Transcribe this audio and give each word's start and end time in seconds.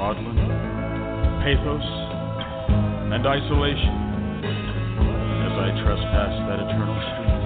Maudlin 0.00 0.32
pathos 1.44 1.88
and 3.12 3.20
isolation 3.26 3.96
as 5.44 5.52
I 5.60 5.68
trespass 5.84 6.32
that 6.48 6.56
eternal 6.56 6.96
street. 7.04 7.36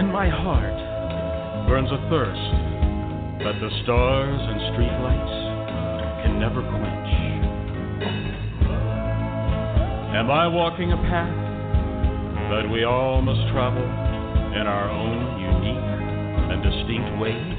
In 0.00 0.10
my 0.10 0.28
heart 0.28 0.78
burns 1.68 1.92
a 1.92 2.00
thirst 2.10 2.50
that 3.46 3.54
the 3.62 3.70
stars 3.84 4.40
and 4.42 4.60
streetlights 4.74 6.24
can 6.24 6.40
never 6.40 6.60
quench. 6.60 7.12
Am 10.16 10.28
I 10.28 10.48
walking 10.48 10.90
a 10.90 10.96
path 10.96 11.38
that 12.50 12.68
we 12.68 12.82
all 12.82 13.22
must 13.22 13.52
travel 13.52 14.03
in 14.54 14.68
our 14.68 14.88
own 14.88 15.40
unique 15.40 15.90
and 16.50 16.62
distinct 16.62 17.10
ways? 17.18 17.58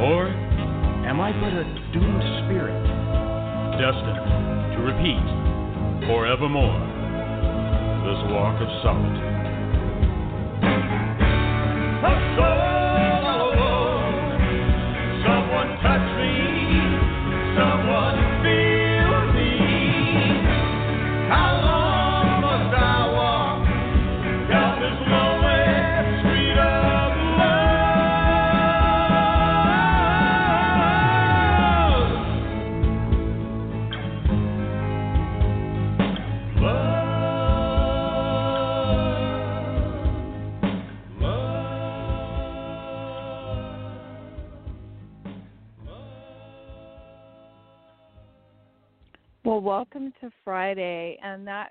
Or 0.00 0.28
am 1.04 1.20
I 1.20 1.32
but 1.32 1.52
a 1.52 1.64
doomed 1.92 2.24
spirit, 2.44 2.80
destined 3.76 4.72
to 4.72 4.78
repeat 4.80 6.08
forevermore 6.08 6.80
this 8.08 8.20
walk 8.32 8.56
of 8.62 8.68
solitude? 8.82 9.27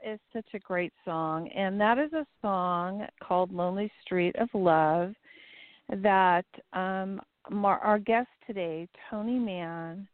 That 0.03 0.11
is 0.11 0.19
such 0.33 0.53
a 0.53 0.59
great 0.59 0.93
song. 1.05 1.47
And 1.49 1.79
that 1.79 1.97
is 1.97 2.11
a 2.13 2.25
song 2.41 3.05
called 3.21 3.53
Lonely 3.53 3.91
Street 4.03 4.35
of 4.37 4.49
Love 4.53 5.13
that 5.89 6.45
um, 6.73 7.21
our 7.63 7.99
guest 7.99 8.27
today, 8.45 8.87
Tony 9.09 9.39
Mann, 9.39 10.07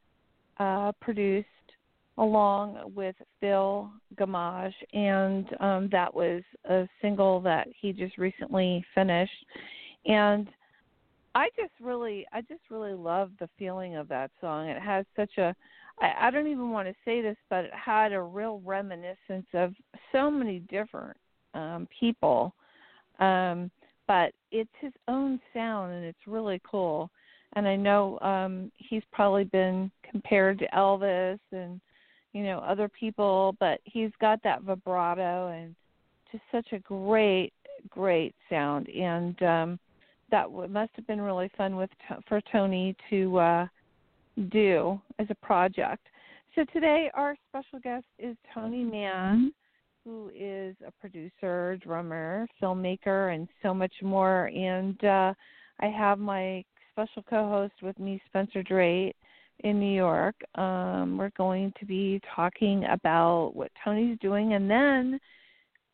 uh, 0.60 0.92
produced 1.02 1.48
along 2.18 2.94
with 2.96 3.16
Phil 3.40 3.90
Gammage, 4.16 4.74
and 4.94 5.50
um, 5.60 5.90
that 5.92 6.14
was 6.14 6.44
a 6.70 6.88
single 7.02 7.42
that 7.42 7.68
he 7.80 7.92
just 7.92 8.18
recently 8.18 8.86
finished. 8.94 9.46
And 10.06 10.48
I 11.34 11.50
just 11.56 11.74
really, 11.82 12.26
I 12.32 12.42
just 12.42 12.62
really 12.70 12.94
love 12.94 13.32
the 13.40 13.50
feeling 13.58 13.96
of 13.96 14.08
that 14.10 14.30
song. 14.40 14.68
It 14.68 14.82
has 14.82 15.06
such 15.16 15.38
a 15.40 15.56
I, 16.00 16.28
I 16.28 16.32
don't 16.32 16.48
even 16.48 16.72
want 16.72 16.88
to 16.88 16.96
say 17.06 17.22
this, 17.22 17.38
but 17.50 17.66
it 17.66 17.74
had 17.74 18.14
a 18.14 18.22
real 18.22 18.62
reminiscence 18.66 19.48
of 19.54 19.74
so 20.12 20.30
many 20.30 20.60
different 20.60 21.18
um, 21.54 21.88
people. 22.00 22.54
Um, 23.20 23.72
but 24.08 24.34
it's 24.52 24.70
his 24.82 24.94
own 25.08 25.40
sound, 25.54 25.94
and 25.94 26.04
it's 26.04 26.28
really 26.28 26.62
cool. 26.70 27.10
And 27.56 27.68
I 27.68 27.76
know 27.76 28.20
um, 28.20 28.72
he's 28.78 29.04
probably 29.12 29.44
been 29.46 29.92
compared 30.10 30.60
to 30.60 30.68
Elvis 30.76 31.40
and 31.52 31.80
you 32.34 32.44
know 32.44 32.60
other 32.60 32.90
people, 32.90 33.56
but 33.60 33.80
he's 33.84 34.12
got 34.20 34.42
that 34.44 34.64
vibrato 34.64 35.50
and 35.50 35.76
just 36.32 36.44
such 36.52 36.74
a 36.74 36.80
great, 36.80 37.54
great 37.90 38.34
sound. 38.50 38.90
And 38.90 39.42
um, 39.44 39.80
that 40.32 40.46
w- 40.46 40.68
must 40.68 40.92
have 40.96 41.06
been 41.06 41.22
really 41.22 41.50
fun 41.56 41.76
with 41.76 41.92
for 42.28 42.42
Tony 42.52 42.96
to 43.10 43.38
uh, 43.38 43.68
do 44.50 45.00
as 45.20 45.28
a 45.30 45.46
project. 45.46 46.08
So 46.56 46.66
today 46.72 47.10
our 47.14 47.36
special 47.50 47.80
guest 47.80 48.06
is 48.20 48.36
Tony 48.54 48.84
Mann, 48.84 49.54
who 50.04 50.30
is 50.36 50.76
a 50.86 50.92
producer, 51.00 51.78
drummer, 51.82 52.48
filmmaker, 52.62 53.34
and 53.34 53.48
so 53.62 53.74
much 53.74 53.94
more. 54.02 54.48
And 54.48 55.04
uh, 55.04 55.34
I 55.80 55.88
have 55.88 56.20
my 56.20 56.64
special 56.92 57.24
co-host 57.24 57.74
with 57.82 57.98
me, 57.98 58.22
Spencer 58.28 58.62
Drake, 58.64 59.16
in 59.60 59.80
New 59.80 59.96
York. 59.96 60.36
Um, 60.56 61.18
we're 61.18 61.32
going 61.38 61.74
to 61.80 61.86
be 61.86 62.22
talking 62.36 62.86
about 62.86 63.52
what 63.56 63.72
Tony's 63.84 64.18
doing, 64.20 64.54
and 64.54 64.70
then 64.70 65.20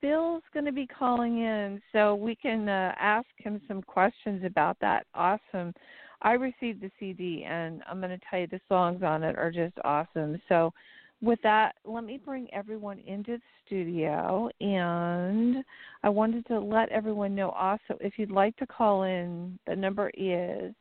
Bill's 0.01 0.43
going 0.53 0.65
to 0.65 0.71
be 0.71 0.87
calling 0.87 1.39
in 1.39 1.81
so 1.91 2.15
we 2.15 2.35
can 2.35 2.67
uh, 2.67 2.93
ask 2.99 3.27
him 3.37 3.61
some 3.67 3.81
questions 3.81 4.43
about 4.45 4.77
that. 4.81 5.05
Awesome. 5.13 5.73
I 6.21 6.33
received 6.33 6.81
the 6.81 6.91
CD, 6.99 7.45
and 7.47 7.81
I'm 7.89 7.99
going 7.99 8.17
to 8.17 8.25
tell 8.29 8.39
you 8.39 8.47
the 8.47 8.59
songs 8.67 9.03
on 9.03 9.23
it 9.23 9.37
are 9.37 9.51
just 9.51 9.75
awesome. 9.83 10.41
So, 10.49 10.73
with 11.21 11.39
that, 11.43 11.75
let 11.85 12.05
me 12.05 12.17
bring 12.23 12.47
everyone 12.53 12.99
into 13.05 13.37
the 13.37 13.43
studio. 13.65 14.49
And 14.61 15.63
I 16.01 16.09
wanted 16.09 16.45
to 16.47 16.59
let 16.59 16.89
everyone 16.89 17.35
know 17.35 17.49
also 17.49 17.97
if 17.99 18.13
you'd 18.17 18.31
like 18.31 18.55
to 18.57 18.65
call 18.65 19.03
in, 19.03 19.59
the 19.67 19.75
number 19.75 20.09
is 20.13 20.73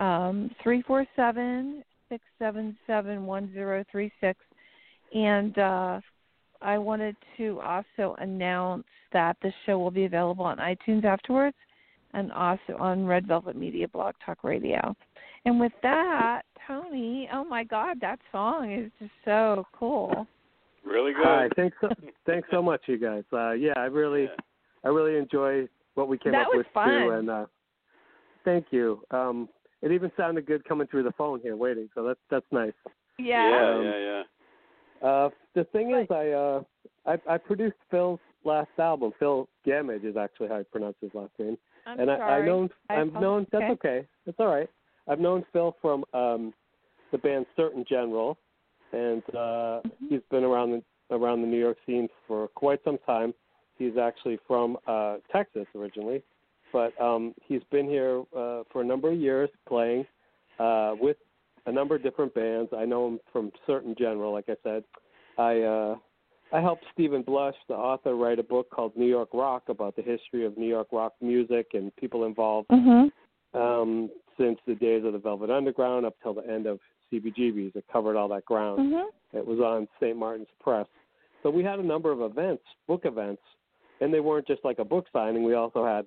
um, 0.00 0.50
347 0.62 1.84
677 2.08 3.26
1036. 3.26 4.40
And 5.14 5.58
uh, 5.58 6.00
I 6.62 6.78
wanted 6.78 7.16
to 7.36 7.60
also 7.60 8.16
announce 8.18 8.86
that 9.12 9.36
the 9.42 9.52
show 9.66 9.78
will 9.78 9.90
be 9.90 10.06
available 10.06 10.44
on 10.44 10.56
iTunes 10.58 11.04
afterwards 11.04 11.56
and 12.14 12.32
also 12.32 12.76
on 12.78 13.06
Red 13.06 13.26
Velvet 13.26 13.56
Media 13.56 13.88
Blog 13.88 14.14
Talk 14.24 14.44
Radio. 14.44 14.94
And 15.44 15.58
with 15.60 15.72
that, 15.82 16.42
Tony, 16.66 17.28
oh 17.32 17.44
my 17.44 17.64
God, 17.64 17.98
that 18.00 18.18
song 18.32 18.72
is 18.72 18.90
just 18.98 19.12
so 19.24 19.64
cool. 19.72 20.26
Really 20.84 21.12
good. 21.12 21.24
Hi, 21.24 21.48
thanks 21.56 21.76
so, 21.80 21.88
thanks 22.26 22.48
so 22.50 22.62
much, 22.62 22.82
you 22.86 22.98
guys. 22.98 23.24
Uh, 23.32 23.52
yeah, 23.52 23.72
I 23.76 23.84
really, 23.84 24.22
Yeah. 24.24 24.28
I 24.84 24.88
really 24.88 25.16
enjoy 25.16 25.68
what 25.94 26.08
we 26.08 26.18
came 26.18 26.32
That 26.32 26.42
up 26.46 26.48
was 26.54 26.58
with 26.58 26.66
fun. 26.72 26.88
too, 26.88 27.10
and 27.10 27.30
uh, 27.30 27.46
thank 28.44 28.66
you. 28.70 29.02
Um, 29.10 29.48
it 29.82 29.92
even 29.92 30.10
sounded 30.16 30.46
good 30.46 30.64
coming 30.64 30.86
through 30.86 31.02
the 31.02 31.12
phone 31.12 31.40
here, 31.40 31.56
waiting. 31.56 31.88
So 31.94 32.04
that's 32.04 32.20
that's 32.30 32.46
nice. 32.52 32.72
Yeah. 33.18 33.50
yeah, 33.50 33.74
Um, 33.74 33.84
yeah, 33.84 34.22
yeah. 35.02 35.08
Uh, 35.08 35.30
the 35.54 35.64
thing 35.64 35.94
is, 35.94 36.06
I, 36.10 36.28
uh, 36.30 36.62
I 37.06 37.34
I 37.34 37.38
produced 37.38 37.76
Phil's 37.90 38.20
last 38.44 38.70
album. 38.78 39.12
Phil 39.18 39.48
Gammage 39.66 40.04
is 40.04 40.16
actually 40.16 40.48
how 40.48 40.56
I 40.56 40.62
pronounce 40.64 40.96
his 41.00 41.10
last 41.14 41.32
name. 41.38 41.58
I'm 41.88 42.00
and 42.00 42.10
I, 42.10 42.16
sorry. 42.18 42.40
I've 42.40 42.46
known 42.46 42.68
I 42.90 42.94
I've 43.00 43.12
known 43.14 43.46
that's 43.50 43.62
okay. 43.64 43.72
okay. 43.72 44.08
That's 44.26 44.38
all 44.40 44.48
right. 44.48 44.68
I've 45.08 45.20
known 45.20 45.44
Phil 45.52 45.74
from 45.80 46.04
um 46.12 46.52
the 47.12 47.18
band 47.18 47.46
Certain 47.56 47.84
General 47.88 48.36
and 48.92 49.22
uh 49.30 49.80
Mm-hmm. 49.80 50.06
he's 50.10 50.20
been 50.30 50.44
around 50.44 50.70
the 50.72 50.82
around 51.14 51.40
the 51.40 51.46
New 51.48 51.58
York 51.58 51.78
scene 51.86 52.08
for 52.26 52.48
quite 52.48 52.80
some 52.84 52.98
time. 53.06 53.32
He's 53.78 53.96
actually 53.96 54.38
from 54.46 54.76
uh 54.86 55.16
Texas 55.32 55.66
originally. 55.74 56.22
But 56.72 56.98
um 57.00 57.34
he's 57.46 57.62
been 57.70 57.86
here 57.88 58.22
uh 58.36 58.62
for 58.70 58.82
a 58.82 58.84
number 58.84 59.10
of 59.12 59.18
years 59.18 59.48
playing 59.66 60.04
uh 60.58 60.94
with 61.00 61.16
a 61.66 61.72
number 61.72 61.94
of 61.96 62.02
different 62.02 62.34
bands. 62.34 62.70
I 62.76 62.84
know 62.84 63.08
him 63.08 63.20
from 63.32 63.50
Certain 63.66 63.94
General, 63.98 64.32
like 64.32 64.48
I 64.48 64.56
said. 64.62 64.84
I 65.38 65.60
uh 65.60 65.96
I 66.52 66.60
helped 66.60 66.84
Steven 66.92 67.22
Blush, 67.22 67.54
the 67.68 67.74
author, 67.74 68.14
write 68.14 68.38
a 68.38 68.42
book 68.42 68.70
called 68.70 68.96
New 68.96 69.06
York 69.06 69.28
Rock 69.34 69.68
about 69.68 69.96
the 69.96 70.02
history 70.02 70.46
of 70.46 70.56
New 70.56 70.66
York 70.66 70.88
rock 70.92 71.12
music 71.20 71.68
and 71.74 71.94
people 71.96 72.24
involved 72.24 72.68
Mhm. 72.68 73.12
um, 73.54 74.10
since 74.36 74.58
the 74.66 74.74
days 74.74 75.04
of 75.04 75.12
the 75.12 75.18
Velvet 75.18 75.50
Underground 75.50 76.06
up 76.06 76.14
till 76.22 76.34
the 76.34 76.46
end 76.48 76.66
of 76.66 76.80
CBGB's. 77.10 77.74
It 77.76 77.86
covered 77.88 78.16
all 78.16 78.28
that 78.28 78.44
ground. 78.44 78.92
Mhm. 78.92 79.08
It 79.32 79.46
was 79.46 79.60
on 79.60 79.88
St. 80.00 80.16
Martin's 80.16 80.50
Press. 80.60 80.86
So 81.42 81.50
we 81.50 81.62
had 81.62 81.78
a 81.78 81.82
number 81.82 82.12
of 82.12 82.20
events, 82.20 82.64
book 82.86 83.04
events, 83.04 83.42
and 84.00 84.12
they 84.12 84.20
weren't 84.20 84.46
just 84.46 84.64
like 84.64 84.78
a 84.78 84.84
book 84.84 85.06
signing. 85.12 85.42
We 85.44 85.54
also 85.54 85.84
had 85.84 86.06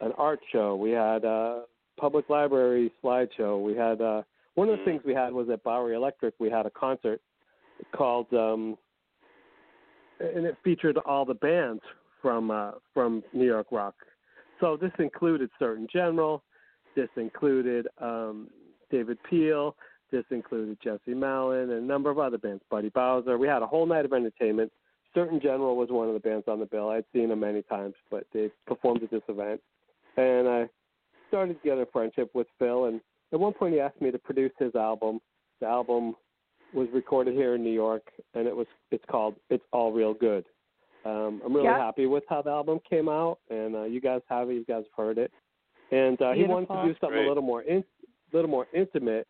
an 0.00 0.12
art 0.12 0.40
show. 0.50 0.76
We 0.76 0.90
had 0.90 1.24
a 1.24 1.64
public 1.96 2.28
library 2.28 2.92
slideshow. 3.02 3.60
We 3.60 3.74
had 3.74 4.00
uh, 4.00 4.22
one 4.54 4.68
of 4.68 4.76
the 4.78 4.82
Mhm. 4.82 4.84
things 4.84 5.04
we 5.04 5.14
had 5.14 5.32
was 5.32 5.48
at 5.48 5.62
Bowery 5.62 5.94
Electric. 5.94 6.34
We 6.38 6.50
had 6.50 6.66
a 6.66 6.70
concert 6.70 7.20
called, 7.92 8.32
um, 8.34 8.76
and 10.20 10.46
it 10.46 10.56
featured 10.64 10.98
all 10.98 11.24
the 11.24 11.34
bands 11.34 11.82
from 12.20 12.50
uh, 12.50 12.72
from 12.94 13.22
New 13.32 13.46
York 13.46 13.68
rock. 13.70 13.94
So 14.60 14.76
this 14.76 14.92
included 14.98 15.50
Certain 15.58 15.86
General. 15.92 16.42
This 16.96 17.08
included 17.16 17.86
um, 18.00 18.48
David 18.90 19.18
Peel. 19.28 19.76
This 20.10 20.24
included 20.30 20.78
Jesse 20.82 21.14
Malin 21.14 21.70
and 21.70 21.72
a 21.72 21.80
number 21.80 22.10
of 22.10 22.18
other 22.18 22.38
bands, 22.38 22.62
Buddy 22.70 22.88
Bowser. 22.88 23.36
We 23.36 23.46
had 23.46 23.62
a 23.62 23.66
whole 23.66 23.86
night 23.86 24.04
of 24.04 24.12
entertainment. 24.12 24.72
Certain 25.14 25.40
General 25.40 25.76
was 25.76 25.90
one 25.90 26.08
of 26.08 26.14
the 26.14 26.20
bands 26.20 26.44
on 26.48 26.60
the 26.60 26.66
bill. 26.66 26.88
I'd 26.88 27.04
seen 27.12 27.28
them 27.28 27.40
many 27.40 27.62
times, 27.62 27.94
but 28.10 28.24
they 28.32 28.50
performed 28.66 29.02
at 29.02 29.10
this 29.10 29.22
event. 29.28 29.60
And 30.16 30.48
I 30.48 30.68
started 31.28 31.62
to 31.62 31.68
get 31.68 31.78
a 31.78 31.86
friendship 31.92 32.30
with 32.34 32.46
Phil. 32.58 32.86
And 32.86 33.00
at 33.32 33.40
one 33.40 33.52
point, 33.52 33.74
he 33.74 33.80
asked 33.80 34.00
me 34.00 34.10
to 34.10 34.18
produce 34.18 34.52
his 34.58 34.74
album. 34.74 35.20
The 35.60 35.66
album 35.66 36.14
was 36.72 36.88
recorded 36.92 37.34
here 37.34 37.54
in 37.54 37.62
New 37.62 37.72
York, 37.72 38.10
and 38.34 38.46
it 38.46 38.54
was 38.56 38.66
it's 38.90 39.04
called 39.10 39.36
"It's 39.50 39.64
All 39.72 39.92
Real 39.92 40.14
Good." 40.14 40.44
Um, 41.04 41.40
I'm 41.44 41.54
really 41.54 41.66
Yeah. 41.66 41.78
happy 41.78 42.06
with 42.06 42.24
how 42.28 42.42
the 42.42 42.50
album 42.50 42.80
came 42.88 43.08
out, 43.08 43.38
and 43.48 43.76
uh, 43.76 43.84
you 43.84 44.00
guys 44.00 44.20
have 44.28 44.50
it. 44.50 44.54
You 44.54 44.64
guys 44.64 44.84
have 44.84 45.04
heard 45.06 45.18
it, 45.18 45.32
and 45.90 46.20
uh, 46.20 46.32
he 46.32 46.44
wanted 46.44 46.68
to 46.68 46.82
do 46.84 46.94
something 47.00 47.10
Great. 47.10 47.24
a 47.24 47.28
little 47.28 47.42
more 47.42 47.62
in, 47.62 47.84
little 48.32 48.50
more 48.50 48.66
intimate. 48.72 49.26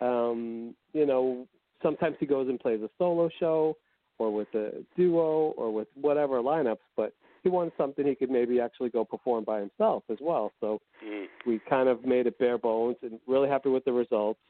Um, 0.00 0.74
you 0.92 1.06
know, 1.06 1.46
sometimes 1.82 2.16
he 2.18 2.26
goes 2.26 2.48
and 2.48 2.58
plays 2.58 2.82
a 2.82 2.90
solo 2.98 3.28
show, 3.38 3.76
or 4.18 4.32
with 4.32 4.52
a 4.54 4.84
duo, 4.96 5.52
or 5.56 5.72
with 5.72 5.88
whatever 5.94 6.40
lineups, 6.40 6.78
but 6.96 7.14
he 7.42 7.50
wanted 7.50 7.74
something 7.76 8.06
he 8.06 8.14
could 8.14 8.30
maybe 8.30 8.58
actually 8.60 8.88
go 8.88 9.04
perform 9.04 9.44
by 9.44 9.60
himself 9.60 10.02
as 10.10 10.18
well. 10.20 10.52
So 10.60 10.80
Mm. 11.04 11.28
we 11.44 11.58
kind 11.60 11.88
of 11.88 12.04
made 12.04 12.26
it 12.26 12.38
bare 12.38 12.56
bones 12.58 12.96
and 13.02 13.20
really 13.26 13.48
happy 13.48 13.68
with 13.68 13.84
the 13.84 13.92
results. 13.92 14.40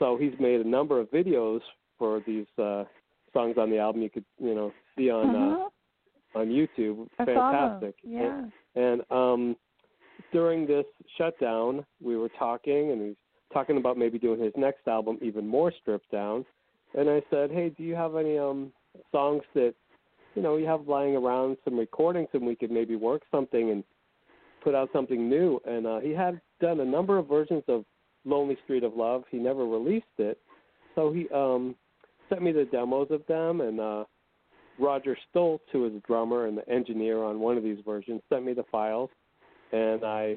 So 0.00 0.16
he's 0.16 0.32
made 0.40 0.60
a 0.60 0.68
number 0.68 0.98
of 0.98 1.08
videos 1.12 1.60
for 1.98 2.20
these 2.26 2.46
uh, 2.58 2.84
songs 3.32 3.56
on 3.58 3.70
the 3.70 3.78
album. 3.78 4.02
You 4.02 4.10
could 4.10 4.24
you 4.42 4.54
know 4.54 4.72
see 4.96 5.10
on 5.10 5.36
uh, 5.36 5.38
Mhm. 5.38 5.70
on 6.34 6.48
YouTube. 6.48 7.08
I 7.18 7.24
saw 7.24 7.26
them. 7.26 7.36
Fantastic. 7.36 7.94
Yeah. 8.02 8.46
And 8.74 9.02
um, 9.10 9.56
during 10.32 10.66
this 10.66 10.86
shutdown, 11.16 11.84
we 12.00 12.16
were 12.16 12.30
talking, 12.30 12.90
and 12.92 13.00
he 13.00 13.08
was 13.08 13.16
talking 13.52 13.76
about 13.76 13.98
maybe 13.98 14.18
doing 14.18 14.40
his 14.40 14.52
next 14.56 14.86
album 14.88 15.18
even 15.20 15.46
more 15.46 15.72
stripped 15.80 16.10
down. 16.10 16.44
And 16.94 17.08
I 17.10 17.22
said, 17.30 17.50
"Hey, 17.50 17.68
do 17.70 17.82
you 17.82 17.94
have 17.94 18.16
any 18.16 18.38
um 18.38 18.72
songs 19.12 19.42
that 19.54 19.74
you 20.34 20.42
know 20.42 20.56
you 20.56 20.66
have 20.66 20.88
lying 20.88 21.14
around, 21.16 21.58
some 21.64 21.78
recordings, 21.78 22.28
and 22.32 22.46
we 22.46 22.56
could 22.56 22.70
maybe 22.70 22.96
work 22.96 23.22
something 23.30 23.70
and 23.70 23.84
put 24.62 24.74
out 24.74 24.88
something 24.92 25.28
new?" 25.28 25.60
And 25.66 25.86
uh, 25.86 26.00
he 26.00 26.10
had 26.10 26.40
done 26.60 26.80
a 26.80 26.84
number 26.84 27.18
of 27.18 27.28
versions 27.28 27.64
of 27.68 27.84
"Lonely 28.24 28.56
Street 28.64 28.84
of 28.84 28.94
Love." 28.94 29.24
He 29.30 29.38
never 29.38 29.66
released 29.66 30.06
it, 30.18 30.38
so 30.94 31.12
he 31.12 31.28
um 31.30 31.74
sent 32.28 32.42
me 32.42 32.52
the 32.52 32.64
demos 32.64 33.08
of 33.10 33.26
them, 33.26 33.60
and 33.60 33.80
uh, 33.80 34.04
Roger 34.78 35.16
Stoltz, 35.28 35.60
who 35.72 35.84
is 35.86 35.94
a 35.94 36.00
drummer 36.06 36.46
and 36.46 36.56
the 36.56 36.68
engineer 36.68 37.22
on 37.22 37.40
one 37.40 37.56
of 37.56 37.62
these 37.62 37.80
versions, 37.84 38.22
sent 38.28 38.44
me 38.44 38.52
the 38.52 38.64
files, 38.70 39.10
and 39.72 40.04
I 40.04 40.36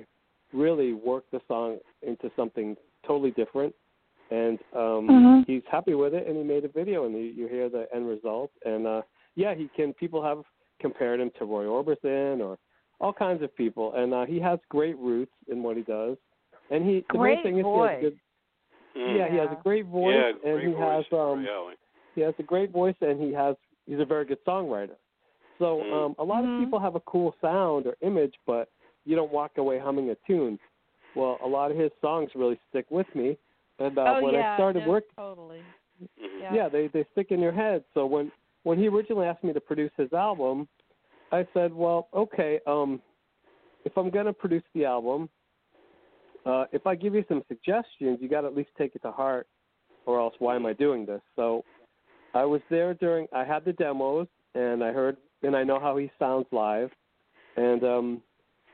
really 0.52 0.94
worked 0.94 1.32
the 1.32 1.42
song 1.48 1.80
into 2.02 2.32
something 2.36 2.76
totally 3.06 3.32
different. 3.32 3.74
And 4.32 4.60
um, 4.74 5.08
Mhm. 5.08 5.46
he's 5.46 5.64
happy 5.70 5.94
with 5.94 6.14
it, 6.16 6.28
and 6.28 6.36
he 6.36 6.44
made 6.44 6.66
a 6.66 6.68
video, 6.70 7.06
and 7.06 7.14
you, 7.16 7.22
you 7.24 7.48
hear 7.48 7.70
the 7.70 7.88
end 7.94 8.08
result. 8.08 8.52
And 8.66 8.88
uh, 8.88 9.02
yeah, 9.36 9.54
he 9.54 9.70
can. 9.76 9.94
People 9.94 10.24
have 10.24 10.44
compared 10.80 11.20
him 11.20 11.32
to 11.38 11.46
Roy 11.46 11.66
Orbison 11.66 12.42
or 12.42 12.58
all 13.00 13.14
kinds 13.14 13.44
of 13.44 13.56
people, 13.56 13.94
and 13.94 14.14
uh, 14.14 14.26
he 14.26 14.40
has 14.40 14.60
great 14.70 14.98
roots 14.98 15.34
in 15.48 15.62
what 15.62 15.78
he 15.78 15.84
does. 15.84 16.18
And 16.74 16.84
he 16.90 17.06
the 17.12 17.18
Great 17.18 17.36
main 17.36 17.44
thing 17.44 17.54
is 17.54 17.58
he 17.60 17.62
voice. 17.64 17.92
has 17.92 18.02
good. 18.02 18.20
Mm. 18.98 19.18
Yeah, 19.18 19.30
he 19.32 19.38
has 19.38 19.50
a 19.52 19.62
great 19.64 19.86
voice, 19.86 20.16
yeah, 20.16 20.52
and 20.52 20.62
he 20.62 20.74
voice. 20.74 21.06
has 21.12 21.20
um, 21.20 21.44
yeah, 21.46 21.58
like- 21.58 21.78
he 22.16 22.22
has 22.22 22.34
a 22.40 22.44
great 22.44 22.72
voice 22.72 22.96
and 23.02 23.20
he 23.22 23.32
has 23.34 23.56
he's 23.86 24.00
a 24.00 24.06
very 24.06 24.26
good 24.26 24.44
songwriter. 24.46 24.96
So 25.60 25.78
Mm. 25.84 25.94
um, 25.94 26.16
a 26.20 26.24
lot 26.24 26.44
Mhm. 26.44 26.58
of 26.60 26.64
people 26.66 26.80
have 26.80 26.96
a 26.96 27.00
cool 27.02 27.36
sound 27.42 27.86
or 27.88 27.96
image, 28.02 28.36
but 28.46 28.70
you 29.06 29.16
don't 29.16 29.32
walk 29.32 29.58
away 29.58 29.78
humming 29.80 30.10
a 30.10 30.16
tune. 30.28 30.60
Well, 31.16 31.38
a 31.42 31.48
lot 31.48 31.70
of 31.72 31.78
his 31.78 31.92
songs 32.02 32.34
really 32.36 32.60
stick 32.70 32.90
with 32.90 33.14
me. 33.16 33.38
And 33.80 33.98
uh, 33.98 34.16
oh 34.18 34.24
when 34.24 34.34
yeah. 34.36 34.54
I 34.54 34.58
started 34.58 34.84
no, 34.86 34.90
work, 34.90 35.06
Totally. 35.16 35.64
Mhm. 36.02 36.08
Yeah. 36.42 36.54
yeah, 36.54 36.70
they 36.70 36.88
they 36.88 37.04
stick 37.12 37.32
in 37.32 37.40
your 37.40 37.52
head. 37.52 37.84
So 37.94 38.06
when 38.06 38.32
when 38.64 38.78
he 38.80 38.88
originally 38.88 39.28
asked 39.28 39.44
me 39.44 39.54
to 39.54 39.62
produce 39.62 39.92
his 39.98 40.12
album, 40.14 40.68
I 41.32 41.46
said, 41.54 41.74
well, 41.74 42.08
okay, 42.14 42.60
um, 42.66 43.02
if 43.86 43.98
I'm 43.98 44.10
gonna 44.10 44.32
produce 44.34 44.64
the 44.74 44.86
album, 44.86 45.30
uh, 46.46 46.66
if 46.72 46.86
I 46.86 46.96
give 46.96 47.16
you 47.16 47.24
some 47.28 47.44
suggestions, 47.48 48.20
you 48.22 48.30
got 48.30 48.42
to 48.42 48.48
at 48.48 48.56
least 48.56 48.70
take 48.78 48.96
it 48.96 49.02
to 49.04 49.12
heart, 49.12 49.48
or 50.06 50.20
else 50.20 50.34
why 50.40 50.56
am 50.56 50.66
I 50.66 50.74
doing 50.74 51.06
this? 51.06 51.22
So 51.36 51.64
I 52.34 52.46
was 52.46 52.62
there 52.70 52.94
during. 52.94 53.28
I 53.34 53.44
had 53.44 53.66
the 53.66 53.74
demos, 53.74 54.28
and 54.56 54.84
I 54.84 54.92
heard, 54.92 55.18
and 55.44 55.56
I 55.56 55.64
know 55.64 55.80
how 55.80 55.98
he 55.98 56.12
sounds 56.20 56.46
live, 56.52 56.90
and 57.56 57.84
um, 57.84 58.22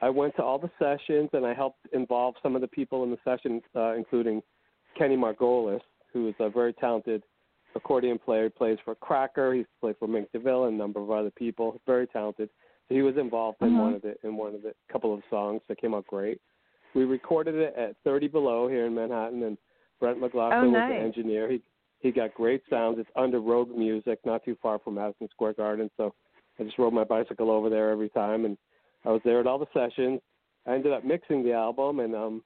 I 0.02 0.10
went 0.10 0.36
to 0.38 0.44
all 0.44 0.58
the 0.58 0.72
sessions, 0.80 1.30
and 1.34 1.46
I 1.46 1.54
helped 1.54 1.88
involve 1.94 2.36
some 2.42 2.56
of 2.56 2.62
the 2.62 2.68
people 2.68 3.04
in 3.04 3.12
the 3.12 3.18
session, 3.24 3.62
uh, 3.76 3.94
including 3.94 4.42
Kenny 4.98 5.18
Margolis, 5.18 5.82
who 6.14 6.28
is 6.30 6.36
a 6.40 6.50
very 6.50 6.74
talented 6.74 7.24
accordion 7.76 8.18
player. 8.18 8.46
He 8.46 8.50
plays 8.50 8.78
for 8.84 8.96
Cracker. 8.96 9.54
He's 9.54 9.66
played 9.80 9.96
for 10.00 10.08
Mink 10.08 10.30
DeVille 10.32 10.66
and 10.66 10.76
a 10.76 10.78
number 10.78 11.00
of 11.00 11.12
other 11.12 11.32
people. 11.32 11.80
Very 11.86 12.08
talented. 12.08 12.50
So 12.88 12.96
he 12.96 13.02
was 13.02 13.18
involved 13.18 13.62
in 13.62 13.70
Mhm. 13.70 13.80
one 13.80 13.94
of 13.94 14.02
the 14.02 14.18
in 14.26 14.36
one 14.36 14.56
of 14.56 14.64
the 14.64 14.74
couple 14.88 15.14
of 15.14 15.22
songs 15.30 15.62
that 15.68 15.78
came 15.78 15.94
out 15.94 16.08
great. 16.08 16.42
We 16.96 17.04
recorded 17.06 17.56
it 17.56 17.76
at 17.78 17.96
30 18.04 18.28
Below 18.28 18.68
here 18.68 18.86
in 18.86 18.96
Manhattan, 18.96 19.44
and 19.44 19.58
Brent 20.00 20.20
McLaughlin 20.20 20.60
Oh, 20.76 20.80
was 20.80 20.90
the 20.90 20.96
engineer. 20.96 21.50
He 21.50 21.62
he 22.00 22.12
got 22.12 22.34
great 22.34 22.62
sounds. 22.70 22.98
It's 22.98 23.10
under 23.18 23.42
Rogue 23.42 23.76
Music, 23.76 24.20
not 24.26 24.44
too 24.46 24.56
far 24.62 24.80
from 24.80 24.96
Madison 24.96 25.28
Square 25.32 25.54
Garden. 25.54 25.92
So 25.98 26.14
I 26.58 26.64
just 26.64 26.78
rode 26.78 26.94
my 26.94 27.04
bicycle 27.04 27.52
over 27.52 27.70
there 27.70 27.90
every 27.90 28.08
time, 28.10 28.46
and 28.46 28.58
I 29.06 29.10
was 29.10 29.22
there 29.26 29.42
at 29.42 29.48
all 29.48 29.60
the 29.60 29.66
sessions. 29.74 30.22
I 30.66 30.76
ended 30.76 30.94
up 30.94 31.04
mixing 31.04 31.44
the 31.44 31.52
album, 31.52 32.00
and 32.00 32.16
um, 32.16 32.44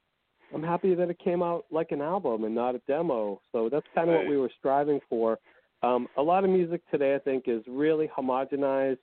I'm 0.53 0.63
happy 0.63 0.95
that 0.95 1.09
it 1.09 1.19
came 1.19 1.43
out 1.43 1.65
like 1.71 1.91
an 1.91 2.01
album 2.01 2.43
and 2.45 2.55
not 2.55 2.73
a 2.75 2.81
demo. 2.87 3.41
So 3.51 3.69
that's 3.69 3.85
kind 3.93 4.09
of 4.09 4.15
what 4.15 4.27
we 4.27 4.37
were 4.37 4.51
striving 4.57 4.99
for. 5.09 5.37
Um, 5.83 6.07
a 6.17 6.21
lot 6.21 6.43
of 6.43 6.49
music 6.49 6.81
today, 6.89 7.13
I 7.15 7.19
think, 7.19 7.43
is 7.47 7.61
really 7.67 8.07
homogenized. 8.07 8.99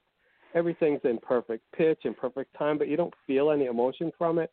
Everything's 0.54 1.00
in 1.04 1.18
perfect 1.18 1.62
pitch 1.76 2.00
and 2.04 2.16
perfect 2.16 2.56
time, 2.58 2.78
but 2.78 2.88
you 2.88 2.96
don't 2.96 3.14
feel 3.26 3.50
any 3.50 3.66
emotion 3.66 4.10
from 4.18 4.38
it. 4.38 4.50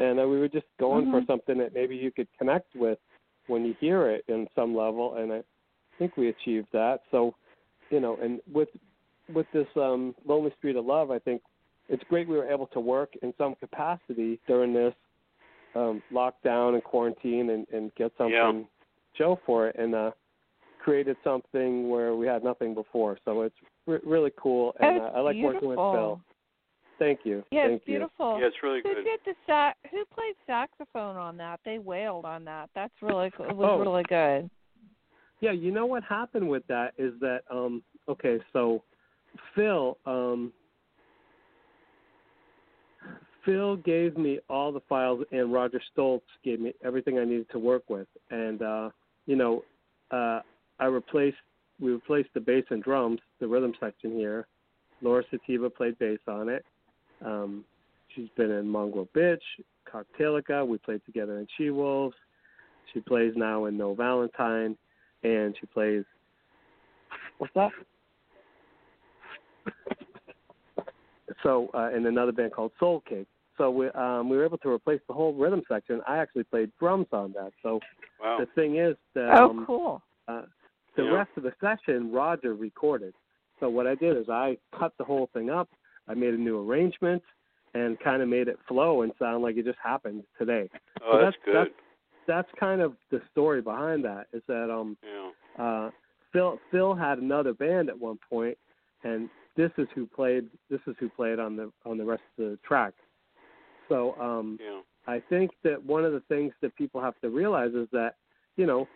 And 0.00 0.20
uh, 0.20 0.28
we 0.28 0.38
were 0.38 0.48
just 0.48 0.66
going 0.78 1.10
for 1.10 1.20
Mhm. 1.20 1.26
something 1.26 1.58
that 1.58 1.74
maybe 1.74 1.96
you 1.96 2.10
could 2.10 2.28
connect 2.38 2.74
with 2.74 2.98
when 3.48 3.64
you 3.64 3.74
hear 3.80 4.08
it 4.10 4.24
in 4.28 4.48
some 4.54 4.74
level, 4.76 5.14
and 5.14 5.32
I 5.32 5.42
think 5.98 6.16
we 6.16 6.28
achieved 6.28 6.68
that. 6.72 7.02
So, 7.10 7.34
you 7.90 8.00
know, 8.00 8.16
and 8.16 8.40
with 8.52 8.68
with 9.32 9.50
this 9.52 9.68
um, 9.76 10.14
Lonely 10.24 10.52
Street 10.56 10.76
of 10.76 10.86
Love, 10.86 11.10
I 11.10 11.18
think 11.18 11.42
it's 11.88 12.02
great 12.04 12.26
we 12.28 12.36
were 12.36 12.48
able 12.48 12.66
to 12.68 12.80
work 12.80 13.14
in 13.22 13.34
some 13.36 13.54
capacity 13.56 14.40
during 14.46 14.72
this 14.72 14.94
um, 15.74 16.02
lockdown 16.10 16.74
and 16.74 16.82
quarantine 16.84 17.50
and, 17.50 17.66
and 17.72 17.94
get 17.94 18.12
something 18.16 18.32
Yeah. 18.32 18.62
show 19.14 19.40
for 19.44 19.68
it 19.68 19.76
and 19.76 19.94
uh, 19.94 20.12
created 20.78 21.16
something 21.22 21.90
where 21.90 22.14
we 22.14 22.26
had 22.26 22.42
nothing 22.42 22.72
before. 22.74 23.18
So 23.24 23.42
it's 23.42 23.56
re- 23.86 24.00
really 24.04 24.32
cool, 24.36 24.74
and 24.80 24.98
uh, 24.98 25.10
I 25.14 25.20
like 25.20 25.36
working 25.42 25.68
with 25.68 25.76
beautiful. 25.78 25.92
Phil. 25.92 26.20
Thank 26.98 27.20
you. 27.24 27.44
Yeah, 27.50 27.66
Thank 27.68 27.76
it's 27.76 27.84
beautiful. 27.84 28.38
Yeah, 28.40 28.46
it's 28.46 28.56
really 28.62 28.80
Who 28.82 28.94
good. 28.94 29.04
did 29.04 29.20
the 29.24 29.34
sax? 29.46 29.78
Who 29.90 30.04
played 30.14 30.34
saxophone 30.46 31.16
on 31.16 31.36
that? 31.36 31.60
They 31.64 31.78
wailed 31.78 32.24
on 32.24 32.44
that. 32.46 32.70
That's 32.74 32.92
really. 33.00 33.26
It 33.26 33.56
was 33.56 33.70
Oh. 33.70 33.78
really 33.78 34.02
good. 34.04 34.50
Yeah, 35.40 35.52
you 35.52 35.70
know 35.70 35.86
what 35.86 36.02
happened 36.02 36.48
with 36.48 36.66
that 36.66 36.94
is 36.98 37.12
that 37.20 37.42
um, 37.50 37.82
okay, 38.08 38.40
so 38.52 38.82
Phil 39.54 39.96
um, 40.04 40.52
Phil 43.44 43.76
gave 43.76 44.16
me 44.18 44.40
all 44.50 44.72
the 44.72 44.80
files, 44.88 45.24
and 45.30 45.52
Roger 45.52 45.80
Stoltz 45.96 46.22
gave 46.44 46.60
me 46.60 46.74
everything 46.84 47.18
I 47.18 47.24
needed 47.24 47.48
to 47.52 47.58
work 47.60 47.84
with. 47.88 48.08
And 48.30 48.60
uh, 48.62 48.90
you 49.26 49.36
know, 49.36 49.64
uh, 50.10 50.40
I 50.80 50.86
replaced 50.86 51.36
we 51.80 51.92
replaced 51.92 52.30
the 52.34 52.40
bass 52.40 52.64
and 52.70 52.82
drums, 52.82 53.20
the 53.38 53.46
rhythm 53.46 53.72
section 53.78 54.10
here. 54.12 54.48
Laura 55.00 55.22
Sativa 55.30 55.70
played 55.70 55.96
bass 56.00 56.18
on 56.26 56.48
it. 56.48 56.64
Um, 57.24 57.64
she's 58.14 58.28
been 58.36 58.50
in 58.50 58.68
Mongrel 58.68 59.08
Bitch, 59.14 59.38
Cocktailica. 59.92 60.66
We 60.66 60.78
played 60.78 61.02
together 61.04 61.38
in 61.38 61.46
She 61.56 61.70
Wolves. 61.70 62.16
She 62.92 63.00
plays 63.00 63.32
now 63.36 63.66
in 63.66 63.76
No 63.76 63.94
Valentine, 63.94 64.76
and 65.22 65.54
she 65.60 65.66
plays. 65.66 66.04
What's 67.38 67.54
that? 67.54 67.70
so 71.42 71.70
uh, 71.74 71.90
in 71.94 72.06
another 72.06 72.32
band 72.32 72.52
called 72.52 72.72
Soul 72.80 73.02
Cake. 73.08 73.26
So 73.56 73.70
we 73.70 73.88
um, 73.90 74.28
we 74.28 74.36
were 74.36 74.44
able 74.44 74.58
to 74.58 74.70
replace 74.70 75.00
the 75.08 75.14
whole 75.14 75.34
rhythm 75.34 75.62
section. 75.68 76.00
I 76.06 76.18
actually 76.18 76.44
played 76.44 76.70
drums 76.78 77.06
on 77.12 77.32
that. 77.32 77.52
So 77.62 77.80
Wow. 78.20 78.38
the 78.40 78.46
thing 78.60 78.78
is 78.78 78.96
that 79.14 79.32
oh, 79.38 79.50
um, 79.50 79.64
cool. 79.64 80.02
uh, 80.26 80.42
the 80.96 81.04
Yeah. 81.04 81.12
rest 81.12 81.30
of 81.36 81.44
the 81.44 81.52
session 81.60 82.10
Roger 82.10 82.54
recorded. 82.54 83.14
So 83.60 83.68
what 83.68 83.86
I 83.86 83.94
did 83.94 84.16
is 84.16 84.28
I 84.28 84.58
cut 84.76 84.92
the 84.98 85.04
whole 85.04 85.28
thing 85.32 85.50
up. 85.50 85.68
I 86.08 86.14
made 86.14 86.34
a 86.34 86.38
new 86.38 86.58
arrangement 86.68 87.22
and 87.74 87.98
kind 88.00 88.22
of 88.22 88.28
made 88.28 88.48
it 88.48 88.58
flow 88.66 89.02
and 89.02 89.12
sound 89.18 89.42
like 89.42 89.56
it 89.56 89.64
just 89.64 89.78
happened 89.82 90.24
today. 90.38 90.70
Oh, 91.02 91.12
so 91.12 91.18
that's, 91.24 91.36
that's- 91.36 91.44
good. 91.44 91.54
that's- 91.54 91.74
That's 92.26 92.48
kind 92.60 92.82
of 92.82 92.92
the 93.10 93.20
story 93.32 93.62
behind 93.62 94.04
that. 94.04 94.26
Is 94.34 94.42
that 94.48 94.70
um 94.70 94.98
yeah. 95.02 95.30
uh, 95.64 95.90
Phil 96.30 96.58
Phil 96.70 96.94
had 96.94 97.16
another 97.18 97.54
band 97.54 97.88
at 97.88 97.98
one 97.98 98.18
point, 98.28 98.58
and 99.02 99.30
this 99.56 99.70
is 99.78 99.88
who 99.94 100.06
played 100.06 100.44
this 100.68 100.80
is 100.86 100.94
who 101.00 101.08
played 101.08 101.38
on 101.38 101.56
the 101.56 101.72
on 101.86 101.96
the 101.96 102.04
rest 102.04 102.22
of 102.38 102.44
the 102.50 102.58
track. 102.68 102.92
So 103.88 104.14
um, 104.20 104.58
Yeah. 104.60 104.80
I 105.06 105.20
think 105.30 105.52
that 105.64 105.82
one 105.82 106.04
of 106.04 106.12
the 106.12 106.20
things 106.28 106.52
that 106.60 106.76
people 106.76 107.00
have 107.00 107.18
to 107.22 107.30
realize 107.30 107.72
is 107.72 107.88
that 107.92 108.16
you 108.56 108.66
know, 108.66 108.86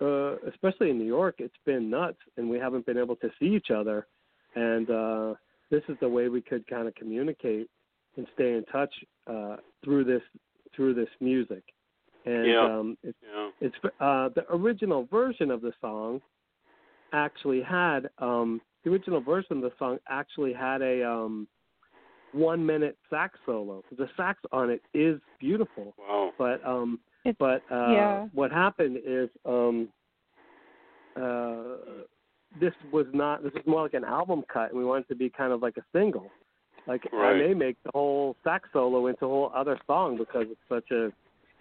uh, 0.00 0.36
especially 0.48 0.88
in 0.88 0.96
New 0.98 1.04
York, 1.18 1.34
it's 1.40 1.62
been 1.66 1.90
nuts, 1.90 2.20
and 2.38 2.48
we 2.48 2.58
haven't 2.58 2.86
been 2.86 2.96
able 2.96 3.16
to 3.16 3.28
see 3.38 3.46
each 3.54 3.70
other, 3.70 4.06
and 4.54 4.88
uh, 4.90 5.34
this 5.70 5.82
is 5.88 5.96
the 6.00 6.08
way 6.08 6.28
we 6.28 6.40
could 6.40 6.66
kind 6.66 6.88
of 6.88 6.94
communicate 6.94 7.68
and 8.16 8.26
stay 8.34 8.54
in 8.54 8.64
touch 8.64 8.92
uh, 9.26 9.56
through 9.84 10.04
this 10.04 10.22
through 10.74 10.94
this 10.94 11.08
music. 11.20 11.62
And 12.24 12.46
Yeah. 12.46 12.64
um, 12.64 12.98
it's 13.02 13.18
Yeah. 13.22 13.50
it's 13.60 13.76
uh, 14.00 14.28
the 14.30 14.44
original 14.50 15.04
version 15.04 15.50
of 15.50 15.60
the 15.60 15.72
song 15.80 16.20
actually 17.12 17.62
had 17.62 18.10
um, 18.18 18.60
the 18.84 18.90
original 18.90 19.20
version 19.20 19.56
of 19.56 19.62
the 19.62 19.72
song 19.78 19.98
actually 20.08 20.52
had 20.52 20.82
a 20.82 21.02
um, 21.08 21.48
one 22.32 22.64
minute 22.64 22.96
sax 23.08 23.38
solo. 23.46 23.82
The 23.96 24.08
sax 24.16 24.40
on 24.52 24.70
it 24.70 24.82
is 24.94 25.20
beautiful, 25.38 25.94
Wow. 25.98 26.32
but 26.38 26.64
um, 26.66 27.00
It's, 27.24 27.38
but 27.38 27.62
uh, 27.70 27.92
yeah. 27.92 28.28
what 28.32 28.50
happened 28.52 28.98
is 29.04 29.28
um, 29.44 29.88
uh, 31.16 31.76
this 32.60 32.72
was 32.92 33.06
not. 33.12 33.42
This 33.42 33.52
was 33.54 33.62
more 33.66 33.82
like 33.82 33.94
an 33.94 34.04
album 34.04 34.42
cut, 34.52 34.70
and 34.70 34.78
we 34.78 34.84
wanted 34.84 35.02
it 35.04 35.08
to 35.08 35.14
be 35.14 35.30
kind 35.30 35.52
of 35.52 35.62
like 35.62 35.76
a 35.76 35.84
single. 35.92 36.30
Like 36.86 37.02
I 37.12 37.34
may 37.34 37.52
make 37.54 37.76
the 37.84 37.90
whole 37.92 38.34
sax 38.42 38.68
solo 38.72 39.06
into 39.08 39.26
a 39.26 39.28
whole 39.28 39.52
other 39.54 39.78
song 39.86 40.16
because 40.16 40.46
it's 40.50 40.60
such 40.68 40.90
a 40.90 41.12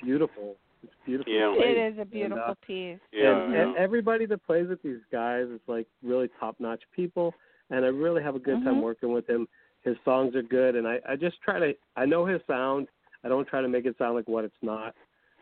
beautiful. 0.03 0.55
It's 0.83 0.93
beautiful. 1.05 1.33
Yeah. 1.33 1.53
it 1.57 1.93
is 1.93 1.99
a 1.99 2.05
beautiful 2.05 2.43
uh, 2.47 2.53
piece. 2.65 2.99
Yeah. 3.11 3.43
and, 3.43 3.53
yeah. 3.53 3.61
and 3.63 3.77
everybody 3.77 4.25
that 4.27 4.45
plays 4.45 4.67
with 4.69 4.81
these 4.83 5.01
guys 5.11 5.47
is 5.47 5.59
like 5.67 5.87
really 6.03 6.29
top 6.39 6.55
notch 6.59 6.83
people 6.95 7.33
and 7.69 7.83
I 7.83 7.89
really 7.89 8.23
have 8.23 8.35
a 8.35 8.39
good 8.39 8.63
time 8.63 8.75
Mhm. 8.75 8.81
working 8.81 9.11
with 9.11 9.27
him. 9.27 9.47
His 9.83 9.97
songs 10.05 10.35
are 10.35 10.43
good 10.43 10.75
and 10.75 10.87
I, 10.87 10.99
I 11.07 11.15
just 11.15 11.41
try 11.41 11.59
to 11.59 11.75
I 11.95 12.05
know 12.05 12.25
his 12.25 12.41
sound. 12.47 12.87
I 13.23 13.27
don't 13.27 13.47
try 13.47 13.61
to 13.61 13.67
make 13.67 13.85
it 13.85 13.97
sound 13.97 14.15
like 14.15 14.27
what 14.27 14.45
it's 14.45 14.61
not. 14.61 14.95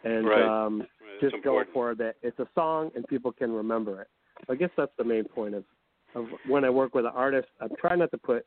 And 0.04 0.25
Right. 0.25 0.42
um 0.42 0.80
Right, 0.80 0.90
that's 1.22 1.34
just 1.34 1.44
go 1.44 1.62
for 1.74 1.92
it 1.92 2.18
it's 2.22 2.40
a 2.40 2.48
song 2.56 2.92
and 2.96 3.06
people 3.08 3.32
can 3.32 3.52
remember 3.52 4.02
it. 4.02 4.08
I 4.50 4.56
guess 4.56 4.70
that's 4.77 4.92
the 4.98 5.04
main 5.04 5.25
point 5.25 5.56
of 5.56 5.63
of 6.15 6.27
when 6.48 6.63
I 6.63 6.70
work 6.70 6.96
with 6.96 7.06
an 7.06 7.12
artist, 7.13 7.50
I'm 7.60 7.72
trying 7.77 8.00
not 8.00 8.10
to 8.12 8.18
put, 8.18 8.46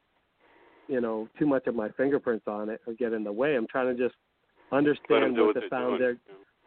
you 0.87 1.03
know, 1.03 1.29
too 1.39 1.45
much 1.47 1.67
of 1.67 1.75
my 1.75 1.91
fingerprints 1.91 2.47
on 2.47 2.71
it 2.71 2.81
or 2.87 2.95
get 2.95 3.13
in 3.13 3.23
the 3.25 3.33
way. 3.33 3.57
I'm 3.57 3.67
trying 3.67 3.95
to 3.95 4.03
just 4.03 4.17
understand 4.73 5.37
what 5.37 5.47
what 5.47 5.55
the 5.55 5.61
they're 5.61 5.69
sound 5.69 5.99
doing. 5.99 6.01
they're 6.01 6.17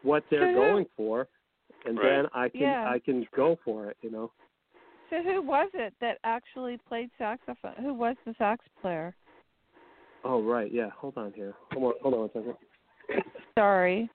what 0.02 0.24
they're 0.30 0.54
going 0.54 0.86
for 0.96 1.26
and 1.84 1.98
Right. 1.98 2.08
then 2.22 2.26
I 2.32 2.48
can 2.48 2.60
Yeah. 2.60 2.88
I 2.88 2.98
can 3.00 3.26
go 3.34 3.58
for 3.64 3.88
it, 3.90 3.96
you 4.02 4.10
know. 4.10 4.30
So 5.10 5.22
who 5.22 5.42
was 5.42 5.70
it 5.74 5.92
that 6.00 6.18
actually 6.24 6.78
played 6.88 7.10
saxophone? 7.18 7.74
Who 7.82 7.92
was 7.94 8.16
the 8.24 8.34
sax 8.38 8.64
player? 8.80 9.14
Oh 10.24 10.40
right, 10.42 10.70
yeah. 10.70 10.90
Hold 10.96 11.16
on 11.18 11.32
here. 11.32 11.54
Hold 11.72 11.84
on, 11.84 11.92
hold 12.00 12.14
on 12.14 12.20
one 12.20 12.30
second. 12.32 13.24
Sorry, 13.58 14.08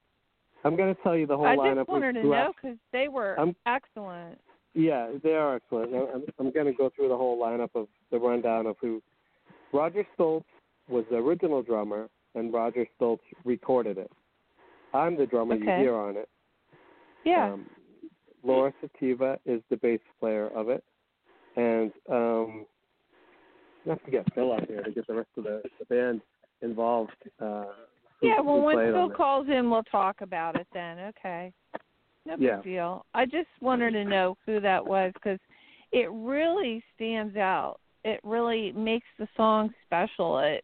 I'm 0.64 0.76
gonna 0.78 0.96
tell 1.04 1.18
you 1.18 1.28
the 1.28 1.36
whole 1.36 1.46
I 1.46 1.56
lineup. 1.58 1.72
I 1.72 1.76
just 1.76 1.90
wanted 1.90 2.14
to 2.14 2.20
of 2.20 2.26
know 2.26 2.54
because 2.56 2.78
they 2.94 3.10
were 3.10 3.38
I'm- 3.38 3.56
excellent. 3.66 4.40
Yeah, 4.74 5.12
they 5.24 5.34
are 5.34 5.56
excellent. 5.56 5.94
I'm, 5.94 6.24
I'm 6.40 6.52
gonna 6.52 6.74
go 6.74 6.92
through 6.96 7.10
the 7.10 7.18
whole 7.18 7.40
lineup 7.42 7.70
of 7.76 7.88
the 8.12 8.20
rundown 8.20 8.66
of 8.68 8.76
who. 8.82 9.02
Roger 9.74 10.06
Stoltz 10.18 10.44
was 10.88 11.04
the 11.10 11.18
original 11.18 11.62
drummer, 11.62 12.10
and 12.36 12.54
Roger 12.54 12.86
Stoltz 13.00 13.20
recorded 13.44 13.98
it. 13.98 14.12
I'm 14.94 15.18
the 15.18 15.26
drummer 15.26 15.56
you 15.56 15.66
hear 15.82 15.96
on 15.96 16.16
it. 16.18 16.30
Yeah. 17.26 17.54
Um, 17.54 17.70
Laura 18.44 18.72
Sativa 18.80 19.40
is 19.46 19.62
the 19.70 19.78
bass 19.78 20.00
player 20.20 20.48
of 20.50 20.70
it, 20.70 20.84
and 21.58 21.92
um, 22.10 22.66
I 23.86 23.90
have 23.90 24.04
to 24.06 24.12
get 24.12 24.32
Phil 24.34 24.54
out 24.54 24.68
here 24.68 24.84
to 24.84 24.92
get 24.92 25.08
the 25.08 25.16
rest 25.16 25.30
of 25.38 25.44
the, 25.44 25.62
the 25.80 25.86
band 25.86 26.22
involved. 26.62 27.12
Uh, 27.42 27.66
who- 28.22 28.28
yeah. 28.28 28.40
Well, 28.40 28.62
when 28.62 28.78
Phil 28.94 29.10
calls 29.10 29.48
in, 29.50 29.70
we'll 29.70 29.84
talk 29.84 30.22
about 30.22 30.56
it 30.56 30.68
then. 30.74 31.00
Okay. 31.00 31.52
No 32.28 32.36
Yeah. 32.38 32.56
big 32.58 32.64
deal. 32.64 33.06
I 33.14 33.26
just 33.26 33.48
wanted 33.62 33.92
to 33.92 34.04
know 34.04 34.38
who 34.46 34.60
that 34.60 34.86
was 34.86 35.14
because 35.14 35.40
it 35.92 36.10
really 36.12 36.84
stands 36.94 37.38
out. 37.38 37.78
It 38.04 38.20
really 38.24 38.74
makes 38.74 39.08
the 39.18 39.28
song 39.38 39.74
special. 39.86 40.40
It, 40.40 40.64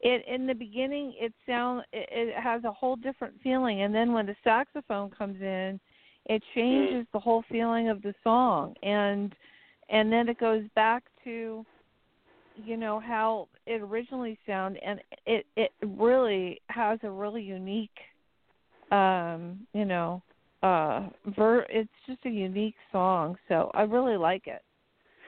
it 0.00 0.24
in 0.26 0.46
the 0.46 0.54
beginning, 0.54 1.14
it 1.16 1.32
sound 1.46 1.84
it, 1.92 2.08
it 2.10 2.34
has 2.42 2.64
a 2.64 2.72
whole 2.72 2.96
different 2.96 3.40
feeling, 3.42 3.82
and 3.82 3.94
then 3.94 4.12
when 4.12 4.26
the 4.26 4.36
saxophone 4.42 5.10
comes 5.10 5.40
in, 5.40 5.80
it 6.26 6.42
changes 6.54 7.06
the 7.12 7.20
whole 7.20 7.44
feeling 7.48 7.88
of 7.88 8.02
the 8.02 8.14
song, 8.24 8.74
and 8.82 9.34
and 9.88 10.12
then 10.12 10.28
it 10.28 10.38
goes 10.38 10.64
back 10.74 11.04
to, 11.24 11.64
you 12.56 12.76
know, 12.76 12.98
how 13.00 13.48
it 13.66 13.80
originally 13.80 14.38
sounded, 14.46 14.82
and 14.84 15.00
it 15.26 15.46
it 15.56 15.70
really 15.84 16.60
has 16.70 16.98
a 17.04 17.10
really 17.10 17.42
unique, 17.42 17.98
um, 18.90 19.66
you 19.72 19.84
know, 19.84 20.22
uh 20.64 21.08
ver 21.36 21.66
it's 21.68 21.98
just 22.06 22.24
a 22.24 22.30
unique 22.30 22.76
song 22.90 23.36
so 23.48 23.70
i 23.74 23.82
really 23.82 24.16
like 24.16 24.46
it 24.46 24.62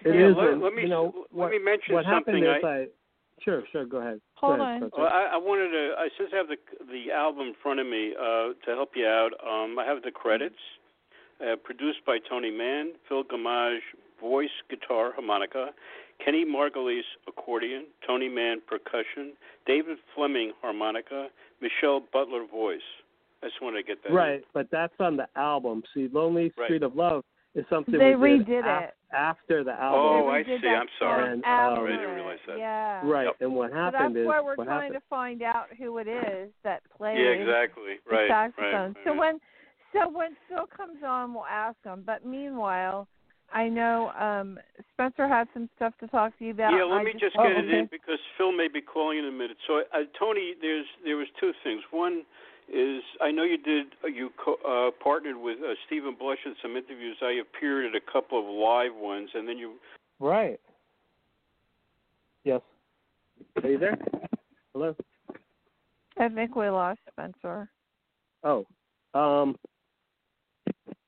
It 0.05 0.15
Yeah, 0.15 0.31
is, 0.31 0.37
let- 0.37 0.49
and, 0.53 0.63
let 0.63 0.73
me- 0.75 0.83
you 0.83 0.89
know, 0.97 1.05
let 1.15 1.33
what, 1.33 1.51
me 1.51 1.59
mention 1.73 1.95
what 1.95 2.05
happened 2.05 2.37
something. 2.37 2.45
is 2.45 2.65
I- 2.65 2.79
I, 2.79 2.87
sure, 3.45 3.63
sure, 3.73 3.85
go 3.95 3.99
ahead. 4.03 4.19
Hold 4.41 4.59
go 4.59 4.63
ahead, 4.65 4.83
on. 4.83 4.91
Well, 4.97 5.13
I, 5.21 5.23
I 5.37 5.39
wanted 5.49 5.71
to, 5.79 5.85
I, 6.03 6.07
since 6.17 6.31
I 6.35 6.37
have 6.41 6.49
the 6.55 6.61
the 6.95 7.03
album 7.13 7.45
in 7.53 7.57
front 7.63 7.79
of 7.81 7.87
me 7.87 8.03
uh, 8.29 8.47
to 8.65 8.69
help 8.81 8.91
you 9.01 9.07
out, 9.07 9.33
um, 9.53 9.79
I 9.79 9.85
have 9.91 10.01
the 10.09 10.11
credits. 10.23 10.63
Uh, 11.39 11.55
produced 11.69 12.01
by 12.07 12.17
Tony 12.31 12.51
Mann, 12.51 12.93
Phil 13.09 13.23
Gammage, 13.25 13.85
voice, 14.19 14.57
guitar, 14.71 15.13
harmonica, 15.17 15.65
Kenny 16.25 16.45
Margolis, 16.47 17.09
accordion, 17.29 17.83
Tony 18.07 18.29
Mann, 18.39 18.59
percussion, 18.67 19.25
David 19.67 19.99
Fleming, 20.15 20.53
harmonica, 20.63 21.29
Michelle 21.61 22.01
Butler, 22.11 22.45
voice. 22.51 22.89
I 23.43 23.47
just 23.49 23.61
wanted 23.63 23.79
to 23.79 23.83
get 23.87 24.03
that. 24.03 24.11
in. 24.11 24.15
Right, 24.15 24.43
but 24.55 24.69
that's 24.71 24.95
on 25.01 25.17
the 25.17 25.29
album. 25.37 25.83
See, 25.95 26.09
Lonely 26.13 26.53
Right. 26.57 26.67
Street 26.67 26.83
of 26.83 26.97
Love 26.97 27.23
is 27.55 27.65
something 27.71 27.99
They 27.99 28.15
we 28.15 28.39
did 28.39 28.65
redid 28.65 28.79
af- 28.85 28.91
it. 28.91 28.95
after 29.15 29.65
the 29.65 29.73
album. 29.73 30.01
Oh. 30.01 30.29
I 30.29 30.43
see. 30.45 30.53
I'm 30.69 30.87
sorry. 30.99 31.25
song 31.25 31.33
And, 31.33 31.45
um, 31.45 31.85
I 31.85 31.91
didn't 31.91 32.15
realize 32.15 32.39
that. 32.47 32.59
yeah 32.59 33.01
Right, 33.05 33.25
Yep. 33.25 33.37
and 33.41 33.55
what 33.55 33.73
happened 33.73 33.93
so 33.95 33.99
happened 33.99 34.17
that's 34.17 34.23
is 34.23 34.27
why 34.27 34.41
we're 34.41 34.55
trying 34.57 34.69
happened. 34.69 34.95
to 34.95 35.01
find 35.09 35.43
out 35.43 35.67
who 35.79 35.99
it 35.99 36.09
is 36.09 36.51
that 36.65 36.83
plays 36.97 37.19
Yeah, 37.19 37.31
exactly. 37.31 37.99
the 38.09 38.11
Right. 38.15 38.29
saxophone 38.29 38.95
right, 38.95 39.05
so 39.05 39.11
right. 39.11 39.19
when 39.19 39.41
so 39.93 40.09
when 40.09 40.37
phil 40.49 40.67
comes 40.67 41.03
on 41.05 41.33
we'll 41.33 41.47
ask 41.47 41.77
him 41.85 42.03
but 42.05 42.27
meanwhile 42.27 43.07
i 43.53 43.69
know 43.69 44.11
um 44.19 44.59
spencer 44.93 45.27
had 45.29 45.47
some 45.55 45.71
stuff 45.77 45.95
to 46.01 46.09
talk 46.09 46.37
to 46.39 46.45
you 46.45 46.51
about 46.51 46.73
Yeah, 46.73 46.83
and 46.83 46.91
let 46.91 47.01
I 47.01 47.05
me 47.05 47.13
just 47.19 47.37
Oh, 47.39 47.45
get 47.49 47.57
it 47.65 47.71
in 47.71 47.87
because 47.87 48.19
Phil 48.37 48.53
may 48.53 48.69
be 48.69 48.81
calling 48.83 49.19
in 49.19 49.25
a 49.27 49.31
minute. 49.33 49.57
So, 49.67 49.79
uh, 49.95 50.03
Tony, 50.19 50.55
there's 50.61 50.87
there 51.05 51.17
was 51.17 51.29
two 51.41 51.53
things. 51.63 51.81
One 51.93 52.25
is 52.73 53.03
I 53.21 53.31
know 53.31 53.43
you 53.45 53.59
did 53.59 53.87
uh, 54.05 54.09
you 54.09 54.31
co- 54.43 54.59
uh, 54.67 54.91
partnered 55.03 55.37
with 55.37 55.59
uh, 55.59 55.75
Steven 55.87 56.17
Blush 56.19 56.39
in 56.45 56.55
some 56.63 56.77
interviews. 56.77 57.17
I 57.23 57.41
appeared 57.41 57.87
at 57.87 57.95
a 57.95 58.13
couple 58.13 58.39
of 58.39 58.45
live 58.47 58.95
ones, 58.95 59.31
and 59.35 59.49
then 59.49 59.59
you. 59.59 59.75
Right. 60.19 60.61
Yes. 62.45 62.61
Are 63.63 63.69
you 63.69 63.79
there? 63.79 63.99
Hello. 64.73 64.95
i 66.19 66.29
think 66.29 66.55
we 66.55 66.69
lost 66.69 67.01
spencer 67.11 67.69
Oh. 68.45 68.67
Um. 69.15 69.57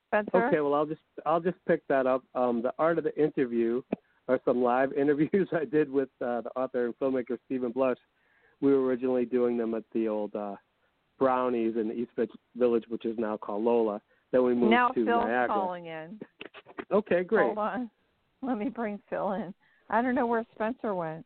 spencer 0.09 0.47
Okay. 0.47 0.61
Well, 0.61 0.75
I'll 0.75 0.87
just 0.87 1.01
I'll 1.27 1.41
just 1.41 1.59
pick 1.67 1.87
that 1.89 2.07
up. 2.07 2.23
Um, 2.35 2.63
the 2.63 2.73
art 2.79 2.99
of 2.99 3.05
the 3.05 3.17
interview 3.21 3.83
are 4.29 4.41
some 4.45 4.63
live 4.63 4.93
interviews 4.97 5.49
I 5.53 5.65
did 5.65 5.91
with 5.91 6.09
uh, 6.21 6.43
the 6.43 6.51
author 6.57 6.87
and 6.87 6.99
filmmaker 6.99 7.39
Steven 7.47 7.73
Blush. 7.73 7.99
We 8.61 8.73
were 8.73 8.85
originally 8.85 9.25
doing 9.25 9.57
them 9.57 9.75
at 9.75 9.85
the 9.93 10.09
old 10.09 10.35
uh, 10.35 10.57
Brownies 11.19 11.75
in 11.77 11.89
the 11.89 11.95
East 11.95 12.11
Village- 12.17 12.31
Village, 12.57 12.85
which 12.89 13.05
is 13.05 13.19
now 13.19 13.37
called 13.37 13.65
Lola. 13.65 14.01
Then 14.33 14.45
we 14.45 14.55
moved 14.55 14.71
now 14.71 14.89
to 14.89 15.05
phil's 15.05 15.25
Niagara. 15.25 15.49
calling 15.49 15.87
in 15.87 16.21
Okay, 16.93 17.23
great. 17.25 17.47
Hold 17.47 17.59
on. 17.59 17.91
Let 18.43 18.57
me 18.59 18.69
bring 18.69 19.01
Phil 19.11 19.33
in. 19.33 19.53
I 19.91 20.01
don't 20.01 20.15
know 20.15 20.27
where 20.27 20.45
Spencer 20.55 20.95
went. 20.95 21.25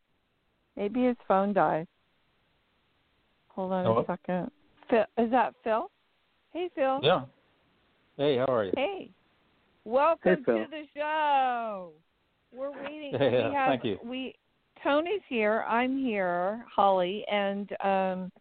Maybe 0.75 1.03
his 1.05 1.15
phone 1.27 1.53
died. 1.53 1.87
Hold 3.49 3.71
on 3.71 3.85
Hello? 3.85 3.99
a 4.01 4.05
second. 4.05 4.49
Phil, 4.89 5.05
is 5.17 5.29
that 5.31 5.53
Phil? 5.63 5.89
Hey, 6.51 6.69
Phil. 6.75 6.99
Yeah. 7.03 7.21
Hey, 8.17 8.37
how 8.37 8.45
are 8.45 8.63
you? 8.65 8.71
Hey. 8.75 9.11
Welcome 9.85 10.43
Hey, 10.45 10.53
to 10.53 10.65
the 10.69 10.83
show. 10.95 11.91
We're 12.53 12.71
waiting. 12.71 13.11
Yeah, 13.13 13.47
we 13.49 13.53
have, 13.53 13.67
thank 13.69 13.83
you. 13.83 13.97
We 14.03 14.35
Tony's 14.83 15.21
here. 15.29 15.63
I'm 15.67 15.97
here, 15.97 16.65
Holly, 16.73 17.25
and 17.31 17.69
um, 17.83 18.31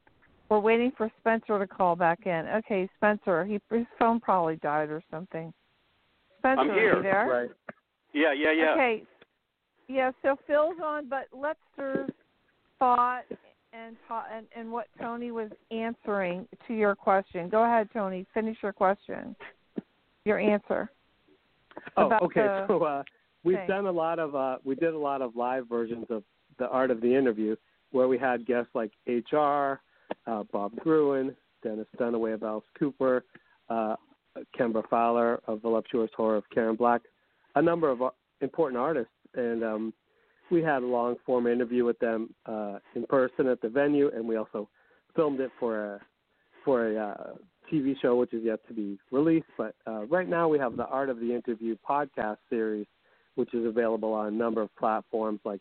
we're 0.52 0.60
waiting 0.60 0.92
for 0.98 1.10
Spencer 1.18 1.58
to 1.58 1.66
call 1.66 1.96
back 1.96 2.26
in. 2.26 2.46
Okay, 2.56 2.86
Spencer. 2.96 3.46
He, 3.46 3.58
his 3.74 3.86
phone 3.98 4.20
probably 4.20 4.56
died 4.56 4.90
or 4.90 5.02
something. 5.10 5.50
Spencer, 6.40 6.60
I'm 6.60 6.70
are 6.70 6.74
here. 6.74 6.96
you 6.96 7.02
there? 7.02 7.26
Right. 7.26 7.50
Yeah, 8.12 8.34
yeah, 8.34 8.52
yeah. 8.52 8.72
Okay. 8.74 9.02
Yeah, 9.88 10.10
so 10.20 10.36
Phil's 10.46 10.76
on, 10.84 11.08
but 11.08 11.26
Lester's 11.32 12.10
thought 12.78 13.22
and, 13.72 13.96
ta- 14.06 14.26
and 14.30 14.46
and 14.54 14.70
what 14.70 14.88
Tony 15.00 15.30
was 15.30 15.50
answering 15.70 16.46
to 16.68 16.74
your 16.74 16.94
question. 16.94 17.48
Go 17.48 17.64
ahead, 17.64 17.88
Tony. 17.94 18.26
Finish 18.34 18.58
your 18.62 18.74
question. 18.74 19.34
Your 20.26 20.38
answer. 20.38 20.90
Oh, 21.96 22.10
okay. 22.24 22.42
the 22.42 22.66
So 22.68 22.84
uh, 22.84 23.02
we've 23.42 23.56
thing. 23.56 23.68
done 23.68 23.86
a 23.86 23.92
lot 23.92 24.18
of 24.18 24.34
uh, 24.34 24.58
we 24.64 24.74
did 24.74 24.92
a 24.92 24.98
lot 24.98 25.22
of 25.22 25.34
live 25.34 25.66
versions 25.66 26.06
of 26.10 26.22
the 26.58 26.68
art 26.68 26.90
of 26.90 27.00
the 27.00 27.14
interview 27.14 27.56
where 27.92 28.06
we 28.06 28.18
had 28.18 28.44
guests 28.46 28.70
like 28.74 28.92
HR, 29.06 29.80
uh, 30.26 30.42
Bob 30.52 30.72
Gruen, 30.76 31.34
Dennis 31.62 31.86
Dunaway 31.98 32.34
of 32.34 32.42
Alice 32.42 32.64
Cooper, 32.78 33.24
uh, 33.68 33.96
Kembra 34.58 34.82
Pfahler 34.88 35.38
of 35.46 35.62
Voluptuous 35.62 36.10
Horror 36.16 36.36
of 36.36 36.44
Karen 36.52 36.76
Black, 36.76 37.02
a 37.54 37.62
number 37.62 37.90
of 37.90 38.02
uh, 38.02 38.10
important 38.40 38.80
artists, 38.80 39.12
and 39.34 39.62
um, 39.62 39.92
we 40.50 40.62
had 40.62 40.82
a 40.82 40.86
long 40.86 41.16
form 41.24 41.46
interview 41.46 41.84
with 41.84 41.98
them 41.98 42.34
uh, 42.46 42.78
in 42.94 43.06
person 43.06 43.46
at 43.46 43.60
the 43.60 43.68
venue, 43.68 44.10
and 44.14 44.26
we 44.26 44.36
also 44.36 44.68
filmed 45.14 45.40
it 45.40 45.50
for 45.58 45.94
a 45.94 46.00
for 46.64 46.92
a 46.92 46.96
uh, 46.96 47.32
TV 47.72 47.94
show 48.00 48.16
which 48.16 48.32
is 48.32 48.42
yet 48.44 48.60
to 48.68 48.74
be 48.74 48.98
released. 49.10 49.46
But 49.56 49.74
uh, 49.86 50.04
right 50.06 50.28
now 50.28 50.48
we 50.48 50.58
have 50.58 50.76
the 50.76 50.86
Art 50.86 51.08
of 51.08 51.18
the 51.18 51.34
Interview 51.34 51.76
podcast 51.88 52.36
series, 52.50 52.86
which 53.34 53.52
is 53.54 53.66
available 53.66 54.12
on 54.12 54.28
a 54.28 54.30
number 54.30 54.62
of 54.62 54.74
platforms 54.76 55.40
like 55.44 55.60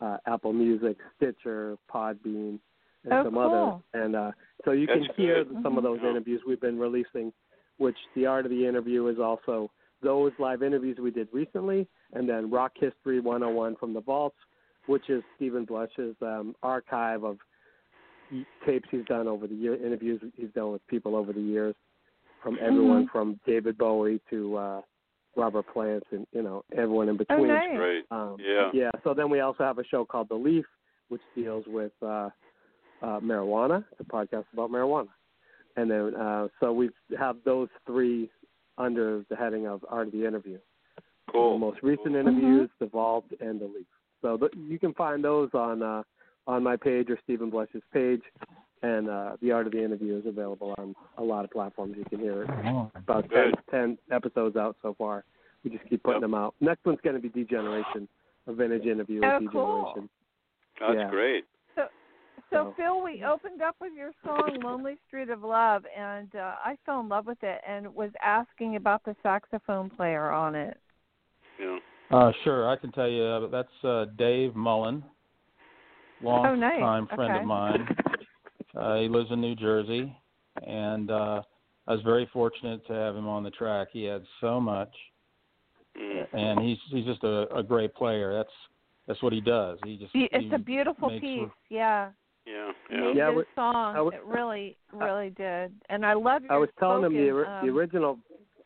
uh, 0.00 0.16
Apple 0.26 0.52
Music, 0.52 0.96
Stitcher, 1.16 1.76
Podbean, 1.92 2.58
and 3.04 3.12
Oh, 3.12 3.24
some 3.24 3.34
cool. 3.34 3.42
others. 3.42 3.82
And 3.94 4.16
uh, 4.16 4.32
so 4.64 4.72
you 4.72 4.86
can 4.86 5.04
hear 5.16 5.44
good. 5.44 5.62
some 5.62 5.76
of 5.76 5.82
those 5.82 6.00
Mhm. 6.00 6.10
interviews 6.10 6.42
we've 6.46 6.60
been 6.60 6.78
releasing, 6.78 7.32
which 7.78 7.98
the 8.14 8.26
Art 8.26 8.44
of 8.44 8.50
the 8.50 8.66
Interview 8.66 9.06
is 9.06 9.18
also 9.18 9.70
those 10.02 10.32
live 10.38 10.62
interviews 10.62 10.98
we 10.98 11.10
did 11.10 11.28
recently, 11.32 11.86
and 12.12 12.28
then 12.28 12.50
Rock 12.50 12.72
History 12.76 13.20
101 13.20 13.76
from 13.76 13.92
the 13.92 14.00
Vaults, 14.00 14.38
which 14.86 15.10
is 15.10 15.22
Steven 15.36 15.64
Blush's 15.64 16.16
um, 16.22 16.54
archive 16.62 17.22
of 17.24 17.38
tapes 18.64 18.88
he's 18.90 19.04
done 19.06 19.26
over 19.26 19.46
the 19.46 19.54
year, 19.54 19.74
interviews 19.74 20.22
he's 20.36 20.50
done 20.52 20.72
with 20.72 20.86
people 20.86 21.16
over 21.16 21.32
the 21.32 21.40
years, 21.40 21.74
from 22.42 22.58
everyone 22.60 23.04
Mhm. 23.06 23.10
from 23.10 23.40
David 23.44 23.76
Bowie 23.76 24.20
to 24.30 24.56
uh, 24.56 24.82
Robert 25.36 25.66
Plant 25.66 26.02
and 26.10 26.26
you 26.32 26.42
know 26.42 26.64
everyone 26.72 27.08
in 27.08 27.14
Oh, 27.14 27.18
between. 27.18 27.48
nice. 27.48 27.78
Right. 27.78 28.04
Um, 28.10 28.36
Yeah. 28.40 28.70
Yeah. 28.72 28.90
So 29.04 29.14
then 29.14 29.30
we 29.30 29.40
also 29.40 29.64
have 29.64 29.78
a 29.78 29.84
show 29.84 30.04
called 30.04 30.28
The 30.28 30.34
Leaf, 30.36 30.66
which 31.08 31.22
deals 31.34 31.66
with 31.66 31.92
uh, 32.02 32.30
uh, 33.02 33.20
marijuana. 33.20 33.84
It's 33.92 34.00
a 34.00 34.04
podcast 34.04 34.44
about 34.52 34.70
marijuana, 34.70 35.08
and 35.76 35.90
then 35.90 36.14
uh, 36.14 36.48
so 36.60 36.72
we 36.72 36.90
have 37.18 37.36
those 37.44 37.68
three 37.86 38.30
under 38.78 39.24
the 39.28 39.36
heading 39.36 39.66
of 39.66 39.84
Art 39.88 40.06
of 40.08 40.12
the 40.12 40.26
Interview. 40.26 40.58
Cool. 41.30 41.54
The 41.54 41.58
most 41.58 41.82
recent 41.82 42.08
Mm-hmm. 42.14 42.28
interviews, 42.28 42.70
The 42.80 42.86
Vault, 42.86 43.24
and 43.40 43.60
The 43.60 43.66
Leaf. 43.66 43.86
So 44.22 44.36
th- 44.36 44.52
you 44.68 44.78
can 44.78 44.92
find 44.94 45.22
those 45.24 45.50
on 45.54 45.82
uh, 45.82 46.02
on 46.46 46.62
my 46.62 46.76
page 46.76 47.08
or 47.10 47.18
Steven 47.24 47.50
Blush's 47.50 47.82
page, 47.92 48.22
and 48.82 49.08
uh, 49.08 49.36
The 49.42 49.52
Art 49.52 49.66
of 49.66 49.72
the 49.72 49.82
Interview 49.84 50.16
is 50.18 50.26
available 50.26 50.74
on 50.78 50.94
a 51.18 51.22
lot 51.22 51.44
of 51.44 51.50
platforms. 51.50 51.94
You 51.98 52.04
can 52.06 52.18
hear 52.20 52.42
it. 52.44 52.50
Oh, 52.66 52.90
About 52.96 53.28
10, 53.30 53.52
10 53.70 53.98
episodes 54.10 54.56
out 54.56 54.76
so 54.82 54.94
far. 54.98 55.24
We 55.62 55.70
just 55.70 55.84
keep 55.88 56.02
putting 56.02 56.22
Yep. 56.22 56.30
them 56.30 56.34
out. 56.34 56.54
Next 56.60 56.84
one's 56.86 56.98
going 57.04 57.14
to 57.16 57.20
be 57.22 57.28
D 57.28 57.44
Generation, 57.44 58.08
a 58.46 58.52
vintage 58.54 58.86
interview 58.86 59.20
Oh, 59.22 59.38
with 59.40 59.52
cool. 59.52 59.66
D 59.66 59.78
Generation. 59.92 60.10
That's 60.80 60.94
Yeah. 60.96 61.10
great. 61.10 61.44
So, 62.50 62.56
So- 62.56 62.74
Phil, 62.76 63.02
we 63.02 63.24
opened 63.24 63.62
up 63.62 63.76
with 63.80 63.92
your 63.96 64.12
song 64.24 64.58
"Lonely 64.62 64.96
Street 65.06 65.30
of 65.30 65.42
Love," 65.42 65.84
and 65.96 66.34
uh, 66.34 66.56
I 66.64 66.76
fell 66.84 67.00
in 67.00 67.08
love 67.08 67.26
with 67.26 67.42
it, 67.42 67.60
and 67.66 67.94
was 67.94 68.10
asking 68.22 68.76
about 68.76 69.02
the 69.04 69.14
saxophone 69.22 69.88
player 69.90 70.30
on 70.30 70.54
it. 70.54 70.76
Yeah. 71.60 71.78
Uh, 72.10 72.32
sure, 72.42 72.68
I 72.68 72.76
can 72.76 72.90
tell 72.90 73.08
you 73.08 73.22
uh, 73.22 73.46
that's 73.48 73.84
uh, 73.84 74.06
Dave 74.18 74.56
Mullen, 74.56 75.04
long 76.22 76.44
Oh, 76.46 76.54
nice. 76.56 76.80
time 76.80 77.06
friend 77.14 77.30
Okay. 77.32 77.40
of 77.40 77.46
mine. 77.46 77.96
Uh, 78.76 78.96
he 78.96 79.08
lives 79.08 79.30
in 79.30 79.40
New 79.40 79.54
Jersey, 79.54 80.16
and 80.66 81.10
uh, 81.10 81.42
I 81.86 81.92
was 81.92 82.02
very 82.02 82.28
fortunate 82.32 82.84
to 82.88 82.92
have 82.92 83.14
him 83.16 83.28
on 83.28 83.42
the 83.44 83.50
track. 83.50 83.88
He 83.92 84.04
had 84.04 84.22
so 84.40 84.60
much, 84.60 84.92
Mm. 85.96 86.26
and 86.32 86.60
he's 86.60 86.78
he's 86.90 87.04
just 87.04 87.24
a, 87.24 87.52
a 87.52 87.62
great 87.64 87.92
player. 87.96 88.32
That's 88.32 88.52
that's 89.08 89.20
what 89.22 89.32
he 89.32 89.40
does. 89.40 89.78
He 89.84 89.96
just 89.96 90.12
It's 90.14 90.44
he 90.44 90.54
a 90.54 90.58
beautiful 90.58 91.10
piece. 91.10 91.48
for- 91.48 91.52
Yeah. 91.68 92.10
Yeah. 92.46 92.72
Yeah. 92.90 93.00
made 93.00 93.16
Yeah, 93.16 93.30
this 93.32 93.46
song. 93.54 93.94
Was- 94.04 94.14
it 94.14 94.24
really, 94.24 94.76
really 94.92 95.30
did, 95.30 95.72
and 95.88 96.04
I 96.04 96.14
love 96.14 96.42
your 96.42 96.52
I 96.52 96.56
was 96.56 96.68
telling 96.78 97.04
him 97.04 97.12
the, 97.14 97.28
spoken, 97.30 97.52
um, 97.52 97.66
the 97.66 97.72
original 97.72 98.18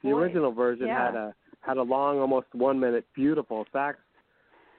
the 0.03 0.11
voice. 0.11 0.23
original 0.23 0.53
version 0.53 0.87
Yeah. 0.87 1.07
had 1.07 1.15
a 1.17 1.35
had 1.61 1.77
a 1.79 1.83
long, 1.83 2.19
almost 2.21 2.47
one 2.55 2.79
minute, 2.79 3.07
beautiful 3.15 3.67
sax 3.73 3.99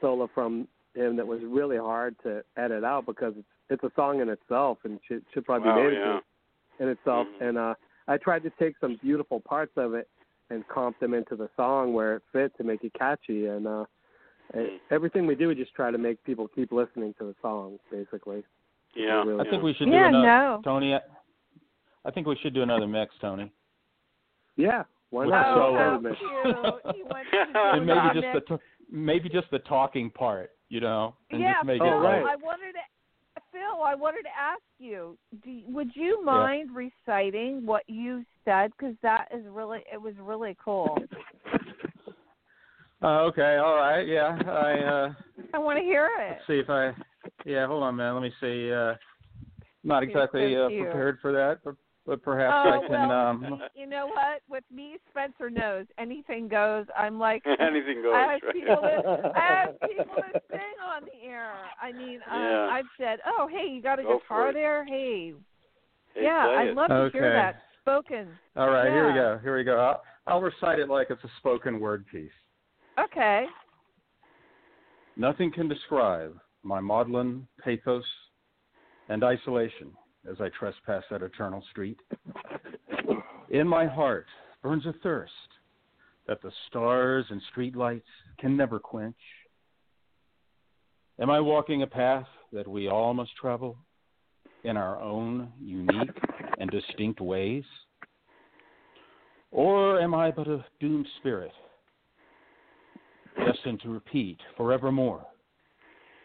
solo 0.01 0.27
from 0.33 0.67
him 0.93 1.15
that 1.15 1.25
was 1.27 1.41
really 1.43 1.77
hard 1.77 2.15
to 2.23 2.43
edit 2.57 2.83
out 2.83 3.05
because 3.05 3.33
it's 3.37 3.47
it's 3.71 3.83
a 3.83 3.91
song 3.95 4.21
in 4.21 4.29
itself 4.29 4.77
and 4.85 4.99
should 5.07 5.23
should 5.33 5.43
probably 5.45 5.69
Wow, 5.69 5.75
be 5.77 5.81
made 5.89 5.93
yeah. 5.93 6.19
in 6.79 6.87
itself. 6.89 7.27
Mhm. 7.39 7.49
And 7.49 7.57
uh, 7.57 7.73
I 8.07 8.17
tried 8.17 8.43
to 8.43 8.51
take 8.51 8.77
some 8.79 8.95
beautiful 8.97 9.39
parts 9.39 9.75
of 9.77 9.93
it 9.95 10.07
and 10.51 10.65
comp 10.67 10.99
them 10.99 11.15
into 11.15 11.35
the 11.35 11.49
song 11.57 11.93
where 11.93 12.15
it 12.17 12.23
fit 12.31 12.55
to 12.57 12.63
make 12.63 12.83
it 12.83 12.93
catchy. 12.93 13.47
And 13.47 13.65
uh, 13.67 13.85
Mhm. 14.53 14.79
everything 14.91 15.25
we 15.25 15.33
do, 15.33 15.47
we 15.47 15.55
just 15.55 15.73
try 15.73 15.89
to 15.89 15.97
make 15.97 16.23
people 16.23 16.47
keep 16.47 16.71
listening 16.71 17.15
to 17.15 17.23
the 17.25 17.35
song, 17.41 17.79
basically. 17.89 18.43
Yeah. 18.95 19.23
Really 19.23 19.45
I 19.45 19.49
think 19.49 19.63
we 19.63 19.73
should 19.73 19.87
Yeah, 19.87 20.09
do 20.11 20.17
another 20.17 20.27
no. 20.27 20.61
Tony. 20.63 20.95
I- 20.95 20.99
I 22.05 22.11
think 22.11 22.27
we 22.27 22.35
should 22.37 22.53
do 22.53 22.61
another 22.61 22.87
mix, 22.87 23.15
Tony. 23.19 23.51
Yeah, 24.57 24.83
why 25.09 25.25
With 25.25 25.33
not? 25.33 25.43
the 25.45 25.51
Oh, 25.51 25.55
solo. 25.55 25.77
how 25.77 25.99
Mix. 25.99 26.17
cute. 26.19 26.95
He 26.95 27.03
wants 27.03 27.31
to 27.31 27.45
do 27.45 27.51
and 27.55 27.85
maybe 27.85 28.07
just 28.13 28.33
mix. 28.33 28.45
the 28.49 28.57
t- 28.57 28.63
maybe 28.91 29.27
just 29.29 29.49
the 29.49 29.59
talking 29.59 30.11
part, 30.11 30.51
you 30.69 30.79
know, 30.81 31.15
and 31.31 31.41
yeah, 31.41 31.53
just 31.55 31.65
make 31.65 31.81
Phil, 31.81 31.87
it 31.87 31.93
Oh, 31.95 32.01
right. 32.01 32.23
I 32.23 32.35
wanted 32.35 32.73
to, 32.73 33.41
Phil, 33.51 33.81
I 33.83 33.95
wanted 33.95 34.21
to 34.21 34.29
ask 34.39 34.61
you, 34.77 35.17
do, 35.43 35.61
would 35.67 35.95
you 35.95 36.23
mind 36.23 36.69
reciting 36.75 37.65
what 37.65 37.81
you 37.87 38.23
said? 38.45 38.71
Because 38.77 38.95
that 39.01 39.27
is 39.35 39.43
really, 39.49 39.79
it 39.91 39.99
was 39.99 40.13
really 40.21 40.55
cool. 40.63 40.99
Uh, 43.01 43.21
okay, 43.23 43.57
all 43.57 43.75
right, 43.77 44.07
yeah. 44.07 44.37
I 44.47 44.79
uh 44.79 45.13
I 45.53 45.57
want 45.57 45.77
to 45.77 45.83
hear 45.83 46.09
it. 46.19 46.29
let's 46.31 46.47
see 46.47 46.59
if 46.59 46.69
I 46.69 46.93
yeah, 47.45 47.67
hold 47.67 47.83
on 47.83 47.95
man, 47.95 48.13
let 48.13 48.23
me 48.23 48.33
see. 48.39 48.71
Uh 48.71 48.93
not 49.83 50.01
You're 50.01 50.09
exactly 50.09 50.55
uh, 50.55 50.69
prepared 50.69 51.19
for 51.21 51.31
that, 51.31 51.59
but 51.63 51.75
but 52.05 52.21
perhaps 52.21 52.55
oh, 52.65 52.69
I 52.69 52.87
can 52.87 53.09
well, 53.09 53.11
um 53.11 53.43
you- 53.75 53.81
you 53.81 53.87
know 53.87 54.07
what? 54.07 54.41
With 54.49 54.63
me, 54.71 54.97
Spencer 55.09 55.49
knows 55.49 55.85
anything 55.97 56.47
goes. 56.47 56.85
I'm 56.97 57.19
like, 57.19 57.43
Anything 57.59 58.01
goes. 58.01 58.13
I 58.15 58.19
have 58.33 58.41
right? 58.43 58.53
people 58.53 58.81
that 58.81 59.33
I 59.35 59.39
have 59.65 59.79
people 59.89 60.15
that 60.21 60.41
sing 60.49 60.59
on 60.83 61.03
the 61.03 61.27
air. 61.27 61.51
I 61.81 61.91
mean, 61.91 62.21
um, 62.31 62.41
Yeah. 62.41 62.67
I've 62.71 62.85
said, 62.97 63.19
"Oh, 63.25 63.47
hey, 63.51 63.67
you 63.69 63.81
got 63.81 63.99
a 63.99 64.03
Go 64.03 64.19
guitar 64.19 64.53
there? 64.53 64.85
Hey, 64.85 65.33
Hey, 66.13 66.23
yeah, 66.23 66.47
I'd 66.57 66.69
it. 66.69 66.75
love 66.75 66.89
to 66.89 67.09
hear 67.11 67.31
that 67.33 67.61
spoken." 67.81 68.29
all 68.55 68.69
right, 68.69 68.89
here 68.91 69.07
we 69.07 69.13
go. 69.13 69.39
Here 69.43 69.55
we 69.57 69.63
go. 69.63 69.77
I'll, 69.79 70.03
I'll 70.27 70.41
recite 70.41 70.79
it 70.79 70.89
like 70.89 71.07
it's 71.09 71.23
a 71.23 71.29
spoken 71.39 71.79
word 71.79 72.05
piece. 72.11 72.31
Okay. 72.99 73.45
Nothing 75.17 75.51
can 75.51 75.67
describe 75.67 76.37
my 76.65 76.81
maudlin 76.81 77.47
pathos 77.63 78.03
and 79.07 79.23
isolation 79.23 79.91
as 80.29 80.37
I 80.41 80.49
trespass 80.57 81.03
that 81.11 81.21
eternal 81.21 81.63
street. 81.69 81.99
In 83.51 83.67
my 83.67 83.85
heart 83.85 84.25
burns 84.63 84.85
a 84.87 84.93
thirst 85.03 85.31
that 86.27 86.41
the 86.41 86.51
stars 86.67 87.25
and 87.29 87.39
streetlights 87.55 88.01
can 88.39 88.57
never 88.57 88.79
quench. 88.79 89.15
Am 91.19 91.29
I 91.29 91.39
walking 91.39 91.83
a 91.83 91.87
path 91.87 92.25
that 92.51 92.67
we 92.67 92.89
all 92.89 93.13
must 93.13 93.35
travel 93.39 93.77
in 94.63 94.75
our 94.75 94.99
own 94.99 95.53
unique 95.61 96.09
and 96.59 96.71
distinct 96.71 97.21
ways? 97.21 97.63
Or 99.51 100.01
am 100.01 100.15
I 100.15 100.31
but 100.31 100.47
a 100.47 100.65
doomed 100.79 101.07
spirit 101.19 101.51
destined 103.37 103.81
to 103.83 103.89
repeat 103.89 104.39
forevermore 104.57 105.25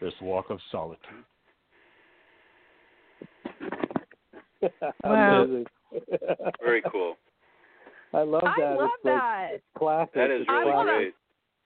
this 0.01 0.13
walk 0.21 0.49
of 0.49 0.59
solitude. 0.71 0.99
Wow. 5.03 5.47
Very 6.63 6.83
cool. 6.91 7.15
I 8.13 8.19
love 8.21 8.41
that. 8.43 8.59
I 8.63 8.75
love 8.75 8.89
it's 8.95 9.05
like 9.05 9.13
that. 9.15 9.49
classic. 9.75 10.13
That 10.13 10.29
is 10.31 10.41
It's 10.41 10.49
I 10.49 10.53
really 10.59 10.71
wanna- 10.71 10.91
great. 10.97 11.13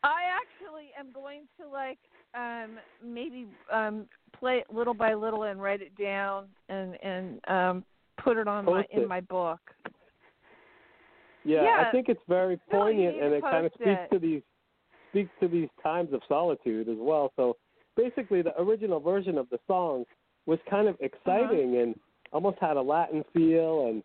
I 0.03 0.21
actually 0.31 0.91
am 0.97 1.11
going 1.11 1.41
to 1.59 1.67
like 1.67 1.97
um 2.35 2.77
maybe 3.03 3.47
um 3.71 4.05
play 4.37 4.59
it 4.59 4.67
little 4.73 4.93
by 4.93 5.13
little 5.13 5.43
and 5.43 5.61
write 5.61 5.81
it 5.81 5.95
down 5.97 6.45
and 6.69 6.95
and 7.03 7.39
um 7.49 7.83
put 8.23 8.37
it 8.37 8.47
on 8.47 8.63
my 8.65 8.83
Post 8.83 8.87
in 8.91 9.07
my 9.07 9.19
book. 9.21 9.59
Yeah, 11.43 11.63
Yeah. 11.63 11.83
I 11.87 11.91
think 11.91 12.07
it's 12.07 12.21
very 12.29 12.57
poignant, 12.71 13.15
need 13.17 13.23
and 13.23 13.33
it 13.33 13.41
kind 13.41 13.65
of 13.65 13.73
speaks 13.73 13.89
it. 13.89 14.09
to 14.13 14.19
these 14.19 14.41
speaks 15.11 15.31
to 15.41 15.47
these 15.47 15.69
times 15.83 16.13
of 16.13 16.21
solitude 16.27 16.87
as 16.87 16.97
well. 16.99 17.31
So 17.35 17.57
basically, 17.95 18.41
the 18.41 18.60
original 18.62 18.99
version 18.99 19.38
of 19.38 19.49
the 19.49 19.60
song 19.67 20.05
was 20.45 20.60
kind 20.69 20.88
of 20.88 20.95
exciting 20.99 21.77
and 21.77 21.95
almost 22.31 22.58
had 22.60 22.77
a 22.77 22.81
Latin 22.81 23.23
feel 23.34 23.88
and 23.88 24.03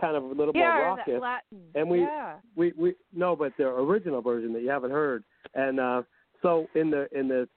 kind 0.00 0.16
of 0.16 0.24
a 0.24 0.26
little 0.28 0.52
yeah, 0.54 0.74
more 0.74 0.84
or 0.84 0.96
raucous. 0.96 1.20
Latin. 1.20 1.60
And 1.74 1.88
we- 1.90 2.00
yeah. 2.00 2.36
we 2.56 2.72
we 2.78 2.94
no, 3.14 3.36
but 3.36 3.52
the 3.58 3.64
original 3.66 4.22
version 4.22 4.52
that 4.54 4.62
you 4.62 4.70
haven't 4.70 4.90
heard, 4.92 5.22
and 5.54 5.78
uh, 5.78 6.02
so 6.42 6.66
in 6.74 6.90
the 6.90 7.06
in 7.16 7.28
the 7.28 7.48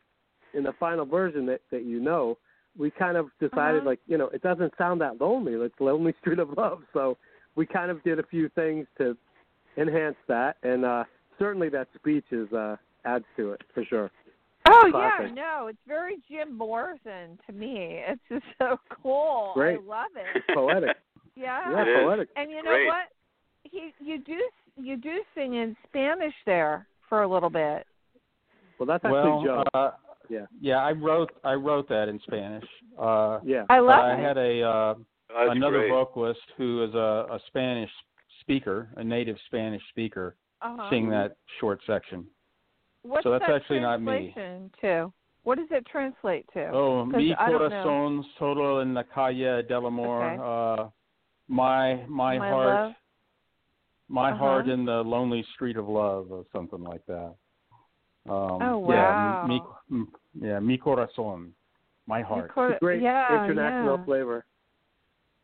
in 0.53 0.63
the 0.63 0.73
final 0.79 1.05
version 1.05 1.45
that 1.47 1.61
that 1.71 1.83
you 1.85 1.99
know, 1.99 2.37
we 2.77 2.91
kind 2.91 3.17
of 3.17 3.27
decided 3.39 3.79
Uh-huh. 3.81 3.89
like 3.91 3.99
you 4.07 4.17
know 4.17 4.27
it 4.27 4.41
doesn't 4.43 4.73
sound 4.77 4.99
that 5.01 5.21
lonely. 5.21 5.53
It's 5.53 5.73
Lonely 5.79 6.13
Street 6.19 6.39
of 6.39 6.49
Love, 6.57 6.81
so 6.91 7.17
we 7.55 7.65
kind 7.65 7.89
of 7.89 8.03
did 8.03 8.19
a 8.19 8.23
few 8.23 8.49
things 8.49 8.87
to 8.97 9.15
enhance 9.77 10.17
that, 10.27 10.57
and 10.63 10.83
uh, 10.85 11.03
certainly 11.39 11.69
that 11.69 11.87
speech 11.95 12.25
is 12.31 12.51
uh, 12.51 12.75
adds 13.05 13.25
to 13.37 13.53
it 13.53 13.61
for 13.73 13.83
sure. 13.85 14.11
Oh 14.65 14.87
Classic. 14.91 15.27
yeah, 15.27 15.33
no, 15.33 15.67
it's 15.67 15.77
very 15.87 16.17
Jim 16.29 16.57
Morrison 16.57 17.37
to 17.47 17.53
me. 17.53 18.01
It's 18.07 18.21
just 18.29 18.45
so 18.59 18.77
cool. 19.01 19.51
Great. 19.53 19.79
I 19.79 19.83
love 19.89 20.11
it. 20.15 20.43
Poetic, 20.53 20.95
Yeah. 21.35 21.71
yeah, 21.71 21.81
It 21.81 21.87
is. 21.87 22.03
poetic. 22.03 22.29
And 22.35 22.49
you 22.51 22.63
know 22.63 22.71
Great. 22.71 22.87
what? 22.87 23.07
He 23.63 23.91
you 23.99 24.19
do 24.19 24.37
you 24.77 24.97
do 24.97 25.21
sing 25.35 25.55
in 25.55 25.75
Spanish 25.89 26.33
there 26.45 26.87
for 27.09 27.23
a 27.23 27.27
little 27.27 27.49
bit. 27.49 27.85
Well, 28.79 28.87
that's 28.87 29.03
actually 29.05 29.21
well, 29.21 29.43
Joe. 29.43 29.63
uh, 29.73 29.91
Yeah. 30.29 30.45
yeah, 30.61 30.77
I 30.77 30.91
wrote 30.91 31.31
I 31.43 31.53
wrote 31.53 31.87
that 31.89 32.07
in 32.09 32.19
Spanish. 32.21 32.65
Uh, 32.97 33.39
yeah, 33.43 33.65
I 33.69 33.79
love 33.79 33.99
I 33.99 34.13
it. 34.13 34.15
I 34.15 34.19
had 34.19 34.37
a 34.37 34.61
uh, 34.63 34.93
That's 35.29 35.51
another 35.55 35.79
great. 35.79 35.89
vocalist 35.91 36.41
who 36.57 36.83
is 36.83 36.93
a, 36.93 37.27
a 37.31 37.39
Spanish 37.47 37.91
speaker, 38.41 38.89
a 38.97 39.03
native 39.03 39.37
Spanish 39.47 39.81
speaker, 39.89 40.35
uh-huh. 40.61 40.89
sing 40.89 41.09
that 41.09 41.37
short 41.59 41.79
section. 41.87 42.25
What's 43.03 43.23
so 43.23 43.31
that's 43.31 43.43
that 43.47 43.55
actually 43.55 43.81
not 43.81 44.01
me. 44.01 44.31
translation 44.33 44.71
To 44.81 45.13
what 45.43 45.57
does 45.57 45.67
it 45.71 45.85
translate 45.85 46.45
to? 46.53 46.69
Oh, 46.73 47.05
mi 47.05 47.33
I 47.37 47.49
don't 47.51 47.69
know. 47.69 47.83
corazón 47.85 48.23
solo 48.39 48.79
en 48.79 48.93
la 48.93 49.03
calle 49.03 49.61
del 49.67 49.85
amor. 49.87 50.23
Okay. 50.23 50.41
Uh, 50.83 50.89
my 51.49 52.05
my, 52.07 52.37
My 52.39 52.49
heart, 52.49 52.67
love? 52.75 52.93
my 54.07 54.29
Uh-huh. 54.31 54.37
heart 54.39 54.67
in 54.69 54.85
the 54.85 55.01
lonely 55.03 55.43
street 55.53 55.75
of 55.77 55.87
love, 55.89 56.31
or 56.31 56.45
something 56.53 56.81
like 56.83 57.05
that. 57.07 57.35
Um, 58.25 58.61
Oh, 58.61 58.89
Yeah, 58.89 59.41
wow. 59.41 59.45
mi, 59.47 59.61
mi, 59.89 60.05
yeah, 60.47 60.59
mi 60.59 60.77
corazón, 60.77 61.51
my 62.07 62.21
heart. 62.21 62.49
cor- 62.51 62.77
great 62.79 63.01
yeah, 63.01 63.43
international 63.43 63.97
yeah. 63.97 64.05
flavor. 64.05 64.45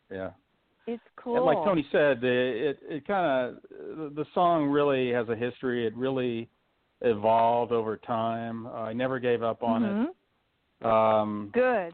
Yeah. 0.09 0.31
It's 0.87 1.03
cool. 1.17 1.35
And 1.35 1.45
like 1.45 1.57
Tony 1.65 1.85
said, 1.91 2.21
the- 2.21 2.69
it 2.69 2.79
it 2.87 3.05
kind 3.05 3.25
of 3.27 4.15
the 4.15 4.25
song 4.33 4.69
really 4.69 5.11
has 5.11 5.27
a 5.29 5.35
history. 5.35 5.85
It 5.85 5.93
really 5.95 6.49
evolved 7.01 7.71
over 7.71 7.97
time. 7.97 8.67
I 8.67 8.93
never 8.93 9.19
gave 9.19 9.43
up 9.43 9.63
on 9.63 9.81
Mhm. 9.83 10.09
it. 10.81 10.85
Um, 10.85 11.49
Good. 11.53 11.93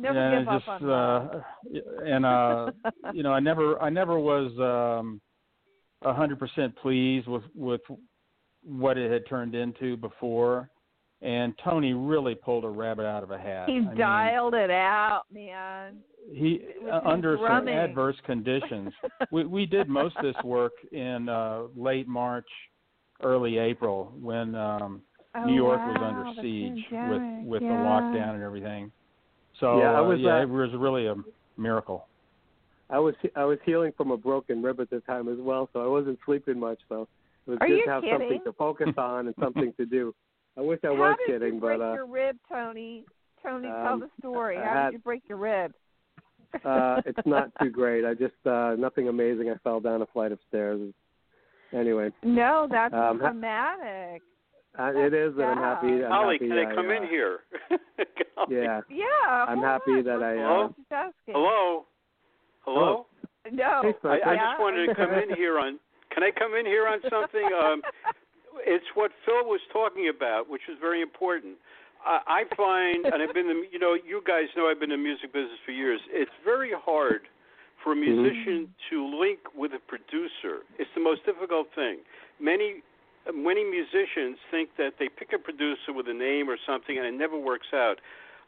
Never 0.00 0.14
yeah, 0.30 0.38
give 0.38 0.48
up 0.48 0.58
just, 0.60 0.68
on 0.68 0.82
love. 0.86 1.30
uh, 1.34 2.02
and 2.04 2.24
uh, 2.26 2.70
you 3.12 3.22
know, 3.22 3.32
I 3.32 3.40
never 3.40 3.80
I 3.82 3.90
never 3.90 4.18
was 4.20 4.52
um 4.60 5.20
a 6.02 6.12
hundred 6.14 6.38
percent 6.38 6.74
pleased 6.76 7.26
with 7.26 7.42
with 7.54 7.80
what 8.62 8.96
it 8.98 9.10
had 9.10 9.26
turned 9.28 9.54
into 9.54 9.96
before. 9.96 10.70
And 11.20 11.52
Tony 11.64 11.94
really 11.94 12.36
pulled 12.36 12.64
a 12.64 12.68
rabbit 12.68 13.04
out 13.04 13.24
of 13.24 13.32
a 13.32 13.38
hat. 13.38 13.68
he 13.68 13.78
I 13.78 13.80
mean, 13.80 13.96
dialed 13.96 14.54
it 14.54 14.70
out, 14.70 15.22
man. 15.32 15.98
he 16.32 16.60
uh, 16.88 17.00
under 17.04 17.36
some 17.44 17.66
adverse 17.66 18.14
conditions. 18.24 18.92
we 19.32 19.44
we 19.44 19.66
did 19.66 19.88
most 19.88 20.16
of 20.16 20.22
this 20.22 20.40
work 20.44 20.74
in 20.92 21.28
uh 21.28 21.62
late 21.74 22.06
March, 22.06 22.48
early 23.22 23.58
April 23.58 24.12
when 24.20 24.54
um 24.54 25.02
Oh, 25.34 25.44
New 25.44 25.54
York 25.54 25.78
was 25.78 25.96
under 26.02 26.42
siege 26.42 26.84
pandemic, 26.88 27.44
with 27.44 27.46
with 27.48 27.62
yeah. 27.62 27.68
the 27.68 27.74
lockdown 27.74 28.34
and 28.34 28.42
everything. 28.42 28.90
So 29.60 29.78
Yeah, 29.78 29.92
I 29.92 30.00
uh, 30.00 30.10
yeah, 30.12 30.36
uh, 30.38 30.42
it 30.42 30.48
was 30.48 30.70
really 30.74 31.06
a 31.06 31.14
miracle. 31.58 32.06
I 32.88 32.98
was 32.98 33.14
I 33.36 33.44
was 33.44 33.58
healing 33.64 33.92
from 33.96 34.10
a 34.10 34.16
broken 34.16 34.62
rib 34.62 34.80
at 34.80 34.88
the 34.88 35.00
time 35.00 35.28
as 35.28 35.36
well, 35.38 35.68
so 35.72 35.80
I 35.84 35.86
wasn't 35.86 36.18
sleeping 36.24 36.58
much. 36.58 36.78
So 36.88 37.06
it 37.46 37.50
was 37.50 37.58
Are 37.60 37.68
good 37.68 37.84
to 37.84 37.90
have 37.90 38.02
kidding? 38.02 38.20
something 38.20 38.40
to 38.44 38.52
focus 38.54 38.88
on 38.96 39.26
and 39.26 39.34
something 39.38 39.72
to 39.76 39.84
do. 39.84 40.14
I 40.56 40.62
wish 40.62 40.80
I 40.82 40.88
How 40.88 40.94
was 40.94 41.18
did 41.26 41.34
kidding, 41.40 41.54
you 41.56 41.60
break 41.60 41.78
but 41.78 41.90
uh, 41.90 41.92
your 41.94 42.06
rib, 42.06 42.36
Tony? 42.50 43.04
Tony, 43.42 43.68
tell 43.68 43.92
um, 43.92 44.00
the 44.00 44.08
story. 44.18 44.56
How 44.56 44.62
had- 44.62 44.84
did 44.86 44.92
you 44.94 44.98
break 45.00 45.22
your 45.28 45.38
rib? 45.38 45.72
uh, 46.64 47.02
it's 47.06 47.26
not 47.26 47.52
too 47.62 47.70
great. 47.70 48.04
I 48.06 48.14
just 48.14 48.34
uh, 48.46 48.74
nothing 48.78 49.08
amazing. 49.08 49.50
I 49.50 49.56
fell 49.62 49.78
down 49.80 50.00
a 50.00 50.06
flight 50.06 50.32
of 50.32 50.38
stairs. 50.48 50.80
Anyway, 51.72 52.10
No, 52.22 52.66
that's 52.70 52.94
Um, 52.94 53.18
dramatic. 53.18 54.22
uh, 54.78 54.92
it 54.94 55.12
is, 55.12 55.34
and 55.34 55.44
I'm 55.44 55.58
happy. 55.58 56.04
I'm 56.04 56.10
Holly, 56.10 56.36
happy 56.36 56.48
can 56.48 56.58
I 56.58 56.74
come 56.74 56.88
uh, 56.88 56.92
in 56.92 57.02
here? 57.08 57.40
Yeah, 58.48 58.80
Yeah, 58.88 59.04
I'm 59.26 59.58
hold 59.58 59.64
happy 59.64 59.90
on, 59.98 60.04
that 60.04 60.18
we're 60.20 60.46
I, 60.46 60.62
uh, 60.64 60.68
just 60.68 60.92
asking. 60.92 61.34
Hello. 61.34 61.86
Hello. 62.60 63.06
No. 63.50 63.80
Hey, 63.82 63.94
I, 64.04 64.12
I 64.12 64.18
Spencer. 64.20 64.36
just 64.36 64.60
wanted 64.60 64.86
to 64.86 64.94
come 64.94 65.12
in 65.12 65.34
here 65.36 65.58
on 65.58 65.78
Can 66.14 66.22
I 66.22 66.30
come 66.30 66.54
in 66.54 66.64
here 66.64 66.86
on 66.86 67.00
something? 67.10 67.48
Um, 67.62 67.82
it's 68.66 68.86
what 68.94 69.10
Phil 69.26 69.44
was 69.44 69.60
talking 69.72 70.08
about, 70.08 70.48
which 70.48 70.62
is 70.70 70.76
very 70.80 71.02
important. 71.02 71.56
I, 72.04 72.44
I 72.48 72.54
find, 72.56 73.04
and 73.06 73.22
I've 73.22 73.34
been, 73.34 73.48
in, 73.50 73.64
you 73.70 73.78
know, 73.78 73.94
you 73.94 74.22
guys 74.26 74.46
know 74.56 74.68
I've 74.68 74.80
been 74.80 74.90
in 74.90 75.00
the 75.00 75.04
music 75.04 75.32
business 75.32 75.58
for 75.66 75.72
years. 75.72 76.00
It's 76.10 76.30
very 76.44 76.72
hard 76.74 77.22
for 77.82 77.92
a 77.92 77.96
musician 77.96 78.68
to 78.90 79.18
link 79.18 79.38
with 79.54 79.72
a 79.72 79.78
producer. 79.86 80.64
It's 80.78 80.90
the 80.94 81.00
most 81.00 81.24
difficult 81.24 81.68
thing. 81.74 81.98
Many, 82.40 82.82
many 83.32 83.64
musicians 83.64 84.38
think 84.50 84.70
that 84.78 84.94
they 84.98 85.08
pick 85.08 85.32
a 85.34 85.38
producer 85.38 85.92
with 85.94 86.08
a 86.08 86.14
name 86.14 86.48
or 86.48 86.56
something, 86.66 86.96
and 86.98 87.06
it 87.06 87.14
never 87.14 87.38
works 87.38 87.68
out. 87.72 88.00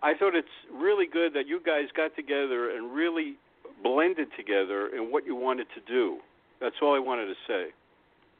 I 0.02 0.14
thought 0.14 0.34
it's 0.34 0.48
really 0.72 1.06
good 1.06 1.34
that 1.34 1.46
you 1.46 1.60
guys 1.64 1.84
got 1.96 2.16
together 2.16 2.70
and 2.70 2.92
really 2.94 3.36
blended 3.82 4.28
together 4.36 4.88
in 4.88 5.12
what 5.12 5.26
you 5.26 5.36
wanted 5.36 5.66
to 5.74 5.80
do. 5.86 6.18
That's 6.60 6.76
all 6.82 6.94
I 6.94 6.98
wanted 6.98 7.26
to 7.26 7.34
say. 7.46 7.66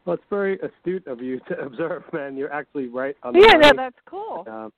Well, 0.05 0.15
it's 0.15 0.25
very 0.31 0.59
astute 0.61 1.07
of 1.07 1.21
you 1.21 1.41
to 1.49 1.59
observe, 1.61 2.05
man. 2.13 2.37
You're 2.37 2.53
actually 2.53 2.89
right 2.89 3.17
on 3.23 3.35
the 3.35 3.41
Yeah, 3.41 3.59
no, 3.59 3.73
that's 3.77 3.99
cool. 4.07 4.45
Um, 4.49 4.73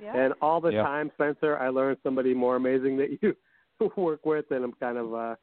Yeah. 0.00 0.16
And 0.16 0.34
all 0.40 0.60
the 0.60 0.72
Yeah. 0.72 0.84
time, 0.84 1.10
Spencer, 1.14 1.58
I 1.58 1.70
learned 1.70 1.98
somebody 2.04 2.32
more 2.32 2.54
amazing 2.54 2.96
that 2.98 3.20
you 3.20 3.34
work 3.96 4.24
with, 4.24 4.50
and 4.52 4.64
I'm 4.64 4.72
kind 4.74 4.96
of 4.96 5.12
uh, 5.12 5.34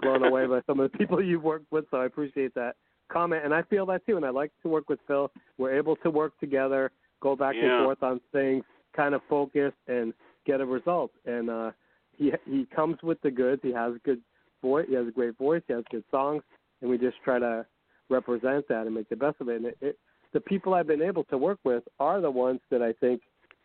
blown 0.00 0.24
away 0.24 0.46
by 0.46 0.60
some 0.66 0.80
of 0.80 0.90
the 0.90 0.98
people 0.98 1.22
you've 1.22 1.42
worked 1.42 1.70
with. 1.70 1.84
So 1.90 1.98
I 1.98 2.06
appreciate 2.06 2.54
that 2.54 2.76
comment, 3.10 3.44
and 3.44 3.54
I 3.54 3.62
feel 3.62 3.86
that 3.86 4.04
too. 4.06 4.16
And 4.16 4.24
I 4.24 4.30
like 4.30 4.52
to 4.62 4.68
work 4.68 4.88
with 4.88 4.98
Phil. 5.06 5.30
We're 5.58 5.76
able 5.76 5.96
to 5.96 6.10
work 6.10 6.38
together, 6.38 6.90
go 7.20 7.36
back 7.36 7.54
Yeah. 7.54 7.76
and 7.76 7.84
forth 7.84 8.02
on 8.02 8.20
things, 8.32 8.64
kind 8.94 9.14
of 9.14 9.22
focus, 9.28 9.72
and 9.86 10.12
get 10.44 10.60
a 10.60 10.66
result. 10.66 11.12
And 11.24 11.50
uh, 11.50 11.70
he 12.16 12.32
he 12.44 12.66
comes 12.74 12.96
with 13.02 13.20
the 13.22 13.30
goods. 13.30 13.62
He 13.62 13.72
has 13.72 13.94
a 13.94 13.98
good 14.00 14.20
voice. 14.62 14.86
He 14.88 14.94
has 14.94 15.06
a 15.06 15.12
great 15.12 15.36
voice. 15.38 15.62
He 15.66 15.72
has 15.74 15.84
good 15.90 16.04
songs, 16.10 16.42
and 16.80 16.90
we 16.90 16.98
just 16.98 17.16
try 17.24 17.38
to 17.38 17.66
represent 18.08 18.66
that 18.68 18.86
and 18.86 18.94
make 18.94 19.08
the 19.08 19.16
best 19.16 19.36
of 19.40 19.48
it. 19.48 19.56
And 19.56 19.66
it, 19.66 19.78
it 19.80 19.98
the 20.32 20.40
people 20.40 20.74
I've 20.74 20.86
been 20.86 21.02
able 21.02 21.24
to 21.24 21.38
work 21.38 21.58
with 21.64 21.84
are 21.98 22.20
the 22.20 22.30
ones 22.30 22.60
that 22.70 22.82
I 22.82 22.92
think 22.92 23.22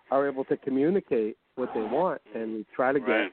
are 0.09 0.27
able 0.27 0.43
to 0.45 0.57
communicate 0.57 1.37
what 1.55 1.69
they 1.73 1.81
want, 1.81 2.21
and 2.35 2.53
we 2.55 2.65
try 2.75 2.91
to 2.93 2.99
get 2.99 3.07
Right. 3.07 3.31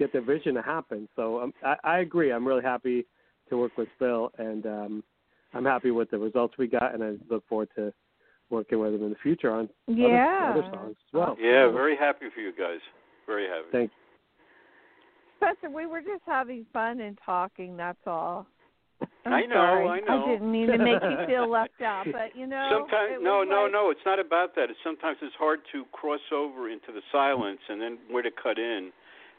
Get 0.00 0.12
the 0.12 0.20
vision 0.20 0.54
to 0.54 0.62
happen. 0.62 1.08
So 1.14 1.40
um, 1.40 1.52
I, 1.64 1.76
I 1.84 1.98
agree. 2.00 2.32
I'm 2.32 2.46
really 2.48 2.62
happy 2.64 3.06
to 3.50 3.56
work 3.58 3.76
with 3.78 3.88
Phil, 3.98 4.32
and 4.38 4.66
um, 4.66 5.04
I'm 5.54 5.64
happy 5.64 5.90
with 5.92 6.10
the 6.10 6.18
results 6.18 6.54
we 6.58 6.66
got, 6.66 6.94
and 6.94 7.04
I 7.04 7.12
look 7.32 7.46
forward 7.48 7.68
to 7.76 7.92
working 8.48 8.80
with 8.80 8.94
him 8.94 9.04
in 9.04 9.10
the 9.10 9.16
future 9.22 9.52
on 9.52 9.68
other- 9.88 9.98
Yeah. 9.98 10.54
other, 10.56 10.62
songs 10.74 10.96
as 10.98 11.12
well. 11.12 11.36
Yeah, 11.38 11.70
very 11.70 11.96
happy 11.96 12.26
for 12.34 12.40
you 12.40 12.52
guys. 12.52 12.80
Very 13.26 13.46
happy. 13.46 13.66
Thank 13.70 13.90
Spencer, 15.36 15.70
we 15.74 15.86
were 15.86 16.00
just 16.00 16.22
having 16.26 16.66
fun 16.72 17.00
and 17.00 17.18
talking. 17.24 17.76
That's 17.76 17.98
all. 18.06 18.46
I'm 19.24 19.32
I 19.32 19.40
know, 19.42 19.54
sorry. 19.54 19.88
I 19.88 20.00
know. 20.00 20.26
didn't 20.28 20.50
mean 20.52 20.66
to 20.68 20.76
make 20.78 21.02
you 21.02 21.16
feel 21.26 21.48
left 21.50 21.80
out, 21.80 22.04
but 22.12 22.36
you 22.36 22.46
know. 22.46 22.68
Sometimes 22.70 23.12
no, 23.22 23.42
no, 23.42 23.62
like- 23.62 23.72
no. 23.72 23.90
It's 23.90 24.00
not 24.04 24.18
about 24.18 24.54
that. 24.56 24.64
It's 24.70 24.78
sometimes 24.84 25.16
it's 25.22 25.34
hard 25.38 25.60
to 25.72 25.84
cross 25.92 26.20
over 26.32 26.68
into 26.68 26.92
the 26.92 27.00
silence 27.10 27.60
and 27.68 27.80
then 27.80 27.98
where 28.10 28.22
to 28.22 28.30
cut 28.30 28.58
in, 28.58 28.90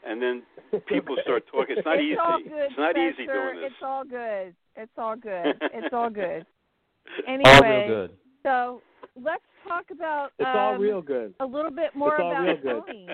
and 0.06 0.20
then 0.20 0.42
people 0.88 1.16
start 1.22 1.44
talking. 1.50 1.76
It's 1.78 1.84
not 1.86 1.96
it's 1.98 2.04
easy. 2.04 2.16
All 2.18 2.38
good, 2.38 2.52
it's 2.70 2.78
not 2.78 2.96
easy 2.96 3.26
doing 3.26 3.56
this. 3.60 3.66
It's 3.72 3.82
all 3.82 4.04
good. 4.04 4.54
It's 4.76 4.92
all 4.98 5.16
good. 5.16 5.54
It's 5.74 5.92
all 5.94 6.10
good. 6.22 6.44
All 7.28 7.34
Anyway, 7.34 7.86
real 7.88 8.06
good. 8.06 8.10
so 8.42 8.80
let's 9.20 9.42
talk 9.66 9.84
about 9.90 10.30
It's 10.38 10.46
um, 10.46 10.56
all 10.56 10.76
real 10.78 11.02
good. 11.02 11.34
a 11.40 11.44
little 11.46 11.70
bit 11.70 11.94
more 11.94 12.14
It's 12.14 12.62
about 12.62 12.64
real. 12.64 12.82
Tony, 12.82 13.08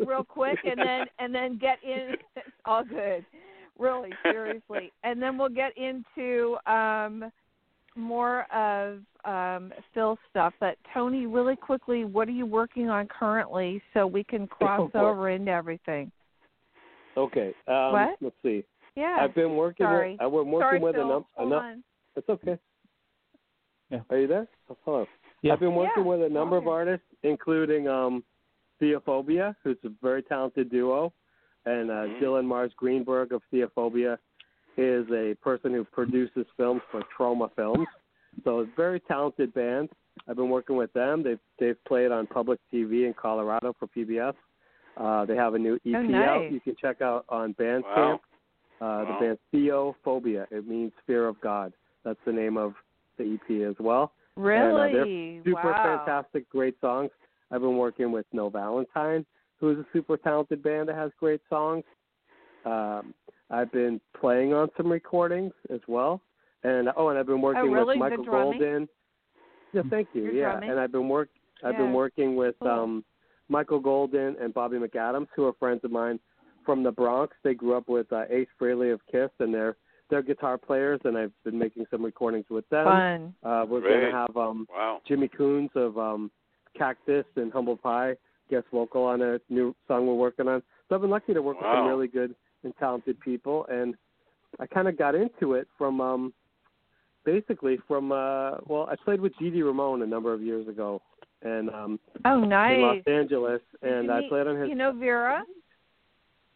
real 0.06 0.24
quick, 0.24 0.58
and 0.64 0.78
then 0.78 1.06
and 1.18 1.34
then 1.34 1.58
get 1.58 1.78
in. 1.84 2.14
It's 2.36 2.46
all 2.64 2.84
good, 2.84 3.24
really, 3.78 4.10
seriously, 4.24 4.92
and 5.04 5.20
then 5.22 5.38
we'll 5.38 5.48
get 5.50 5.72
into 5.76 6.56
um, 6.70 7.30
more 7.96 8.46
of 8.52 9.00
um, 9.24 9.72
Phil 9.94 10.18
stuff. 10.30 10.54
But 10.58 10.76
Tony, 10.94 11.26
really 11.26 11.56
quickly, 11.56 12.04
what 12.04 12.28
are 12.28 12.32
you 12.32 12.46
working 12.46 12.88
on 12.88 13.06
currently, 13.08 13.82
so 13.94 14.06
we 14.06 14.24
can 14.24 14.46
cross 14.46 14.90
boy. 14.92 14.98
over 14.98 15.30
into 15.30 15.50
everything? 15.52 16.10
Okay. 17.18 17.54
Um, 17.66 17.92
What? 17.92 18.16
Let's 18.20 18.36
see. 18.42 18.64
Yeah. 18.94 19.16
I've 19.20 19.34
been 19.34 19.56
working. 19.56 19.84
Sorry. 19.86 20.12
With, 20.12 20.20
I've 20.22 20.30
been 20.32 20.50
working 20.50 20.60
Sorry, 20.68 20.80
with 20.80 20.94
Phil. 20.94 21.04
a 21.04 21.08
num- 21.08 21.24
a 21.36 21.38
Hold 21.40 21.50
num- 21.50 21.64
on. 21.64 21.84
It's 22.16 22.28
okay. 22.28 22.58
Yeah. 23.90 24.00
Are 24.10 24.18
you 24.18 24.26
there? 24.26 24.46
Oh, 24.70 24.76
hello. 24.84 25.06
Yeah. 25.42 25.52
I've 25.52 25.60
been 25.60 25.74
working 25.74 26.04
Yeah, 26.04 26.10
with 26.10 26.22
a 26.22 26.28
number 26.28 26.56
of 26.56 26.64
okay. 26.64 26.70
artists, 26.72 27.06
including 27.22 27.88
um, 27.88 28.24
Theophobia, 28.80 29.54
who's 29.62 29.76
a 29.84 29.90
very 30.02 30.22
talented 30.22 30.70
duo, 30.70 31.12
and 31.66 31.90
uh, 31.90 31.94
Mhm. 31.94 32.20
Dylan 32.20 32.44
Mars 32.44 32.72
Greenberg 32.76 33.32
of 33.32 33.42
Theophobia 33.52 34.18
is 34.76 35.10
a 35.10 35.34
person 35.42 35.72
who 35.72 35.84
produces 35.84 36.46
films 36.56 36.82
for 36.90 37.02
Troma 37.16 37.50
Films. 37.56 37.86
So 38.44 38.60
it's 38.60 38.70
a 38.72 38.76
very 38.76 39.00
talented 39.00 39.52
band. 39.54 39.90
I've 40.28 40.36
been 40.36 40.50
working 40.50 40.76
with 40.76 40.92
them. 40.92 41.22
They've 41.22 41.40
they've 41.58 41.82
played 41.84 42.12
on 42.12 42.26
public 42.26 42.60
TV 42.72 43.06
in 43.06 43.14
Colorado 43.14 43.72
for 43.78 43.86
PBS. 43.88 44.34
Uh, 44.98 45.24
they 45.24 45.36
have 45.36 45.54
a 45.54 45.58
new 45.58 45.76
EP 45.86 45.94
Oh, 46.10 46.14
out. 46.14 46.52
You 46.52 46.60
can 46.60 46.74
check 46.80 47.00
out 47.00 47.24
on 47.28 47.54
Bandcamp. 47.54 47.84
Wow. 47.96 48.20
Uh, 48.80 48.84
Wow. 48.84 49.18
The 49.20 49.26
band 49.26 49.38
Theophobia. 49.52 50.46
It 50.50 50.66
means 50.66 50.92
fear 51.06 51.26
of 51.28 51.40
God. 51.40 51.72
That's 52.04 52.18
the 52.24 52.32
name 52.32 52.56
of 52.56 52.74
the 53.16 53.34
EP 53.34 53.68
as 53.68 53.74
well. 53.80 54.12
Really? 54.36 55.40
Super 55.44 55.72
wow. 55.72 56.04
fantastic, 56.04 56.48
great 56.48 56.76
songs. 56.80 57.10
I've 57.50 57.60
been 57.60 57.76
working 57.76 58.12
with 58.12 58.26
No 58.32 58.48
Valentine, 58.50 59.26
who 59.58 59.70
is 59.70 59.78
a 59.78 59.86
super 59.92 60.16
talented 60.16 60.62
band 60.62 60.88
that 60.88 60.94
has 60.96 61.10
great 61.18 61.40
songs. 61.48 61.82
Um, 62.64 63.14
I've 63.50 63.72
been 63.72 64.00
playing 64.20 64.52
on 64.52 64.68
some 64.76 64.90
recordings 64.92 65.52
as 65.70 65.80
well, 65.88 66.20
and 66.62 66.88
oh, 66.96 67.08
and 67.08 67.18
I've 67.18 67.26
been 67.26 67.40
working 67.40 67.62
Oh, 67.70 67.72
really? 67.72 67.98
with 67.98 68.10
Michael? 68.10 68.24
Golden. 68.24 68.88
Yeah, 69.72 69.82
thank 69.90 70.08
you. 70.12 70.22
You're 70.24 70.32
yeah, 70.34 70.50
drumming? 70.52 70.70
and 70.70 70.80
I've 70.80 70.92
been 70.92 71.08
work. 71.08 71.30
I've 71.64 71.72
Yeah. 71.74 71.78
been 71.82 71.92
working 71.94 72.36
with 72.36 72.54
Cool. 72.60 72.68
um, 72.70 73.04
Michael 73.48 73.80
Golden 73.80 74.36
and 74.40 74.52
Bobby 74.52 74.76
McAdams, 74.76 75.28
who 75.34 75.46
are 75.46 75.52
friends 75.54 75.80
of 75.84 75.90
mine 75.90 76.18
from 76.64 76.82
the 76.82 76.92
Bronx. 76.92 77.34
They 77.42 77.54
grew 77.54 77.76
up 77.76 77.88
with 77.88 78.12
uh, 78.12 78.24
Ace 78.30 78.48
Frehley 78.60 78.92
of 78.92 79.00
Kiss, 79.10 79.30
and 79.40 79.52
they're 79.52 79.76
they're 80.10 80.22
guitar 80.22 80.56
players, 80.56 81.00
and 81.04 81.18
I've 81.18 81.32
been 81.44 81.58
making 81.58 81.84
some 81.90 82.02
recordings 82.02 82.46
with 82.48 82.66
them. 82.70 82.86
Fun. 82.86 83.34
Uh, 83.42 83.66
we're 83.68 83.82
going 83.82 84.10
to 84.10 84.10
have 84.10 84.34
um, 84.38 84.66
Wow. 84.70 85.02
Jimmy 85.06 85.28
Kunes 85.28 85.74
of 85.76 85.98
um, 85.98 86.30
Cactus 86.76 87.26
and 87.36 87.52
Humble 87.52 87.76
Pie 87.76 88.14
guest 88.48 88.66
vocal 88.72 89.04
on 89.04 89.22
a 89.22 89.38
new 89.48 89.74
song 89.86 90.06
we're 90.06 90.14
working 90.14 90.48
on. 90.48 90.62
So 90.88 90.94
I've 90.94 91.00
been 91.00 91.10
lucky 91.10 91.34
to 91.34 91.42
work 91.42 91.58
with 91.60 91.66
some 91.66 91.86
really 91.86 92.08
good 92.08 92.34
and 92.64 92.72
talented 92.78 93.20
people, 93.20 93.66
and 93.68 93.94
I 94.58 94.66
kind 94.66 94.88
of 94.88 94.98
got 94.98 95.14
into 95.14 95.54
it 95.54 95.68
from 95.76 96.00
um, 96.00 96.32
basically 97.24 97.78
from 97.86 98.10
uh, 98.10 98.52
well, 98.66 98.88
I 98.90 98.96
played 99.04 99.20
with 99.20 99.32
Dee 99.38 99.50
Dee 99.50 99.62
Ramone 99.62 100.02
a 100.02 100.06
number 100.06 100.32
of 100.32 100.42
years 100.42 100.66
ago, 100.66 101.02
and 101.42 101.70
um, 101.70 102.00
Oh, 102.24 102.40
nice 102.40 102.76
in. 102.76 102.82
Los 102.82 103.02
Angeles, 103.06 103.60
and 103.82 104.10
I 104.10 104.20
meet- 104.20 104.28
played 104.28 104.46
on 104.46 104.56
his 104.60 104.68
You 104.68 104.74
know 104.74 104.92
Vera? 104.92 105.44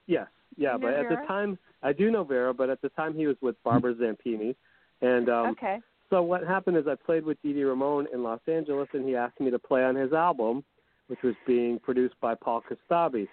Yes, 0.07 0.27
yeah, 0.57 0.75
You 0.75 0.79
but 0.81 0.95
at 0.95 1.09
the 1.09 1.16
time 1.27 1.59
I 1.83 1.92
do 1.92 2.11
know 2.11 2.25
Vera, 2.25 2.53
but 2.53 2.71
at 2.71 2.81
the 2.83 2.88
time 2.90 3.14
he 3.14 3.27
was 3.27 3.37
with 3.40 3.57
Barbara 3.64 3.95
Zampini, 3.95 4.55
and 5.01 5.29
um, 5.29 5.47
okay. 5.51 5.81
so 6.11 6.23
what 6.23 6.45
happened 6.47 6.77
is 6.77 6.87
I 6.87 6.95
played 6.95 7.25
with 7.25 7.40
Dee 7.42 7.53
Dee 7.53 7.64
Ramone 7.64 8.07
in 8.12 8.23
Los 8.23 8.40
Angeles, 8.47 8.88
and 8.92 9.07
he 9.07 9.16
asked 9.16 9.40
me 9.40 9.51
to 9.51 9.59
play 9.59 9.83
on 9.85 9.95
his 9.97 10.12
album, 10.12 10.64
which 11.09 11.23
was 11.23 11.35
being 11.47 11.79
produced 11.79 12.14
by 12.21 12.35
Paul 12.35 12.62
Kostabi. 12.62 13.27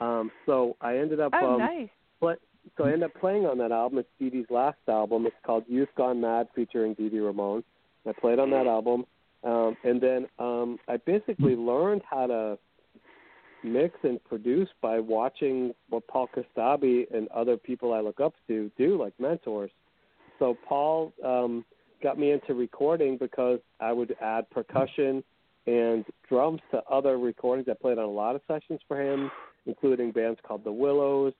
Um, 0.00 0.30
so 0.46 0.76
I 0.80 0.96
ended 0.98 1.20
up 1.20 1.32
Oh, 1.34 1.54
um, 1.54 1.58
nice. 1.58 1.88
play, 2.20 2.34
so 2.76 2.84
I 2.84 2.92
ended 2.92 3.04
up 3.04 3.14
playing 3.20 3.46
on 3.46 3.58
that 3.58 3.70
album. 3.72 3.98
It's 3.98 4.08
Dee 4.18 4.30
Dee's 4.30 4.50
last 4.50 4.78
album. 4.88 5.26
It's 5.26 5.36
called 5.44 5.64
Youth 5.68 5.90
Gone 5.96 6.20
Mad, 6.20 6.48
featuring 6.54 6.94
Dee 6.94 7.08
Dee 7.08 7.20
Ramone. 7.20 7.62
I 8.08 8.12
played 8.12 8.38
on 8.40 8.50
that 8.50 8.66
album, 8.66 9.04
um, 9.44 9.76
and 9.84 10.00
then 10.00 10.26
um, 10.38 10.78
I 10.88 10.96
basically 10.98 11.56
learned 11.56 12.02
how 12.08 12.26
to 12.26 12.58
mix 13.64 13.94
and 14.02 14.22
produce 14.24 14.68
by 14.80 14.98
watching 14.98 15.72
what 15.88 16.06
Paul 16.08 16.28
Kostabi 16.34 17.12
and 17.14 17.28
other 17.28 17.56
people 17.56 17.92
I 17.92 18.00
look 18.00 18.20
up 18.20 18.34
to 18.48 18.70
do, 18.76 19.00
like 19.00 19.14
mentors. 19.18 19.70
So 20.38 20.56
Paul 20.68 21.12
um, 21.24 21.64
got 22.02 22.18
me 22.18 22.32
into 22.32 22.54
recording 22.54 23.16
because 23.16 23.60
I 23.80 23.92
would 23.92 24.16
add 24.20 24.50
percussion 24.50 25.22
and 25.66 26.04
drums 26.28 26.60
to 26.72 26.82
other 26.90 27.18
recordings. 27.18 27.68
I 27.70 27.74
played 27.74 27.98
on 27.98 28.04
a 28.04 28.10
lot 28.10 28.34
of 28.34 28.42
sessions 28.48 28.80
for 28.88 29.00
him, 29.00 29.30
including 29.66 30.10
bands 30.10 30.40
called 30.42 30.64
The 30.64 30.72
Willows. 30.72 31.32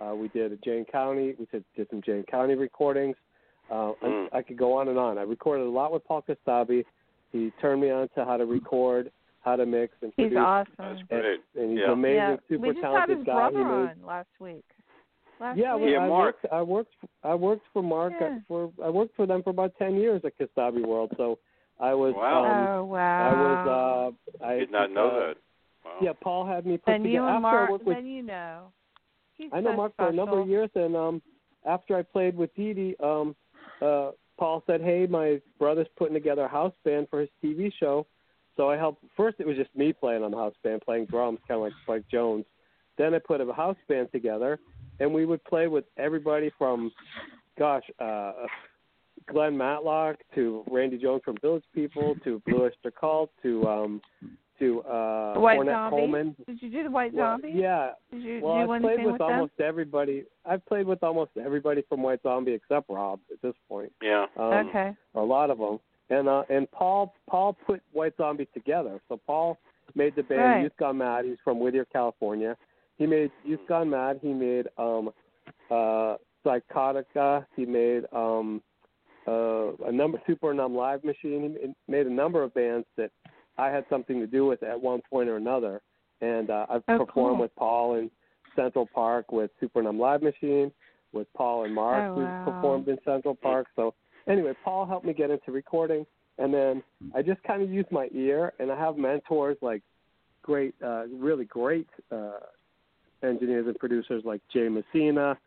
Uh, 0.00 0.14
we 0.14 0.28
did 0.28 0.52
a 0.52 0.56
Jane 0.56 0.86
County. 0.90 1.34
We 1.38 1.46
did, 1.52 1.64
did 1.76 1.88
some 1.90 2.02
Jane 2.02 2.24
County 2.30 2.54
recordings. 2.54 3.16
Uh, 3.70 3.92
Mm. 4.02 4.28
I, 4.32 4.38
I 4.38 4.42
could 4.42 4.56
go 4.56 4.74
on 4.78 4.88
and 4.88 4.98
on. 4.98 5.18
I 5.18 5.22
recorded 5.22 5.66
a 5.66 5.70
lot 5.70 5.92
with 5.92 6.04
Paul 6.06 6.22
Kostabi. 6.22 6.84
He 7.32 7.52
turned 7.60 7.80
me 7.80 7.90
on 7.90 8.08
to 8.16 8.24
how 8.24 8.36
to 8.36 8.44
record, 8.46 9.10
how 9.42 9.56
to 9.56 9.66
mix, 9.66 9.94
and 10.02 10.12
He's 10.16 10.24
produce. 10.24 10.38
awesome. 10.38 10.72
That's 10.78 11.00
And, 11.00 11.08
great. 11.08 11.40
and 11.56 11.70
he's 11.70 11.78
Yeah. 11.80 11.84
an 11.86 11.90
amazing, 11.92 12.16
yeah. 12.16 12.36
super 12.48 12.62
we 12.62 12.68
just 12.70 12.78
had 12.84 12.90
talented 12.92 13.18
his 13.18 13.26
guy. 13.26 13.32
Brother 13.34 13.58
made- 13.64 13.90
on 13.90 14.02
last 14.06 14.28
week. 14.40 14.64
Last 15.38 15.58
yeah, 15.58 15.76
week. 15.76 15.90
Yeah, 15.90 16.04
I 16.04 16.08
Mark. 16.08 16.36
worked. 16.42 16.46
I 16.52 16.62
worked. 16.62 16.94
I 17.22 17.34
worked 17.34 17.66
for 17.74 17.82
Mark 17.82 18.14
Yeah. 18.18 18.38
for. 18.48 18.72
I 18.82 18.88
worked 18.88 19.14
for 19.16 19.26
them 19.26 19.42
for 19.42 19.50
about 19.50 19.76
ten 19.76 19.94
years 19.96 20.24
at 20.24 20.32
Kostabi 20.38 20.82
World. 20.86 21.12
So 21.18 21.38
I 21.78 21.92
was. 21.92 22.14
Wow. 22.14 22.44
Um, 22.46 22.66
oh 22.68 22.84
wow. 22.86 23.28
I 23.28 23.32
was. 23.42 24.14
Uh, 24.40 24.44
I 24.46 24.54
Did 24.60 24.70
not 24.70 24.90
know 24.92 25.08
uh, 25.08 25.20
that. 25.26 25.36
Wow. 25.84 25.96
Yeah, 26.00 26.12
Paul 26.22 26.46
had 26.46 26.64
me 26.64 26.78
put 26.78 26.86
then 26.86 27.02
together. 27.02 27.12
you 27.12 27.20
and 27.22 27.30
after 27.30 27.40
Mark. 27.42 27.68
I 27.68 27.72
with, 27.84 27.96
then 27.96 28.06
you 28.06 28.22
know. 28.22 28.72
He's 29.34 29.50
I 29.52 29.60
know 29.60 29.72
so 29.72 29.76
Mark 29.76 29.92
for 29.96 30.08
a 30.08 30.12
number 30.12 30.40
of 30.40 30.48
years, 30.48 30.70
and 30.74 30.96
um, 30.96 31.22
after 31.66 31.96
I 31.98 32.02
played 32.02 32.34
with 32.34 32.54
Dee 32.56 32.72
Dee, 32.72 32.96
um, 33.02 33.36
uh, 33.82 34.12
Paul 34.38 34.62
said, 34.66 34.80
"Hey, 34.80 35.06
my 35.06 35.40
brother's 35.58 35.88
putting 35.96 36.14
together 36.14 36.44
a 36.44 36.48
house 36.48 36.74
band 36.84 37.08
for 37.10 37.20
his 37.20 37.30
TV 37.42 37.72
show." 37.78 38.06
So 38.56 38.70
I 38.70 38.76
helped. 38.76 39.04
First, 39.16 39.36
it 39.38 39.46
was 39.46 39.56
just 39.56 39.74
me 39.76 39.92
playing 39.92 40.22
on 40.22 40.30
the 40.30 40.36
house 40.36 40.54
band, 40.62 40.82
playing 40.82 41.06
drums, 41.06 41.38
kind 41.46 41.58
of 41.58 41.62
like 41.62 41.72
Spike 41.82 42.08
Jones. 42.10 42.44
Then 42.98 43.14
I 43.14 43.18
put 43.18 43.40
a 43.40 43.52
house 43.52 43.76
band 43.88 44.08
together, 44.12 44.58
and 45.00 45.12
we 45.12 45.26
would 45.26 45.44
play 45.44 45.66
with 45.66 45.84
everybody 45.98 46.50
from, 46.56 46.90
gosh, 47.58 47.84
uh, 48.00 48.32
Glenn 49.26 49.56
Matlock 49.56 50.16
to 50.34 50.64
Randy 50.70 50.98
Jones 50.98 51.22
from 51.24 51.36
Village 51.42 51.64
People 51.74 52.16
to 52.24 52.40
Blue 52.46 52.64
Oyster 52.64 52.90
Cult 52.90 53.30
to 53.42 53.66
um 53.66 54.00
to 54.58 54.80
uh 54.82 55.34
The 55.34 55.40
White 55.40 55.58
Ornette 55.58 55.66
Zombie? 55.72 55.96
Coleman. 55.96 56.36
Did 56.46 56.62
you 56.62 56.70
do 56.70 56.82
the 56.84 56.90
White 56.90 57.12
Well, 57.14 57.32
Zombie? 57.34 57.52
yeah. 57.54 57.90
Did 58.12 58.22
you 58.22 58.40
Well, 58.42 58.66
do 58.66 58.72
I've 58.72 58.82
played 58.82 59.04
with, 59.04 59.18
them? 59.18 59.22
almost 59.30 59.52
everybody. 59.60 60.24
I've 60.44 60.64
played 60.66 60.86
with 60.86 61.02
almost 61.02 61.30
everybody 61.42 61.82
from 61.88 62.02
White 62.02 62.22
Zombie 62.22 62.52
except 62.52 62.88
Rob 62.88 63.20
at 63.32 63.40
this 63.42 63.54
point. 63.68 63.92
Yeah. 64.02 64.26
Um, 64.36 64.68
okay. 64.68 64.92
a 65.14 65.20
lot 65.20 65.50
of 65.50 65.58
them. 65.58 65.78
And 66.10 66.28
uh, 66.28 66.42
and 66.48 66.70
Paul 66.70 67.14
Paul 67.28 67.56
put 67.66 67.82
White 67.92 68.14
Zombie 68.16 68.48
together. 68.54 69.00
So 69.08 69.20
Paul 69.26 69.58
made 69.94 70.14
the 70.16 70.22
band 70.22 70.40
Right. 70.40 70.62
Youth 70.62 70.72
Gone 70.78 70.98
Mad. 70.98 71.24
He's 71.24 71.38
from 71.42 71.58
Whittier, 71.58 71.84
California. 71.92 72.56
He 72.98 73.06
made 73.06 73.30
Youth 73.44 73.60
Gone 73.68 73.90
Mad. 73.90 74.20
He 74.22 74.32
made 74.32 74.66
um, 74.78 75.10
uh, 75.70 76.16
Psychotica. 76.44 77.44
He 77.56 77.66
made 77.66 78.04
um, 78.12 78.62
uh, 79.26 79.72
a 79.86 79.92
number 79.92 80.20
Super 80.26 80.54
Numb 80.54 80.74
Live 80.76 81.02
Machine. 81.04 81.56
He 81.60 81.74
made 81.92 82.06
a 82.06 82.12
number 82.12 82.42
of 82.42 82.54
bands 82.54 82.86
that 82.96 83.10
I 83.58 83.68
had 83.68 83.84
something 83.88 84.20
to 84.20 84.26
do 84.26 84.46
with 84.46 84.62
at 84.62 84.80
one 84.80 85.00
point 85.08 85.28
or 85.28 85.36
another. 85.36 85.80
And 86.20 86.50
uh, 86.50 86.66
I've 86.68 86.82
Oh, 86.88 86.98
performed 87.04 87.36
cool. 87.36 87.42
with 87.42 87.54
Paul 87.56 87.94
in 87.96 88.10
Central 88.54 88.86
Park 88.86 89.32
with 89.32 89.50
Super 89.60 89.82
Numb 89.82 89.98
Live 89.98 90.22
Machine, 90.22 90.72
with 91.12 91.26
Paul 91.34 91.64
and 91.64 91.74
Mark, 91.74 92.04
Oh, 92.08 92.14
who 92.14 92.26
wow. 92.26 92.34
performed 92.44 92.88
in 92.88 92.98
Central 93.04 93.34
Park. 93.34 93.66
So 93.76 93.94
anyway, 94.26 94.52
Paul 94.64 94.86
helped 94.86 95.06
me 95.06 95.12
get 95.12 95.30
into 95.30 95.52
recording, 95.52 96.06
and 96.38 96.52
then 96.52 96.82
I 97.14 97.22
just 97.22 97.42
kind 97.42 97.62
of 97.62 97.70
used 97.70 97.90
my 97.90 98.08
ear, 98.12 98.52
and 98.58 98.70
I 98.70 98.78
have 98.78 98.96
mentors 98.96 99.56
like 99.62 99.82
great, 100.42 100.74
uh, 100.82 101.06
really 101.08 101.44
great 101.44 101.88
uh, 102.10 102.38
engineers 103.22 103.66
and 103.66 103.78
producers 103.78 104.22
like 104.24 104.40
Jay 104.52 104.68
Messina, 104.68 105.38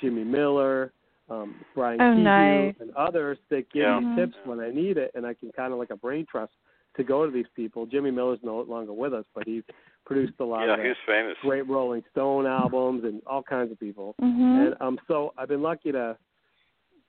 Jimmy 0.00 0.24
Miller, 0.24 0.92
um, 1.28 1.54
Brian 1.74 2.00
Oh, 2.00 2.14
Kehew, 2.14 2.24
nice. 2.24 2.74
and 2.80 2.90
others 2.94 3.38
that 3.50 3.70
give 3.70 3.82
Yeah. 3.82 4.00
me 4.00 4.06
tips 4.14 4.36
when 4.44 4.60
I 4.60 4.70
need 4.70 4.96
it, 4.98 5.12
and 5.14 5.24
I 5.26 5.34
can 5.34 5.50
kind 5.52 5.72
of 5.72 5.78
like 5.78 5.90
a 5.90 5.96
brain 5.96 6.26
trust 6.30 6.52
to 6.96 7.04
go 7.04 7.24
to 7.24 7.30
these 7.32 7.46
people. 7.54 7.86
Jimmy 7.86 8.10
Miller's 8.10 8.40
no 8.42 8.60
longer 8.62 8.92
with 8.92 9.14
us, 9.14 9.24
but 9.34 9.44
he's 9.46 9.62
produced 10.04 10.34
a 10.40 10.44
lot 10.44 10.66
Yeah, 10.66 10.74
of 10.74 10.80
he's 10.84 10.96
famous. 11.06 11.36
great 11.42 11.68
Rolling 11.68 12.02
Stone 12.10 12.46
albums 12.46 13.04
and 13.04 13.22
all 13.26 13.42
kinds 13.42 13.70
of 13.70 13.78
people. 13.78 14.14
Mhm. 14.20 14.66
And 14.66 14.76
um, 14.80 14.98
so 15.06 15.32
I've 15.38 15.48
been 15.48 15.62
lucky 15.62 15.92
to 15.92 16.16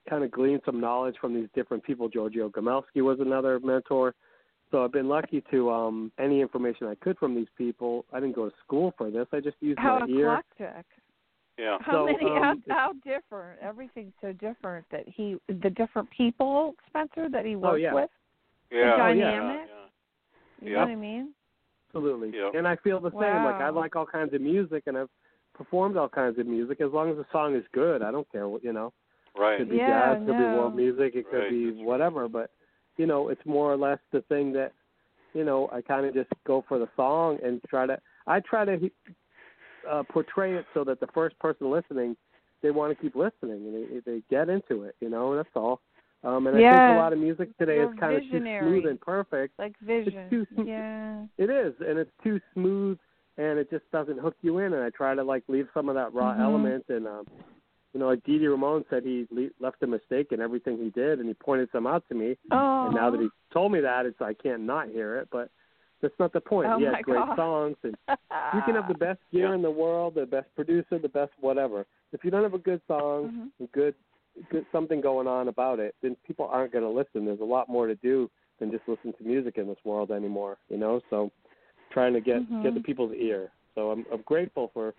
kind 0.08 0.24
of 0.24 0.30
glean 0.30 0.60
some 0.64 0.80
knowledge 0.80 1.16
from 1.20 1.34
these 1.34 1.48
different 1.54 1.82
people. 1.82 2.08
Giorgio 2.08 2.48
Gomelsky 2.48 3.02
was 3.02 3.18
another 3.20 3.60
mentor. 3.60 4.14
So 4.70 4.82
I've 4.84 4.92
been 4.92 5.08
lucky 5.08 5.42
to 5.50 5.70
um 5.70 6.12
any 6.18 6.40
information 6.40 6.86
I 6.86 6.94
could 6.96 7.18
from 7.18 7.34
these 7.34 7.48
people. 7.58 8.04
I 8.12 8.20
didn't 8.20 8.34
go 8.36 8.48
to 8.48 8.54
school 8.64 8.94
for 8.96 9.10
this. 9.10 9.26
I 9.32 9.40
just 9.40 9.56
used 9.60 9.78
How 9.78 9.98
my 9.98 10.06
ear. 10.06 10.42
eclectic. 10.58 10.86
Yeah. 11.58 11.76
How 11.80 11.92
So, 11.92 12.06
many? 12.06 12.24
um, 12.24 12.62
how, 12.68 12.74
how 12.74 12.92
different? 13.04 13.60
Everything's 13.60 14.14
so 14.22 14.32
different 14.32 14.86
that 14.90 15.04
he, 15.06 15.36
the 15.48 15.68
different 15.70 16.08
people, 16.10 16.74
Spencer, 16.88 17.28
that 17.28 17.44
he 17.44 17.56
worked 17.56 17.74
Oh, 17.74 17.76
yeah. 17.76 17.92
with. 17.94 18.10
Yeah. 18.72 18.96
dynamic? 18.96 19.68
Yeah. 19.68 20.66
You 20.66 20.70
Yeah. 20.70 20.74
know 20.76 20.80
what 20.82 20.90
I 20.90 20.96
mean? 20.96 21.34
Absolutely. 21.94 22.32
Yeah. 22.34 22.50
And 22.54 22.66
I 22.66 22.76
feel 22.76 23.00
the 23.00 23.10
same. 23.10 23.44
Like 23.44 23.60
I 23.60 23.68
like 23.68 23.96
all 23.96 24.06
kinds 24.06 24.32
of 24.34 24.40
music 24.40 24.84
and 24.86 24.96
I've 24.96 25.10
performed 25.54 25.96
all 25.96 26.08
kinds 26.08 26.38
of 26.38 26.46
music 26.46 26.80
as 26.80 26.90
long 26.92 27.10
as 27.10 27.16
the 27.16 27.26
song 27.30 27.54
is 27.54 27.64
good. 27.72 28.02
I 28.02 28.10
don't 28.10 28.30
care 28.32 28.48
what 28.48 28.64
you 28.64 28.72
know. 28.72 28.92
Right. 29.36 29.54
It 29.54 29.56
Right. 29.56 29.58
could 29.58 29.70
be 29.70 29.76
Yeah, 29.76 30.14
jazz, 30.14 30.22
it 30.22 30.26
could 30.26 30.38
be 30.38 30.44
world 30.44 30.74
music, 30.74 31.14
it 31.14 31.28
could 31.30 31.40
Right, 31.40 31.50
be 31.50 31.70
that's 31.70 31.78
whatever. 31.86 32.28
But 32.28 32.50
you 32.96 33.06
know, 33.06 33.28
it's 33.28 33.44
more 33.44 33.72
or 33.72 33.76
less 33.76 33.98
the 34.10 34.22
thing 34.22 34.52
that 34.54 34.72
you 35.34 35.44
know 35.44 35.68
I 35.72 35.82
kind 35.82 36.06
of 36.06 36.14
just 36.14 36.30
go 36.46 36.64
for 36.68 36.78
the 36.78 36.88
song 36.96 37.38
and 37.42 37.60
try 37.68 37.86
to. 37.86 37.98
I 38.26 38.40
try 38.40 38.64
to 38.64 38.90
uh, 39.90 40.02
portray 40.04 40.54
it 40.54 40.64
so 40.74 40.84
that 40.84 41.00
the 41.00 41.08
first 41.08 41.38
person 41.38 41.70
listening, 41.70 42.16
they 42.62 42.70
want 42.70 42.96
to 42.96 43.02
keep 43.02 43.16
listening 43.16 43.66
and 43.66 43.74
they 43.74 44.10
they 44.10 44.22
get 44.30 44.48
into 44.48 44.84
it. 44.84 44.94
You 45.00 45.10
know, 45.10 45.36
that's 45.36 45.48
all. 45.54 45.80
Um, 46.24 46.46
and 46.46 46.56
I 46.56 46.60
think 46.60 46.96
a 46.96 47.00
lot 47.00 47.12
of 47.12 47.18
music 47.18 47.56
today 47.58 47.76
You're 47.76 47.92
is 47.92 47.98
kind 47.98 48.14
of 48.14 48.22
too 48.22 48.28
visionary. 48.30 48.80
smooth 48.80 48.86
and 48.90 49.00
perfect. 49.00 49.58
Like 49.58 49.74
vision. 49.80 50.30
too 50.30 50.46
sm- 50.54 50.62
yeah. 50.68 51.24
It 51.36 51.50
is, 51.50 51.74
and 51.80 51.98
it's 51.98 52.10
too 52.22 52.40
smooth, 52.54 52.98
and 53.38 53.58
it 53.58 53.68
just 53.70 53.90
doesn't 53.90 54.20
hook 54.20 54.36
you 54.42 54.58
in. 54.58 54.72
And 54.72 54.82
I 54.84 54.90
try 54.90 55.14
to 55.16 55.24
like 55.24 55.42
leave 55.48 55.66
some 55.74 55.88
of 55.88 55.94
that 55.96 56.14
raw 56.14 56.32
Mhm. 56.34 56.40
element. 56.40 56.84
And 56.88 57.08
um, 57.08 57.26
you 57.92 57.98
know, 58.00 58.06
like 58.06 58.22
Dee 58.24 58.38
Dee 58.38 58.46
Ramone 58.46 58.84
said, 58.88 59.02
he 59.02 59.26
le- 59.32 59.50
left 59.60 59.82
a 59.82 59.86
mistake 59.86 60.28
in 60.30 60.40
everything 60.40 60.78
he 60.78 60.90
did, 60.90 61.18
and 61.18 61.26
he 61.26 61.34
pointed 61.34 61.68
some 61.72 61.86
out 61.88 62.04
to 62.08 62.14
me. 62.14 62.36
Oh. 62.52 62.86
And 62.86 62.94
now 62.94 63.10
that 63.10 63.20
he 63.20 63.28
told 63.52 63.72
me 63.72 63.80
that, 63.80 64.06
it's 64.06 64.20
I 64.20 64.32
can't 64.34 64.62
not 64.62 64.88
hear 64.90 65.16
it. 65.16 65.28
But 65.32 65.50
that's 66.02 66.14
not 66.20 66.32
the 66.32 66.40
point. 66.40 66.68
Oh 66.70 66.78
he 66.78 66.84
has 66.84 66.94
great 67.02 67.18
God. 67.18 67.36
songs, 67.36 67.76
and 67.82 67.96
you 68.08 68.62
can 68.64 68.76
have 68.76 68.86
the 68.86 68.94
best 68.98 69.18
gear 69.32 69.48
Yeah. 69.48 69.54
in 69.54 69.62
the 69.62 69.70
world, 69.70 70.14
the 70.14 70.26
best 70.26 70.54
producer, 70.54 70.98
the 71.00 71.08
best 71.08 71.32
whatever. 71.40 71.84
If 72.12 72.22
you 72.24 72.30
don't 72.30 72.42
have 72.44 72.54
a 72.54 72.58
good 72.58 72.80
song, 72.86 73.50
Mhm. 73.60 73.64
a 73.64 73.68
good 73.72 73.94
something 74.70 75.00
going 75.00 75.26
on 75.26 75.48
about 75.48 75.78
it, 75.78 75.94
then 76.02 76.16
people 76.26 76.48
aren't 76.50 76.72
going 76.72 76.84
to 76.84 76.90
listen. 76.90 77.24
There's 77.24 77.40
a 77.40 77.44
lot 77.44 77.68
more 77.68 77.86
to 77.86 77.94
do 77.96 78.30
than 78.58 78.70
just 78.70 78.84
listen 78.86 79.12
to 79.18 79.24
music 79.24 79.58
in 79.58 79.66
this 79.66 79.78
world 79.84 80.10
anymore. 80.10 80.58
You 80.68 80.78
know, 80.78 81.00
so 81.10 81.30
trying 81.90 82.14
to 82.14 82.20
get 82.20 82.42
Mhm. 82.42 82.62
get 82.62 82.74
the 82.74 82.80
people's 82.80 83.14
ear. 83.14 83.52
So 83.74 83.90
I'm 83.90 84.06
I'm 84.12 84.22
grateful 84.22 84.68
for 84.72 84.94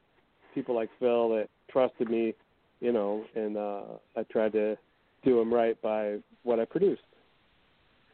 people 0.54 0.76
like 0.76 0.90
Phil 1.00 1.30
that 1.30 1.50
trusted 1.70 2.10
me, 2.10 2.36
you 2.82 2.92
know, 2.92 3.26
and 3.36 3.58
uh 3.58 3.84
I 4.16 4.24
tried 4.24 4.54
to 4.54 4.78
do 5.24 5.40
them 5.40 5.54
right 5.54 5.80
by 5.82 6.20
what 6.44 6.60
I 6.60 6.66
produced. 6.66 7.04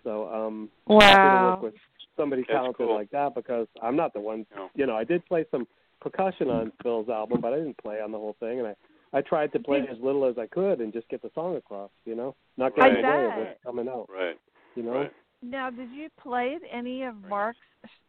So 0.04 0.34
um 0.34 0.70
happy 0.88 1.30
to 1.30 1.36
Wow. 1.36 1.52
work 1.52 1.62
with 1.62 1.74
somebody 2.16 2.44
That's 2.44 2.54
talented 2.54 2.88
cool. 2.88 2.96
like 2.96 3.10
that 3.12 3.36
because 3.36 3.68
I'm 3.82 3.96
not 3.96 4.14
the 4.14 4.20
one. 4.20 4.46
No. 4.56 4.70
You 4.76 4.86
know, 4.86 4.96
I 4.96 5.04
did 5.04 5.26
play 5.26 5.46
some 5.52 5.68
percussion 6.02 6.50
on 6.50 6.72
Phil's 6.84 7.10
album, 7.10 7.42
but 7.42 7.54
I 7.54 7.58
didn't 7.58 7.78
play 7.78 8.02
on 8.02 8.12
the 8.12 8.18
whole 8.18 8.36
thing, 8.40 8.60
and 8.60 8.68
I 8.68 8.76
I 9.14 9.22
tried 9.22 9.52
to 9.54 9.60
play 9.60 9.80
as 9.90 9.98
little 10.02 10.26
as 10.26 10.38
I 10.38 10.46
could 10.48 10.82
and 10.82 10.94
just 10.94 11.08
get 11.10 11.22
the 11.22 11.32
song 11.34 11.56
across. 11.56 11.90
You 12.06 12.16
know, 12.16 12.36
not 12.58 12.78
Right. 12.78 12.92
getting 12.92 13.06
away 13.06 13.26
with 13.26 13.36
bet. 13.36 13.48
it 13.48 13.60
coming 13.66 13.88
out. 13.88 14.08
Right. 14.10 14.38
You 14.76 14.84
know. 14.84 14.92
Right. 14.94 15.12
Now, 15.42 15.70
did 15.70 15.90
you 15.92 16.10
play 16.22 16.56
at 16.56 16.62
any 16.70 17.04
of 17.04 17.16
Mark's 17.28 17.58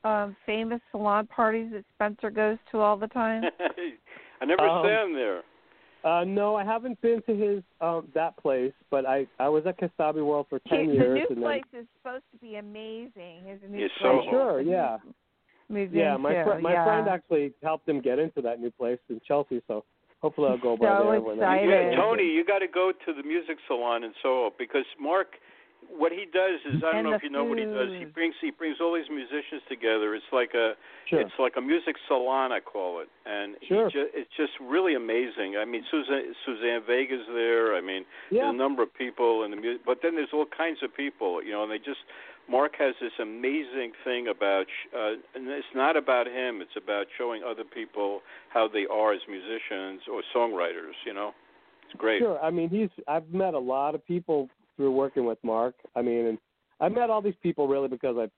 um, 0.04 0.36
famous 0.44 0.80
salon 0.90 1.28
parties 1.28 1.70
that 1.72 1.84
Spencer 1.94 2.28
goes 2.30 2.58
to 2.72 2.80
all 2.80 2.96
the 2.96 3.06
time? 3.06 3.44
I 4.40 4.44
never 4.44 4.62
Um, 4.68 4.84
stand 4.84 5.14
there. 5.14 5.42
Uh, 6.02 6.24
no, 6.24 6.56
I 6.56 6.64
haven't 6.64 6.98
been 7.02 7.20
to 7.26 7.36
his 7.36 7.62
um, 7.82 8.08
that 8.14 8.36
place, 8.38 8.72
but 8.90 9.04
I 9.06 9.26
I 9.38 9.48
was 9.48 9.64
at 9.66 9.78
Kostabi 9.78 10.24
World 10.24 10.46
for 10.48 10.58
ten 10.60 10.86
He- 10.86 10.92
years. 10.96 11.06
the 11.06 11.14
new 11.14 11.26
and 11.28 11.36
then, 11.36 11.42
place 11.44 11.62
is 11.82 11.86
supposed 11.98 12.24
to 12.32 12.38
be 12.38 12.56
amazing. 12.56 13.44
His 13.46 13.60
new 13.68 13.78
Yes, 13.80 13.90
place. 14.00 14.10
Soho. 14.24 14.30
Sure, 14.30 14.60
yeah. 14.62 14.96
Moved 15.68 15.94
yeah, 15.94 16.16
my 16.16 16.34
into, 16.40 16.58
my 16.60 16.72
yeah. 16.72 16.84
friend 16.84 17.06
actually 17.06 17.52
helped 17.62 17.88
him 17.88 18.00
get 18.00 18.18
into 18.18 18.40
that 18.42 18.58
new 18.60 18.70
place 18.72 18.98
in 19.08 19.20
Chelsea, 19.28 19.62
so 19.68 19.84
hopefully 20.22 20.48
I'll 20.50 20.58
go 20.58 20.76
by 20.76 20.86
So 20.86 21.10
there 21.10 21.20
when 21.20 21.36
excited. 21.38 21.92
Yeah, 21.92 21.96
Tony, 21.96 22.24
you 22.24 22.44
got 22.44 22.60
to 22.60 22.68
go 22.68 22.92
to 22.92 23.12
the 23.12 23.22
music 23.22 23.58
salon 23.66 24.04
in 24.04 24.12
Soho 24.22 24.52
because 24.58 24.84
Mark, 25.00 25.36
what 25.88 26.12
he 26.12 26.24
does 26.30 26.60
is 26.70 26.82
I 26.84 26.92
don't 26.92 26.96
And 26.96 27.10
know 27.10 27.14
if 27.16 27.22
you 27.22 27.30
know 27.30 27.42
what 27.44 27.58
he 27.58 27.64
does. 27.64 27.90
He 27.98 28.04
brings 28.04 28.34
he 28.40 28.50
brings 28.52 28.76
all 28.80 28.94
these 28.94 29.10
musicians 29.10 29.62
together. 29.68 30.14
It's 30.14 30.28
like 30.32 30.54
a 30.54 30.74
Sure. 31.08 31.20
it's 31.20 31.34
like 31.40 31.54
a 31.56 31.60
music 31.60 31.96
salon, 32.06 32.52
I 32.52 32.60
call 32.60 33.00
it, 33.00 33.08
and 33.26 33.56
Sure. 33.66 33.86
he 33.88 33.92
ju- 33.92 34.10
it's 34.14 34.30
just 34.36 34.52
really 34.60 34.94
amazing. 34.94 35.56
I 35.56 35.64
mean, 35.64 35.82
Suzanne 35.90 36.32
Suzanne 36.46 36.82
Vega's 36.86 37.26
there. 37.34 37.74
I 37.74 37.80
mean, 37.80 38.04
Yeah. 38.30 38.42
there's 38.42 38.54
a 38.54 38.56
number 38.56 38.82
of 38.84 38.94
people 38.94 39.42
in 39.42 39.50
the 39.50 39.56
music, 39.56 39.82
but 39.84 40.02
then 40.02 40.14
there's 40.14 40.32
all 40.32 40.46
kinds 40.46 40.80
of 40.84 40.94
people, 40.94 41.42
you 41.42 41.50
know, 41.50 41.64
and 41.64 41.72
they 41.72 41.78
just 41.78 42.04
Mark 42.50 42.72
has 42.78 42.94
this 43.00 43.12
amazing 43.20 43.92
thing 44.04 44.28
about, 44.28 44.66
uh, 44.94 45.12
and 45.34 45.48
it's 45.48 45.66
not 45.74 45.96
about 45.96 46.26
him. 46.26 46.60
It's 46.60 46.76
about 46.76 47.06
showing 47.16 47.42
other 47.48 47.62
people 47.62 48.20
how 48.52 48.66
they 48.66 48.86
are 48.90 49.12
as 49.12 49.20
musicians 49.28 50.00
or 50.12 50.22
songwriters. 50.34 50.98
You 51.06 51.14
know, 51.14 51.32
it's 51.86 51.98
great. 51.98 52.20
Sure. 52.20 52.40
I 52.42 52.50
mean, 52.50 52.68
he's. 52.68 52.88
I've 53.06 53.28
met 53.32 53.54
a 53.54 53.58
lot 53.58 53.94
of 53.94 54.04
people 54.04 54.48
through 54.76 54.90
working 54.92 55.24
with 55.24 55.38
Mark. 55.44 55.74
I 55.94 56.02
mean, 56.02 56.26
and 56.26 56.38
I 56.80 56.88
met 56.88 57.10
all 57.10 57.22
these 57.22 57.34
people 57.42 57.68
really 57.68 57.88
because 57.88 58.16
I 58.18 58.28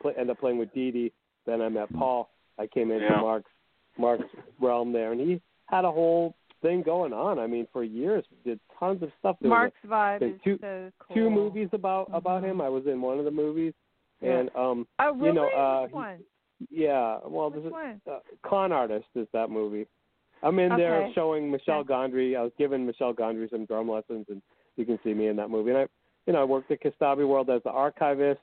play, 0.00 0.12
ended 0.16 0.30
up 0.30 0.40
playing 0.40 0.58
with 0.58 0.72
Dee 0.72 0.90
Dee. 0.90 1.12
Then 1.44 1.60
I 1.60 1.68
met 1.68 1.92
Paul. 1.92 2.30
I 2.58 2.66
came 2.66 2.90
into 2.90 3.06
Yeah. 3.06 3.20
Mark's 3.20 3.50
Mark's 3.98 4.24
realm 4.60 4.92
there, 4.92 5.12
and 5.12 5.20
he 5.20 5.40
had 5.66 5.84
a 5.84 5.90
whole 5.90 6.34
thing 6.66 6.82
going 6.82 7.12
on. 7.12 7.38
I 7.38 7.46
mean, 7.46 7.66
for 7.72 7.84
years, 7.84 8.24
we 8.30 8.50
did 8.50 8.60
tons 8.78 9.02
of 9.02 9.10
stuff. 9.18 9.36
There 9.40 9.50
was 9.50 9.56
Mark's 9.56 9.76
vibe 9.86 10.20
been 10.20 10.34
is 10.34 10.40
two- 10.42 10.58
so 10.60 10.90
cool. 10.98 11.14
two 11.16 11.30
movies 11.30 11.68
about 11.72 12.08
about 12.12 12.42
Mhm. 12.42 12.46
him. 12.50 12.60
I 12.60 12.68
was 12.68 12.86
in 12.86 13.00
one 13.00 13.18
of 13.18 13.24
the 13.24 13.30
movies, 13.30 13.74
Yeah. 14.20 14.38
and 14.38 14.56
um, 14.56 14.88
Oh, 14.98 15.12
really? 15.14 15.28
you 15.28 15.32
know, 15.34 15.48
uh, 15.50 15.82
Which 15.84 15.92
one? 15.92 16.24
yeah. 16.70 17.18
Well, 17.26 17.50
Which 17.50 17.60
this 17.60 17.66
is, 17.66 17.72
one? 17.72 18.00
uh, 18.10 18.20
Con 18.42 18.72
Artist 18.72 19.08
is 19.14 19.28
that 19.32 19.50
movie. 19.50 19.86
I'm 20.42 20.58
in 20.58 20.76
there 20.76 21.02
Okay. 21.04 21.12
showing 21.14 21.50
Michel 21.50 21.80
Okay. 21.80 21.92
Gondry. 21.92 22.36
I 22.36 22.42
was 22.42 22.52
giving 22.58 22.84
Michel 22.84 23.14
Gondry 23.14 23.48
some 23.50 23.64
drum 23.64 23.88
lessons, 23.90 24.26
and 24.28 24.42
you 24.76 24.84
can 24.84 24.98
see 25.02 25.14
me 25.14 25.28
in 25.28 25.36
that 25.36 25.48
movie. 25.50 25.70
And 25.70 25.78
I, 25.80 25.88
you 26.26 26.32
know, 26.32 26.40
I 26.40 26.44
worked 26.44 26.70
at 26.70 26.80
Kostabi 26.80 27.26
World 27.26 27.48
as 27.50 27.62
the 27.62 27.70
archivist. 27.70 28.40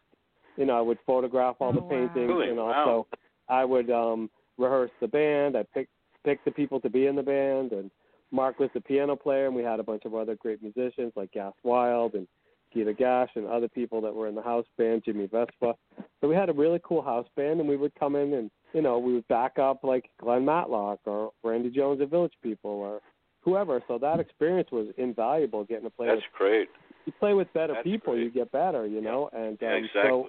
You 0.57 0.65
know, 0.65 0.77
I 0.77 0.81
would 0.81 0.99
photograph 1.01 1.57
all 1.59 1.71
the 1.73 1.79
Oh, 1.79 1.83
wow. 1.83 1.89
paintings, 1.89 2.29
Really? 2.29 2.49
and 2.49 2.57
Wow. 2.57 2.73
also 2.73 3.07
I 3.49 3.65
would 3.65 3.89
um 3.91 4.29
rehearse 4.57 4.91
the 4.99 5.07
band. 5.07 5.55
I 5.57 5.63
picked 5.63 5.91
pick 6.23 6.43
the 6.45 6.51
people 6.51 6.79
to 6.79 6.89
be 6.89 7.07
in 7.07 7.15
the 7.15 7.23
band, 7.23 7.73
and 7.73 7.91
Mark 8.33 8.59
was 8.59 8.69
the 8.73 8.81
piano 8.81 9.15
player, 9.15 9.45
and 9.45 9.55
we 9.55 9.63
had 9.63 9.79
a 9.79 9.83
bunch 9.83 10.03
of 10.05 10.15
other 10.15 10.35
great 10.35 10.61
musicians 10.61 11.13
like 11.15 11.31
Gas 11.31 11.53
Wild 11.63 12.15
and 12.15 12.27
Gita 12.73 12.93
Gash 12.93 13.29
and 13.35 13.45
other 13.45 13.67
people 13.67 14.01
that 14.01 14.13
were 14.13 14.27
in 14.27 14.33
the 14.33 14.41
house 14.41 14.65
band, 14.77 15.03
Jimmy 15.05 15.27
Vespa. 15.27 15.75
So 16.19 16.27
we 16.27 16.33
had 16.35 16.49
a 16.49 16.53
really 16.53 16.81
cool 16.83 17.03
house 17.03 17.27
band, 17.37 17.59
and 17.59 17.69
we 17.69 17.77
would 17.77 17.93
come 17.95 18.15
in 18.15 18.33
and 18.33 18.49
you 18.73 18.81
know 18.81 18.97
we 18.97 19.13
would 19.13 19.27
back 19.27 19.59
up 19.59 19.83
like 19.83 20.09
Glenn 20.19 20.43
Matlock 20.43 20.99
or 21.05 21.31
Randy 21.43 21.69
Jones 21.69 22.01
of 22.01 22.09
Village 22.09 22.33
People 22.41 22.71
or 22.71 22.99
whoever. 23.41 23.83
So 23.87 23.99
that 23.99 24.19
experience 24.19 24.69
was 24.71 24.87
invaluable. 24.97 25.63
Getting 25.65 25.83
to 25.83 25.91
play 25.91 26.07
That's 26.07 26.17
with 26.17 26.25
great. 26.35 26.69
you 27.05 27.13
play 27.19 27.35
with 27.35 27.53
better 27.53 27.73
That's 27.73 27.83
people, 27.83 28.13
great. 28.13 28.23
you 28.23 28.31
get 28.31 28.51
better, 28.51 28.87
you 28.87 29.01
know. 29.01 29.29
And 29.31 29.57
Yeah, 29.61 29.75
um, 29.75 29.83
exactly. 29.83 30.01
so 30.09 30.27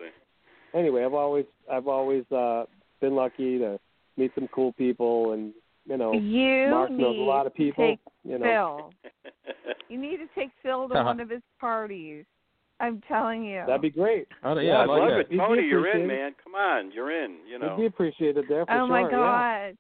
anyway, 0.75 1.05
I've 1.05 1.15
always 1.15 1.47
I've 1.73 1.89
always 1.89 2.25
uh 2.31 2.65
been 3.01 3.15
lucky 3.15 3.59
to 3.59 3.81
meet 4.19 4.33
some 4.35 4.49
cool 4.49 4.73
people, 4.75 5.33
and 5.33 5.55
you 5.87 5.97
know, 5.97 6.13
You 6.13 6.71
Mark 6.71 6.91
knows 6.91 7.17
a 7.17 7.21
lot 7.21 7.47
of 7.47 7.55
people. 7.55 7.97
you 8.25 8.39
know, 8.39 8.91
Phil. 9.05 9.13
You 9.89 10.01
need 10.01 10.17
to 10.17 10.27
take 10.35 10.51
Phil 10.63 10.89
to 10.89 10.95
Uh-huh. 10.95 11.05
one 11.05 11.21
of 11.21 11.29
his 11.31 11.43
parties. 11.61 12.25
I'm 12.81 13.01
telling 13.07 13.45
you. 13.45 13.63
that'd 13.67 13.81
be 13.83 13.91
great. 13.91 14.27
Oh, 14.43 14.55
Yeah, 14.59 14.63
yeah, 14.63 14.79
I 14.79 14.83
I'd 14.83 14.89
like 14.89 15.01
love 15.01 15.09
that. 15.11 15.19
it, 15.21 15.27
He'd 15.29 15.37
be 15.37 15.39
Tony. 15.39 15.63
You're 15.67 15.81
in, 15.87 15.87
appreciated. 16.03 16.09
man. 16.09 16.35
Come 16.43 16.55
on, 16.55 16.91
you're 16.93 17.25
in. 17.25 17.37
You 17.49 17.59
know. 17.59 17.67
It'd 17.67 17.79
be 17.79 17.87
appreciated 17.87 18.47
there 18.49 18.65
for 18.67 18.73
oh 18.73 18.77
sure. 18.79 18.89
my 18.89 19.01
Yeah. 19.03 19.11
God. 19.11 19.77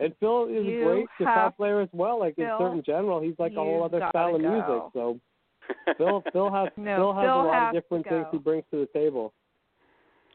And 0.00 0.14
Phil 0.18 0.46
is 0.46 0.64
You 0.66 0.80
a 0.80 0.84
great 0.84 1.06
guitar 1.18 1.50
player 1.52 1.80
as 1.82 1.88
well. 1.92 2.18
Like 2.18 2.36
in 2.38 2.48
certain 2.58 2.82
general, 2.84 3.20
he's 3.20 3.38
like 3.38 3.52
a 3.52 3.56
whole 3.56 3.84
other 3.84 4.00
style 4.08 4.34
of 4.34 4.40
music. 4.40 4.82
So 4.94 5.20
Phil 5.98 6.24
Phil 6.32 6.50
has 6.50 6.70
No, 6.78 6.96
Phil 6.96 7.12
has 7.14 7.24
Phil 7.26 7.40
a 7.40 7.44
lot 7.44 7.68
of 7.68 7.72
different 7.74 8.08
things 8.08 8.26
he 8.32 8.38
brings 8.38 8.64
to 8.72 8.78
the 8.80 8.86
table. 8.98 9.32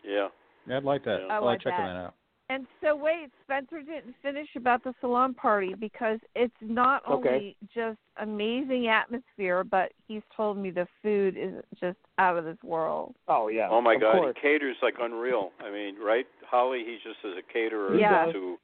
yeah. 0.03 0.27
Yeah, 0.67 0.77
I'd 0.77 0.83
like 0.83 1.03
that. 1.05 1.19
Oh, 1.23 1.27
I 1.29 1.35
I 1.35 1.39
like 1.39 1.63
bet. 1.63 1.73
checking 1.73 1.85
that 1.85 1.95
out. 1.97 2.13
And 2.49 2.67
so 2.81 2.95
wait, 2.95 3.31
Spencer 3.43 3.81
didn't 3.81 4.15
finish 4.21 4.47
about 4.55 4.83
the 4.83 4.93
salon 5.01 5.33
party 5.33 5.73
because 5.73 6.19
it's 6.35 6.53
not 6.61 7.01
Okay. 7.09 7.29
only 7.29 7.57
just 7.73 7.97
amazing 8.17 8.87
atmosphere, 8.87 9.63
but 9.63 9.91
he's 10.07 10.21
told 10.35 10.57
me 10.57 10.69
the 10.69 10.87
food 11.01 11.35
is 11.37 11.63
just 11.79 11.97
out 12.19 12.37
of 12.37 12.45
this 12.45 12.61
world. 12.63 13.15
Oh 13.27 13.47
yeah. 13.47 13.67
Oh 13.71 13.81
my 13.81 13.95
of 13.95 14.01
God, 14.01 14.11
course. 14.17 14.35
he 14.35 14.41
caters 14.41 14.77
like 14.83 14.95
unreal. 15.01 15.51
I 15.59 15.71
mean, 15.71 15.95
right, 15.99 16.27
Holly? 16.47 16.83
He 16.85 16.97
just 17.03 17.17
is 17.23 17.33
a 17.37 17.53
caterer 17.53 17.95
He 17.95 18.03
does. 18.03 18.33
to 18.33 18.57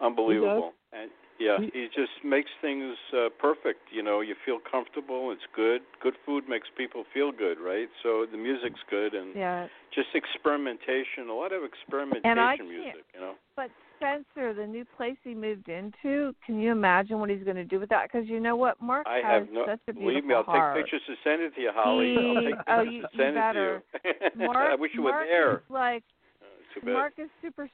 unbelievable. 0.00 0.72
And 0.92 1.10
yeah, 1.42 1.58
He- 1.58 1.72
he 1.74 1.84
just 1.88 2.12
makes 2.24 2.50
things 2.60 2.94
uh, 3.12 3.28
perfect. 3.38 3.80
You 3.90 4.02
know, 4.02 4.20
you 4.20 4.34
feel 4.46 4.58
comfortable. 4.60 5.32
It's 5.34 5.46
good. 5.54 5.82
Good 6.00 6.14
food 6.24 6.48
makes 6.48 6.68
people 6.76 7.02
feel 7.12 7.32
good, 7.32 7.58
right? 7.58 7.88
So 8.02 8.24
the 8.30 8.38
music's 8.38 8.80
good 8.88 9.14
and 9.14 9.34
Yeah. 9.34 9.66
just 9.92 10.14
experimentation. 10.14 11.28
A 11.28 11.34
lot 11.34 11.52
of 11.52 11.64
experimentation 11.64 12.30
And 12.30 12.40
I 12.40 12.56
music. 12.56 13.04
You 13.14 13.20
know. 13.20 13.34
But 13.56 13.70
Spencer, 13.96 14.52
the 14.54 14.66
new 14.66 14.84
place 14.96 15.16
he 15.22 15.34
moved 15.34 15.68
into, 15.68 16.34
can 16.44 16.58
you 16.60 16.72
imagine 16.72 17.20
what 17.20 17.30
he's 17.30 17.44
going 17.44 17.56
to 17.56 17.64
do 17.64 17.78
with 17.78 17.88
that? 17.90 18.10
Because 18.10 18.28
you 18.28 18.40
know 18.40 18.56
what, 18.56 18.80
Mark 18.80 19.06
I 19.06 19.16
has 19.22 19.44
have 19.46 19.48
no. 19.52 19.64
such 19.66 19.78
a 19.88 19.92
beautiful 19.92 20.08
Believe 20.10 20.24
me, 20.24 20.34
I'll 20.34 20.42
heart. 20.42 20.74
take 20.76 20.84
pictures 20.84 21.02
to 21.06 21.14
send 21.22 21.42
it 21.42 21.54
to 21.54 21.60
you, 21.60 21.70
Holly. 21.72 22.16
I'll 22.18 22.40
He- 22.42 22.46
take 22.50 22.54
oh, 22.66 22.84
pictures 22.84 22.94
you- 22.94 23.02
to 23.02 23.08
you 23.12 23.18
send 23.24 23.34
better. 23.36 23.82
it 24.04 24.32
to 24.32 24.38
you. 24.40 24.46
Mark, 24.46 24.56
I 24.72 24.74
wish 24.74 24.90
you 24.94 25.02
Mark 25.02 25.14
were 25.20 25.26
there. 25.26 25.54
is 25.58 25.60
like 25.70 26.02
too 26.74 26.80
bad. 26.80 26.92
Mark 26.92 27.12
is 27.18 27.28
super 27.40 27.68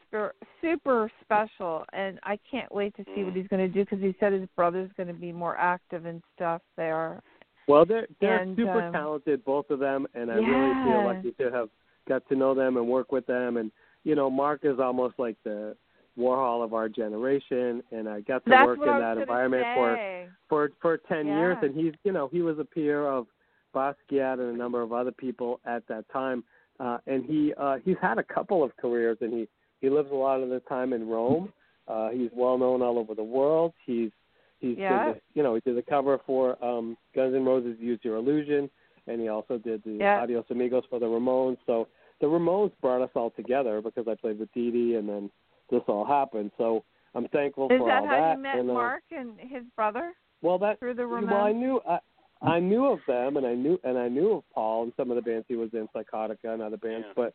super 0.60 1.10
special, 1.22 1.84
and 1.92 2.18
I 2.22 2.38
can't 2.50 2.72
wait 2.72 2.94
to 2.96 3.04
see 3.14 3.20
Mm. 3.22 3.26
what 3.26 3.34
he's 3.34 3.48
going 3.48 3.66
to 3.66 3.72
do 3.72 3.84
because 3.84 4.00
he 4.00 4.14
said 4.18 4.32
his 4.32 4.48
brother's 4.56 4.90
going 4.96 5.08
to 5.08 5.14
be 5.14 5.32
more 5.32 5.56
active 5.56 6.06
and 6.06 6.22
stuff 6.34 6.62
there. 6.76 7.22
Well, 7.66 7.84
they're 7.84 8.06
they're 8.20 8.38
And, 8.38 8.56
super 8.56 8.82
um, 8.82 8.92
talented, 8.92 9.44
both 9.44 9.70
of 9.70 9.78
them, 9.78 10.06
and 10.14 10.30
I 10.30 10.36
really 10.36 10.72
feel 10.82 11.00
Yeah. 11.00 11.06
lucky 11.06 11.32
to 11.32 11.50
have 11.50 11.68
got 12.08 12.26
to 12.28 12.36
know 12.36 12.54
them 12.54 12.76
and 12.76 12.88
work 12.88 13.12
with 13.12 13.26
them. 13.26 13.58
And 13.58 13.70
you 14.04 14.14
know, 14.14 14.30
Mark 14.30 14.64
is 14.64 14.78
almost 14.80 15.18
like 15.18 15.36
the 15.44 15.76
Warhol 16.18 16.64
of 16.64 16.74
our 16.74 16.88
generation, 16.88 17.82
and 17.92 18.08
I 18.08 18.20
got 18.22 18.44
to 18.44 18.50
That's 18.50 18.66
work 18.66 18.78
in 18.84 18.98
that 18.98 19.18
environment 19.18 19.66
for 19.74 19.96
say. 19.96 20.28
for 20.48 20.70
for 20.80 20.96
ten 20.96 21.26
years. 21.26 21.58
And 21.62 21.74
he's 21.74 21.92
you 22.04 22.12
know 22.12 22.28
he 22.28 22.42
was 22.42 22.58
a 22.58 22.64
peer 22.64 23.06
of 23.06 23.26
Basquiat 23.74 24.40
and 24.40 24.54
a 24.54 24.56
number 24.56 24.82
of 24.82 24.92
other 24.92 25.12
people 25.12 25.60
at 25.66 25.86
that 25.88 26.08
time. 26.10 26.42
Uh, 26.80 26.98
and 27.06 27.24
he 27.24 27.52
uh, 27.58 27.76
he's 27.84 27.96
had 28.00 28.18
a 28.18 28.22
couple 28.22 28.62
of 28.62 28.76
careers, 28.76 29.18
and 29.20 29.32
he 29.32 29.48
he 29.80 29.90
lives 29.90 30.10
a 30.12 30.14
lot 30.14 30.40
of 30.40 30.48
the 30.48 30.60
time 30.60 30.92
in 30.92 31.08
Rome. 31.08 31.52
Uh, 31.88 32.10
he's 32.10 32.28
well 32.34 32.58
known 32.58 32.82
all 32.82 32.98
over 32.98 33.14
the 33.14 33.24
world. 33.24 33.72
He's 33.86 34.10
he's 34.58 34.76
Yeah. 34.76 35.06
did 35.06 35.14
the, 35.14 35.20
you 35.32 35.42
know 35.42 35.54
he 35.54 35.62
did 35.62 35.74
the 35.74 35.80
cover 35.80 36.18
for 36.26 36.62
um, 36.62 36.98
Guns 37.16 37.34
N' 37.34 37.46
Roses' 37.46 37.78
"Use 37.80 37.98
Your 38.02 38.16
Illusion," 38.16 38.68
and 39.06 39.18
he 39.18 39.28
also 39.28 39.56
did 39.56 39.82
the 39.84 39.92
Yeah. 39.92 40.20
Adios 40.20 40.44
Amigos 40.50 40.84
for 40.90 40.98
the 40.98 41.06
Ramones. 41.06 41.56
So 41.64 41.88
the 42.20 42.26
Ramones 42.26 42.72
brought 42.82 43.00
us 43.00 43.08
all 43.14 43.30
together 43.30 43.80
because 43.80 44.06
I 44.06 44.16
played 44.16 44.38
with 44.38 44.52
Dee 44.52 44.70
Dee, 44.70 44.96
and 44.96 45.08
then 45.08 45.30
this 45.70 45.80
all 45.88 46.04
happened. 46.04 46.50
So 46.58 46.84
I'm 47.14 47.26
thankful 47.28 47.70
Is 47.72 47.78
for 47.78 47.86
that 47.86 48.02
all 48.02 48.06
how 48.06 48.12
that. 48.12 48.20
how 48.22 48.32
you 48.32 48.38
met 48.42 48.58
and, 48.58 48.70
uh, 48.70 48.74
Mark 48.74 49.04
and 49.10 49.40
his 49.40 49.64
brother 49.74 50.12
well, 50.42 50.58
that 50.58 50.78
through 50.80 50.92
the 50.92 51.04
Ramones? 51.04 51.30
well, 51.30 51.44
I 51.46 51.52
knew 51.52 51.80
I, 51.88 52.00
I 52.40 52.60
knew 52.60 52.86
of 52.86 53.00
them, 53.06 53.36
and 53.36 53.46
I 53.46 53.54
knew 53.54 53.80
and 53.84 53.98
I 53.98 54.08
knew 54.08 54.32
of 54.34 54.44
Paul 54.54 54.84
and 54.84 54.92
some 54.96 55.10
of 55.10 55.16
the 55.16 55.22
bands 55.22 55.46
he 55.48 55.56
was 55.56 55.70
in, 55.72 55.88
Psychotica 55.94 56.44
and 56.44 56.62
other 56.62 56.76
bands. 56.76 57.06
Yeah. 57.08 57.12
But 57.16 57.34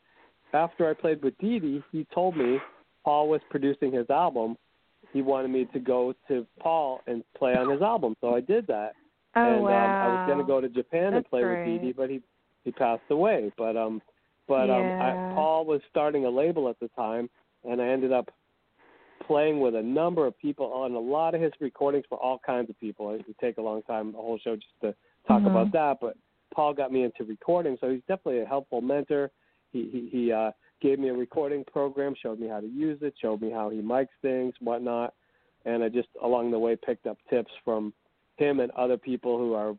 after 0.53 0.89
I 0.89 0.93
played 0.93 1.21
with 1.23 1.37
Dee 1.39 1.59
Dee, 1.59 1.83
he 1.91 2.07
told 2.13 2.37
me 2.37 2.57
Paul 3.03 3.27
was 3.27 3.41
producing 3.49 3.91
his 3.91 4.09
album. 4.09 4.55
He 5.11 5.21
wanted 5.21 5.49
me 5.49 5.67
to 5.73 5.79
go 5.79 6.13
to 6.27 6.47
Paul 6.59 7.01
and 7.07 7.23
play 7.37 7.55
on 7.55 7.69
his 7.69 7.81
album, 7.81 8.15
so 8.21 8.33
I 8.33 8.39
did 8.39 8.65
that. 8.67 8.93
oh 9.35 9.41
and 9.41 9.63
wow! 9.63 9.69
um, 9.69 9.71
I 9.73 10.15
was 10.15 10.27
going 10.27 10.39
to 10.39 10.45
go 10.45 10.61
to 10.61 10.69
Japan 10.69 11.13
and 11.15 11.25
play 11.25 11.41
great. 11.41 11.71
with 11.71 11.81
Dee 11.81 11.87
Dee, 11.87 11.93
but 11.93 12.09
he 12.09 12.21
he 12.63 12.71
passed 12.71 13.03
away. 13.09 13.51
But 13.57 13.75
um, 13.75 14.01
but 14.47 14.69
um, 14.69 15.01
I, 15.01 15.33
Paul 15.35 15.65
was 15.65 15.81
starting 15.89 16.25
a 16.25 16.29
label 16.29 16.69
at 16.69 16.79
the 16.79 16.89
time, 16.89 17.29
and 17.63 17.81
I 17.81 17.87
ended 17.87 18.11
up 18.11 18.29
playing 19.27 19.59
with 19.59 19.75
a 19.75 19.81
number 19.81 20.25
of 20.25 20.37
people 20.37 20.67
on 20.73 20.93
a 20.93 20.99
lot 20.99 21.35
of 21.35 21.41
his 21.41 21.51
recordings 21.59 22.05
for 22.09 22.17
all 22.17 22.39
kinds 22.45 22.69
of 22.69 22.79
people. 22.79 23.11
It 23.11 23.25
would 23.27 23.37
take 23.39 23.57
a 23.57 23.61
long 23.61 23.81
time, 23.83 24.09
a 24.09 24.21
whole 24.21 24.37
show 24.43 24.55
just 24.55 24.79
to 24.81 24.95
talk 25.27 25.41
Mhm. 25.43 25.47
about 25.51 25.71
that. 25.71 25.99
But 25.99 26.17
Paul 26.53 26.73
got 26.73 26.91
me 26.91 27.03
into 27.03 27.23
recording, 27.23 27.77
so 27.77 27.89
he's 27.89 28.03
definitely 28.07 28.41
a 28.41 28.45
helpful 28.45 28.81
mentor. 28.81 29.31
He 29.71 29.89
he, 29.89 30.09
he 30.09 30.31
uh, 30.31 30.51
gave 30.81 30.99
me 30.99 31.09
a 31.09 31.13
recording 31.13 31.63
program, 31.63 32.13
showed 32.15 32.39
me 32.39 32.47
how 32.47 32.59
to 32.59 32.67
use 32.67 33.01
it, 33.01 33.13
showed 33.19 33.41
me 33.41 33.49
how 33.49 33.69
he 33.69 33.81
mics 33.81 34.09
things, 34.21 34.53
whatnot, 34.59 35.13
and 35.65 35.83
I 35.83 35.89
just 35.89 36.09
along 36.21 36.51
the 36.51 36.59
way 36.59 36.75
picked 36.75 37.07
up 37.07 37.17
tips 37.29 37.51
from 37.63 37.93
him 38.37 38.59
and 38.59 38.71
other 38.71 38.97
people 38.97 39.37
who 39.37 39.53
are 39.53 39.75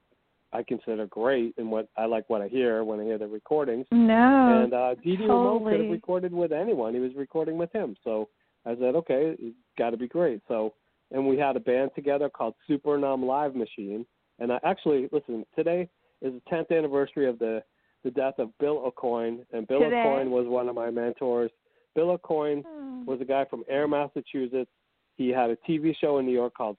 I 0.53 0.63
consider 0.63 1.07
great 1.07 1.53
and 1.59 1.69
what 1.71 1.89
I 1.97 2.07
like 2.07 2.31
what 2.31 2.41
I 2.41 2.47
hear 2.49 2.85
when 2.85 3.01
I 3.01 3.05
hear 3.05 3.19
the 3.19 3.27
recordings. 3.27 3.87
no, 3.91 4.63
and 4.63 4.73
uh 4.73 4.95
Dee 5.03 5.17
Dee 5.17 5.27
Ramone 5.27 5.65
could 5.65 5.81
have 5.81 5.91
recorded 5.91 6.33
with 6.33 6.53
anyone. 6.53 6.95
He 6.95 7.01
was 7.01 7.15
recording 7.17 7.59
with 7.59 7.73
him. 7.73 7.97
So 8.05 8.29
I 8.67 8.75
said, 8.77 8.95
Okay, 8.97 9.37
it's 9.39 9.57
gotta 9.79 9.97
be 9.97 10.09
great. 10.09 10.41
So 10.49 10.75
and 11.11 11.27
we 11.27 11.37
had 11.39 11.57
a 11.57 11.61
band 11.61 11.91
together 11.95 12.29
called 12.29 12.55
Super 12.67 12.99
Numb 12.99 13.25
Live 13.25 13.55
Machine. 13.55 14.05
And 14.39 14.53
I 14.53 14.59
actually 14.65 15.09
listen, 15.13 15.45
today 15.55 15.89
is 16.23 16.33
the 16.33 16.43
tenth 16.49 16.71
anniversary 16.73 17.29
of 17.29 17.39
the 17.39 17.63
the 18.05 18.11
death 18.11 18.35
of 18.39 18.57
Bill 18.59 18.91
Aucoin 18.91 19.47
and 19.53 19.67
Bill 19.67 19.81
Today? 19.81 20.03
Aucoin 20.05 20.29
was 20.29 20.47
one 20.47 20.69
of 20.69 20.75
my 20.75 20.91
mentors. 20.91 21.51
Bill 21.95 22.17
Aucoin 22.19 22.65
Hmm. 22.65 23.05
was 23.07 23.21
a 23.21 23.25
guy 23.25 23.45
from 23.47 23.65
Ayer, 23.71 23.87
Massachusetts. 23.89 24.71
He 25.17 25.29
had 25.29 25.51
a 25.51 25.57
TV 25.57 25.95
show 26.01 26.19
in 26.19 26.27
New 26.27 26.33
York 26.33 26.55
called 26.55 26.77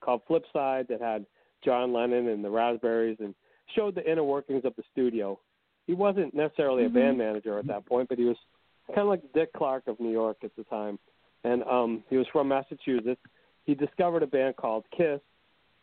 called 0.00 0.22
Flipside 0.26 0.88
that 0.88 1.00
had 1.00 1.26
John 1.64 1.92
Lennon 1.92 2.28
and 2.28 2.44
the 2.44 2.50
Raspberries 2.50 3.18
and 3.20 3.34
showed 3.74 3.94
the 3.94 4.10
inner 4.10 4.24
workings 4.24 4.64
of 4.64 4.74
the 4.76 4.82
studio. 4.90 5.38
He 5.86 5.94
wasn't 5.94 6.34
necessarily 6.34 6.84
Mhm. 6.84 6.86
a 6.86 6.90
band 6.90 7.18
manager 7.18 7.58
at 7.58 7.66
that 7.66 7.84
point, 7.84 8.08
but 8.08 8.18
he 8.18 8.24
was 8.24 8.38
kind 8.88 9.00
of 9.00 9.08
like 9.08 9.32
Dick 9.32 9.52
Clark 9.52 9.86
of 9.86 10.00
New 10.00 10.10
York 10.10 10.38
at 10.42 10.54
the 10.56 10.64
time. 10.64 10.98
And 11.44 11.62
um 11.64 12.02
he 12.08 12.16
was 12.16 12.26
from 12.32 12.48
Massachusetts. 12.48 13.20
He 13.64 13.74
discovered 13.74 14.22
a 14.22 14.26
band 14.26 14.56
called 14.56 14.84
Kiss 14.96 15.20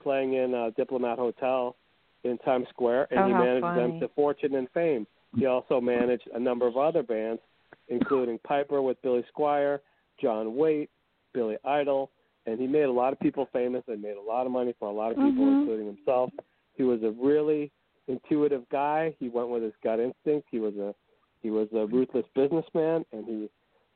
playing 0.02 0.34
in 0.34 0.54
uh, 0.54 0.70
Diplomat 0.76 1.18
Hotel 1.18 1.76
in 2.24 2.38
Times 2.40 2.68
Square 2.70 3.08
and 3.12 3.20
Oh, 3.22 3.28
he 3.28 3.34
managed 3.34 3.62
funny. 3.62 3.92
them 3.92 4.00
to 4.00 4.08
fortune 4.16 4.56
and 4.56 4.70
fame. 4.74 5.06
He 5.36 5.46
also 5.46 5.82
managed 5.82 6.28
a 6.34 6.40
number 6.40 6.68
of 6.68 6.78
other 6.78 7.04
bands 7.04 7.42
including 7.90 8.40
Piper 8.40 8.82
with 8.82 9.02
Billy 9.02 9.24
Squier, 9.36 9.80
John 10.22 10.56
Waite, 10.56 10.90
Billy 11.34 11.58
Idol, 11.66 12.12
and 12.46 12.60
he 12.60 12.68
made 12.68 12.84
a 12.84 12.92
lot 12.92 13.12
of 13.14 13.20
people 13.20 13.48
famous 13.52 13.84
and 13.88 14.02
made 14.02 14.16
a 14.16 14.22
lot 14.22 14.46
of 14.46 14.52
money 14.52 14.74
for 14.80 14.88
a 14.90 14.92
lot 14.92 15.12
of 15.12 15.18
people, 15.18 15.46
Mhm. 15.46 15.60
including 15.60 15.86
himself. 15.88 16.32
He 16.76 16.84
was 16.84 17.04
a 17.04 17.12
really 17.12 17.72
intuitive 18.08 18.68
guy. 18.70 19.16
He 19.20 19.30
went 19.30 19.50
with 19.50 19.64
his 19.64 19.74
gut 19.84 20.00
instinct. 20.00 20.48
He 20.50 20.60
was 20.60 20.78
a 20.78 20.94
he 21.42 21.50
was 21.52 21.68
a 21.74 21.86
ruthless 21.88 22.26
businessman, 22.36 23.06
and 23.12 23.26
he 23.26 23.50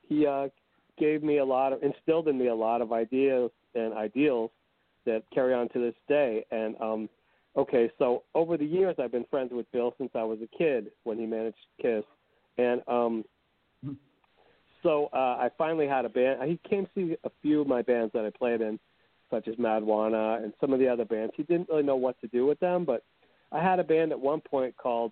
he 0.09 0.25
uh, 0.27 0.49
gave 0.97 1.23
me 1.23 1.37
a 1.37 1.45
lot 1.45 1.73
of 1.73 1.83
instilled 1.83 2.27
in 2.27 2.37
me 2.37 2.47
a 2.47 2.55
lot 2.55 2.81
of 2.81 2.91
ideas 2.91 3.51
and 3.75 3.93
ideals 3.93 4.51
that 5.05 5.23
carry 5.33 5.53
on 5.53 5.69
to 5.69 5.79
this 5.79 5.95
day. 6.07 6.45
And 6.51 6.75
um, 6.81 7.09
okay, 7.55 7.89
so 7.97 8.23
over 8.35 8.57
the 8.57 8.65
years, 8.65 8.95
I've 8.99 9.11
been 9.11 9.25
friends 9.29 9.51
with 9.53 9.71
Bill 9.71 9.93
since 9.97 10.11
I 10.15 10.23
was 10.23 10.39
a 10.41 10.57
kid 10.57 10.91
when 11.03 11.17
he 11.17 11.25
managed 11.25 11.57
Kiss, 11.81 12.03
and 12.57 12.81
um, 12.87 13.23
so 14.83 15.09
uh, 15.13 15.37
I 15.39 15.49
finally 15.57 15.87
had 15.87 16.05
a 16.05 16.09
band. 16.09 16.41
He 16.49 16.59
came 16.69 16.87
see 16.95 17.15
a 17.23 17.31
few 17.41 17.61
of 17.61 17.67
my 17.67 17.81
bands 17.81 18.13
that 18.13 18.25
I 18.25 18.29
played 18.29 18.61
in, 18.61 18.79
such 19.29 19.47
as 19.47 19.55
Madwana 19.55 20.43
and 20.43 20.53
some 20.61 20.73
of 20.73 20.79
the 20.79 20.87
other 20.87 21.05
bands. 21.05 21.33
He 21.35 21.43
didn't 21.43 21.69
really 21.69 21.83
know 21.83 21.95
what 21.95 22.19
to 22.21 22.27
do 22.27 22.45
with 22.45 22.59
them, 22.59 22.85
but 22.85 23.03
I 23.51 23.61
had 23.61 23.79
a 23.79 23.83
band 23.83 24.11
at 24.11 24.19
one 24.19 24.41
point 24.41 24.75
called 24.77 25.11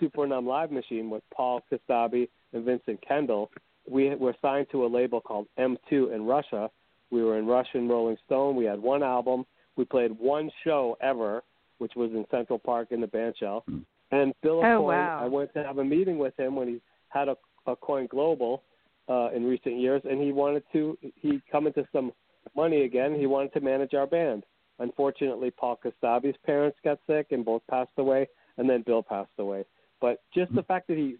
Super 0.00 0.26
Numb 0.26 0.46
Live 0.46 0.70
Machine 0.70 1.08
with 1.10 1.22
Paul 1.34 1.62
Kostabi 1.70 2.28
and 2.52 2.64
Vincent 2.64 3.00
Kendall. 3.06 3.50
We 3.88 4.14
were 4.14 4.34
signed 4.42 4.66
to 4.72 4.84
a 4.84 4.88
label 4.88 5.20
called 5.20 5.46
M2 5.58 6.14
in 6.14 6.24
Russia. 6.24 6.70
We 7.10 7.22
were 7.22 7.38
in 7.38 7.46
Russian 7.46 7.88
Rolling 7.88 8.16
Stone. 8.26 8.56
We 8.56 8.64
had 8.64 8.80
one 8.80 9.02
album. 9.02 9.46
We 9.76 9.84
played 9.84 10.12
one 10.18 10.50
show 10.64 10.96
ever, 11.00 11.42
which 11.78 11.92
was 11.94 12.10
in 12.12 12.24
Central 12.30 12.58
Park 12.58 12.88
in 12.90 13.00
the 13.00 13.06
band 13.06 13.34
shell. 13.38 13.64
And 14.10 14.32
Bill 14.42 14.58
Oh, 14.58 14.78
Coin, 14.78 14.86
wow. 14.96 15.20
I 15.22 15.26
went 15.26 15.52
to 15.54 15.62
have 15.62 15.78
a 15.78 15.84
meeting 15.84 16.18
with 16.18 16.38
him 16.38 16.56
when 16.56 16.68
he 16.68 16.80
had 17.08 17.28
a, 17.28 17.36
a 17.66 17.76
Coin 17.76 18.06
Global 18.06 18.62
uh, 19.08 19.30
in 19.34 19.44
recent 19.44 19.78
years, 19.78 20.02
and 20.04 20.20
he 20.20 20.32
wanted 20.32 20.64
to 20.72 20.98
he 21.14 21.40
come 21.50 21.66
into 21.66 21.86
some 21.92 22.12
money 22.56 22.84
again. 22.84 23.14
He 23.14 23.26
wanted 23.26 23.52
to 23.54 23.60
manage 23.60 23.94
our 23.94 24.06
band. 24.06 24.44
Unfortunately, 24.78 25.50
Paul 25.50 25.78
Kostabi's 25.82 26.36
parents 26.44 26.76
got 26.84 26.98
sick 27.06 27.28
and 27.30 27.44
both 27.44 27.62
passed 27.70 27.92
away, 27.98 28.28
and 28.58 28.68
then 28.68 28.82
Bill 28.84 29.02
passed 29.02 29.30
away. 29.38 29.64
But 30.00 30.22
just 30.34 30.54
the 30.54 30.62
fact 30.62 30.88
that 30.88 30.96
he 30.96 31.16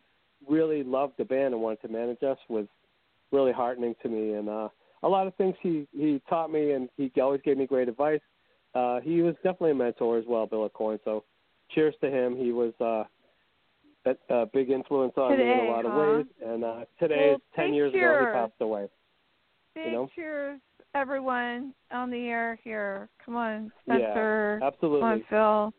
really 0.48 0.82
loved 0.82 1.14
the 1.18 1.24
band 1.24 1.54
and 1.54 1.62
wanted 1.62 1.82
to 1.82 1.88
manage 1.88 2.22
us 2.22 2.38
was 2.48 2.66
really 3.32 3.52
heartening 3.52 3.94
to 4.02 4.08
me. 4.08 4.34
And 4.34 4.48
uh, 4.48 4.68
a 5.02 5.08
lot 5.08 5.26
of 5.26 5.34
things 5.36 5.54
he 5.62 5.86
he 5.92 6.20
taught 6.28 6.50
me, 6.50 6.72
and 6.72 6.88
he 6.96 7.10
always 7.20 7.40
gave 7.44 7.58
me 7.58 7.66
great 7.66 7.88
advice. 7.88 8.20
Uh, 8.74 9.00
he 9.00 9.22
was 9.22 9.34
definitely 9.36 9.70
a 9.70 9.74
mentor 9.74 10.18
as 10.18 10.24
well, 10.28 10.46
Bill 10.46 10.68
Coin. 10.68 10.98
So, 11.04 11.24
cheers 11.70 11.94
to 12.02 12.10
him. 12.10 12.36
He 12.36 12.52
was 12.52 12.74
uh, 12.80 13.04
a, 14.04 14.34
a 14.34 14.46
big 14.46 14.70
influence 14.70 15.14
on 15.16 15.36
me 15.36 15.42
in 15.42 15.58
a 15.58 15.62
lot 15.64 15.84
huh? 15.84 15.90
of 15.90 16.16
ways. 16.16 16.26
And 16.44 16.64
uh, 16.64 16.84
today 16.98 17.28
Well, 17.28 17.36
is 17.36 17.40
ten 17.54 17.66
big 17.68 17.74
years 17.74 17.94
ago 17.94 18.18
he 18.20 18.26
passed 18.32 18.60
away. 18.60 18.88
Big 19.74 19.92
know? 19.92 20.08
cheers, 20.14 20.60
everyone 20.94 21.74
on 21.90 22.10
the 22.10 22.28
air 22.28 22.58
here. 22.62 23.08
Come 23.24 23.36
on, 23.36 23.72
Yeah, 23.86 23.94
Spencer. 23.96 24.60
Absolutely. 24.62 25.00
Come 25.00 25.10
on, 25.10 25.24
Phil. 25.30 25.74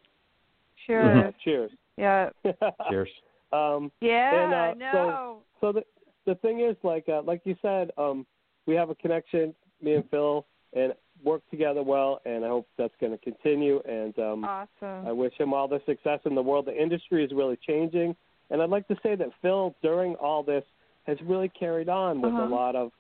Yeah, 0.88 1.32
Cheers. 1.34 1.34
cheers. 1.44 1.72
yeah. 1.98 2.30
Cheers. 2.90 3.10
Um, 3.52 3.92
Yeah, 4.02 4.44
And, 4.44 4.54
uh, 4.54 4.58
I 4.88 4.92
so- 4.92 5.10
know. 5.10 5.38
so 5.62 5.72
the 5.72 5.84
the 6.26 6.36
thing 6.36 6.60
is, 6.60 6.76
like 6.84 7.08
uh, 7.08 7.22
like 7.22 7.42
you 7.46 7.56
said, 7.62 7.92
um, 7.98 8.26
we 8.66 8.76
have 8.76 8.90
a 8.90 8.96
connection, 8.96 9.56
me 9.82 9.94
and 9.96 10.10
Phil, 10.10 10.46
and 10.74 10.94
work 11.24 11.42
together 11.50 11.82
well, 11.84 12.20
and 12.26 12.44
I 12.44 12.50
hope 12.50 12.68
that's 12.78 12.94
going 13.00 13.14
to 13.14 13.18
continue. 13.18 13.80
And 13.88 14.18
um, 14.20 14.44
awesome. 14.44 15.08
I 15.08 15.12
wish 15.14 15.34
him 15.38 15.54
all 15.54 15.68
the 15.70 15.82
success 15.86 16.20
in 16.26 16.36
the 16.36 16.42
world. 16.42 16.66
The 16.66 16.76
industry 16.80 17.24
is 17.24 17.32
really 17.32 17.58
changing, 17.66 18.14
and 18.50 18.62
I'd 18.62 18.70
like 18.70 18.88
to 18.90 18.98
say 19.02 19.16
that 19.16 19.30
Phil, 19.42 19.74
during 19.82 20.16
all 20.16 20.44
this, 20.44 20.66
has 21.06 21.18
really 21.22 21.48
carried 21.50 21.88
on 21.88 22.22
with 22.22 22.34
Uh-huh. 22.34 22.44
a 22.44 22.50
lot 22.50 22.76
of 22.76 22.92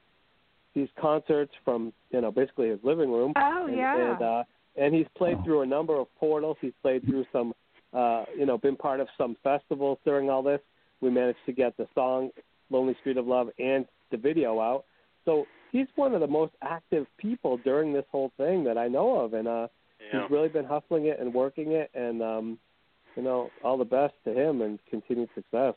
these 0.74 0.88
concerts 0.98 1.52
from 1.66 1.91
you 2.12 2.22
know 2.22 2.32
basically 2.32 2.70
his 2.70 2.80
living 2.84 3.12
room. 3.12 3.34
Oh, 3.36 3.66
and, 3.68 3.76
yeah. 3.76 4.14
And, 4.14 4.22
uh, 4.22 4.43
and 4.78 4.95
he's 4.95 5.08
played 5.18 5.43
through 5.43 5.62
a 5.62 5.66
number 5.66 5.98
of 6.00 6.08
portals. 6.16 6.56
He's 6.62 6.74
played 6.82 7.04
through 7.04 7.26
some, 7.34 7.54
uh, 7.94 8.26
you 8.38 8.46
know, 8.46 8.58
been 8.58 8.76
part 8.76 9.00
of 9.00 9.08
some 9.18 9.36
festivals 9.44 9.98
during 10.06 10.30
all 10.30 10.44
this. 10.44 10.60
We 11.02 11.10
managed 11.10 11.40
to 11.46 11.54
get 11.54 11.78
the 11.78 11.88
song 11.96 12.32
"Lonely 12.70 12.96
Street 13.00 13.18
of 13.18 13.28
Love" 13.28 13.50
and 13.60 13.86
the 14.12 14.18
video 14.18 14.60
out. 14.60 14.86
So 15.26 15.46
he's 15.72 15.88
one 15.96 16.14
of 16.14 16.22
the 16.22 16.28
most 16.28 16.54
active 16.62 17.06
people 17.18 17.58
during 17.58 17.94
this 17.94 18.06
whole 18.12 18.32
thing 18.38 18.64
that 18.64 18.78
I 18.78 18.88
know 18.88 19.20
of, 19.20 19.34
and 19.34 19.48
uh, 19.48 19.68
Yeah. 20.00 20.22
he's 20.22 20.32
really 20.32 20.50
been 20.50 20.66
hustling 20.66 21.06
it 21.08 21.20
and 21.20 21.34
working 21.34 21.72
it. 21.74 21.90
And 21.94 22.22
um, 22.22 22.60
you 23.16 23.24
know, 23.24 23.50
all 23.64 23.78
the 23.78 23.86
best 23.86 24.14
to 24.26 24.32
him 24.34 24.62
and 24.62 24.80
continued 24.90 25.30
success. 25.36 25.74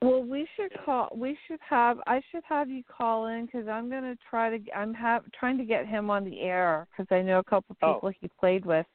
Well, 0.00 0.22
we 0.22 0.46
should 0.56 0.72
call. 0.84 1.08
We 1.14 1.36
should 1.48 1.58
have. 1.68 1.98
I 2.06 2.22
should 2.30 2.44
have 2.48 2.70
you 2.70 2.82
call 2.84 3.26
in 3.26 3.46
because 3.46 3.66
I'm 3.66 3.90
going 3.90 4.04
to 4.04 4.16
try 4.30 4.56
to. 4.56 4.72
I'm 4.72 4.94
have 4.94 5.24
trying 5.38 5.58
to 5.58 5.64
get 5.64 5.86
him 5.86 6.08
on 6.08 6.24
the 6.24 6.40
air 6.40 6.86
because 6.90 7.10
I 7.14 7.20
know 7.22 7.40
a 7.40 7.44
couple 7.44 7.76
Oh. 7.82 7.94
people 7.94 8.12
he 8.20 8.28
played 8.38 8.64
with. 8.64 8.86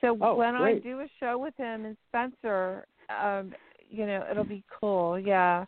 So 0.00 0.16
Oh, 0.20 0.34
when 0.34 0.54
I 0.54 0.78
do 0.78 1.00
a 1.00 1.06
show 1.18 1.38
with 1.38 1.54
him 1.56 1.84
and 1.84 1.96
Spencer, 2.08 2.86
um, 3.10 3.52
you 3.88 4.06
know, 4.06 4.24
it'll 4.30 4.44
be 4.44 4.64
cool. 4.80 5.18
Yeah. 5.18 5.64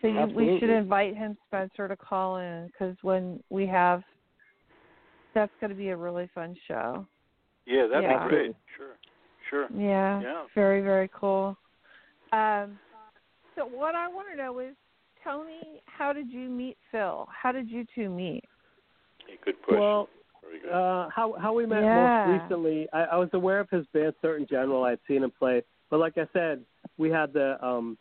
So 0.00 0.08
you, 0.08 0.26
we 0.34 0.58
should 0.58 0.70
invite 0.70 1.14
him, 1.14 1.36
Spencer, 1.48 1.86
to 1.88 1.96
call 1.96 2.38
in 2.38 2.68
because 2.68 2.96
when 3.02 3.42
we 3.50 3.66
have, 3.66 4.02
that's 5.34 5.52
going 5.60 5.70
to 5.70 5.76
be 5.76 5.88
a 5.88 5.96
really 5.96 6.28
fun 6.34 6.56
show. 6.66 7.06
Yeah, 7.66 7.86
that'd 7.86 8.04
Yeah. 8.04 8.24
be 8.24 8.28
great. 8.28 8.56
Sure. 8.76 8.96
Sure. 9.50 9.68
Yeah. 9.74 10.20
Yeah. 10.22 10.46
Very, 10.54 10.80
very 10.80 11.10
cool. 11.12 11.56
Um, 12.32 12.78
so 13.56 13.66
what 13.66 13.94
I 13.94 14.08
want 14.08 14.28
to 14.30 14.36
know 14.36 14.58
is, 14.60 14.74
Tony, 15.22 15.82
how 15.84 16.12
did 16.12 16.30
you 16.30 16.48
meet 16.48 16.78
Phil? 16.90 17.28
How 17.30 17.52
did 17.52 17.68
you 17.68 17.84
two 17.94 18.08
meet? 18.08 18.44
Hey, 19.26 19.38
good 19.44 19.60
question. 19.62 19.80
Well, 19.80 20.04
Very 20.04 20.06
good. 20.06 20.19
Uh, 20.72 21.08
how 21.14 21.34
how 21.40 21.52
we 21.54 21.66
met 21.66 21.82
Yeah. 21.82 21.94
most 21.94 22.40
recently, 22.40 22.88
I, 22.92 23.02
I 23.04 23.16
was 23.16 23.28
aware 23.32 23.60
of 23.60 23.70
his 23.70 23.86
band 23.92 24.14
Certain 24.22 24.46
General. 24.48 24.84
I'd 24.84 24.98
seen 25.06 25.22
him 25.22 25.32
play, 25.38 25.62
but 25.90 26.00
like 26.00 26.18
I 26.18 26.26
said, 26.32 26.64
we 26.98 27.10
had 27.10 27.32
the 27.32 27.64
um, 27.64 27.98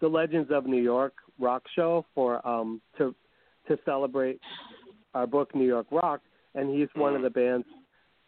the 0.00 0.08
Legends 0.08 0.50
of 0.50 0.66
New 0.66 0.82
York 0.82 1.14
rock 1.38 1.62
show 1.74 2.04
for 2.14 2.46
um, 2.46 2.80
to 2.98 3.14
to 3.68 3.78
celebrate 3.84 4.40
our 5.14 5.26
book 5.26 5.54
New 5.54 5.66
York 5.66 5.86
Rock, 5.90 6.20
and 6.54 6.74
he's 6.74 6.88
one 6.94 7.14
of 7.14 7.22
the 7.22 7.30
bands 7.30 7.66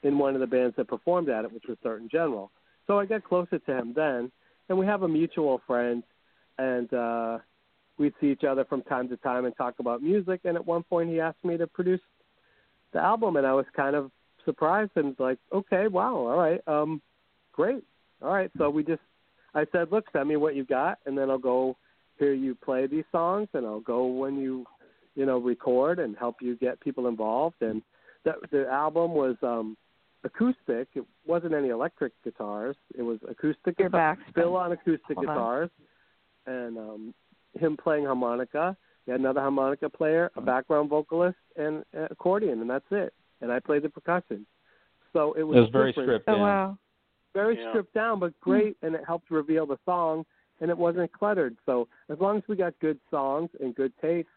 in 0.03 0.19
one 0.19 0.35
of 0.35 0.41
the 0.41 0.47
bands 0.47 0.77
that 0.77 0.87
performed 0.87 1.29
at 1.29 1.45
it, 1.45 1.53
which 1.53 1.65
was 1.69 1.79
Certain 1.83 2.09
General. 2.11 2.51
So 2.87 2.99
I 2.99 3.07
got 3.07 3.25
closer 3.25 3.59
to 3.59 3.79
him 3.79 3.93
then, 3.97 4.31
and 4.69 4.79
we 4.79 4.87
have 4.87 5.03
a 5.03 5.09
mutual 5.09 5.63
friend, 5.67 6.03
and 6.59 6.93
uh, 6.93 7.39
we'd 7.99 8.13
see 8.21 8.31
each 8.31 8.45
other 8.45 8.65
from 8.67 8.83
time 8.83 9.09
to 9.09 9.17
time 9.17 9.47
and 9.47 9.57
talk 9.57 9.77
about 9.79 10.03
music. 10.03 10.41
And 10.45 10.57
at 10.57 10.67
one 10.67 10.83
point, 10.83 11.09
he 11.09 11.21
asked 11.21 11.43
me 11.43 11.57
to 11.57 11.67
produce 11.67 12.01
the 12.01 12.14
album, 13.01 13.37
and 13.37 13.47
I 13.47 13.53
was 13.53 13.67
kind 13.75 13.97
of 13.97 14.11
surprised 14.45 14.93
and 14.97 15.17
like, 15.19 15.39
okay, 15.53 15.89
wow, 15.89 16.15
all 16.15 16.37
right, 16.37 16.61
um, 16.67 17.01
great, 17.53 17.83
all 18.23 18.33
right. 18.33 18.51
So 18.59 18.71
we 18.71 18.85
just, 18.85 19.03
I 19.55 19.65
said, 19.73 19.91
look, 19.91 20.05
send 20.13 20.29
me 20.29 20.37
what 20.37 20.55
you 20.55 20.65
got, 20.65 20.99
and 21.07 21.17
then 21.17 21.31
I'll 21.31 21.39
go 21.39 21.77
hear 22.19 22.33
you 22.33 22.55
play 22.55 22.87
these 22.87 23.05
songs, 23.11 23.49
and 23.55 23.67
I'll 23.67 23.81
go 23.81 24.07
when 24.07 24.37
you, 24.39 24.67
you 25.15 25.27
know, 25.27 25.39
record 25.39 25.99
and 25.99 26.17
help 26.17 26.37
you 26.41 26.57
get 26.57 26.81
people 26.81 27.09
involved. 27.09 27.57
And 27.61 27.83
the 28.25 28.35
the 28.51 28.69
album 28.69 29.13
was 29.13 29.37
um, 29.43 29.77
acoustic. 30.25 30.89
It 30.95 31.05
wasn't 31.27 31.55
any 31.55 31.69
electric 31.69 32.13
guitars. 32.23 32.77
It 32.97 33.03
was 33.03 33.19
acoustic. 33.29 33.79
Your 33.79 33.89
guitar- 33.89 34.17
back. 34.17 34.19
still 34.31 34.57
on 34.57 34.73
acoustic 34.73 35.17
Hold 35.17 35.29
on. 35.29 35.35
guitars, 35.35 35.71
and 36.47 36.79
um, 36.79 37.15
him 37.59 37.77
playing 37.77 38.05
harmonica. 38.07 38.77
He 39.05 39.11
had 39.13 39.21
another 39.21 39.41
harmonica 39.41 39.89
player, 39.91 40.31
a 40.37 40.41
background 40.41 40.89
vocalist, 40.89 41.37
and 41.57 41.85
an 41.93 42.09
accordion, 42.11 42.61
and 42.61 42.71
that's 42.71 42.85
it. 42.91 43.13
And 43.41 43.53
I 43.53 43.61
played 43.61 43.83
the 43.83 43.89
percussion. 43.91 44.47
So 45.13 45.35
it 45.35 45.43
was, 45.43 45.57
It 45.57 45.61
was 45.61 45.71
very 45.71 45.91
different, 45.93 46.09
stripped 46.09 46.29
Oh 46.29 46.33
down. 46.33 46.41
wow. 46.41 46.79
very 47.35 47.57
Yeah. 47.59 47.71
stripped 47.71 47.93
down, 47.95 48.19
but 48.21 48.39
great, 48.41 48.77
and 48.83 48.95
it 48.95 49.03
helped 49.07 49.31
reveal 49.31 49.67
the 49.67 49.79
song, 49.85 50.25
and 50.61 50.71
it 50.71 50.79
wasn't 50.79 51.13
cluttered. 51.13 51.57
So 51.67 51.89
as 52.09 52.19
long 52.21 52.39
as 52.39 52.45
we 52.49 52.57
got 52.57 52.79
good 52.79 52.99
songs 53.11 53.51
and 53.61 53.75
good 53.75 53.93
taste, 54.01 54.29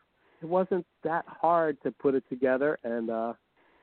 it 0.42 0.46
wasn't 0.46 0.86
that 1.04 1.26
hard 1.28 1.82
to 1.84 1.92
put 1.92 2.16
it 2.16 2.24
together. 2.28 2.78
And 2.84 3.10
uh, 3.10 3.34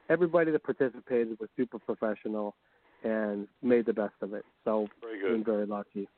everybody 0.09 0.51
that 0.51 0.62
participated 0.62 1.39
was 1.41 1.49
super 1.57 1.78
professional 1.78 2.55
and 3.05 3.49
made 3.62 3.87
the 3.87 3.93
best 3.93 4.14
of 4.20 4.35
it. 4.35 4.45
So 4.64 4.89
Very 5.01 5.20
been 5.20 5.43
good. 5.43 5.47
very 5.47 5.66
lucky. 5.66 6.09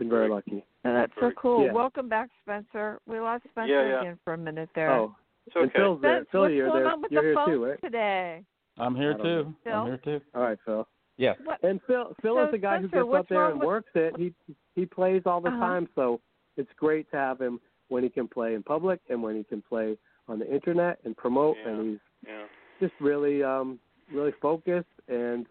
Been 0.00 0.08
very 0.08 0.22
Very- 0.28 0.30
lucky. 0.30 0.64
And 0.84 0.96
that's 0.96 1.12
so 1.20 1.30
cool. 1.32 1.66
Yeah. 1.66 1.72
Welcome 1.72 2.08
back, 2.08 2.30
Spencer. 2.42 3.00
We 3.06 3.20
lost 3.20 3.44
Spencer 3.50 3.70
Yeah, 3.70 3.86
yeah. 3.86 4.00
again 4.00 4.18
for 4.24 4.32
a 4.32 4.38
minute 4.38 4.70
there. 4.74 4.90
Oh, 4.90 5.14
It's 5.46 5.54
and 5.54 5.66
okay. 5.66 5.78
Phil's 5.78 6.00
there. 6.00 6.24
Phil, 6.32 6.40
what's 6.40 6.54
you're 6.54 6.68
going 6.70 6.82
there. 6.84 6.92
on 6.92 7.02
with 7.02 7.12
You're 7.12 7.34
the 7.34 7.44
here 7.44 7.54
too, 7.54 7.64
right? 7.66 7.80
today? 7.82 8.42
I'm 8.78 8.96
here 8.96 9.12
too. 9.12 9.54
Phil? 9.62 9.72
I'm 9.74 9.86
here 9.88 9.98
too. 9.98 10.20
All 10.34 10.40
right, 10.42 10.58
Phil. 10.64 10.88
Yeah. 11.18 11.34
What? 11.44 11.62
And 11.62 11.82
Phil, 11.86 12.16
Phil 12.22 12.36
So, 12.36 12.44
is 12.46 12.50
the 12.50 12.56
guy 12.56 12.78
who 12.80 12.88
gets 12.88 13.04
what's 13.04 13.20
up 13.24 13.28
there 13.28 13.50
and 13.50 13.58
with- 13.60 13.66
works 13.66 13.90
it. 13.94 14.16
He 14.16 14.32
he 14.74 14.86
plays 14.86 15.20
all 15.26 15.42
the 15.42 15.50
Uh-huh. 15.50 15.58
time, 15.60 15.88
so 15.94 16.18
it's 16.56 16.72
great 16.78 17.10
to 17.10 17.18
have 17.18 17.38
him 17.38 17.60
when 17.88 18.02
he 18.02 18.08
can 18.08 18.26
play 18.26 18.54
in 18.54 18.62
public 18.62 19.00
and 19.10 19.22
when 19.22 19.36
he 19.36 19.44
can 19.44 19.60
play 19.60 19.98
on 20.28 20.38
the 20.38 20.50
internet 20.50 20.98
and 21.04 21.14
promote. 21.14 21.58
Yeah. 21.58 21.68
And 21.68 21.90
he's 21.90 22.00
Yeah. 22.26 22.46
just 22.80 22.94
really 23.02 23.42
um 23.42 23.78
really 24.10 24.32
focused 24.40 24.88
and 25.08 25.46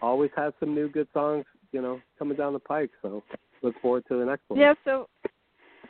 always 0.00 0.32
has 0.34 0.52
some 0.58 0.74
new 0.74 0.88
good 0.88 1.06
songs, 1.12 1.44
you 1.70 1.80
know, 1.80 2.00
coming 2.18 2.36
down 2.36 2.52
the 2.52 2.58
pike. 2.58 2.90
So 3.00 3.22
look 3.62 3.80
forward 3.80 4.04
to 4.08 4.18
the 4.18 4.24
next 4.24 4.42
one. 4.48 4.60
Yeah, 4.60 4.74
so 4.84 5.08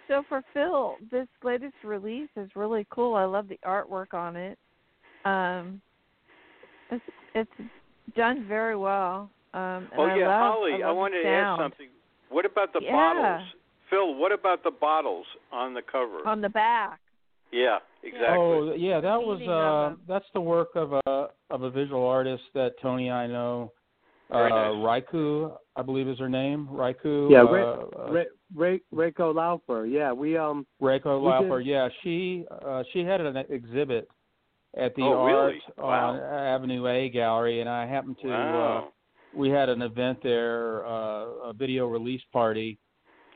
so 0.09 0.23
for 0.29 0.43
Phil, 0.53 0.97
this 1.11 1.29
latest 1.43 1.75
release 1.85 2.31
is 2.37 2.51
really 2.55 2.87
cool. 2.91 3.15
I 3.15 3.25
love 3.25 3.49
the 3.49 3.59
artwork 3.65 4.15
on 4.15 4.37
it. 4.37 4.59
Um 5.25 5.81
it's 6.91 7.05
it's 7.35 7.71
done 8.17 8.45
very 8.47 8.77
well. 8.77 9.31
Um 9.55 9.89
and 9.93 9.99
Oh 9.99 10.05
I 10.05 10.17
yeah, 10.17 10.29
love, 10.29 10.53
Holly, 10.55 10.83
I, 10.83 10.89
I, 10.89 10.93
wanted 10.93 11.23
to 11.23 11.29
ask 11.29 11.61
something. 11.61 11.89
What 12.31 12.45
about 12.45 12.73
the 12.73 12.81
Yeah. 12.83 12.93
bottles? 12.93 13.49
Phil, 13.91 14.15
what 14.15 14.33
about 14.33 14.65
the 14.65 14.71
bottles 14.71 15.27
on 15.53 15.75
the 15.75 15.83
cover? 15.83 16.27
on 16.27 16.41
the 16.41 16.49
back. 16.49 16.99
yeah, 17.53 17.79
exactly. 18.03 18.39
Oh 18.39 18.75
yeah, 18.75 19.01
that 19.01 19.21
was 19.21 19.41
uh 19.43 19.97
that's 20.09 20.25
the 20.35 20.41
work 20.41 20.71
of 20.75 20.93
a 21.07 21.29
of 21.51 21.63
a 21.63 21.71
visual 21.71 22.07
artist 22.07 22.45
that 22.55 22.73
Tony 22.81 23.09
and 23.09 23.17
I 23.17 23.27
know. 23.27 23.73
Very 24.33 24.53
uh. 24.53 24.57
Raiku, 24.87 25.53
I 25.77 25.83
believe 25.83 26.09
is 26.09 26.19
her 26.19 26.29
name. 26.29 26.69
Raiku. 26.71 27.31
Yeah, 27.31 27.43
uh, 27.43 27.51
Ray, 27.51 27.63
uh, 27.63 28.11
Ray, 28.13 28.25
Ray, 28.55 28.81
Reiko 29.13 29.35
Laufer. 29.35 29.87
Yeah, 29.87 30.13
we 30.13 30.37
um 30.37 30.67
Reiko 30.81 31.21
We 31.21 31.29
Lauper. 31.29 31.59
did- 31.61 31.67
Yeah, 31.69 31.89
she 32.03 32.45
uh, 32.65 32.83
she 32.93 33.01
had 33.05 33.21
an 33.21 33.37
exhibit 33.49 34.09
at 34.77 34.95
the 34.97 35.03
Oh, 35.03 35.19
Art 35.19 35.53
really? 35.53 35.63
Wow. 35.79 36.11
on 36.11 36.21
Avenue 36.21 36.87
A 36.87 37.09
Gallery, 37.11 37.61
and 37.61 37.69
I 37.69 37.87
happened 37.87 38.17
to. 38.23 38.29
Uh, 38.29 38.37
wow. 38.37 38.89
we 39.35 39.51
had 39.51 39.69
an 39.69 39.83
event 39.83 40.19
there, 40.23 40.85
uh, 40.87 41.51
a 41.51 41.53
video 41.55 41.87
release 41.87 42.23
party, 42.33 42.79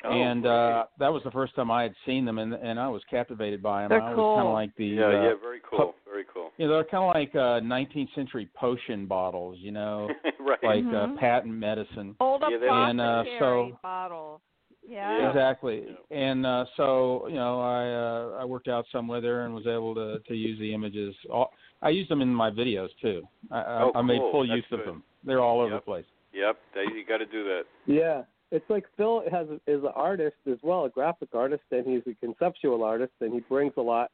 oh, 0.05 0.11
and 0.11 0.47
uh, 0.47 0.85
that 0.99 1.13
was 1.13 1.23
the 1.25 1.31
first 1.31 1.55
time 1.55 1.71
I 1.71 1.83
had 1.83 1.95
seen 2.07 2.25
them, 2.25 2.39
and 2.39 2.55
and 2.55 2.81
I 2.81 2.89
was 2.89 3.03
captivated 3.11 3.63
by 3.63 3.83
them. 3.83 3.91
They're 3.91 4.03
I 4.03 4.11
was 4.11 4.17
cool. 4.17 4.37
kind 4.37 4.49
of 4.49 4.55
like 4.55 4.71
the 4.77 4.87
yeah, 4.87 5.07
uh, 5.07 5.11
yeah, 5.11 5.35
very 5.43 5.61
cool. 5.71 5.95
Very 6.17 6.27
cool. 6.33 6.51
You 6.57 6.67
know, 6.67 6.73
they're 6.75 6.85
kind 6.85 7.05
of 7.05 7.15
like 7.15 7.35
uh, 7.35 7.61
19th 7.61 8.15
century 8.15 8.49
potion 8.55 9.05
bottles. 9.05 9.59
You 9.61 9.71
know, 9.73 10.09
right. 10.41 10.59
like 10.65 10.83
Mhm. 10.85 11.15
uh, 11.15 11.21
patent 11.21 11.53
medicine. 11.53 12.17
Old 12.21 12.43
Yeah, 12.49 12.57
they- 12.57 12.69
And, 12.69 13.01
uh, 13.03 13.25
so- 13.39 13.79
bottle. 13.83 14.41
Yeah. 14.89 15.19
Yeah. 15.19 15.29
Exactly. 15.29 15.85
And 16.13 16.47
uh, 16.47 16.65
so, 16.77 17.27
you 17.29 17.35
know, 17.35 17.61
I 17.61 18.39
uh, 18.39 18.43
I 18.43 18.45
worked 18.47 18.69
out 18.69 18.87
some 18.93 19.09
with 19.09 19.25
her 19.25 19.45
and 19.45 19.53
was 19.55 19.67
able 19.67 19.95
to 19.97 20.21
to 20.21 20.35
use 20.35 20.59
the 20.59 20.73
images. 20.73 21.15
All, 21.31 21.51
I 21.83 21.91
used 21.91 22.09
them 22.09 22.23
in 22.23 22.33
my 22.33 22.51
videos 22.51 22.89
too. 23.03 23.29
I, 23.51 23.59
I- 23.61 23.83
Oh, 23.83 23.93
I 23.95 24.01
made 24.03 24.21
cool. 24.21 24.31
full 24.33 24.47
That's 24.49 24.57
use 24.57 24.67
of 24.73 24.87
them. 24.87 25.03
They're 25.25 25.41
all 25.41 25.61
over 25.61 25.73
Yep. 25.75 25.81
the 25.83 25.85
place. 25.85 26.05
Yep. 26.33 26.57
They, 26.75 26.83
you 26.97 27.05
got 27.07 27.19
to 27.19 27.27
do 27.27 27.45
that. 27.45 27.65
Yeah, 27.87 28.23
it's 28.53 28.69
like 28.71 28.85
Phil 28.97 29.23
has 29.31 29.49
is 29.67 29.83
an 29.83 29.93
artist 29.95 30.37
as 30.51 30.59
well, 30.63 30.85
a 30.87 30.89
graphic 30.89 31.35
artist, 31.35 31.65
and 31.73 31.85
he's 31.87 32.03
a 32.07 32.15
conceptual 32.25 32.83
artist, 32.85 33.13
and 33.21 33.35
he 33.35 33.41
brings 33.41 33.75
a 33.77 33.83
lot 33.83 34.11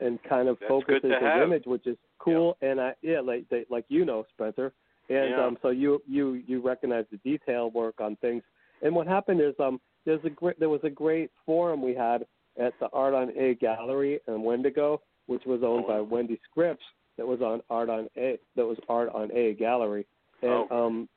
and 0.00 0.22
kind 0.22 0.48
of 0.48 0.58
That's 0.60 0.68
focuses 0.68 1.02
his 1.04 1.12
have. 1.20 1.42
image, 1.42 1.64
which 1.66 1.86
is 1.86 1.96
cool. 2.18 2.56
And 2.62 2.80
I 2.80 2.94
yeah, 3.02 3.20
like 3.20 3.48
they, 3.50 3.64
like 3.70 3.84
you 3.88 4.04
know, 4.04 4.24
Spencer, 4.32 4.72
and 5.08 5.30
Yeah. 5.30 5.44
um, 5.46 5.58
so 5.62 5.68
you 5.70 6.02
you 6.06 6.42
you 6.46 6.60
recognize 6.60 7.04
the 7.10 7.18
detail 7.18 7.70
work 7.70 8.00
on 8.00 8.16
things. 8.16 8.42
And 8.82 8.94
what 8.94 9.06
happened 9.06 9.40
is 9.40 9.54
um, 9.58 9.80
there's 10.04 10.24
a 10.24 10.30
great 10.30 10.58
there 10.58 10.68
was 10.68 10.80
a 10.84 10.90
great 10.90 11.30
forum 11.46 11.82
we 11.82 11.94
had 11.94 12.26
at 12.58 12.72
the 12.80 12.88
Art 12.92 13.14
on 13.14 13.30
A 13.38 13.54
Gallery 13.54 14.20
in 14.26 14.42
Wendigo, 14.42 15.00
which 15.26 15.44
was 15.46 15.62
owned 15.62 15.84
Oh, 15.86 15.88
by 15.88 16.00
Wendy 16.00 16.40
Scripps. 16.50 16.84
That 17.16 17.26
was 17.26 17.40
on 17.42 17.60
Art 17.68 17.90
on 17.90 18.08
A. 18.16 18.38
That 18.56 18.66
was 18.66 18.78
Art 18.88 19.10
on 19.14 19.30
A 19.32 19.54
Gallery, 19.54 20.06
and 20.42 20.66
Oh. 20.70 20.86
um, 20.86 21.08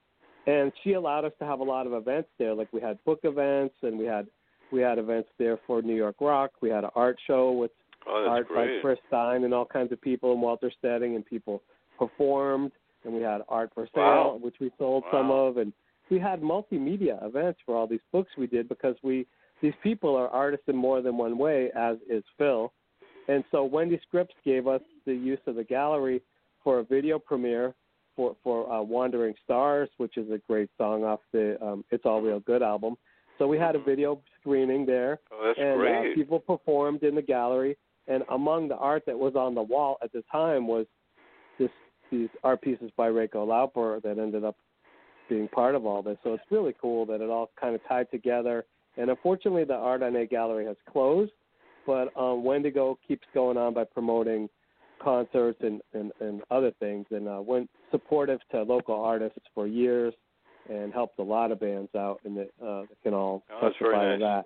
and 0.45 0.73
she 0.84 0.93
allowed 0.93 1.23
us 1.23 1.31
to 1.39 1.45
have 1.45 1.61
a 1.61 1.63
lot 1.63 1.88
of 1.88 1.93
events 1.93 2.29
there. 2.38 2.53
Like 2.53 2.67
we 2.73 2.81
had 2.81 3.01
book 3.05 3.19
events, 3.23 3.75
and 3.84 3.97
we 3.97 4.05
had 4.05 4.27
we 4.71 4.81
had 4.81 4.97
events 4.97 5.29
there 5.38 5.57
for 5.65 5.81
New 5.81 5.95
York 5.95 6.15
Rock. 6.19 6.51
We 6.61 6.69
had 6.69 6.84
an 6.84 6.89
art 6.95 7.17
show 7.27 7.51
with 7.51 7.71
Oh, 8.07 8.25
art 8.29 8.47
by 8.49 8.65
great. 8.65 8.81
Chris 8.81 8.99
Stein 9.07 9.43
and 9.43 9.53
all 9.53 9.65
kinds 9.65 9.91
of 9.91 10.01
people, 10.01 10.31
and 10.33 10.41
Walter 10.41 10.71
Steding, 10.79 11.15
and 11.15 11.25
people 11.25 11.61
performed. 11.97 12.71
And 13.05 13.13
we 13.13 13.21
had 13.21 13.41
art 13.49 13.71
for 13.73 13.87
sale, 13.93 14.03
Wow. 14.03 14.39
which 14.41 14.55
we 14.61 14.71
sold 14.77 15.03
some 15.11 15.29
of, 15.29 15.57
and 15.57 15.73
we 16.09 16.19
had 16.19 16.41
multimedia 16.41 17.21
events 17.25 17.59
for 17.65 17.75
all 17.75 17.85
these 17.87 17.99
books 18.11 18.31
we 18.37 18.47
did 18.47 18.69
because 18.69 18.95
we 19.03 19.25
these 19.61 19.73
people 19.81 20.15
are 20.15 20.27
artists 20.29 20.67
in 20.67 20.75
more 20.75 21.01
than 21.01 21.17
one 21.17 21.37
way, 21.37 21.69
as 21.75 21.97
is 22.09 22.23
Phil. 22.37 22.71
And 23.29 23.43
so 23.51 23.63
Wendy 23.63 23.99
Scripps 24.07 24.35
gave 24.43 24.67
us 24.67 24.81
the 25.05 25.13
use 25.13 25.39
of 25.47 25.55
the 25.55 25.63
gallery 25.63 26.21
for 26.63 26.79
a 26.79 26.83
video 26.83 27.19
premiere 27.19 27.73
for 28.15 28.35
for 28.43 28.71
uh, 28.71 28.81
Wandering 28.81 29.33
Stars, 29.43 29.89
which 29.97 30.17
is 30.17 30.29
a 30.31 30.37
great 30.37 30.69
song 30.77 31.03
off 31.03 31.19
the 31.31 31.61
um, 31.65 31.83
It's 31.91 32.05
All 32.05 32.21
Real 32.21 32.39
Good 32.41 32.61
album. 32.61 32.95
So 33.37 33.47
we 33.47 33.57
had 33.57 33.75
a 33.75 33.79
video 33.79 34.21
screening 34.39 34.85
there, 34.85 35.19
Oh, 35.31 35.47
that's 35.47 35.59
and 35.59 35.77
great. 35.79 36.11
Uh, 36.11 36.15
people 36.15 36.39
performed 36.39 37.03
in 37.03 37.15
the 37.15 37.21
gallery. 37.21 37.75
And 38.07 38.23
among 38.29 38.67
the 38.67 38.75
art 38.77 39.03
that 39.05 39.17
was 39.17 39.35
on 39.35 39.55
the 39.55 39.61
wall 39.61 39.97
at 40.03 40.11
the 40.11 40.23
time 40.31 40.67
was 40.67 40.85
this 41.59 41.69
these 42.11 42.29
art 42.43 42.61
pieces 42.61 42.91
by 42.97 43.07
Reiko 43.07 43.47
Lauper 43.47 44.01
that 44.03 44.19
ended 44.19 44.43
up 44.43 44.55
being 45.29 45.47
part 45.47 45.73
of 45.73 45.85
all 45.85 46.01
this. 46.03 46.17
So 46.23 46.33
it's 46.33 46.43
really 46.51 46.75
cool 46.81 47.05
that 47.07 47.21
it 47.21 47.29
all 47.29 47.49
kind 47.59 47.73
of 47.75 47.81
tied 47.87 48.11
together. 48.11 48.65
And 48.97 49.09
unfortunately, 49.09 49.63
the 49.63 49.73
Art 49.73 50.03
on 50.03 50.15
A 50.15 50.25
gallery 50.25 50.65
has 50.65 50.75
closed, 50.91 51.31
but 51.87 52.15
um, 52.15 52.43
Wendigo 52.43 52.99
keeps 53.07 53.25
going 53.33 53.57
on 53.57 53.73
by 53.73 53.85
promoting 53.85 54.47
concerts 55.01 55.59
and, 55.61 55.81
and, 55.93 56.11
and 56.19 56.41
other 56.51 56.71
things, 56.79 57.05
and 57.09 57.27
uh, 57.27 57.41
went 57.41 57.69
supportive 57.89 58.39
to 58.51 58.61
local 58.63 58.95
artists 59.01 59.39
for 59.55 59.65
years, 59.65 60.13
and 60.69 60.93
helped 60.93 61.17
a 61.19 61.23
lot 61.23 61.51
of 61.51 61.59
bands 61.59 61.89
out, 61.95 62.19
and 62.23 62.37
that 62.37 62.49
uh, 62.63 62.83
can 63.01 63.13
all 63.13 63.43
Oh, 63.51 63.69
testify 63.69 64.03
to 64.03 64.17
nice. 64.17 64.19
that. 64.19 64.45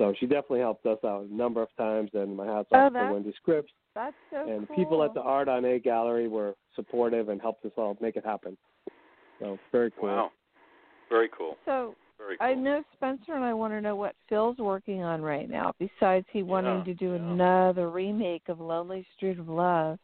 So 0.00 0.14
she 0.18 0.24
definitely 0.24 0.60
helped 0.60 0.86
us 0.86 0.96
out 1.04 1.26
a 1.30 1.34
number 1.34 1.60
of 1.62 1.68
times, 1.76 2.08
and 2.14 2.34
my 2.34 2.46
hats 2.46 2.68
Oh, 2.72 2.78
off 2.86 2.92
to 2.94 3.12
Wendy 3.12 3.34
Scripps. 3.36 3.70
That's 3.94 4.16
so 4.30 4.48
and 4.48 4.66
cool. 4.66 4.74
people 4.74 5.04
at 5.04 5.12
the 5.12 5.20
Art 5.20 5.46
on 5.46 5.66
A 5.66 5.78
gallery 5.78 6.26
were 6.26 6.54
supportive 6.74 7.28
and 7.28 7.38
helped 7.38 7.66
us 7.66 7.72
all 7.76 7.98
make 8.00 8.16
it 8.16 8.24
happen. 8.24 8.56
So 9.40 9.58
very 9.70 9.90
cool. 10.00 10.08
Wow. 10.08 10.30
Very 11.10 11.28
cool. 11.36 11.58
So 11.66 11.94
Very 12.16 12.38
cool. 12.38 12.46
I 12.46 12.54
know 12.54 12.82
Spencer 12.94 13.34
and 13.34 13.44
I 13.44 13.52
want 13.52 13.74
to 13.74 13.80
know 13.82 13.94
what 13.94 14.14
Phil's 14.30 14.56
working 14.56 15.02
on 15.02 15.20
right 15.20 15.50
now. 15.50 15.74
Besides, 15.78 16.24
he 16.32 16.42
wanting 16.42 16.78
Yeah, 16.78 16.84
to 16.84 16.94
do 16.94 17.10
yeah. 17.10 17.16
another 17.16 17.90
remake 17.90 18.44
of 18.48 18.58
Lonely 18.58 19.06
Street 19.16 19.38
of 19.38 19.50
Love. 19.50 19.98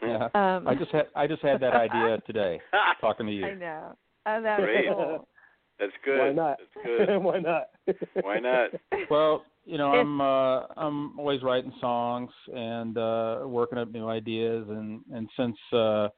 Yeah. 0.00 0.28
Um, 0.34 0.68
I 0.68 0.76
just 0.78 0.92
had 0.92 1.06
I 1.16 1.26
just 1.26 1.42
had 1.42 1.58
that 1.60 1.72
idea 1.86 2.18
today 2.24 2.60
talking 3.00 3.26
to 3.26 3.32
you. 3.32 3.46
I 3.46 3.54
know. 3.54 3.96
Oh, 4.26 4.40
that's 4.42 4.62
Great. 4.62 4.86
cool. 4.88 5.26
That's 5.78 5.92
good. 6.04 6.18
Why 6.18 6.32
not? 6.32 6.58
That's 6.58 6.86
good. 6.86 7.18
Why 7.22 7.38
not? 7.40 7.64
Why 8.20 8.38
not? 8.38 8.70
Well, 9.10 9.44
you 9.66 9.76
know, 9.76 9.92
I'm 9.92 10.20
uh 10.20 10.62
I'm 10.76 11.18
always 11.18 11.42
writing 11.42 11.72
songs 11.80 12.30
and 12.54 12.96
uh 12.96 13.40
working 13.44 13.78
up 13.78 13.90
new 13.92 14.08
ideas 14.08 14.66
and 14.68 15.00
and 15.12 15.28
since 15.36 15.56
uh 15.72 16.08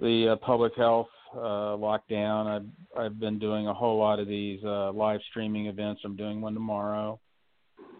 the 0.00 0.30
uh, 0.32 0.36
public 0.36 0.74
health 0.76 1.08
uh 1.34 1.74
lockdown, 1.76 2.46
I've 2.46 3.00
I've 3.00 3.20
been 3.20 3.38
doing 3.38 3.66
a 3.66 3.74
whole 3.74 3.98
lot 3.98 4.20
of 4.20 4.28
these 4.28 4.60
uh 4.64 4.92
live 4.92 5.20
streaming 5.30 5.66
events. 5.66 6.02
I'm 6.04 6.16
doing 6.16 6.40
one 6.40 6.54
tomorrow. 6.54 7.18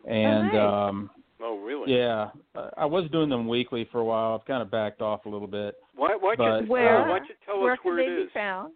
And 0.05 0.53
nice. 0.53 0.89
um 0.89 1.11
Oh, 1.41 1.59
really? 1.59 1.93
yeah, 1.97 2.31
uh, 2.57 2.71
I 2.77 2.85
was 2.85 3.09
doing 3.13 3.29
them 3.29 3.47
weekly 3.47 3.89
for 3.93 4.01
a 4.01 4.05
while. 4.05 4.35
I've 4.35 4.45
kind 4.45 4.61
of 4.61 4.73
backed 4.73 5.01
off 5.01 5.25
a 5.25 5.29
little 5.29 5.47
bit. 5.47 5.77
Why, 5.95 6.17
why 6.19 6.35
don't 6.35 6.51
But, 6.51 6.65
you, 6.65 6.71
Where? 6.71 6.99
uh, 6.99 7.09
why 7.09 7.19
don't 7.19 7.29
you 7.29 7.35
tell 7.47 7.61
where 7.61 7.75
us 7.75 7.79
can 7.81 7.95
where 7.95 8.05
they 8.05 8.13
it 8.23 8.27
be 8.27 8.31
found? 8.35 8.73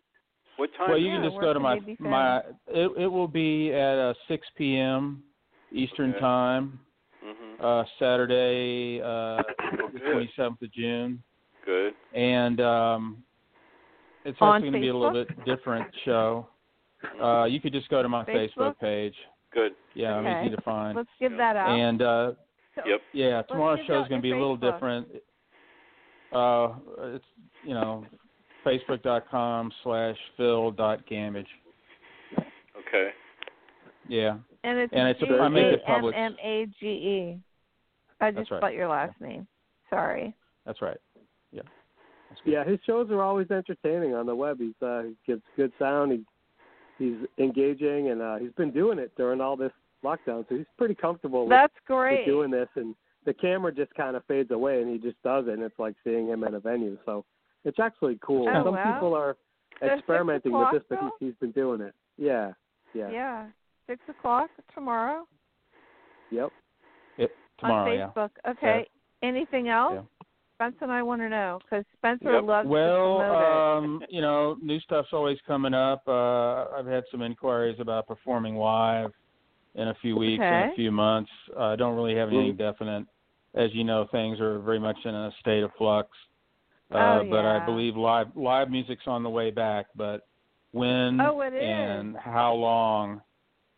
What 0.56 0.70
time? 0.76 0.90
Well, 0.90 0.98
you 0.98 1.08
Yeah, 1.08 1.20
can 1.20 1.30
just 1.30 1.40
go 1.40 1.52
to 1.52 1.60
my 1.60 1.74
they 1.74 1.80
be 1.80 1.96
found? 1.96 2.10
my 2.10 2.38
it 2.68 2.90
it 2.98 3.06
will 3.06 3.28
be 3.28 3.72
at 3.72 3.98
uh 3.98 4.14
6 4.28 4.46
p.m. 4.56 5.22
Eastern 5.70 6.10
Okay. 6.10 6.20
time. 6.20 6.78
hmm 7.22 7.62
uh, 7.62 7.84
Saturday, 7.98 9.00
uh, 9.00 9.42
the 9.92 10.00
27th 10.00 10.60
of 10.62 10.72
June, 10.72 11.22
Good. 11.64 11.94
and 12.12 12.60
um, 12.60 13.22
it's 14.24 14.36
On 14.40 14.56
actually 14.56 14.70
going 14.70 14.72
to 14.72 14.78
be 14.80 14.88
a 14.88 14.96
little 14.96 15.12
bit 15.24 15.44
different 15.44 15.86
show. 16.04 16.48
Uh, 17.22 17.44
you 17.44 17.60
could 17.60 17.72
just 17.72 17.88
go 17.88 18.02
to 18.02 18.08
my 18.08 18.24
Facebook? 18.24 18.50
Facebook 18.56 18.78
page. 18.80 19.14
Good. 19.52 19.72
Yeah, 19.94 20.14
I'm 20.14 20.44
easy 20.44 20.54
to 20.56 20.62
find. 20.62 20.96
Let's 20.96 21.08
give 21.20 21.32
that 21.36 21.56
out. 21.56 21.68
And 21.78 22.02
uh, 22.02 22.32
So- 22.74 22.82
Yep. 22.86 23.00
yeah, 23.12 23.42
tomorrow's 23.42 23.80
show 23.86 24.02
is 24.02 24.08
going 24.08 24.20
to 24.20 24.22
be 24.22 24.28
your 24.28 24.38
a 24.38 24.40
little 24.40 24.56
different. 24.56 25.08
Uh, 26.32 26.74
it's 27.14 27.24
you 27.62 27.74
know, 27.74 28.06
facebook.com 28.64 29.72
slash 29.82 30.16
phil 30.36 30.70
dot 30.70 31.00
gamage. 31.10 31.46
Okay. 32.78 33.10
Yeah, 34.08 34.36
And 34.64 34.78
it's 34.78 34.92
And 34.92 35.08
it's 35.08 35.22
a- 35.22 35.40
I 35.40 35.48
make 35.48 35.64
it 35.72 35.84
public. 35.86 36.14
M 36.16 36.36
A 36.42 36.66
G 36.80 36.86
E. 36.86 37.40
I 38.20 38.30
just 38.30 38.36
That's 38.38 38.50
right. 38.50 38.58
spelled 38.60 38.74
your 38.74 38.88
last 38.88 39.20
name. 39.20 39.46
Sorry. 39.90 40.34
that's 40.66 40.80
right. 40.82 40.98
Yeah. 41.52 41.62
That's. 42.28 42.40
Yeah, 42.44 42.64
his 42.64 42.78
shows 42.86 43.10
are 43.10 43.22
always 43.22 43.50
entertaining 43.50 44.14
on 44.14 44.26
the 44.26 44.34
web. 44.34 44.58
He's 44.58 44.74
uh, 44.82 45.02
he 45.04 45.16
gives 45.26 45.42
good 45.56 45.72
sound. 45.78 46.12
He 46.12 46.24
he's 47.04 47.16
engaging, 47.38 48.10
and 48.10 48.20
uh, 48.22 48.36
he's 48.36 48.52
been 48.52 48.70
doing 48.72 48.98
it 48.98 49.12
during 49.16 49.40
all 49.40 49.56
this 49.56 49.72
lockdown, 50.04 50.44
so 50.48 50.56
he's 50.56 50.66
pretty 50.78 50.94
comfortable 50.94 51.42
with, 51.44 51.50
That's 51.50 51.74
with 51.74 51.84
great. 51.86 52.26
doing 52.26 52.50
this. 52.50 52.68
And 52.74 52.94
the 53.24 53.34
camera 53.34 53.72
just 53.72 53.94
kind 53.94 54.16
of 54.16 54.24
fades 54.26 54.50
away, 54.50 54.82
and 54.82 54.90
he 54.90 54.98
just 54.98 55.20
does 55.22 55.46
it, 55.46 55.52
and 55.54 55.62
it's 55.62 55.78
like 55.78 55.94
seeing 56.04 56.26
him 56.28 56.42
at 56.44 56.54
a 56.54 56.60
venue. 56.60 56.98
So 57.06 57.24
it's 57.64 57.78
actually 57.78 58.18
cool. 58.22 58.48
Oh, 58.48 58.64
Some 58.64 58.74
wow. 58.74 58.94
people 58.94 59.14
are 59.14 59.36
experimenting 59.82 60.52
with 60.52 60.68
o'clock, 60.68 60.74
this, 60.74 60.82
but 60.88 60.98
he's, 61.00 61.28
he's 61.28 61.34
been 61.40 61.52
doing 61.52 61.80
it. 61.80 61.94
Yeah, 62.18 62.52
yeah, 62.94 63.10
Yeah. 63.10 63.46
Six 63.88 64.00
o'clock 64.08 64.48
tomorrow 64.74 65.26
yep. 66.30 66.50
It, 67.18 67.36
tomorrow, 67.58 67.90
on 67.90 67.98
yeah. 67.98 68.10
Facebook. 68.14 68.30
Okay. 68.48 68.88
Anything 69.22 69.68
else? 69.68 69.94
Yeah. 69.94 70.26
Spencer 70.56 70.84
and 70.84 70.92
I 70.92 71.02
want 71.02 71.20
to 71.20 71.28
know 71.28 71.58
because 71.62 71.84
Spencer 71.98 72.34
Yep. 72.34 72.44
loves 72.44 72.68
Well, 72.68 73.18
to 73.18 73.24
promote 73.24 73.84
um, 73.84 74.04
you 74.08 74.20
know, 74.20 74.56
new 74.62 74.78
stuff's 74.80 75.12
always 75.12 75.38
coming 75.46 75.74
up. 75.74 76.02
Uh, 76.06 76.66
I've 76.76 76.86
had 76.86 77.04
some 77.10 77.22
inquiries 77.22 77.80
about 77.80 78.06
performing 78.06 78.56
live 78.56 79.10
in 79.74 79.88
a 79.88 79.94
few 79.94 80.16
weeks 80.16 80.42
and 80.42 80.64
Okay. 80.64 80.72
a 80.72 80.76
few 80.76 80.92
months. 80.92 81.30
I 81.56 81.72
uh, 81.72 81.76
don't 81.76 81.96
really 81.96 82.14
have 82.14 82.28
anything 82.28 82.54
Mhm. 82.54 82.58
definite. 82.58 83.06
As 83.54 83.74
you 83.74 83.84
know, 83.84 84.06
things 84.06 84.40
are 84.40 84.60
very 84.60 84.78
much 84.78 85.04
in 85.04 85.14
a 85.14 85.32
state 85.40 85.62
of 85.62 85.72
flux. 85.74 86.08
Uh, 86.94 87.20
Oh, 87.20 87.26
But 87.30 87.44
I 87.44 87.64
believe 87.64 87.96
live 87.96 88.28
live 88.34 88.70
music's 88.70 89.06
on 89.06 89.22
the 89.22 89.30
way 89.30 89.50
back. 89.50 89.86
But 89.96 90.26
when 90.72 91.20
Oh, 91.20 91.40
it 91.40 91.54
is. 91.54 91.62
and 91.62 92.16
how 92.16 92.54
long 92.54 93.20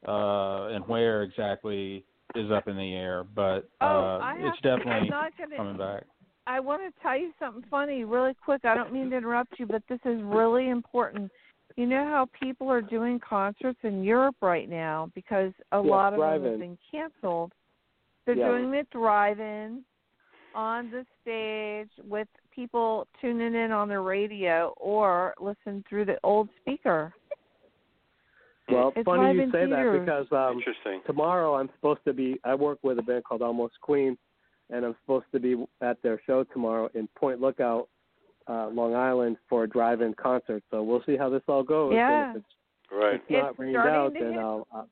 uh, 0.06 0.74
and 0.74 0.86
where 0.86 1.22
exactly 1.22 2.04
is 2.34 2.50
up 2.50 2.68
in 2.68 2.76
the 2.76 2.94
air. 2.94 3.24
But. 3.24 3.68
Oh, 3.80 4.18
uh, 4.20 4.34
it's 4.38 4.60
definitely 4.62 5.08
not 5.10 5.32
gonna, 5.38 5.56
coming 5.56 5.76
back. 5.78 6.04
I 6.46 6.60
want 6.60 6.82
to 6.82 7.02
tell 7.02 7.18
you 7.18 7.32
something 7.38 7.64
funny 7.70 8.04
really 8.04 8.34
quick. 8.44 8.64
I 8.64 8.74
don't 8.74 8.92
mean 8.92 9.10
to 9.10 9.16
interrupt 9.16 9.58
you, 9.58 9.66
but 9.66 9.82
this 9.88 10.00
is 10.04 10.20
really 10.22 10.68
important. 10.68 11.30
You 11.76 11.86
know 11.86 12.04
how 12.04 12.28
people 12.40 12.70
are 12.70 12.82
doing 12.82 13.18
concerts 13.18 13.78
in 13.82 14.04
Europe 14.04 14.36
right 14.42 14.68
now 14.68 15.10
because 15.14 15.52
a 15.72 15.78
Yeah, 15.78 15.82
lot 15.82 16.12
of 16.14 16.20
them 16.20 16.42
have 16.44 16.58
been 16.58 16.78
canceled. 16.90 17.52
They're 18.26 18.36
Yeah. 18.36 18.48
doing 18.48 18.70
the 18.70 18.86
drive-in 18.92 19.84
on 20.54 20.90
the 20.90 21.04
stage 21.22 21.90
with 22.08 22.28
people 22.54 23.06
tuning 23.20 23.54
in 23.54 23.72
on 23.72 23.88
the 23.88 23.98
radio 23.98 24.72
or 24.76 25.34
listen 25.40 25.84
through 25.88 26.04
the 26.04 26.16
old 26.22 26.48
speaker. 26.60 27.12
Well, 28.70 28.92
It's 28.96 29.04
funny 29.04 29.34
you 29.34 29.46
say 29.46 29.66
theaters. 29.66 30.06
that 30.06 30.26
because 30.30 30.50
um, 30.52 30.58
Interesting. 30.58 31.02
tomorrow 31.06 31.54
I'm 31.56 31.68
supposed 31.76 32.00
to 32.06 32.12
be. 32.14 32.38
I 32.44 32.54
work 32.54 32.78
with 32.82 32.98
a 32.98 33.02
band 33.02 33.24
called 33.24 33.42
Almost 33.42 33.74
Queen, 33.82 34.16
and 34.70 34.84
I'm 34.86 34.96
supposed 35.02 35.26
to 35.32 35.40
be 35.40 35.62
at 35.82 36.00
their 36.02 36.20
show 36.26 36.44
tomorrow 36.44 36.88
in 36.94 37.06
Point 37.14 37.40
Lookout, 37.42 37.88
uh, 38.48 38.68
Long 38.68 38.94
Island, 38.94 39.36
for 39.50 39.64
a 39.64 39.68
drive-in 39.68 40.14
concert. 40.14 40.62
So 40.70 40.82
we'll 40.82 41.02
see 41.04 41.16
how 41.16 41.28
this 41.28 41.42
all 41.46 41.62
goes. 41.62 41.90
And 41.90 41.96
Yeah. 41.98 42.30
if 42.30 42.36
it's, 42.36 42.46
Right. 42.90 43.14
it's 43.16 43.30
not 43.30 43.50
It's 43.50 43.58
rained 43.58 43.74
starting 43.74 43.94
out, 43.94 44.14
to 44.14 44.18
then 44.20 44.32
hit- 44.32 44.40
I'll, 44.40 44.66
I'll, 44.72 44.88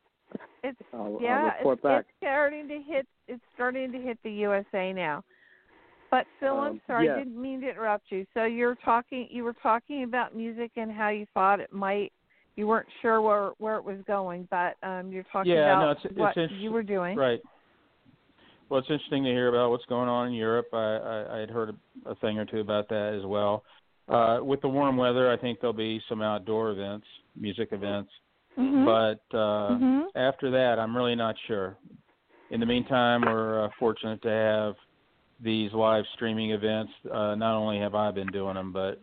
It's 0.65 0.79
I'll, 0.93 1.19
yeah, 1.23 1.39
I'll 1.39 1.57
report 1.59 1.79
it's, 1.79 1.83
back. 1.83 2.05
it's 2.09 2.17
starting 2.19 2.69
to 2.69 2.79
hit. 2.83 3.07
It's 3.29 3.43
starting 3.55 3.91
to 3.93 3.99
hit 3.99 4.19
the 4.23 4.31
USA 4.33 4.93
now. 4.93 5.25
But 6.13 6.27
Phil, 6.39 6.61
I'm 6.61 6.73
Um, 6.73 6.81
sorry, 6.87 7.07
yeah. 7.07 7.15
I 7.15 7.19
didn't 7.21 7.41
mean 7.41 7.63
to 7.63 7.71
interrupt 7.71 8.13
you. 8.13 8.27
So 8.35 8.45
you're 8.45 8.75
talking, 8.75 9.27
you 9.31 9.45
were 9.45 9.55
talking 9.55 10.05
about 10.05 10.37
music 10.37 10.73
and 10.77 10.93
how 10.93 11.09
you 11.09 11.25
thought 11.33 11.59
it 11.59 11.73
might. 11.73 12.13
You 12.55 12.67
weren't 12.67 12.87
sure 13.01 13.23
where 13.23 13.53
where 13.57 13.77
it 13.77 13.85
was 13.85 13.97
going, 14.07 14.47
but 14.51 14.77
um, 14.83 15.11
you're 15.11 15.23
talking 15.33 15.53
Yeah, 15.53 15.75
about 15.75 15.93
it's- 15.97 16.05
it's 16.05 16.15
what 16.19 16.37
interest- 16.37 16.61
you 16.61 16.71
were 16.71 16.83
doing. 16.83 17.17
Right. 17.17 17.41
Well, 18.69 18.81
it's 18.81 18.91
interesting 18.91 19.25
to 19.25 19.31
hear 19.31 19.49
about 19.49 19.71
what's 19.71 19.87
going 19.87 20.11
on 20.11 20.29
in 20.29 20.35
Europe. 20.35 20.69
I, 20.75 20.77
I, 20.77 21.37
I 21.37 21.39
had 21.39 21.51
heard 21.51 21.75
a, 22.05 22.15
thing 22.17 22.39
or 22.39 22.45
two 22.45 22.61
about 22.61 22.89
that 22.91 23.15
as 23.15 23.25
well. 23.25 23.65
Uh, 24.07 24.41
with 24.43 24.61
the 24.61 24.69
warm 24.69 24.99
weather, 24.99 25.31
I 25.31 25.39
think 25.39 25.61
there'll 25.61 25.73
be 25.73 25.99
some 26.11 26.21
outdoor 26.21 26.73
events, 26.73 27.07
music 27.37 27.73
events. 27.73 28.11
Mhm. 28.59 28.85
But 28.85 29.37
uh, 29.39 29.71
Mhm. 29.79 30.05
after 30.15 30.51
that, 30.51 30.79
I'm 30.79 30.95
really 30.95 31.15
not 31.15 31.37
sure. 31.47 31.79
In 32.51 32.61
the 32.61 32.67
meantime, 32.67 33.23
we're 33.23 33.65
uh, 33.65 33.71
fortunate 33.79 34.21
to 34.23 34.29
have 34.29 34.77
these 35.43 35.73
live 35.73 36.05
streaming 36.15 36.53
events. 36.53 36.93
Uh, 37.11 37.35
not 37.35 37.57
only 37.57 37.79
have 37.79 37.95
I 37.95 38.11
been 38.11 38.29
doing 38.29 38.55
them, 38.55 38.73
but 38.73 39.01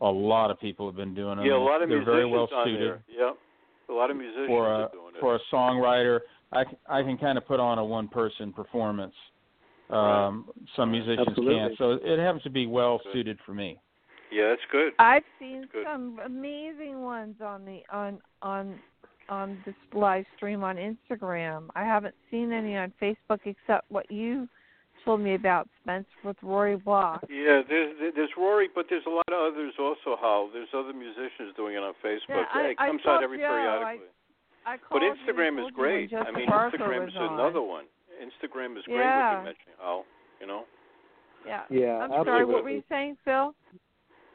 a 0.00 0.08
lot 0.10 0.50
of 0.50 0.60
people 0.60 0.86
have 0.86 0.96
been 0.96 1.14
doing 1.14 1.36
them. 1.36 1.46
Yeah, 1.46 1.54
a 1.54 1.58
lot 1.58 1.82
of 1.82 1.88
They're 1.88 1.98
musicians 1.98 2.14
very 2.16 2.26
well 2.30 2.48
on 2.54 2.66
suited 2.66 2.80
there. 2.80 3.02
Yep. 3.08 3.36
A 3.88 3.92
lot 3.92 4.10
of 4.10 4.16
musicians 4.16 4.46
for 4.48 4.66
are 4.66 4.86
a 4.86 4.90
doing 4.92 5.14
it. 5.16 5.20
for 5.20 5.34
a 5.36 5.40
songwriter. 5.52 6.20
I 6.52 6.64
I 6.88 7.02
can 7.02 7.18
kind 7.18 7.36
of 7.38 7.46
put 7.46 7.60
on 7.60 7.78
a 7.78 7.84
one 7.84 8.08
person 8.08 8.52
performance. 8.52 9.14
Um, 9.90 10.48
some 10.74 10.90
musicians 10.90 11.26
Absolutely. 11.28 11.54
can't, 11.56 11.74
so 11.76 11.98
it 12.02 12.18
happens 12.18 12.42
to 12.44 12.50
be 12.50 12.66
well 12.66 12.98
suited 13.12 13.38
for 13.44 13.52
me. 13.52 13.78
yeah, 14.30 14.48
that's 14.48 14.62
good. 14.70 14.94
I've 14.98 15.24
seen 15.38 15.66
Good. 15.70 15.84
some 15.86 16.18
amazing 16.24 17.02
ones 17.02 17.34
on 17.44 17.66
the 17.66 17.80
on 17.92 18.18
on 18.40 18.78
on 19.28 19.58
this 19.66 19.74
live 19.92 20.24
stream 20.36 20.64
on 20.64 20.76
Instagram. 20.76 21.68
I 21.76 21.84
haven't 21.84 22.14
seen 22.30 22.52
any 22.52 22.74
on 22.76 22.92
Facebook 23.02 23.40
except 23.44 23.90
what 23.90 24.10
you 24.10 24.48
told 25.04 25.20
me 25.20 25.34
about 25.34 25.68
Spence 25.82 26.06
with 26.24 26.36
Rory 26.42 26.76
Block. 26.76 27.24
Yeah, 27.30 27.62
there's 27.68 28.12
there's 28.14 28.30
Rory, 28.36 28.68
but 28.74 28.86
there's 28.88 29.04
a 29.06 29.10
lot 29.10 29.28
of 29.32 29.52
others 29.52 29.72
also. 29.78 30.16
How 30.20 30.48
there's 30.52 30.68
other 30.74 30.92
musicians 30.92 31.54
doing 31.56 31.74
it 31.76 31.82
on 31.82 31.94
Facebook. 32.04 32.20
Yeah, 32.30 32.44
I- 32.54 32.62
it 32.68 32.76
I 32.78 32.86
comes 32.88 33.02
called 33.04 33.18
out 33.18 33.22
every 33.24 33.38
Joe. 33.38 33.48
periodically. 33.48 34.06
I 34.64 34.76
but 34.90 35.02
Instagram 35.02 35.58
is 35.58 35.72
told 35.72 35.76
you 35.76 35.82
when 35.82 36.08
great. 36.08 36.14
I 36.14 36.30
mean, 36.30 36.46
Barker 36.48 36.78
Instagram 36.78 37.08
is 37.08 37.14
on. 37.16 37.34
another 37.34 37.62
one. 37.62 37.84
Instagram 38.22 38.76
is 38.78 38.84
great. 38.84 38.98
Yeah. 38.98 39.30
What 39.32 39.38
you 39.38 39.44
mentioning, 39.44 39.76
Hal? 39.80 40.04
You 40.40 40.46
know. 40.46 40.64
Yeah. 41.44 41.62
Yeah, 41.70 41.98
I'm 42.04 42.24
sorry. 42.24 42.44
What 42.44 42.62
were 42.62 42.70
you 42.70 42.84
saying, 42.88 43.16
Phil? 43.24 43.54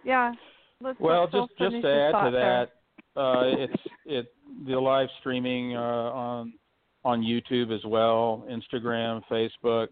Yeah. 0.03 0.34
Let's 0.82 0.99
Well, 0.99 1.22
let 1.22 1.32
Phil 1.32 1.47
just 1.47 1.59
just 1.59 1.82
to 1.82 1.89
add 1.89 2.11
thought 2.11 2.26
to 2.26 2.32
there. 2.32 2.68
that, 3.15 3.20
uh, 3.20 3.43
it's 3.63 3.84
it 4.05 4.34
the 4.65 4.78
live 4.80 5.07
streaming 5.20 5.76
uh, 5.78 5.80
on 5.80 6.53
on 7.05 7.22
YouTube 7.22 7.74
as 7.74 7.84
well, 7.86 8.45
Instagram, 8.49 9.22
Facebook, 9.32 9.88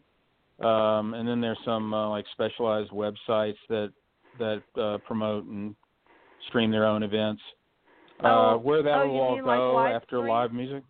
um, 0.59 1.13
and 1.13 1.27
then 1.27 1.41
there's 1.41 1.59
some 1.65 1.93
uh, 1.93 2.09
like 2.09 2.25
specialized 2.31 2.91
websites 2.91 3.57
that 3.69 3.91
that 4.37 4.63
uh, 4.79 4.97
promote 4.99 5.45
and 5.45 5.75
stream 6.47 6.71
their 6.71 6.85
own 6.85 7.03
events. 7.03 7.41
Oh, 8.23 8.27
uh, 8.27 8.57
where 8.57 8.83
that 8.83 8.97
oh, 8.97 9.07
will 9.07 9.19
all 9.21 9.35
mean 9.35 9.45
like 9.45 9.57
go 9.57 9.75
live 9.75 9.95
after 9.95 10.17
stream? 10.17 10.27
live 10.27 10.53
music? 10.53 10.83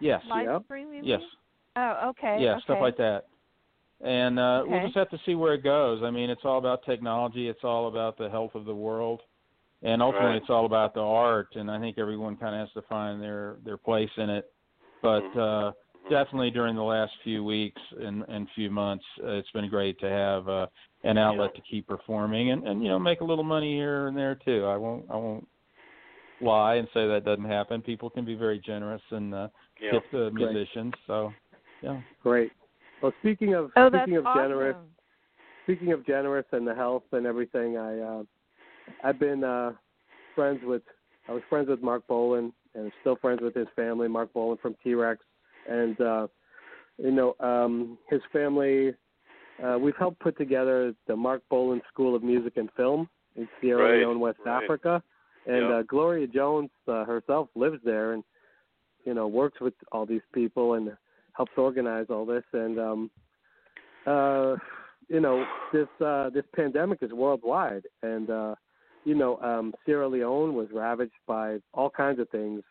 Yes. 0.00 0.22
Live 0.28 0.46
Yep. 0.46 0.64
stream, 0.64 0.88
Yes. 1.02 1.20
Oh, 1.76 2.10
okay. 2.10 2.38
yeah, 2.40 2.52
okay. 2.52 2.60
stuff 2.64 2.78
like 2.80 2.96
that. 2.96 3.24
And 4.00 4.38
uh, 4.38 4.64
we'll 4.66 4.82
just 4.82 4.96
have 4.96 5.10
to 5.10 5.18
see 5.24 5.34
where 5.34 5.54
it 5.54 5.62
goes. 5.62 6.02
I 6.02 6.10
mean, 6.10 6.28
it's 6.28 6.44
all 6.44 6.58
about 6.58 6.84
technology. 6.84 7.48
It's 7.48 7.64
all 7.64 7.88
about 7.88 8.18
the 8.18 8.28
health 8.28 8.54
of 8.54 8.64
the 8.64 8.74
world, 8.74 9.22
and 9.82 10.02
ultimately, 10.02 10.32
Right. 10.32 10.42
it's 10.42 10.50
all 10.50 10.66
about 10.66 10.94
the 10.94 11.00
art. 11.00 11.48
And 11.54 11.70
I 11.70 11.78
think 11.80 11.96
everyone 11.98 12.36
kind 12.36 12.54
of 12.54 12.60
has 12.66 12.72
to 12.74 12.82
find 12.88 13.22
their 13.22 13.56
their 13.64 13.76
place 13.76 14.10
in 14.16 14.30
it. 14.30 14.52
But 15.00 15.22
Mhm. 15.22 15.68
uh, 15.68 15.72
definitely 16.10 16.50
during 16.50 16.76
the 16.76 16.82
last 16.82 17.12
few 17.22 17.44
weeks 17.44 17.80
and, 18.00 18.24
and 18.28 18.48
few 18.54 18.70
months, 18.70 19.04
uh, 19.22 19.32
it's 19.32 19.50
been 19.52 19.68
great 19.68 19.98
to 20.00 20.08
have 20.08 20.48
uh, 20.48 20.66
an 21.04 21.18
outlet 21.18 21.54
to 21.54 21.62
keep 21.70 21.86
performing 21.86 22.50
and, 22.50 22.66
and 22.66 22.82
you 22.82 22.88
know 22.88 22.98
make 22.98 23.20
a 23.20 23.24
little 23.24 23.44
money 23.44 23.74
here 23.74 24.08
and 24.08 24.16
there 24.16 24.34
too. 24.34 24.64
I 24.66 24.76
won't 24.76 25.04
I 25.10 25.16
won't 25.16 25.46
lie 26.40 26.74
and 26.74 26.88
say 26.94 27.06
that 27.06 27.24
doesn't 27.24 27.44
happen. 27.44 27.82
People 27.82 28.10
can 28.10 28.24
be 28.24 28.34
very 28.34 28.58
generous 28.58 29.02
and 29.10 29.34
uh, 29.34 29.48
Yeah. 29.80 29.92
tip 29.92 30.10
the 30.10 30.30
Great. 30.30 30.52
musicians. 30.52 30.94
So 31.06 31.32
yeah. 31.82 32.00
Great. 32.22 32.52
Well, 33.00 33.12
speaking 33.20 33.54
of 33.54 33.70
Oh, 33.76 33.88
speaking 33.88 34.16
of 34.16 34.26
awesome. 34.26 34.42
generous, 34.42 34.76
speaking 35.64 35.92
of 35.92 36.06
generous 36.06 36.46
and 36.52 36.66
the 36.66 36.74
health 36.74 37.04
and 37.12 37.26
everything, 37.26 37.76
I 37.76 38.00
uh, 38.00 38.22
I've 39.02 39.18
been 39.18 39.44
uh, 39.44 39.72
friends 40.34 40.60
with 40.64 40.82
I 41.28 41.32
was 41.32 41.42
friends 41.48 41.68
with 41.68 41.82
Marc 41.82 42.06
Bolan 42.06 42.52
and 42.74 42.92
still 43.00 43.16
friends 43.16 43.40
with 43.40 43.54
his 43.54 43.68
family, 43.76 44.08
Marc 44.08 44.32
Bolan 44.32 44.58
from 44.58 44.74
T 44.82 44.94
Rex, 44.94 45.24
and 45.68 46.00
uh, 46.00 46.26
you 46.98 47.10
know 47.10 47.34
um, 47.40 47.98
his 48.08 48.20
family. 48.32 48.94
Uh, 49.62 49.78
we've 49.78 49.96
helped 49.96 50.18
put 50.18 50.36
together 50.36 50.92
the 51.06 51.14
Marc 51.14 51.40
Bolan 51.48 51.80
School 51.92 52.16
of 52.16 52.24
Music 52.24 52.56
and 52.56 52.68
Film 52.76 53.08
in 53.36 53.48
Sierra 53.60 53.84
Right, 53.84 53.98
Leone, 54.00 54.18
West 54.18 54.38
right. 54.44 54.64
Africa, 54.64 55.00
and 55.46 55.68
Yeah. 55.68 55.76
uh, 55.76 55.82
Gloria 55.82 56.26
Jones 56.26 56.70
uh, 56.88 57.04
herself 57.04 57.48
lives 57.54 57.78
there 57.84 58.14
and 58.14 58.24
you 59.04 59.14
know 59.14 59.26
works 59.26 59.60
with 59.60 59.74
all 59.92 60.06
these 60.06 60.22
people 60.32 60.74
and 60.74 60.90
helps 61.32 61.52
organize 61.56 62.06
all 62.10 62.24
this 62.24 62.44
and 62.52 62.78
um 62.78 63.10
uh 64.06 64.56
you 65.08 65.20
know 65.20 65.44
this 65.72 65.88
uh 66.04 66.30
this 66.30 66.44
pandemic 66.54 67.00
is 67.02 67.12
worldwide 67.12 67.84
and 68.02 68.30
uh 68.30 68.54
you 69.04 69.14
know 69.14 69.38
um 69.40 69.74
Sierra 69.84 70.08
Leone 70.08 70.54
was 70.54 70.68
ravaged 70.72 71.12
by 71.26 71.58
all 71.72 71.90
kinds 71.90 72.18
of 72.18 72.28
things 72.30 72.62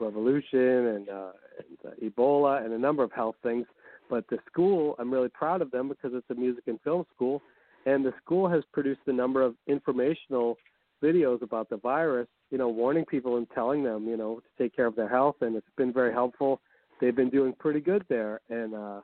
revolution 0.00 0.86
and 0.86 1.08
uh 1.08 1.32
and 1.58 1.92
uh, 1.92 2.04
Ebola 2.04 2.64
and 2.64 2.72
a 2.72 2.78
number 2.78 3.02
of 3.02 3.12
health 3.12 3.36
things. 3.42 3.66
But 4.08 4.24
the 4.28 4.38
school 4.50 4.96
I'm 4.98 5.12
really 5.12 5.28
proud 5.28 5.62
of 5.62 5.70
them 5.70 5.88
because 5.88 6.12
it's 6.14 6.30
a 6.30 6.34
music 6.34 6.64
and 6.66 6.80
film 6.82 7.04
school. 7.14 7.42
And 7.86 8.04
the 8.04 8.12
school 8.24 8.48
has 8.48 8.64
produced 8.72 9.02
a 9.06 9.12
number 9.12 9.42
of 9.42 9.54
informational 9.68 10.56
videos 11.02 11.42
about 11.42 11.68
the 11.68 11.76
virus 11.76 12.26
you 12.50 12.58
know 12.58 12.68
warning 12.68 13.04
people 13.04 13.36
and 13.36 13.46
telling 13.54 13.82
them 13.82 14.06
you 14.06 14.16
know 14.16 14.40
to 14.40 14.62
take 14.62 14.74
care 14.74 14.86
of 14.86 14.96
their 14.96 15.08
health. 15.08 15.36
And 15.40 15.56
it's 15.56 15.66
been 15.76 15.92
very 15.92 16.12
helpful. 16.12 16.60
They've 17.00 17.16
been 17.16 17.30
doing 17.30 17.52
pretty 17.58 17.80
good 17.80 18.04
there, 18.08 18.40
and 18.48 18.74
uh, 18.74 19.00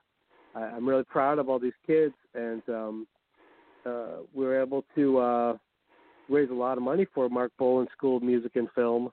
I, 0.55 0.61
I'm 0.61 0.89
really 0.89 1.05
proud 1.05 1.39
of 1.39 1.49
all 1.49 1.59
these 1.59 1.73
kids. 1.87 2.15
And 2.35 2.63
um, 2.69 3.07
uh, 3.85 4.23
we 4.33 4.45
were 4.45 4.61
able 4.61 4.85
to 4.95 5.19
uh, 5.19 5.57
raise 6.29 6.51
a 6.51 6.55
lot 6.55 6.79
of 6.79 6.83
money 6.83 7.07
for 7.15 7.29
Marc 7.29 7.53
Bolan 7.59 7.87
School 7.97 8.17
of 8.17 8.23
Music 8.23 8.53
and 8.55 8.69
Film. 8.75 9.11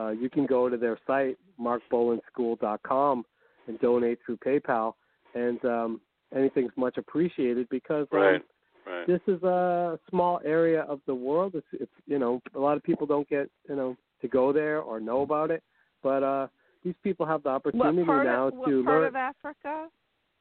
Uh, 0.00 0.10
you 0.10 0.30
can 0.30 0.46
go 0.46 0.68
to 0.68 0.76
their 0.76 0.98
site, 1.06 1.36
marcbolanschool.com, 1.60 3.24
and 3.68 3.80
donate 3.80 4.18
through 4.24 4.38
PayPal. 4.38 4.94
And 5.34 5.62
um, 5.64 6.00
anything's 6.34 6.72
much 6.76 6.96
appreciated 6.96 7.68
because 7.70 8.06
um, 8.12 8.18
Right. 8.18 8.42
Right. 8.86 9.06
this 9.06 9.20
is 9.26 9.42
a 9.42 9.98
small 10.08 10.40
area 10.44 10.82
of 10.82 11.00
the 11.06 11.14
world. 11.14 11.52
It's, 11.54 11.66
it's 11.72 11.92
you 12.06 12.18
know 12.18 12.40
a 12.54 12.58
lot 12.58 12.76
of 12.78 12.82
people 12.82 13.06
don't 13.06 13.28
get 13.28 13.50
you 13.68 13.76
know 13.76 13.94
to 14.22 14.28
go 14.28 14.52
there 14.52 14.80
or 14.80 15.00
know 15.00 15.20
about 15.20 15.50
it, 15.50 15.62
but 16.02 16.22
uh, 16.22 16.46
these 16.82 16.94
people 17.04 17.26
have 17.26 17.42
the 17.42 17.50
opportunity 17.50 17.98
What 17.98 18.06
part 18.06 18.26
now 18.26 18.48
of 18.48 18.54
what 18.54 18.68
to 18.68 18.82
part 18.84 19.00
learn 19.02 19.08
of 19.08 19.16
Africa, 19.16 19.88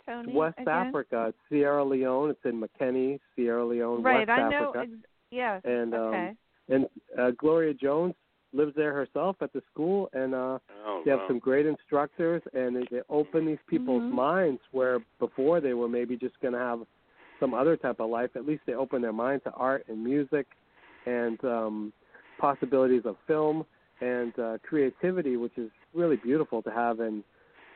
Tony? 0.06 0.34
West 0.34 0.56
again? 0.58 0.74
Africa. 0.74 1.26
It's 1.30 1.38
Sierra 1.50 1.84
Leone. 1.84 2.30
It's 2.32 2.40
in 2.46 2.62
Makeni, 2.64 3.20
Sierra 3.36 3.66
Leone, 3.66 4.02
Right, 4.02 4.26
West 4.28 4.40
I 4.40 4.50
know. 4.50 4.70
Africa. 4.70 4.80
Ex- 4.84 5.10
yes. 5.32 5.62
And, 5.66 5.94
um, 5.94 6.00
okay. 6.00 6.32
and 6.70 6.86
uh, 7.20 7.32
Gloria 7.38 7.74
Jones 7.74 8.16
lives 8.54 8.74
there 8.76 8.94
herself 8.94 9.38
at 9.42 9.54
the 9.54 9.62
school, 9.72 10.10
and 10.14 10.34
uh, 10.34 10.60
Oh, 10.86 11.02
they 11.06 11.12
have 11.12 11.22
wow. 11.22 11.28
some 11.28 11.40
great 11.40 11.66
instructors, 11.66 12.42
and 12.54 12.76
they, 12.76 12.84
they 12.92 13.02
open 13.10 13.46
these 13.46 13.60
people's 13.68 14.04
Mhm. 14.04 14.12
minds 14.12 14.62
where 14.72 15.00
before 15.20 15.62
they 15.62 15.74
were 15.74 15.88
maybe 15.88 16.18
just 16.18 16.40
going 16.42 16.54
to 16.54 16.60
have 16.60 16.86
some 17.40 17.54
other 17.54 17.78
type 17.78 18.00
of 18.00 18.10
life. 18.10 18.36
At 18.36 18.46
least 18.46 18.64
they 18.66 18.74
open 18.74 19.02
their 19.02 19.14
mind 19.14 19.44
to 19.44 19.52
art 19.54 19.86
and 19.88 20.04
music, 20.04 20.48
and 21.06 21.44
um, 21.46 21.94
possibilities 22.38 23.06
of 23.06 23.18
film 23.28 23.66
and 24.02 24.38
uh, 24.40 24.58
creativity, 24.64 25.38
which 25.38 25.58
is 25.58 25.70
really 25.94 26.16
beautiful 26.18 26.62
to 26.64 26.72
have 26.72 27.00
in, 27.00 27.24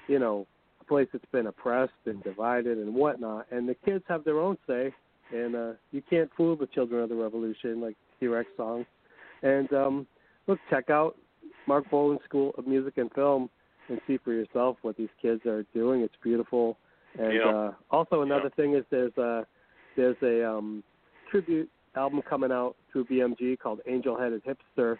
you 0.08 0.20
know, 0.20 0.48
a 0.82 0.84
place 0.86 1.08
that's 1.14 1.26
been 1.32 1.48
oppressed 1.48 1.94
and 2.06 2.24
divided 2.24 2.78
and 2.78 2.94
whatnot. 2.94 3.46
And 3.52 3.68
the 3.68 3.76
kids 3.76 4.04
have 4.08 4.24
their 4.24 4.40
own 4.40 4.58
say, 4.68 4.92
and 5.32 5.56
uh, 5.56 5.72
you 5.92 6.02
can't 6.10 6.30
fool 6.36 6.56
the 6.56 6.68
children 6.68 7.04
of 7.04 7.10
the 7.10 7.16
revolution, 7.16 7.82
like 7.82 7.96
T-Rex 8.20 8.50
song. 8.58 8.86
And 9.42 9.72
um, 9.74 10.08
look, 10.48 10.60
check 10.70 10.90
out 10.90 11.18
Marc 11.66 11.90
Bolan 11.90 12.20
School 12.26 12.54
of 12.58 12.68
Music 12.68 12.98
and 12.98 13.12
Film 13.14 13.50
and 13.90 14.00
see 14.08 14.18
for 14.18 14.34
yourself 14.34 14.78
what 14.82 14.98
these 14.98 15.10
kids 15.22 15.46
are 15.46 15.64
doing. 15.74 16.02
It's 16.02 16.16
beautiful. 16.22 16.78
And 17.18 17.34
Yeah. 17.34 17.50
uh, 17.50 17.74
also 17.92 18.22
another 18.22 18.46
Yeah. 18.46 18.56
thing 18.56 18.74
is 18.74 18.86
there's 18.90 19.18
a 19.18 19.46
there's 19.96 20.20
a 20.24 20.44
um, 20.44 20.84
tribute 21.28 21.70
album 21.96 22.24
coming 22.24 22.52
out 22.52 22.76
through 22.92 23.06
BMG 23.06 23.56
called 23.56 23.80
Angel 23.86 24.16
Headed 24.18 24.42
Hipster, 24.44 24.98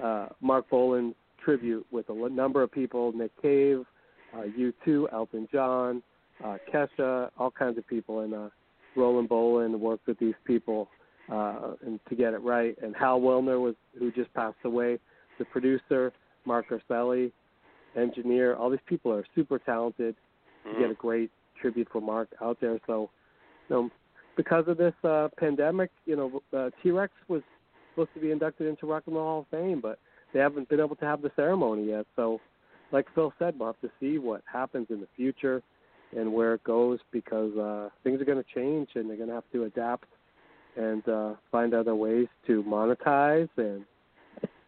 uh, 0.00 0.28
Marc 0.40 0.68
Bolan 0.68 1.14
tribute 1.38 1.84
with 1.90 2.08
a 2.08 2.28
number 2.28 2.62
of 2.62 2.70
people: 2.70 3.10
Nick 3.12 3.32
Cave, 3.42 3.84
uh, 4.32 4.42
U2, 4.42 5.12
Elton 5.12 5.48
John, 5.50 6.02
uh, 6.44 6.58
Kesha, 6.72 7.30
all 7.36 7.50
kinds 7.50 7.78
of 7.78 7.86
people, 7.86 8.20
and 8.20 8.32
uh, 8.32 8.50
Rolan 8.94 9.26
Bolan 9.26 9.80
worked 9.80 10.06
with 10.06 10.18
these 10.18 10.36
people 10.44 10.88
uh, 11.30 11.74
and 11.84 12.00
to 12.08 12.14
get 12.14 12.34
it 12.34 12.42
right. 12.42 12.76
And 12.82 12.94
Hal 12.96 13.20
Willner 13.20 13.60
was 13.60 13.74
who 13.98 14.10
just 14.12 14.32
passed 14.34 14.56
away, 14.64 14.98
the 15.38 15.44
producer, 15.46 16.12
Marc 16.44 16.66
Urselli, 16.70 17.32
engineer. 17.96 18.54
All 18.56 18.70
these 18.70 18.80
people 18.86 19.12
are 19.12 19.24
super 19.34 19.58
talented. 19.58 20.14
You 20.64 20.78
get 20.78 20.90
a 20.90 20.94
great 20.94 21.30
tribute 21.60 21.88
for 21.90 22.00
Mark 22.00 22.28
out 22.42 22.58
there. 22.60 22.78
So, 22.86 23.08
you 23.68 23.76
know, 23.76 23.90
because 24.36 24.64
of 24.68 24.76
this 24.76 24.92
uh, 25.02 25.28
pandemic, 25.38 25.90
you 26.04 26.16
know, 26.16 26.42
uh, 26.56 26.70
T 26.82 26.90
Rex 26.90 27.12
was 27.28 27.42
supposed 27.92 28.14
to 28.14 28.20
be 28.20 28.30
inducted 28.30 28.66
into 28.66 28.86
Rock 28.86 29.04
and 29.06 29.16
Roll 29.16 29.24
Hall 29.24 29.40
of 29.40 29.46
Fame, 29.50 29.80
but 29.80 29.98
they 30.32 30.40
haven't 30.40 30.68
been 30.68 30.80
able 30.80 30.96
to 30.96 31.04
have 31.04 31.22
the 31.22 31.30
ceremony 31.36 31.88
yet. 31.88 32.06
So, 32.16 32.40
like 32.92 33.06
Phil 33.14 33.32
said, 33.38 33.54
we'll 33.58 33.68
have 33.68 33.80
to 33.80 33.90
see 33.98 34.18
what 34.18 34.42
happens 34.50 34.86
in 34.90 35.00
the 35.00 35.08
future 35.16 35.62
and 36.16 36.32
where 36.32 36.54
it 36.54 36.64
goes 36.64 36.98
because 37.12 37.56
uh, 37.56 37.88
things 38.04 38.20
are 38.20 38.24
going 38.24 38.42
to 38.42 38.54
change 38.54 38.88
and 38.94 39.08
they're 39.08 39.16
going 39.16 39.28
to 39.28 39.34
have 39.34 39.50
to 39.52 39.64
adapt 39.64 40.08
and 40.78 41.06
uh, 41.08 41.34
find 41.50 41.74
other 41.74 41.94
ways 41.94 42.28
to 42.46 42.62
monetize 42.62 43.48
and 43.56 43.84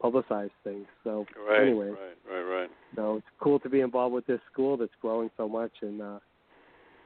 publicize 0.02 0.50
things. 0.64 0.86
So, 1.04 1.26
Right, 1.48 1.62
anyway, 1.62 1.90
right, 1.90 2.16
right, 2.30 2.42
right. 2.42 2.70
so 2.96 3.16
it's 3.16 3.26
cool 3.40 3.60
to 3.60 3.68
be 3.68 3.80
involved 3.80 4.14
with 4.14 4.26
this 4.26 4.40
school 4.52 4.76
that's 4.76 4.92
growing 5.00 5.30
so 5.36 5.48
much 5.48 5.72
and 5.82 6.02
uh, 6.02 6.18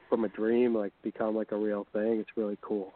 from 0.09 0.23
a 0.25 0.29
dream 0.29 0.75
like 0.75 0.93
become 1.03 1.35
like 1.35 1.51
a 1.51 1.57
real 1.57 1.85
thing. 1.93 2.19
It's 2.19 2.29
really 2.35 2.57
cool. 2.61 2.93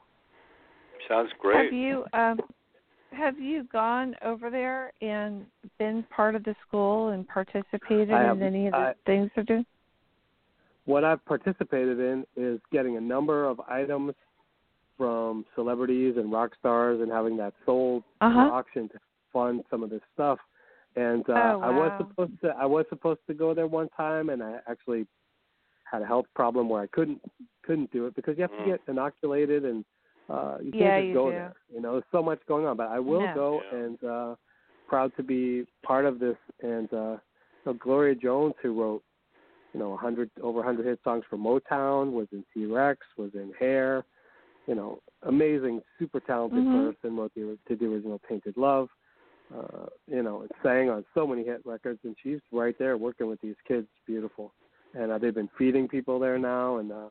Sounds 1.07 1.31
great. 1.39 1.65
Have 1.65 1.73
you 1.73 2.05
um 2.13 2.39
have 3.11 3.39
you 3.39 3.63
gone 3.71 4.15
over 4.23 4.49
there 4.49 4.91
and 5.01 5.45
been 5.79 6.05
part 6.15 6.35
of 6.35 6.43
the 6.43 6.55
school 6.67 7.09
and 7.09 7.27
participated 7.27 8.11
I 8.11 8.31
in 8.31 8.41
any 8.43 8.67
of 8.67 8.73
the 8.73 8.77
I- 8.77 8.93
things 9.05 9.29
they're 9.35 9.43
doing? 9.43 9.65
what 10.85 11.03
I've 11.03 11.23
participated 11.25 11.99
in 11.99 12.25
is 12.35 12.59
getting 12.71 12.97
a 12.97 13.01
number 13.01 13.45
of 13.45 13.59
items 13.59 14.13
from 14.99 15.45
celebrities 15.55 16.15
and 16.17 16.29
rock 16.31 16.51
stars 16.59 16.99
and 17.01 17.09
having 17.09 17.37
that 17.37 17.53
sold 17.65 18.03
Uh-huh. 18.21 18.43
to 18.43 18.51
auction 18.51 18.89
to 18.89 18.99
fund 19.33 19.63
some 19.71 19.81
of 19.81 19.89
this 19.89 20.01
stuff. 20.13 20.37
And 20.97 21.27
uh, 21.29 21.33
Oh, 21.55 21.61
I 21.63 21.69
was 21.69 21.91
supposed 21.97 22.33
to 22.41 22.49
I 22.49 22.65
was 22.65 22.85
supposed 22.89 23.21
to 23.27 23.33
go 23.33 23.53
there 23.53 23.67
one 23.67 23.87
time 23.95 24.29
and 24.29 24.43
I 24.43 24.59
actually 24.67 25.07
had 25.89 26.01
a 26.01 26.05
health 26.05 26.25
problem 26.35 26.67
where 26.67 26.81
I 26.83 26.87
couldn't 26.87 27.21
couldn't 27.63 27.91
do 27.91 28.05
it 28.07 28.15
because 28.15 28.35
you 28.37 28.41
have 28.41 28.51
to 28.57 28.63
Mm. 28.63 28.65
get 28.65 28.81
inoculated 28.89 29.63
and 29.63 29.85
uh 30.29 30.57
you 30.61 30.71
can't 30.71 30.81
Yeah, 30.81 30.97
just 30.97 31.07
you 31.07 31.13
go 31.13 31.29
do. 31.31 31.35
there. 31.37 31.53
You 31.73 31.81
know, 31.81 31.93
there's 31.93 32.11
so 32.11 32.21
much 32.21 32.39
going 32.45 32.65
on. 32.65 32.75
But 32.75 32.89
I 32.89 32.99
will 32.99 33.27
No. 33.27 33.33
go 33.33 33.63
Yeah. 33.71 33.79
and 33.85 34.03
uh 34.03 34.35
proud 34.87 35.15
to 35.15 35.23
be 35.23 35.65
part 35.83 36.05
of 36.05 36.19
this 36.19 36.37
and 36.61 36.93
uh 36.93 37.17
so 37.63 37.73
Gloria 37.73 38.15
Jones 38.15 38.55
who 38.61 38.73
wrote 38.81 39.03
you 39.73 39.79
know, 39.79 39.89
100 39.89 40.31
over 40.41 40.57
100 40.59 40.83
hit 40.85 40.99
songs 41.03 41.23
for 41.29 41.37
Motown, 41.37 42.11
was 42.11 42.27
in 42.31 42.43
T-Rex, 42.51 43.05
was 43.17 43.29
in 43.35 43.53
Hair, 43.59 44.03
you 44.67 44.75
know, 44.75 45.01
amazing, 45.23 45.81
super 45.97 46.19
talented 46.19 46.65
Mhm. 46.65 46.93
person. 47.01 47.17
Wrote 47.17 47.33
the 47.35 47.57
did 47.67 47.79
the 47.79 47.85
original 47.85 48.19
Tainted 48.27 48.57
Love, 48.57 48.89
uh, 49.53 49.87
you 50.07 50.21
know, 50.23 50.41
and 50.41 50.51
sang 50.63 50.89
on 50.89 51.05
so 51.13 51.25
many 51.25 51.43
hit 51.43 51.65
records. 51.65 51.99
And 52.03 52.15
she's 52.21 52.39
right 52.51 52.77
there 52.77 52.97
working 52.97 53.27
with 53.27 53.41
these 53.41 53.55
kids. 53.67 53.87
Beautiful, 54.05 54.53
and 54.93 55.11
uh, 55.11 55.17
they've 55.17 55.33
been 55.33 55.49
feeding 55.57 55.87
people 55.87 56.19
there 56.19 56.37
now, 56.37 56.77
and 56.77 56.91
uh, 56.91 57.09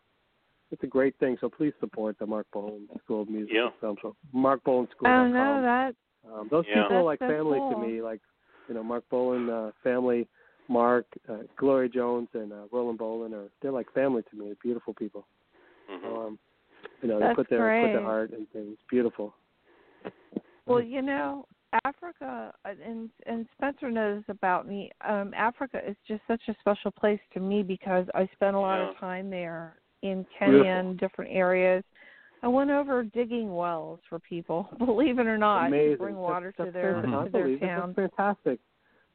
it's 0.71 0.83
a 0.83 0.87
great 0.87 1.17
thing. 1.19 1.37
So 1.41 1.49
please 1.49 1.73
support 1.81 2.19
the 2.19 2.27
Marc 2.27 2.47
Bolan 2.53 2.89
School 3.05 3.23
of 3.23 3.29
Music 3.29 3.55
Yeah. 3.55 3.71
and 3.83 3.99
So 4.03 4.17
Marc 4.33 4.63
Bolan 4.65 4.89
School. 4.91 5.09
Oh 5.09 5.27
no, 5.27 5.63
that 5.63 5.95
Um, 6.25 6.49
those 6.49 6.67
Yeah. 6.67 6.83
people 6.83 6.99
are 6.99 7.03
like 7.03 7.21
so 7.21 7.29
family 7.29 7.59
cool. 7.61 7.71
to 7.71 7.77
me. 7.77 8.03
Like, 8.03 8.21
you 8.69 8.75
know, 8.75 8.83
Marc 8.83 9.09
Bolan 9.09 9.49
uh, 9.49 9.73
family, 9.83 10.29
Mark, 10.69 11.07
uh, 11.29 11.45
Gloria 11.57 11.89
Jones, 11.89 12.29
and 12.35 12.53
uh, 12.53 12.67
Rolan 12.71 12.97
Bolan 12.97 13.33
are 13.33 13.49
they're 13.63 13.73
like 13.73 13.91
family 13.93 14.23
to 14.31 14.37
me. 14.37 14.47
They're 14.47 14.55
beautiful 14.63 14.95
people. 14.95 15.27
Mhm. 15.91 16.05
Um, 16.05 16.39
you 17.03 17.09
know, 17.09 17.19
That's 17.21 17.33
they 17.33 17.35
put 17.43 17.51
their 17.51 17.83
put 17.87 17.93
their 17.93 18.03
heart 18.03 18.31
and 18.33 18.49
things. 18.51 18.77
Beautiful. 18.91 19.35
well, 20.67 20.83
you 20.83 21.03
know, 21.03 21.47
Africa 21.85 22.53
uh, 22.65 22.69
and 22.85 23.11
and 23.27 23.47
Spencer 23.57 23.91
knows 23.91 24.23
about 24.29 24.67
me. 24.67 24.91
Um 25.07 25.33
Africa 25.37 25.81
is 25.87 25.97
just 26.07 26.23
such 26.27 26.41
a 26.49 26.55
special 26.61 26.91
place 26.91 27.21
to 27.35 27.41
me 27.41 27.63
because 27.63 28.07
I 28.15 28.29
spent 28.35 28.57
a 28.57 28.61
lot 28.61 28.79
Yeah. 28.83 28.91
of 28.91 28.97
time 28.99 29.31
there 29.31 29.77
in 30.03 30.25
Kenya 30.39 30.53
Beautiful. 30.63 30.73
and 30.91 30.99
different 31.01 31.31
areas. 31.33 31.85
I 32.43 32.47
went 32.49 32.71
over 32.71 33.03
digging 33.03 33.53
wells 33.55 33.99
for 34.09 34.19
people, 34.21 34.69
believe 34.79 35.19
it 35.19 35.27
or 35.27 35.37
not, 35.39 35.67
Amazing. 35.67 35.93
to 35.93 35.99
bring 35.99 36.17
water 36.17 36.55
that's, 36.57 36.69
to 36.69 36.73
their 36.73 36.93
that's 36.95 37.05
to 37.07 37.11
their 37.11 37.21
unbelievable. 37.43 37.67
towns. 37.67 37.95
That's 37.97 38.15
fantastic. 38.17 38.61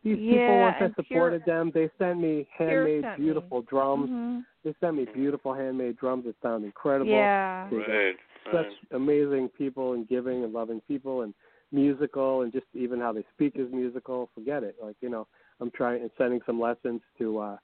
These 0.03 0.17
people, 0.17 0.35
Yeah, 0.35 0.59
once 0.61 0.75
I 0.81 0.87
supported 1.01 1.45
Pierre- 1.45 1.59
them, 1.63 1.71
they 1.73 1.89
sent 1.97 2.19
me 2.19 2.45
handmade, 2.57 3.03
sent 3.03 3.19
me. 3.19 3.23
beautiful 3.25 3.61
drums. 3.61 4.09
Mhm. 4.09 4.45
They 4.63 4.73
sent 4.79 4.95
me 4.95 5.05
beautiful 5.13 5.53
handmade 5.53 5.97
drums 5.97 6.25
that 6.25 6.35
sound 6.41 6.63
incredible. 6.65 7.11
Yeah. 7.11 7.67
They 7.69 7.77
Right, 7.77 8.15
such 8.45 8.55
right. 8.65 8.77
amazing 8.91 9.49
people 9.49 9.93
and 9.93 10.07
giving 10.07 10.43
and 10.43 10.53
loving 10.53 10.81
people 10.87 11.21
and 11.21 11.33
musical 11.71 12.41
and 12.41 12.51
just 12.51 12.65
even 12.73 12.99
how 12.99 13.11
they 13.11 13.25
speak 13.33 13.53
is 13.55 13.71
musical. 13.71 14.29
Forget 14.35 14.63
it. 14.63 14.75
Like, 14.81 14.95
you 15.01 15.09
know, 15.09 15.27
I'm 15.59 15.71
trying 15.71 16.01
and 16.01 16.11
sending 16.17 16.39
some 16.45 16.59
lessons 16.59 17.01
to 17.17 17.39
uh 17.39 17.57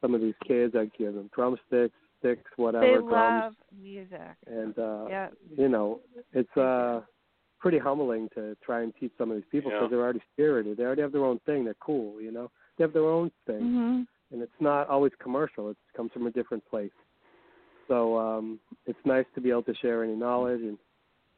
some 0.00 0.14
of 0.14 0.20
these 0.20 0.34
kids. 0.46 0.74
I 0.76 0.90
give 0.98 1.14
them 1.14 1.30
drumsticks, 1.34 1.96
sticks, 2.18 2.50
whatever, 2.56 2.86
They 2.86 3.08
drums. 3.08 3.42
love 3.42 3.54
music. 3.80 4.36
and 4.46 4.78
uh 4.78 5.06
Yeah. 5.08 5.28
you 5.56 5.68
know, 5.68 6.00
it's 6.32 6.56
uh 6.56 7.00
pretty 7.58 7.78
humbling 7.78 8.28
to 8.34 8.54
try 8.62 8.82
and 8.82 8.92
teach 9.00 9.12
some 9.16 9.30
of 9.30 9.36
these 9.36 9.46
people 9.50 9.70
Yeah. 9.70 9.78
because 9.78 9.90
they're 9.90 10.02
already 10.02 10.22
spirited. 10.32 10.76
They 10.76 10.84
already 10.84 11.02
have 11.02 11.12
their 11.12 11.24
own 11.24 11.38
thing. 11.40 11.64
They're 11.64 11.74
cool, 11.80 12.20
you 12.20 12.30
know. 12.30 12.50
They 12.76 12.84
have 12.84 12.92
their 12.92 13.06
own 13.06 13.30
thing 13.46 13.62
Mhm. 13.62 14.06
And 14.32 14.42
it's 14.42 14.52
not 14.60 14.88
always 14.88 15.12
commercial. 15.22 15.70
It 15.70 15.76
comes 15.96 16.12
from 16.12 16.26
a 16.26 16.30
different 16.30 16.64
place. 16.68 16.90
So 17.88 18.18
um, 18.18 18.58
it's 18.86 18.98
nice 19.04 19.26
to 19.34 19.40
be 19.40 19.50
able 19.50 19.62
to 19.64 19.74
share 19.76 20.04
any 20.04 20.14
knowledge, 20.14 20.60
and 20.60 20.78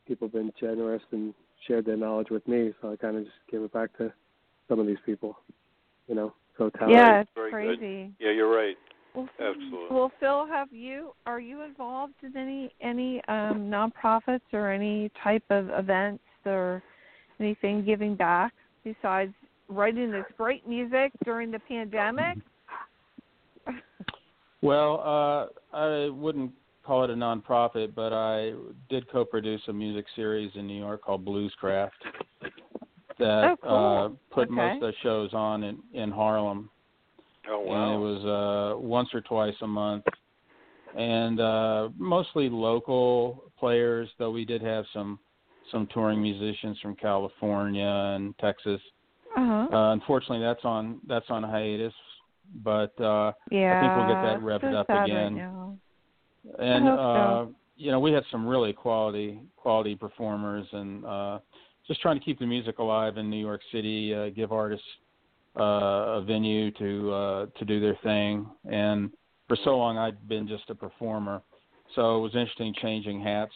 people 0.07 0.29
have 0.29 0.33
been 0.33 0.53
generous 0.59 1.03
and 1.13 1.35
shared 1.67 1.87
their 1.87 1.97
knowledge 1.97 2.31
with 2.31 2.47
me. 2.47 2.73
So 2.81 2.93
I 2.93 2.97
kind 2.97 3.17
of 3.17 3.25
just 3.25 3.37
give 3.51 3.63
it 3.63 3.73
back 3.73 3.97
to 3.99 4.13
some 4.69 4.79
of 4.79 4.87
these 4.87 4.99
people. 5.05 5.39
You 6.09 6.15
know, 6.15 6.35
so 6.57 6.71
talented. 6.71 7.03
Yeah, 7.03 7.21
it's 7.21 7.31
Very 7.35 7.51
good. 7.51 7.79
crazy. 7.79 8.13
Yeah, 8.21 8.31
you're 8.31 8.55
right. 8.55 8.77
Well, 9.15 9.29
Absolutely. 9.41 9.97
Well, 9.97 10.13
Phil, 10.21 10.47
have 10.47 10.73
you 10.73 11.13
are 11.25 11.41
you 11.41 11.63
involved 11.63 12.15
in 12.23 12.37
any 12.37 12.71
any 12.83 13.23
um 13.29 13.71
nonprofits 13.71 14.43
or 14.53 14.71
any 14.71 15.11
type 15.23 15.45
of 15.51 15.71
events 15.71 16.23
or 16.45 16.83
anything 17.41 17.85
giving 17.85 18.15
back 18.15 18.53
besides 18.85 19.33
writing 19.69 20.13
this 20.13 20.25
great 20.37 20.69
music 20.69 21.13
during 21.25 21.51
the 21.51 21.59
pandemic? 21.61 22.37
Well, 24.67 25.01
uh, 25.73 25.77
I 25.77 26.09
wouldn't 26.09 26.51
call 26.85 27.05
it 27.05 27.11
a 27.11 27.15
nonprofit, 27.15 27.95
but 27.95 28.13
I 28.13 28.53
did 28.91 29.09
co-produce 29.13 29.61
a 29.69 29.73
music 29.73 30.07
series 30.17 30.51
in 30.57 30.67
New 30.67 30.77
York 30.77 31.03
called 31.05 31.25
Bluescraft 31.25 31.91
that 33.21 33.45
Oh, 33.45 33.57
cool. 33.63 34.19
uh, 34.21 34.35
put 34.35 34.49
Okay. 34.49 34.53
most 34.53 34.83
of 34.83 34.89
the 34.89 34.93
shows 35.05 35.33
on 35.35 35.63
in, 35.63 35.79
in 35.93 36.11
Harlem, 36.11 36.69
Oh 37.49 37.61
wow! 37.61 37.85
and 37.85 37.95
it 37.95 37.99
was 37.99 38.25
uh, 38.25 38.81
once 38.81 39.09
or 39.15 39.21
twice 39.21 39.55
a 39.63 39.69
month, 39.69 40.03
and 40.97 41.39
uh, 41.39 41.91
mostly 41.97 42.49
local 42.51 43.45
players. 43.57 44.09
Though 44.19 44.33
we 44.33 44.45
did 44.45 44.63
have 44.63 44.85
some 44.93 45.21
some 45.71 45.87
touring 45.95 46.21
musicians 46.21 46.77
from 46.81 46.97
California 46.97 47.87
and 48.17 48.37
Texas. 48.41 48.81
Uh-huh. 49.37 49.69
Uh, 49.73 49.93
unfortunately, 49.93 50.41
that's 50.41 50.65
on 50.65 50.99
that's 51.07 51.31
on 51.31 51.45
hiatus, 51.45 51.95
but 52.55 52.99
uh, 53.01 53.33
yeah. 53.51 53.77
I 53.77 53.81
think 53.81 53.97
we'll 53.97 54.09
get 54.09 54.23
that 54.23 54.41
revved 54.41 54.73
so 54.73 54.79
up 54.79 55.05
again. 55.05 55.37
Right 55.37 55.77
and 56.59 56.89
uh 56.89 56.93
so. 56.95 57.55
you 57.77 57.91
know 57.91 58.01
we 58.01 58.13
had 58.13 58.25
some 58.31 58.47
really 58.47 58.73
quality 58.73 59.41
quality 59.57 59.95
performers 59.95 60.67
and 60.73 61.05
uh 61.05 61.39
just 61.87 62.01
trying 62.01 62.19
to 62.19 62.25
keep 62.25 62.39
the 62.39 62.47
music 62.47 62.79
alive 62.79 63.17
in 63.17 63.31
New 63.31 63.41
York 63.41 63.61
City 63.73 64.15
uh 64.15 64.29
give 64.31 64.53
artists 64.53 64.87
uh 65.59 66.19
a 66.19 66.25
venue 66.27 66.71
to 66.73 67.13
uh 67.13 67.47
to 67.59 67.65
do 67.65 67.81
their 67.81 67.99
thing 68.03 68.47
and 68.71 69.11
for 69.49 69.57
so 69.65 69.77
long 69.77 69.99
I'd 69.99 70.29
been 70.29 70.47
just 70.47 70.71
a 70.71 70.75
performer 70.75 71.43
so 71.95 72.19
it 72.19 72.21
was 72.21 72.33
interesting 72.35 72.75
changing 72.81 73.21
hats 73.21 73.53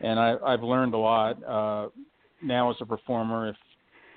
and 0.00 0.18
I 0.18 0.36
I've 0.44 0.62
learned 0.62 0.94
a 0.94 0.98
lot 0.98 1.42
uh 1.44 1.88
now 2.42 2.70
as 2.70 2.76
a 2.80 2.86
performer 2.86 3.48
if 3.48 3.56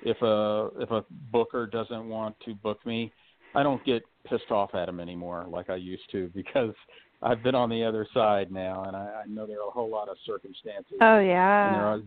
if 0.02 0.22
a 0.22 0.68
if 0.80 0.90
a 0.90 1.04
booker 1.32 1.66
doesn't 1.66 2.08
want 2.08 2.36
to 2.44 2.54
book 2.54 2.84
me 2.86 3.12
I 3.54 3.62
don't 3.62 3.82
get 3.84 4.02
pissed 4.28 4.50
off 4.50 4.74
at 4.74 4.88
him 4.88 5.00
anymore 5.00 5.46
like 5.48 5.70
I 5.70 5.76
used 5.76 6.10
to 6.12 6.28
because 6.34 6.74
I've 7.22 7.42
been 7.42 7.54
on 7.54 7.70
the 7.70 7.82
other 7.82 8.06
side 8.12 8.52
now, 8.52 8.84
and 8.84 8.94
I, 8.94 9.22
I 9.24 9.26
know 9.26 9.46
there 9.46 9.62
are 9.62 9.68
a 9.68 9.70
whole 9.70 9.90
lot 9.90 10.08
of 10.08 10.16
circumstances. 10.26 10.98
Oh 11.00 11.16
and 11.16 11.74
there 11.74 11.82
yeah. 11.82 11.94
are, 11.94 12.00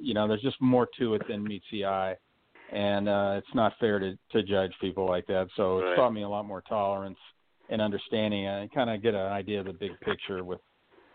you 0.00 0.14
know, 0.14 0.28
there's 0.28 0.42
just 0.42 0.60
more 0.60 0.86
to 0.98 1.14
it 1.14 1.22
than 1.28 1.42
meets 1.42 1.64
the 1.72 1.86
eye, 1.86 2.14
and 2.70 3.08
uh, 3.08 3.34
it's 3.38 3.54
not 3.54 3.72
fair 3.80 3.98
to 3.98 4.18
to 4.32 4.42
judge 4.42 4.72
people 4.80 5.06
like 5.06 5.26
that. 5.28 5.48
So 5.56 5.78
Right. 5.78 5.88
it's 5.88 5.96
taught 5.96 6.12
me 6.12 6.22
a 6.22 6.28
lot 6.28 6.44
more 6.44 6.62
tolerance 6.68 7.18
and 7.70 7.80
understanding, 7.80 8.46
and 8.46 8.70
kind 8.72 8.90
of 8.90 9.02
get 9.02 9.14
an 9.14 9.32
idea 9.32 9.60
of 9.60 9.66
the 9.66 9.72
big 9.72 9.98
picture 10.00 10.44
with 10.44 10.60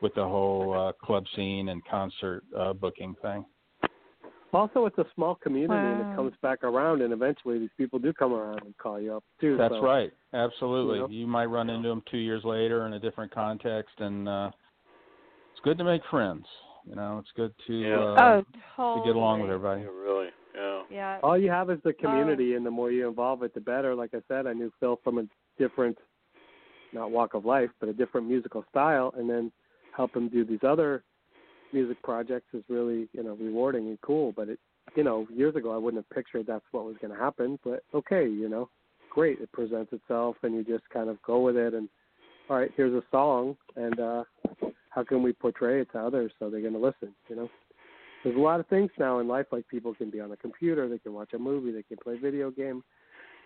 with 0.02 0.14
the 0.16 0.24
whole 0.24 0.74
uh, 0.74 0.92
club 1.06 1.26
scene 1.36 1.70
and 1.70 1.86
concert 1.86 2.44
uh, 2.58 2.74
booking 2.74 3.16
thing. 3.22 3.46
Also, 4.56 4.86
it's 4.86 4.98
a 4.98 5.06
small 5.16 5.36
community, 5.36 5.86
and 5.86 6.00
Wow. 6.00 6.12
it 6.12 6.16
comes 6.16 6.34
back 6.42 6.64
around, 6.64 7.02
and 7.02 7.12
eventually 7.12 7.60
these 7.60 7.74
people 7.78 8.00
do 8.00 8.14
come 8.14 8.34
around 8.34 8.62
and 8.64 8.76
call 8.78 9.00
you 9.00 9.14
up 9.16 9.24
too. 9.40 9.58
That's 9.58 9.74
so, 9.74 9.82
right. 9.82 10.14
Absolutely. 10.34 10.96
You 10.96 11.02
know? 11.02 11.10
You 11.10 11.28
might 11.28 11.46
run 11.46 11.70
into 11.70 11.90
them 11.90 12.02
two 12.10 12.18
years 12.18 12.44
later 12.46 12.86
in 12.88 12.94
a 12.94 13.00
different 13.00 13.32
context, 13.34 14.00
and 14.00 14.30
uh, 14.30 14.52
it's 15.52 15.60
good 15.64 15.78
to 15.78 15.84
make 15.84 16.02
friends. 16.10 16.46
You 16.88 16.96
know, 16.96 17.18
it's 17.20 17.32
good 17.36 17.54
to 17.68 17.74
Yeah. 17.74 17.98
uh, 17.98 18.42
oh, 18.78 18.96
to 18.96 19.02
get 19.06 19.16
along 19.16 19.42
with 19.42 19.50
everybody. 19.50 19.82
Yeah, 19.82 19.88
really. 19.88 20.30
Yeah. 20.56 20.84
Yeah. 20.90 21.20
All 21.24 21.38
you 21.38 21.50
have 21.50 21.70
is 21.70 21.82
the 21.84 21.90
Oh. 21.90 21.94
community, 21.94 22.56
and 22.56 22.66
the 22.66 22.72
more 22.72 22.92
you 22.92 23.08
involve 23.08 23.44
it, 23.44 23.54
the 23.54 23.60
better. 23.60 23.94
Like 23.96 24.14
I 24.14 24.22
said, 24.28 24.48
I 24.48 24.54
knew 24.54 24.72
Phil 24.80 24.98
from 25.04 25.18
a 25.18 25.24
different, 25.58 25.98
not 26.94 27.12
walk 27.12 27.34
of 27.34 27.44
life, 27.44 27.72
but 27.80 27.90
a 27.90 27.94
different 27.94 28.28
musical 28.28 28.64
style, 28.70 29.14
and 29.18 29.30
then 29.30 29.52
help 29.92 30.16
him 30.16 30.30
do 30.30 30.46
these 30.46 30.64
other 30.64 31.04
music 31.76 32.02
projects 32.02 32.48
is 32.54 32.64
really, 32.70 33.08
you 33.14 33.22
know, 33.22 33.36
rewarding 33.40 33.88
and 33.88 34.02
cool. 34.02 34.32
But 34.32 34.50
it, 34.50 34.60
you 34.96 35.04
know, 35.04 35.28
years 35.32 35.56
ago 35.56 35.74
I 35.74 35.78
wouldn't 35.78 36.04
have 36.04 36.16
pictured 36.16 36.48
that's 36.48 36.66
what 36.72 36.86
was 36.86 36.96
going 37.00 37.14
to 37.14 37.20
happen. 37.20 37.60
But 37.64 37.84
okay, 37.94 38.28
you 38.28 38.50
know, 38.50 38.70
great. 39.12 39.40
It 39.40 39.52
presents 39.52 39.94
itself, 39.94 40.38
and 40.42 40.56
you 40.56 40.64
just 40.64 40.90
kind 40.90 41.10
of 41.10 41.22
go 41.22 41.42
with 41.42 41.58
it. 41.58 41.76
And 41.76 41.88
all 42.50 42.58
right, 42.58 42.72
here's 42.76 42.94
a 42.94 43.04
song, 43.12 43.56
and 43.76 44.00
uh 44.00 44.24
how 44.90 45.04
can 45.04 45.22
we 45.22 45.34
portray 45.34 45.82
it 45.82 45.92
to 45.92 46.00
others 46.00 46.32
so 46.40 46.50
they're 46.50 46.62
going 46.62 46.74
to 46.74 46.80
listen? 46.80 47.14
You 47.30 47.36
know 47.36 47.50
there's 48.26 48.36
a 48.36 48.40
lot 48.40 48.60
of 48.60 48.68
things 48.68 48.90
now 48.98 49.20
in 49.20 49.28
life 49.28 49.46
like 49.52 49.68
people 49.68 49.94
can 49.94 50.10
be 50.10 50.20
on 50.20 50.32
a 50.32 50.38
computer 50.38 50.90
they 50.90 50.98
can 50.98 51.14
watch 51.14 51.32
a 51.34 51.40
movie 51.40 51.72
they 51.72 51.84
can 51.84 51.98
play 52.04 52.18
video 52.18 52.50
game 52.50 52.84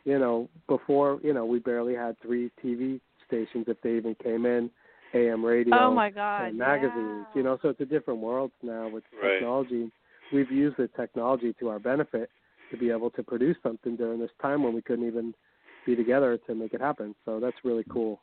you 0.06 0.18
know 0.18 0.50
before 0.68 1.20
you 1.22 1.34
know 1.34 1.46
we 1.46 1.60
barely 1.60 1.94
had 1.94 2.16
three 2.22 2.50
tv 2.64 3.00
stations 3.28 3.66
if 3.68 3.80
they 3.82 3.98
even 3.98 4.16
came 4.24 4.46
in 4.46 4.72
am 5.14 5.44
radio 5.44 5.76
oh 5.78 5.92
my 5.94 6.10
God. 6.10 6.46
and 6.46 6.58
magazines 6.58 7.26
yeah. 7.30 7.36
you 7.36 7.44
know 7.44 7.58
so 7.62 7.70
it's 7.70 7.82
a 7.82 7.86
different 7.86 8.20
world 8.20 8.52
now 8.62 8.88
with 8.88 9.04
Right. 9.22 9.34
technology 9.40 9.92
we've 10.32 10.52
used 10.52 10.78
the 10.78 10.88
technology 10.90 11.54
to 11.60 11.70
our 11.70 11.80
benefit 11.80 12.30
to 12.72 12.78
be 12.78 12.92
able 12.92 13.10
to 13.12 13.24
produce 13.24 13.58
something 13.64 13.96
during 13.96 14.20
this 14.20 14.30
time 14.42 14.62
when 14.64 14.74
we 14.74 14.82
couldn't 14.82 15.08
even 15.08 15.34
be 15.86 15.96
together 15.96 16.38
to 16.46 16.54
make 16.56 16.74
it 16.74 16.82
happen 16.82 17.16
so 17.26 17.40
that's 17.40 17.58
really 17.64 17.84
cool 17.92 18.20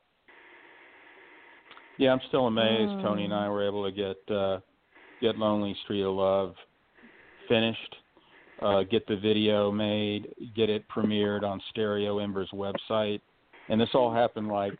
Yeah, 1.98 2.12
I'm 2.12 2.20
still 2.28 2.46
amazed. 2.46 2.92
Mm. 2.92 3.02
Tony 3.02 3.24
and 3.24 3.32
I 3.34 3.48
were 3.48 3.66
able 3.66 3.84
to 3.84 3.90
get 3.90 4.34
uh, 4.34 4.60
get 5.20 5.38
Lonely 5.38 5.74
Street 5.84 6.02
of 6.02 6.14
Love 6.14 6.54
finished, 7.48 7.96
uh, 8.60 8.82
get 8.82 9.06
the 9.06 9.16
video 9.16 9.72
made, 9.72 10.28
get 10.54 10.68
it 10.68 10.84
premiered 10.88 11.42
on 11.42 11.60
Stereo 11.70 12.18
Ember's 12.18 12.50
website, 12.52 13.20
and 13.70 13.80
this 13.80 13.88
all 13.94 14.12
happened 14.12 14.48
like 14.48 14.74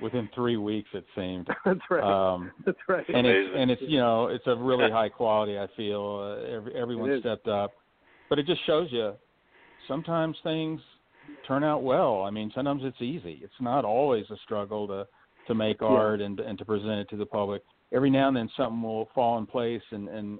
within 0.00 0.28
three 0.34 0.56
weeks. 0.56 0.88
It 0.92 1.04
seemed. 1.14 1.48
that's 1.64 1.80
right 1.90 2.02
Um, 2.02 2.50
that's 2.66 2.78
right 2.88 3.04
and 3.08 3.26
it's 3.26 3.46
Amazing. 3.48 3.60
and 3.62 3.70
it's 3.70 3.82
you 3.86 3.98
know 3.98 4.26
it's 4.28 4.46
a 4.46 4.56
really 4.56 4.90
high 4.90 5.08
quality. 5.08 5.58
I 5.58 5.66
feel 5.76 6.38
uh, 6.42 6.50
every, 6.56 6.74
everyone 6.74 7.20
stepped 7.20 7.48
up, 7.48 7.72
but 8.28 8.38
it 8.38 8.46
just 8.46 8.64
shows 8.66 8.88
you 8.90 9.14
sometimes 9.88 10.36
things 10.42 10.80
turn 11.46 11.64
out 11.64 11.82
well. 11.82 12.22
I 12.22 12.30
mean, 12.30 12.50
sometimes 12.54 12.82
it's 12.84 13.00
easy. 13.00 13.40
It's 13.42 13.60
not 13.60 13.84
always 13.84 14.24
a 14.30 14.36
struggle 14.44 14.86
to 14.88 15.06
to 15.46 15.54
make 15.54 15.78
Yeah. 15.80 15.88
art 15.88 16.20
and 16.20 16.40
and 16.40 16.58
to 16.58 16.64
present 16.64 16.98
it 17.00 17.08
to 17.10 17.16
the 17.16 17.26
public. 17.26 17.62
Every 17.92 18.10
now 18.10 18.28
and 18.28 18.36
then 18.36 18.50
something 18.56 18.82
will 18.82 19.10
fall 19.14 19.38
in 19.38 19.46
place, 19.46 19.82
and 19.90 20.08
and 20.08 20.38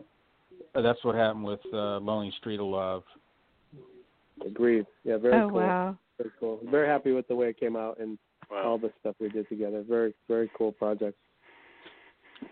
that's 0.75 1.03
what 1.05 1.15
happened 1.15 1.45
with 1.45 1.61
uh, 1.73 1.99
Lonely 1.99 2.33
Street 2.39 2.59
of 2.61 2.67
Love. 2.67 3.05
agreed 4.45 4.85
yeah 5.05 5.17
very 5.17 5.41
oh 5.41 5.49
cool 5.49 5.61
wow. 5.61 5.99
very 6.19 6.31
cool 6.41 6.61
very 6.71 6.89
happy 6.89 7.13
with 7.13 7.27
the 7.29 7.35
way 7.35 7.49
it 7.49 7.59
came 7.59 7.77
out 7.77 7.99
and 8.01 8.19
all 8.51 8.79
the 8.79 8.93
stuff 9.01 9.15
we 9.21 9.29
did 9.29 9.49
together. 9.49 9.85
Very, 9.89 10.15
very 10.29 10.51
cool 10.57 10.73
project. 10.73 11.17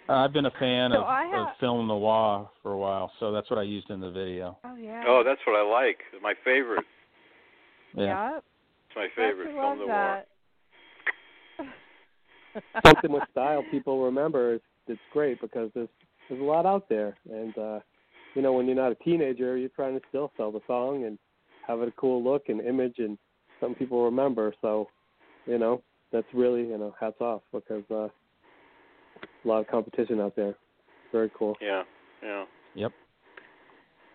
I've 0.09 0.33
been 0.33 0.47
a 0.47 0.51
fan 0.53 0.93
So 0.93 0.99
of, 0.99 1.05
I 1.05 1.25
of 1.37 1.49
film 1.61 1.87
noir 1.87 2.49
for 2.63 2.73
a 2.73 2.79
while, 2.79 3.13
so 3.21 3.33
that's 3.33 3.51
what 3.51 3.59
I 3.59 3.63
used 3.63 3.91
in 3.91 4.01
the 4.01 4.11
video. 4.11 4.59
Oh 4.65 4.77
yeah. 4.77 5.05
Oh, 5.07 5.23
that's 5.25 5.41
what 5.47 5.57
I 5.57 5.63
like. 5.63 5.99
It's 6.13 6.23
my 6.23 6.35
favorite. 6.45 6.85
yeah. 7.95 8.39
It's 8.39 8.97
my 8.97 9.09
favorite 9.17 9.49
film 9.49 9.57
love 9.57 9.79
noir. 9.79 10.23
that. 11.59 11.73
Something 12.85 13.13
with 13.13 13.25
style 13.31 13.65
people 13.71 14.05
remember. 14.05 14.55
It's, 14.55 14.65
it's 14.87 15.01
great 15.13 15.41
because 15.41 15.71
there's 15.75 15.89
there's 16.29 16.41
a 16.41 16.45
lot 16.45 16.67
out 16.67 16.89
there, 16.89 17.17
and 17.31 17.57
uh, 17.59 17.81
you 18.35 18.43
know 18.43 18.53
when 18.53 18.67
you're 18.67 18.77
not 18.77 18.93
a 18.93 18.97
teenager, 18.97 19.57
you're 19.57 19.69
trying 19.71 19.99
to 19.99 20.05
still 20.09 20.31
sell 20.37 20.53
the 20.53 20.61
song 20.67 21.05
and 21.05 21.19
have 21.67 21.81
it 21.81 21.89
a 21.89 21.93
cool 21.93 22.23
look 22.23 22.49
and 22.49 22.61
image, 22.61 22.97
and 22.99 23.19
some 23.61 23.75
people 23.75 24.05
remember. 24.05 24.53
So, 24.61 24.89
you 25.47 25.59
know, 25.59 25.83
that's 26.13 26.27
really 26.35 26.63
you 26.63 26.79
know 26.79 26.95
hats 26.99 27.21
off 27.21 27.43
because 27.53 27.85
uh, 27.91 28.09
a 29.45 29.49
lot 29.49 29.61
of 29.61 29.69
competition 29.69 30.21
out 30.21 30.37
there. 30.37 30.55
Very 31.11 31.31
cool. 31.37 31.57
Yeah. 31.61 31.83
Yeah. 32.23 32.45
Yep. 32.75 32.93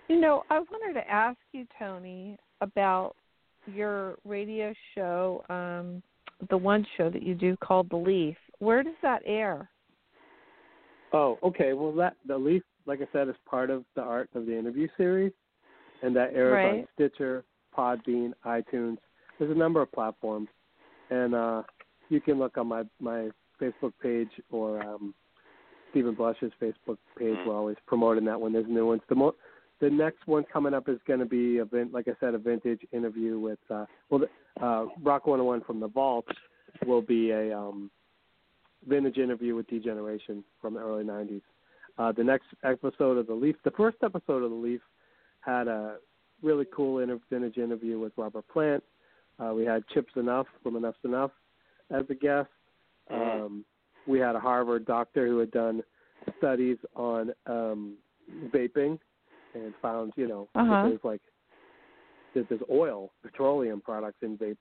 You 0.08 0.20
know, 0.20 0.44
I 0.50 0.60
wanted 0.60 0.94
to 0.94 1.10
ask 1.10 1.38
you, 1.52 1.66
Tony, 1.78 2.38
about 2.62 3.16
your 3.66 4.18
radio 4.24 4.74
show, 4.96 5.44
um, 5.50 6.02
the 6.50 6.58
one 6.58 6.86
show 6.96 7.10
that 7.10 7.22
you 7.24 7.36
do 7.36 7.58
called 7.58 7.90
The 7.90 7.98
Leaf. 7.98 8.38
Where 8.60 8.84
does 8.84 8.96
that 9.02 9.22
air? 9.26 9.70
Oh, 11.14 11.38
okay. 11.44 11.74
Well, 11.74 11.92
that 11.94 12.16
the 12.26 12.38
Leaf, 12.38 12.64
like 12.86 13.02
I 13.02 13.08
said, 13.12 13.28
is 13.28 13.36
part 13.50 13.70
of 13.70 13.84
the 13.96 14.02
Art 14.02 14.30
of 14.34 14.46
the 14.46 14.58
Interview 14.58 14.88
series, 14.98 15.34
and 16.02 16.16
that 16.16 16.34
airs 16.34 16.80
on 16.80 16.88
Stitcher, 16.96 17.44
Podbean, 17.78 18.32
iTunes. 18.46 18.98
There's 19.38 19.52
a 19.52 19.60
number 19.60 19.82
of 19.82 19.92
platforms, 19.92 20.48
and 21.10 21.36
uh, 21.36 21.64
you 22.10 22.22
can 22.22 22.40
look 22.40 22.58
on 22.58 22.68
my 22.68 22.84
my 23.00 23.30
Facebook 23.62 23.94
page 24.02 24.30
or 24.52 24.82
um, 24.82 25.14
Steven 25.92 26.14
Blush's 26.14 26.52
Facebook 26.62 26.98
page. 27.18 27.38
We're 27.46 27.56
always 27.56 27.78
promoting 27.86 28.26
that 28.26 28.40
when 28.40 28.54
there's 28.54 28.68
new 28.68 28.88
ones. 28.88 29.02
The 29.10 29.16
mo- 29.16 29.36
the 29.80 29.90
next 29.90 30.26
one 30.26 30.44
coming 30.52 30.74
up 30.74 30.90
is 30.90 30.98
going 31.08 31.20
to 31.20 31.26
be 31.26 31.60
a 31.60 31.66
vin- 31.66 31.92
like 31.92 32.08
I 32.08 32.14
said, 32.20 32.34
a 32.34 32.38
vintage 32.38 32.82
interview 32.92 33.40
with 33.40 33.60
uh, 33.70 33.86
well, 34.10 34.22
the, 34.22 34.66
uh, 34.66 34.86
Rock 35.04 35.28
101 35.28 35.62
from 35.62 35.80
the 35.80 35.88
Vault 35.88 36.26
will 36.86 37.02
be 37.02 37.32
a 37.32 37.58
um, 37.58 37.92
vintage 38.88 39.18
interview 39.18 39.56
with 39.56 39.68
D 39.68 39.80
Generation 39.80 40.44
from 40.62 40.74
the 40.74 40.80
early 40.80 41.04
90s. 41.04 41.42
Uh, 41.98 42.12
the 42.12 42.24
next 42.24 42.46
episode 42.64 43.18
of 43.18 43.28
The 43.28 43.34
Leaf, 43.34 43.56
the 43.64 43.72
first 43.72 43.98
episode 44.04 44.44
of 44.44 44.52
The 44.52 44.56
Leaf, 44.56 44.82
had 45.42 45.68
a 45.68 45.98
really 46.44 46.66
cool 46.76 47.00
inter- 47.00 47.20
vintage 47.30 47.58
interview 47.58 48.00
with 48.00 48.14
Robert 48.18 48.48
Plant. 48.50 48.84
Uh, 49.40 49.54
we 49.54 49.66
had 49.66 49.84
Chip 49.94 50.08
Z'Nuff 50.16 50.46
from 50.64 50.76
Enuff 50.76 50.96
Z'Nuff 51.06 51.32
as 51.92 52.04
a 52.10 52.16
guest. 52.16 52.50
Um, 53.10 53.64
we 54.08 54.20
had 54.20 54.36
a 54.36 54.40
Harvard 54.40 54.86
doctor 54.86 55.28
who 55.28 55.38
had 55.40 55.52
done 55.52 55.82
studies 56.38 56.78
on 56.96 57.32
um, 57.46 57.96
vaping 58.54 59.00
and 59.54 59.74
found, 59.82 60.14
you 60.16 60.28
know, 60.28 60.48
that 60.54 60.62
Uh-huh. 60.62 60.90
there's 60.90 61.04
like 61.04 61.22
that 62.34 62.50
there's 62.50 62.62
oil, 62.70 63.12
petroleum 63.24 63.82
products 63.82 64.18
in 64.22 64.38
vapes, 64.38 64.58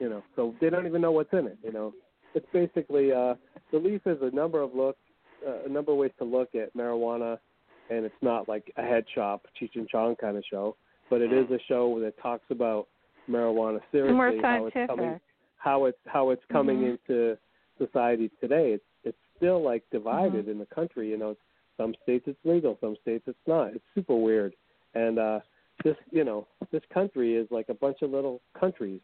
you 0.00 0.08
know, 0.08 0.22
so 0.36 0.54
they 0.60 0.68
don't 0.70 0.86
even 0.86 1.00
know 1.00 1.12
what's 1.12 1.32
in 1.32 1.46
it, 1.46 1.58
you 1.62 1.72
know. 1.72 1.94
It's 2.34 2.46
basically 2.52 3.12
uh, 3.12 3.34
the 3.70 3.78
leaf 3.78 4.02
is 4.06 4.18
a 4.22 4.34
number 4.34 4.60
of 4.60 4.74
look, 4.74 4.96
uh, 5.46 5.64
a 5.64 5.68
number 5.68 5.92
of 5.92 5.98
ways 5.98 6.10
to 6.18 6.24
look 6.24 6.54
at 6.54 6.74
marijuana, 6.76 7.38
and 7.90 8.04
it's 8.04 8.22
not 8.22 8.48
like 8.48 8.72
a 8.76 8.82
head 8.82 9.04
shop, 9.14 9.46
Cheech 9.60 9.76
and 9.76 9.88
Chong 9.88 10.16
kind 10.16 10.36
of 10.36 10.44
show, 10.50 10.76
but 11.10 11.22
it 11.22 11.32
is 11.32 11.48
a 11.50 11.58
show 11.68 12.00
that 12.00 12.20
talks 12.20 12.46
about 12.50 12.88
marijuana 13.28 13.80
seriously, 13.92 14.38
how 14.42 14.66
it's 14.66 14.76
coming, 14.86 15.20
how 15.56 15.84
it's 15.86 15.98
how 16.06 16.30
it's 16.30 16.44
coming 16.52 16.78
Mhm. 16.80 16.98
into 16.98 17.38
society 17.78 18.30
today. 18.40 18.72
It's 18.72 18.84
it's 19.04 19.18
still 19.36 19.62
like 19.62 19.82
Mm-hmm. 19.84 19.96
divided 19.96 20.48
in 20.48 20.58
the 20.58 20.66
country. 20.66 21.08
You 21.10 21.16
know, 21.18 21.36
some 21.76 21.94
states 22.02 22.24
it's 22.26 22.38
legal, 22.44 22.76
some 22.80 22.96
states 23.02 23.24
it's 23.26 23.46
not. 23.46 23.74
It's 23.74 23.84
super 23.94 24.16
weird. 24.16 24.54
And 24.94 25.18
uh 25.18 25.40
this 25.82 25.96
you 26.10 26.24
know 26.24 26.46
this 26.70 26.82
country 26.92 27.34
is 27.34 27.48
like 27.50 27.68
a 27.68 27.74
bunch 27.74 28.02
of 28.02 28.10
little 28.10 28.40
countries 28.58 29.00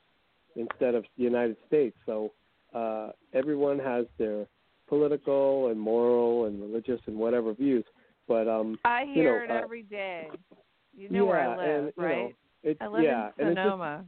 instead 0.57 0.95
of 0.95 1.05
the 1.16 1.25
United 1.25 1.57
States. 1.66 1.97
So 2.07 2.33
uh 2.75 3.11
everyone 3.33 3.79
has 3.79 4.07
their 4.18 4.47
political 4.89 5.68
and 5.68 5.79
moral 5.81 6.47
and 6.47 6.61
religious 6.61 7.01
and 7.07 7.16
whatever 7.16 7.53
views. 7.55 7.85
But 8.29 8.49
um 8.49 8.79
I 8.85 9.03
you 9.05 9.14
hear 9.14 9.39
know, 9.39 9.45
it 9.45 9.51
uh, 9.51 9.55
every 9.64 9.83
day. 9.83 10.29
You 10.97 11.09
know 11.09 11.25
where 11.27 11.39
I 11.39 11.57
live, 11.57 11.85
and, 11.85 11.93
you 11.97 12.03
right? 12.03 12.35
Know, 12.65 12.71
it, 12.71 12.77
I 12.81 12.87
live 12.87 13.03
yeah, 13.03 13.31
in 13.39 13.49
and 13.49 13.59
it 13.59 13.63
just 13.63 13.65
Sonoma. 13.65 14.05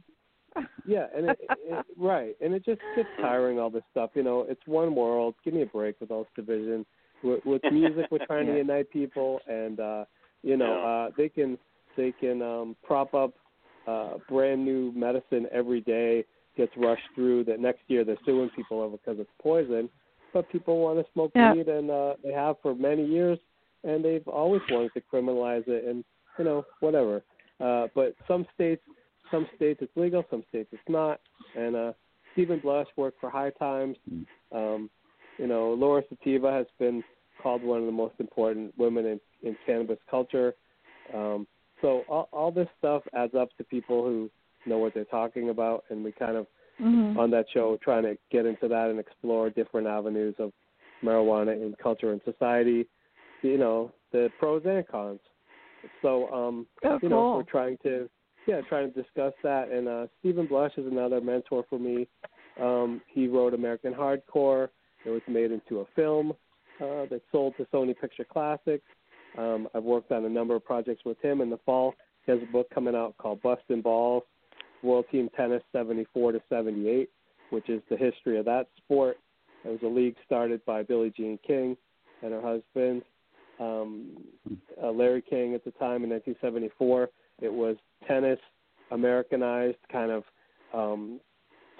yeah, 0.85 1.07
and 1.15 1.29
it, 1.29 1.39
it 1.49 1.85
right, 1.97 2.35
and 2.41 2.53
it 2.53 2.63
just 2.63 2.81
gets 2.95 3.09
tiring 3.19 3.59
all 3.59 3.69
this 3.69 3.83
stuff. 3.91 4.11
You 4.13 4.23
know, 4.23 4.45
it's 4.47 4.61
one 4.65 4.95
world. 4.95 5.35
Give 5.43 5.53
me 5.53 5.63
a 5.63 5.65
break 5.65 5.99
with 5.99 6.11
all 6.11 6.23
this 6.23 6.45
division. 6.45 6.85
With, 7.23 7.43
with 7.45 7.61
music, 7.71 8.07
we're 8.11 8.25
trying 8.25 8.47
to 8.47 8.57
unite 8.57 8.89
people, 8.91 9.39
and 9.47 9.79
uh, 9.79 10.05
you 10.43 10.57
know, 10.57 10.83
uh, 10.83 11.11
they 11.17 11.29
can 11.29 11.57
they 11.97 12.11
can 12.11 12.41
um, 12.41 12.75
prop 12.83 13.13
up 13.13 13.33
uh, 13.87 14.17
brand 14.29 14.63
new 14.63 14.91
medicine 14.95 15.47
every 15.51 15.81
day. 15.81 16.25
Gets 16.55 16.73
rushed 16.77 17.01
through. 17.15 17.45
That 17.45 17.59
next 17.59 17.81
year 17.87 18.03
they're 18.03 18.17
suing 18.25 18.49
people 18.55 18.81
over 18.81 18.97
because 18.97 19.19
it's 19.19 19.31
poison, 19.41 19.89
but 20.33 20.47
people 20.51 20.79
want 20.79 20.99
to 20.99 21.11
smoke 21.13 21.31
Yeah. 21.33 21.53
weed, 21.53 21.67
and 21.67 21.89
uh, 21.89 22.13
they 22.23 22.31
have 22.31 22.57
for 22.61 22.75
many 22.75 23.03
years, 23.05 23.39
and 23.83 24.05
they've 24.05 24.27
always 24.27 24.61
wanted 24.69 24.93
to 24.93 25.01
criminalize 25.01 25.67
it, 25.67 25.85
and 25.85 26.03
you 26.37 26.45
know, 26.45 26.65
whatever. 26.79 27.23
Uh, 27.63 27.87
but 27.95 28.09
some 28.27 28.45
states 28.53 28.81
some 29.31 29.47
states 29.55 29.79
it's 29.81 29.95
legal, 29.95 30.23
some 30.29 30.43
states 30.49 30.69
it's 30.71 30.89
not. 30.89 31.19
And 31.55 31.75
uh, 31.75 31.93
Steven 32.33 32.59
Blush 32.59 32.87
worked 32.97 33.19
for 33.21 33.29
High 33.29 33.51
Times. 33.51 33.97
Um, 34.51 34.89
you 35.39 35.47
know, 35.47 35.73
Laura 35.73 36.03
Sativa 36.09 36.51
has 36.51 36.67
been 36.77 37.03
called 37.41 37.63
one 37.63 37.79
of 37.79 37.85
the 37.85 37.91
most 38.03 38.15
important 38.19 38.73
women 38.77 39.05
in, 39.05 39.19
in 39.47 39.55
cannabis 39.65 39.97
culture. 40.09 40.53
Um, 41.13 41.47
So 41.81 41.89
all, 42.07 42.29
all 42.31 42.51
this 42.51 42.67
stuff 42.79 43.03
adds 43.13 43.35
up 43.35 43.49
to 43.57 43.63
people 43.63 44.03
who 44.03 44.29
know 44.65 44.77
what 44.77 44.93
they're 44.93 45.05
talking 45.19 45.49
about, 45.49 45.83
and 45.89 46.03
we 46.03 46.11
kind 46.11 46.37
of 46.37 46.47
Mhm. 46.81 47.15
on 47.17 47.29
that 47.29 47.45
show 47.53 47.77
trying 47.77 48.01
to 48.03 48.17
get 48.31 48.47
into 48.47 48.67
that 48.67 48.89
and 48.89 48.99
explore 48.99 49.51
different 49.51 49.85
avenues 49.85 50.33
of 50.39 50.51
marijuana 51.03 51.53
in 51.53 51.75
culture 51.75 52.11
and 52.13 52.21
society. 52.25 52.87
You 53.43 53.57
know 53.59 53.91
the 54.11 54.31
pros 54.39 54.63
and 54.65 54.87
cons. 54.87 55.19
So 56.01 56.29
um, 56.31 56.67
Oh, 56.83 56.99
you 57.01 57.09
know 57.09 57.15
cool. 57.15 57.37
we're 57.37 57.43
trying 57.43 57.77
to 57.83 58.09
yeah 58.47 58.61
trying 58.69 58.91
to 58.93 59.01
discuss 59.01 59.33
that. 59.43 59.69
And 59.69 59.87
uh, 59.87 60.07
Steven 60.19 60.47
Blush 60.47 60.71
is 60.77 60.85
another 60.87 61.21
mentor 61.21 61.63
for 61.69 61.79
me. 61.79 62.07
Um, 62.61 63.01
he 63.07 63.27
wrote 63.27 63.53
American 63.53 63.93
Hardcore. 63.93 64.69
It 65.05 65.09
was 65.09 65.21
made 65.27 65.51
into 65.51 65.79
a 65.79 65.85
film 65.95 66.31
uh, 66.79 67.05
that 67.09 67.21
sold 67.31 67.55
to 67.57 67.65
Sony 67.65 67.97
Picture 67.99 68.25
Classics. 68.25 68.85
Um, 69.37 69.67
I've 69.73 69.83
worked 69.83 70.11
on 70.11 70.25
a 70.25 70.29
number 70.29 70.55
of 70.55 70.63
projects 70.63 71.01
with 71.05 71.19
him. 71.21 71.41
In 71.41 71.49
the 71.49 71.57
fall, 71.65 71.95
he 72.25 72.31
has 72.31 72.41
a 72.41 72.51
book 72.51 72.67
coming 72.73 72.95
out 72.95 73.17
called 73.17 73.41
Bustin' 73.41 73.81
Balls, 73.81 74.23
World 74.83 75.05
Team 75.11 75.29
Tennis 75.35 75.63
74 75.71 76.33
to 76.33 76.41
78, 76.49 77.09
which 77.49 77.67
is 77.69 77.81
the 77.89 77.97
history 77.97 78.37
of 78.37 78.45
that 78.45 78.67
sport. 78.77 79.17
It 79.65 79.69
was 79.69 79.79
a 79.83 79.87
league 79.87 80.15
started 80.25 80.63
by 80.65 80.83
Billie 80.83 81.11
Jean 81.17 81.39
King 81.45 81.75
and 82.21 82.31
her 82.31 82.41
husband, 82.41 83.01
um, 83.59 84.17
uh, 84.81 84.91
Larry 84.91 85.21
King, 85.21 85.53
at 85.53 85.63
the 85.63 85.71
time 85.71 86.03
in 86.03 86.09
1974. 86.09 87.09
It 87.41 87.51
was 87.51 87.75
tennis 88.07 88.39
Americanized, 88.91 89.77
kind 89.91 90.11
of 90.11 90.23
um, 90.73 91.19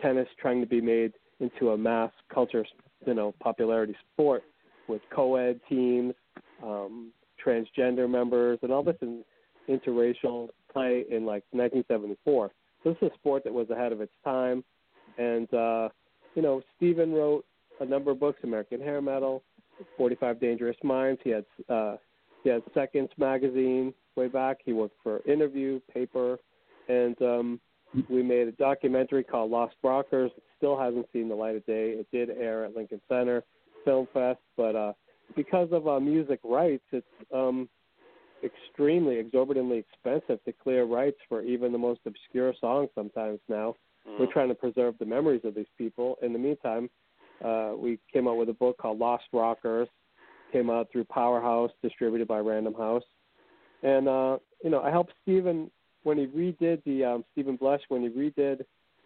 tennis 0.01 0.27
trying 0.39 0.61
to 0.61 0.67
be 0.67 0.81
made 0.81 1.13
into 1.39 1.71
a 1.71 1.77
mass 1.77 2.11
culture, 2.33 2.65
you 3.05 3.13
know, 3.13 3.33
popularity 3.39 3.95
sport 4.13 4.43
with 4.87 5.01
co-ed 5.13 5.59
teams, 5.69 6.13
um, 6.63 7.11
transgender 7.45 8.09
members, 8.09 8.59
and 8.61 8.71
all 8.71 8.83
this 8.83 8.95
in, 9.01 9.23
interracial 9.69 10.49
play 10.71 11.05
in 11.09 11.25
like 11.25 11.43
1974. 11.51 12.51
So 12.83 12.89
this 12.89 12.97
is 13.01 13.11
a 13.13 13.15
sport 13.15 13.43
that 13.43 13.53
was 13.53 13.69
ahead 13.69 13.91
of 13.91 14.01
its 14.01 14.11
time, 14.23 14.63
and 15.17 15.51
uh, 15.53 15.89
you 16.35 16.41
know, 16.41 16.61
Steven 16.75 17.13
wrote 17.13 17.45
a 17.79 17.85
number 17.85 18.11
of 18.11 18.19
books: 18.19 18.39
American 18.43 18.81
Hair 18.81 19.01
Metal, 19.01 19.43
45 19.97 20.39
Dangerous 20.39 20.77
Minds. 20.83 21.19
He 21.23 21.29
had 21.31 21.45
uh, 21.69 21.97
he 22.43 22.49
had 22.49 22.61
Seconds 22.73 23.09
magazine 23.17 23.93
way 24.15 24.27
back. 24.27 24.57
He 24.63 24.73
worked 24.73 24.97
for 25.01 25.21
Interview, 25.25 25.79
Paper, 25.93 26.37
and 26.89 27.19
um, 27.21 27.59
we 28.09 28.21
made 28.21 28.47
a 28.47 28.51
documentary 28.53 29.23
called 29.23 29.51
Lost 29.51 29.75
Rockers. 29.83 30.31
It 30.35 30.43
still 30.57 30.77
hasn't 30.77 31.07
seen 31.13 31.29
the 31.29 31.35
light 31.35 31.55
of 31.55 31.65
day. 31.65 31.91
It 31.91 32.07
did 32.11 32.29
air 32.29 32.65
at 32.65 32.75
Lincoln 32.75 33.01
Center 33.07 33.43
Film 33.85 34.07
Fest, 34.13 34.39
but 34.57 34.75
uh, 34.75 34.93
because 35.35 35.69
of 35.71 35.87
uh, 35.87 35.99
music 35.99 36.39
rights, 36.43 36.83
it's 36.91 37.05
um, 37.33 37.69
extremely 38.43 39.17
exorbitantly 39.17 39.77
expensive 39.77 40.43
to 40.43 40.51
clear 40.51 40.85
rights 40.85 41.17
for 41.29 41.41
even 41.41 41.71
the 41.71 41.77
most 41.77 42.01
obscure 42.05 42.53
songs. 42.59 42.89
Sometimes 42.95 43.39
now, 43.47 43.75
we're 44.19 44.31
trying 44.31 44.49
to 44.49 44.55
preserve 44.55 44.95
the 44.99 45.05
memories 45.05 45.41
of 45.45 45.55
these 45.55 45.65
people. 45.77 46.17
In 46.21 46.33
the 46.33 46.39
meantime, 46.39 46.89
uh, 47.43 47.73
we 47.77 47.99
came 48.11 48.27
out 48.27 48.37
with 48.37 48.49
a 48.49 48.53
book 48.53 48.77
called 48.77 48.99
Lost 48.99 49.25
Rockers. 49.33 49.87
Came 50.51 50.69
out 50.69 50.87
through 50.91 51.05
Powerhouse, 51.05 51.71
distributed 51.81 52.27
by 52.27 52.37
Random 52.37 52.73
House, 52.75 53.03
and 53.81 54.07
uh, 54.07 54.37
you 54.63 54.69
know 54.69 54.81
I 54.81 54.91
helped 54.91 55.13
Steven 55.23 55.71
when 56.03 56.17
he 56.17 56.27
redid 56.27 56.83
the 56.85 57.03
um, 57.03 57.25
Steven 57.31 57.55
Blush 57.55 57.81
when 57.87 58.01
he 58.01 58.09
redid 58.09 58.61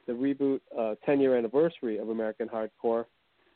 the 0.08 0.14
reboot 0.14 0.60
uh, 0.78 0.96
10 1.06 1.20
year 1.20 1.38
anniversary 1.38 1.98
of 1.98 2.10
American 2.10 2.50
Hardcore. 2.50 3.06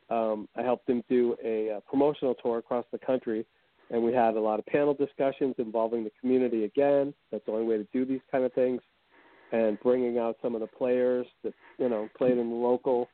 Um, 0.10 0.48
I 0.58 0.62
helped 0.62 0.90
him 0.90 1.04
do 1.10 1.36
a 1.44 1.78
uh, 1.78 1.80
promotional 1.90 2.36
tour 2.36 2.58
across 2.58 2.86
the 2.92 3.00
country, 3.00 3.46
and 3.90 4.04
we 4.04 4.14
had 4.14 4.36
a 4.36 4.40
lot 4.40 4.60
of 4.60 4.66
panel 4.66 4.94
discussions 4.94 5.56
involving 5.58 6.04
the 6.04 6.12
community 6.20 6.66
again. 6.66 7.14
That's 7.32 7.46
the 7.46 7.54
only 7.54 7.66
way 7.66 7.78
to 7.78 7.88
do 7.94 8.06
these 8.06 8.20
kind 8.30 8.44
of 8.44 8.52
things, 8.54 8.82
and 9.54 9.80
bringing 9.80 10.18
out 10.18 10.38
some 10.42 10.54
of 10.54 10.62
the 10.62 10.68
players 10.68 11.26
that 11.44 11.54
you 11.78 11.90
know 11.90 12.10
played 12.18 12.38
in 12.38 12.50
the 12.50 12.56
local 12.56 13.08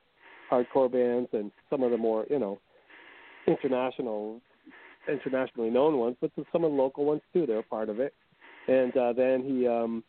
hardcore 0.52 0.92
bands 0.92 1.30
and 1.34 1.52
some 1.70 1.84
of 1.84 1.92
the 1.92 1.98
more 1.98 2.26
you 2.30 2.40
know 2.40 2.60
international 3.48 4.42
internationally 5.08 5.70
known 5.70 5.98
ones, 5.98 6.18
but 6.20 6.32
some 6.52 6.64
of 6.64 6.72
the 6.72 6.78
local 6.78 7.06
ones 7.06 7.22
too. 7.34 7.46
They're 7.46 7.64
part 7.64 7.90
of 7.90 8.00
it. 8.00 8.14
And 8.68 8.96
uh, 8.98 9.14
then 9.14 9.44
he, 9.44 9.68
um, 9.68 10.04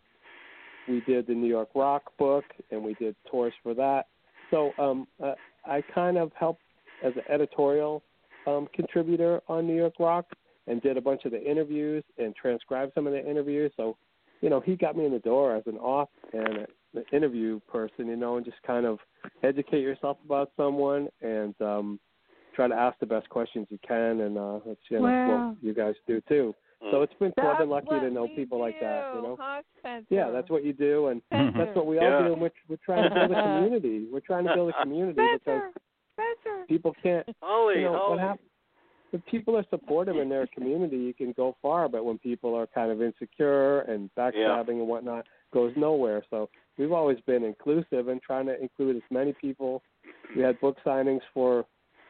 we 0.89 1.01
did 1.03 1.27
the 1.27 1.35
New 1.35 1.47
York 1.47 1.69
Rock 1.75 2.17
book, 2.19 2.45
and 2.71 2.83
we 2.83 2.95
did 2.95 3.15
tours 3.31 3.53
for 3.63 3.75
that. 3.75 4.07
So 4.51 4.73
um, 4.79 5.07
uh, 5.23 5.35
I 5.65 5.83
kind 5.95 6.19
of 6.19 6.33
helped 6.39 6.63
as 7.05 7.13
an 7.15 7.23
editorial 7.29 8.03
um, 8.47 8.69
contributor 8.75 9.41
on 9.49 9.67
New 9.67 9.77
York 9.77 9.95
Rock, 10.01 10.27
and 10.67 10.83
did 10.83 10.97
a 10.97 11.01
bunch 11.01 11.25
of 11.25 11.33
the 11.33 11.43
interviews 11.43 12.05
and 12.19 12.35
transcribed 12.35 12.93
some 12.95 13.07
of 13.07 13.13
the 13.13 13.31
interviews. 13.31 13.73
So, 13.77 13.97
you 14.41 14.51
know, 14.51 14.61
he 14.61 14.77
got 14.77 14.97
me 14.97 15.07
in 15.07 15.13
the 15.13 15.19
door 15.19 15.57
as 15.57 15.63
an 15.67 15.77
author 15.79 16.11
and 16.33 16.67
an 16.95 17.05
interview 17.13 17.61
person, 17.69 18.07
you 18.07 18.17
know, 18.17 18.37
and 18.37 18.45
just 18.45 18.61
kind 18.67 18.87
of 18.87 18.99
educate 19.43 19.81
yourself 19.81 20.19
about 20.25 20.51
someone 20.57 21.09
and 21.21 21.55
um, 21.61 22.01
try 22.55 22.69
to 22.69 22.75
ask 22.75 22.99
the 22.99 23.07
best 23.07 23.29
questions 23.29 23.67
you 23.71 23.79
can, 23.87 24.21
and 24.21 24.39
uh, 24.39 24.59
that's 24.67 24.81
you 24.91 24.99
know 24.99 25.05
Wow. 25.05 25.27
what 25.27 25.57
you 25.63 25.75
guys 25.75 25.95
do 26.07 26.21
too. 26.29 26.55
So 26.91 27.03
it's 27.03 27.13
been 27.15 27.33
cool. 27.39 27.49
I've 27.51 27.59
been 27.59 27.69
That's 27.69 27.87
lucky 27.91 28.01
to 28.07 28.11
know 28.11 28.23
we 28.25 28.37
people 28.37 28.61
like 28.61 28.79
that. 28.81 29.11
You 29.15 29.23
know. 29.23 29.37
huh, 29.41 29.63
Yeah, 30.11 30.31
that's 30.31 30.49
what 30.49 30.65
you 30.65 30.73
do, 30.73 31.09
and 31.09 31.21
Spencer. 31.27 31.53
that's 31.59 31.77
what 31.77 31.87
we 31.87 31.99
all 31.99 32.11
Yeah. 32.11 32.19
do. 32.27 32.33
And 32.35 32.43
we're, 32.43 32.51
we're 32.69 32.77
trying 32.85 33.09
to 33.09 33.15
build 33.15 33.33
a 33.33 33.43
community. 33.43 34.07
We're 34.11 34.21
trying 34.21 34.47
to 34.47 34.55
build 34.55 34.71
a 34.71 34.83
community 34.83 35.21
because 35.33 35.61
Spencer. 36.13 36.43
Spencer. 36.45 36.65
people 36.69 36.95
can't. 37.03 37.27
Holy, 37.43 37.79
You 37.81 37.85
know 37.85 37.93
what 38.09 38.21
happens? 38.21 38.49
If 39.13 39.25
people 39.27 39.57
are 39.57 39.65
supportive 39.71 40.17
in 40.17 40.29
their 40.29 40.47
community, 40.49 40.99
you 40.99 41.15
can 41.15 41.33
go 41.33 41.57
far. 41.63 41.89
But 41.89 42.05
when 42.05 42.19
people 42.19 42.55
are 42.55 42.67
kind 42.67 42.93
of 42.93 43.03
insecure 43.03 43.81
and 43.81 44.11
backstabbing 44.17 44.69
and 44.69 44.87
whatnot, 44.87 45.27
goes 45.53 45.73
nowhere. 45.77 46.23
So 46.31 46.49
we've 46.77 46.93
always 46.93 47.19
been 47.27 47.45
inclusive 47.45 48.09
and 48.09 48.21
trying 48.23 48.47
to 48.47 48.61
include 48.61 48.97
as 48.97 49.03
many 49.11 49.33
people. 49.41 49.83
We 50.37 50.43
had 50.43 50.61
book 50.61 50.77
signings 50.85 51.21
for 51.33 51.65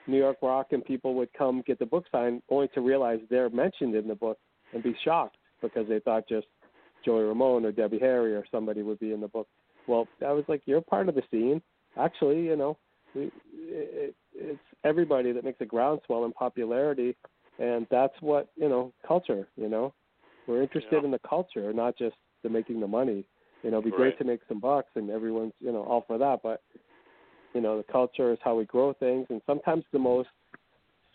New 0.07 0.19
York 0.19 0.39
Rock, 0.43 0.69
and 0.73 0.85
people 0.85 1.15
would 1.15 1.33
come 1.37 1.63
get 1.67 1.79
the 1.79 1.87
book 1.87 2.05
signed, 2.11 2.43
only 2.49 2.69
to 2.69 2.81
realize 2.81 3.21
they're 3.31 3.51
mentioned 3.51 3.95
in 3.95 4.09
the 4.09 4.15
book 4.15 4.39
and 4.73 4.83
be 4.83 4.97
shocked 5.05 5.37
because 5.63 5.87
they 5.89 6.01
thought 6.01 6.29
just 6.29 6.47
Joey 7.05 7.25
Ramone 7.25 7.65
or 7.65 7.73
Debbie 7.73 7.99
Harry 7.99 8.35
or 8.35 8.45
somebody 8.51 8.83
would 8.83 8.99
be 8.99 9.13
in 9.13 9.21
the 9.21 9.29
book. 9.29 9.49
Well, 9.87 10.07
I 10.27 10.33
was 10.33 10.45
like, 10.49 10.63
you're 10.67 10.81
part 10.81 11.09
of 11.09 11.15
the 11.15 11.23
scene. 11.31 11.63
Actually, 11.99 12.43
you 12.43 12.57
know, 12.57 12.77
we, 13.15 13.31
it, 13.55 14.15
it's 14.35 14.59
everybody 14.85 15.33
that 15.33 15.45
makes 15.45 15.61
a 15.61 15.65
groundswell 15.65 16.25
in 16.25 16.33
popularity, 16.33 17.17
and 17.59 17.87
that's 17.91 18.15
what 18.21 18.49
you 18.57 18.69
know, 18.69 18.93
culture. 19.07 19.49
You 19.57 19.69
know, 19.69 19.95
we're 20.47 20.63
interested 20.63 20.99
Yeah. 21.01 21.05
in 21.05 21.11
the 21.11 21.21
culture, 21.29 21.73
not 21.73 21.97
just 21.97 22.17
the 22.43 22.49
making 22.49 22.81
the 22.81 22.87
money. 22.87 23.25
You 23.63 23.71
know, 23.71 23.79
it'd 23.79 23.91
be 23.93 23.97
great 23.97 24.17
to 24.19 24.25
make 24.25 24.41
some 24.49 24.61
bucks, 24.61 24.91
and 24.95 25.11
everyone's 25.11 25.55
you 25.61 25.73
know 25.73 25.83
all 25.83 26.05
for 26.07 26.19
that. 26.19 26.41
But 26.43 26.63
you 27.55 27.61
know, 27.61 27.77
the 27.77 27.93
culture 27.93 28.33
is 28.33 28.39
how 28.43 28.55
we 28.55 28.65
grow 28.65 28.93
things, 28.93 29.27
and 29.31 29.41
sometimes 29.47 29.85
the 29.93 29.99
most 29.99 30.29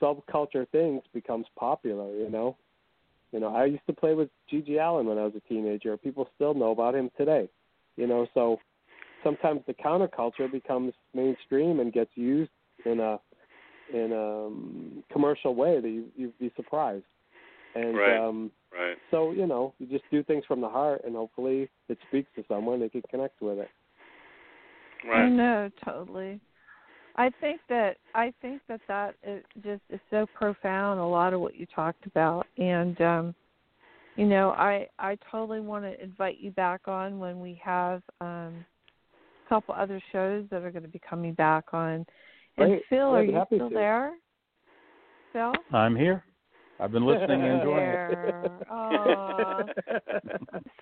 subculture 0.01 0.67
things 0.69 1.01
becomes 1.13 1.45
popular. 1.57 2.15
You 2.15 2.30
know, 2.30 2.57
you 3.32 3.39
know, 3.39 3.55
I 3.55 3.65
used 3.65 3.86
to 3.88 3.93
play 3.93 4.13
with 4.13 4.30
GG 4.51 4.80
Allin 4.80 5.07
when 5.07 5.17
I 5.17 5.24
was 5.24 5.34
a 5.36 5.49
teenager. 5.49 5.95
People 5.97 6.28
still 6.36 6.53
know 6.53 6.71
about 6.71 6.95
him 6.95 7.09
today. 7.17 7.49
You 7.95 8.07
know, 8.07 8.27
so 8.34 8.60
sometimes 9.23 9.61
the 9.68 9.73
counterculture 9.73 10.52
becomes 10.52 10.93
mainstream 11.14 11.80
and 11.80 11.93
gets 11.93 12.11
used 12.15 12.52
in 12.85 12.99
a 12.99 13.19
in 13.93 14.11
a 14.11 14.45
um, 14.47 15.03
commercial 15.11 15.56
way 15.56 15.80
that 15.80 15.89
you 15.89 16.06
you'd 16.15 16.38
be 16.39 16.52
surprised. 16.56 17.06
And 17.76 17.97
Right. 17.97 18.18
um 18.18 18.52
Right. 18.77 18.97
so, 19.11 19.31
you 19.31 19.45
know, 19.45 19.73
you 19.79 19.85
just 19.87 20.03
do 20.11 20.23
things 20.23 20.43
from 20.47 20.61
the 20.61 20.69
heart 20.69 21.01
and 21.05 21.15
hopefully 21.15 21.69
it 21.89 21.97
speaks 22.07 22.29
to 22.35 22.43
someone, 22.47 22.79
they 22.79 22.89
can 22.89 23.03
connect 23.09 23.41
with 23.41 23.59
it. 23.59 23.69
I 25.03 25.23
Right. 25.23 25.31
know 25.31 25.69
totally. 25.83 26.39
I 27.15 27.29
think 27.41 27.61
that 27.69 27.97
I 28.15 28.33
think 28.41 28.61
that 28.67 28.81
that 28.87 29.15
is 29.23 29.43
just 29.63 29.81
is 29.89 29.99
so 30.09 30.25
profound. 30.33 30.99
A 30.99 31.05
lot 31.05 31.33
of 31.33 31.41
what 31.41 31.55
you 31.55 31.67
talked 31.67 32.05
about, 32.07 32.47
and 32.57 32.99
um, 33.01 33.35
you 34.15 34.25
know, 34.25 34.51
I 34.51 34.87
I 34.97 35.17
totally 35.29 35.59
want 35.59 35.83
to 35.85 36.01
invite 36.01 36.39
you 36.39 36.51
back 36.51 36.87
on 36.87 37.19
when 37.19 37.39
we 37.39 37.59
have 37.63 38.01
um, 38.19 38.65
a 39.45 39.49
couple 39.49 39.75
other 39.77 40.01
shows 40.11 40.45
that 40.49 40.63
are 40.63 40.71
going 40.71 40.83
to 40.83 40.89
be 40.89 41.01
coming 41.07 41.33
back 41.33 41.65
on. 41.73 42.05
And 42.57 42.69
Great. 42.69 42.83
Phil, 42.89 42.99
are 42.99 43.19
I'd 43.19 43.27
be 43.27 43.33
you 43.33 43.43
still 43.45 43.69
to. 43.69 43.75
there? 43.75 44.13
Phil, 45.33 45.53
I'm 45.71 45.95
here. 45.95 46.23
I've 46.84 46.91
been 46.91 47.05
listening 47.05 47.41
and 47.41 47.53
enjoying 47.60 47.91
it. 47.91 47.99
Aw. 48.69 49.69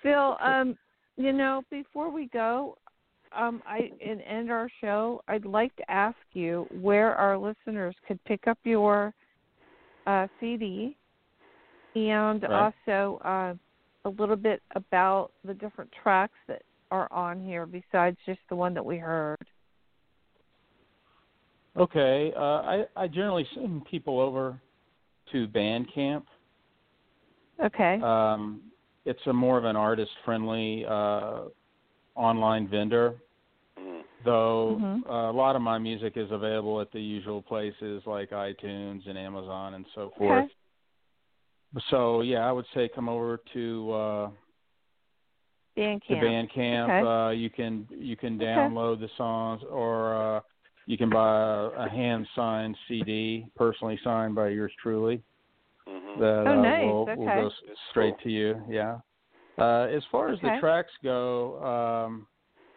Phil, 0.02 0.36
um, 0.40 0.76
you 1.16 1.32
know, 1.32 1.62
before 1.70 2.10
we 2.10 2.26
go, 2.28 2.76
um, 3.36 3.62
I 3.64 3.92
and 4.04 4.20
end 4.22 4.50
our 4.50 4.68
show, 4.80 5.22
I'd 5.28 5.44
like 5.44 5.74
to 5.76 5.88
ask 5.90 6.16
you 6.32 6.66
where 6.70 7.14
our 7.14 7.38
listeners 7.38 7.94
could 8.06 8.22
pick 8.24 8.48
up 8.48 8.58
your 8.64 9.14
uh, 10.08 10.26
CD, 10.40 10.96
and 11.94 12.42
Right. 12.42 12.72
also 12.88 13.20
uh, 13.24 13.54
a 14.04 14.10
little 14.10 14.36
bit 14.36 14.60
about 14.74 15.30
the 15.44 15.54
different 15.54 15.90
tracks 16.02 16.38
that 16.48 16.62
are 16.90 17.10
on 17.12 17.40
here 17.40 17.64
besides 17.64 18.16
just 18.26 18.40
the 18.48 18.56
one 18.56 18.74
that 18.74 18.84
we 18.84 18.98
heard. 18.98 19.38
Okay, 21.76 22.32
uh, 22.36 22.40
I 22.40 22.84
I 22.96 23.06
generally 23.06 23.46
send 23.54 23.84
people 23.86 24.18
over 24.18 24.60
to 25.32 25.48
Bandcamp. 25.48 26.24
Okay. 27.62 28.00
Um, 28.00 28.62
it's 29.04 29.20
a 29.26 29.32
more 29.32 29.58
of 29.58 29.64
an 29.64 29.76
artist 29.76 30.10
friendly 30.24 30.84
uh, 30.86 31.42
online 32.14 32.68
vendor. 32.68 33.14
Mhm. 33.78 34.04
Though 34.24 34.78
Mhm. 34.80 35.08
uh, 35.08 35.30
a 35.30 35.32
lot 35.32 35.56
of 35.56 35.62
my 35.62 35.78
music 35.78 36.16
is 36.16 36.30
available 36.30 36.80
at 36.80 36.90
the 36.92 37.00
usual 37.00 37.42
places 37.42 38.06
like 38.06 38.30
iTunes 38.30 39.08
and 39.08 39.18
Amazon 39.18 39.74
and 39.74 39.86
so 39.94 40.10
forth. 40.10 40.44
Okay. 40.44 40.54
So 41.90 42.20
yeah, 42.20 42.46
I 42.46 42.52
would 42.52 42.66
say 42.74 42.88
come 42.88 43.08
over 43.08 43.38
to 43.54 43.92
uh, 43.92 44.30
Bandcamp. 45.76 46.06
to 46.08 46.14
Bandcamp. 46.16 46.84
Okay. 46.84 47.06
Uh, 47.06 47.30
you 47.30 47.50
can 47.50 47.88
you 47.90 48.16
can 48.16 48.36
Okay. 48.36 48.44
download 48.44 49.00
the 49.00 49.08
songs, 49.16 49.62
or 49.64 50.14
uh, 50.14 50.40
you 50.86 50.98
can 50.98 51.10
buy 51.10 51.40
a, 51.40 51.84
a 51.84 51.88
hand 51.88 52.26
signed 52.34 52.76
CD, 52.88 53.46
personally 53.56 53.98
signed 54.02 54.34
by 54.34 54.48
yours 54.48 54.72
truly. 54.82 55.22
Mhm. 55.88 56.18
That 56.18 56.46
Oh, 56.46 56.58
uh, 56.58 56.62
nice. 56.62 56.82
will, 56.82 57.06
will 57.06 57.26
Okay. 57.26 57.34
go 57.34 57.46
s- 57.46 57.78
straight 57.90 58.18
to 58.22 58.30
you. 58.30 58.62
Yeah. 58.68 58.98
Uh, 59.58 59.86
as 59.90 60.02
far 60.10 60.28
as 60.28 60.40
the 60.40 60.50
tracks 60.60 60.92
go, 61.04 61.62
um, 61.62 62.26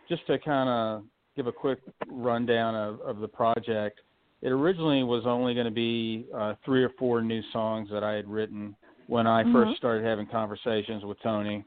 just 0.07 0.25
to 0.27 0.37
kind 0.39 0.69
of 0.69 1.03
give 1.35 1.47
a 1.47 1.51
quick 1.51 1.79
rundown 2.07 2.75
of, 2.75 3.01
of 3.01 3.19
the 3.19 3.27
project, 3.27 4.01
it 4.41 4.49
originally 4.49 5.03
was 5.03 5.25
only 5.25 5.53
going 5.53 5.65
to 5.65 5.71
be 5.71 6.27
uh, 6.35 6.53
three 6.63 6.83
or 6.83 6.91
four 6.99 7.21
new 7.21 7.41
songs 7.51 7.89
that 7.91 8.03
I 8.03 8.13
had 8.13 8.27
written 8.27 8.75
when 9.07 9.25
I 9.27 9.43
Mhm. 9.43 9.53
first 9.53 9.77
started 9.77 10.03
having 10.05 10.27
conversations 10.27 11.03
with 11.03 11.19
Tony, 11.21 11.63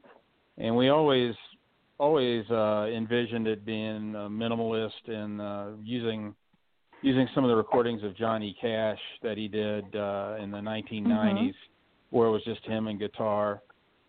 and 0.59 0.77
we 0.77 0.89
always 0.89 1.35
always 1.99 2.49
uh, 2.51 2.87
envisioned 2.87 3.47
it 3.47 3.65
being 3.65 4.15
uh, 4.15 4.29
minimalist 4.29 5.09
and 5.09 5.41
uh, 5.41 5.67
using 5.83 6.35
using 7.03 7.29
some 7.35 7.45
of 7.45 7.49
the 7.49 7.57
recordings 7.57 8.03
of 8.03 8.17
Johnny 8.17 8.57
Cash 8.61 8.99
that 9.23 9.37
he 9.37 9.47
did 9.47 9.85
uh, 9.95 10.37
in 10.41 10.51
the 10.51 10.59
1990s, 10.59 11.55
where 12.11 12.27
it 12.27 12.31
was 12.33 12.43
just 12.45 12.65
him 12.65 12.89
and 12.89 12.99
guitar, 12.99 13.63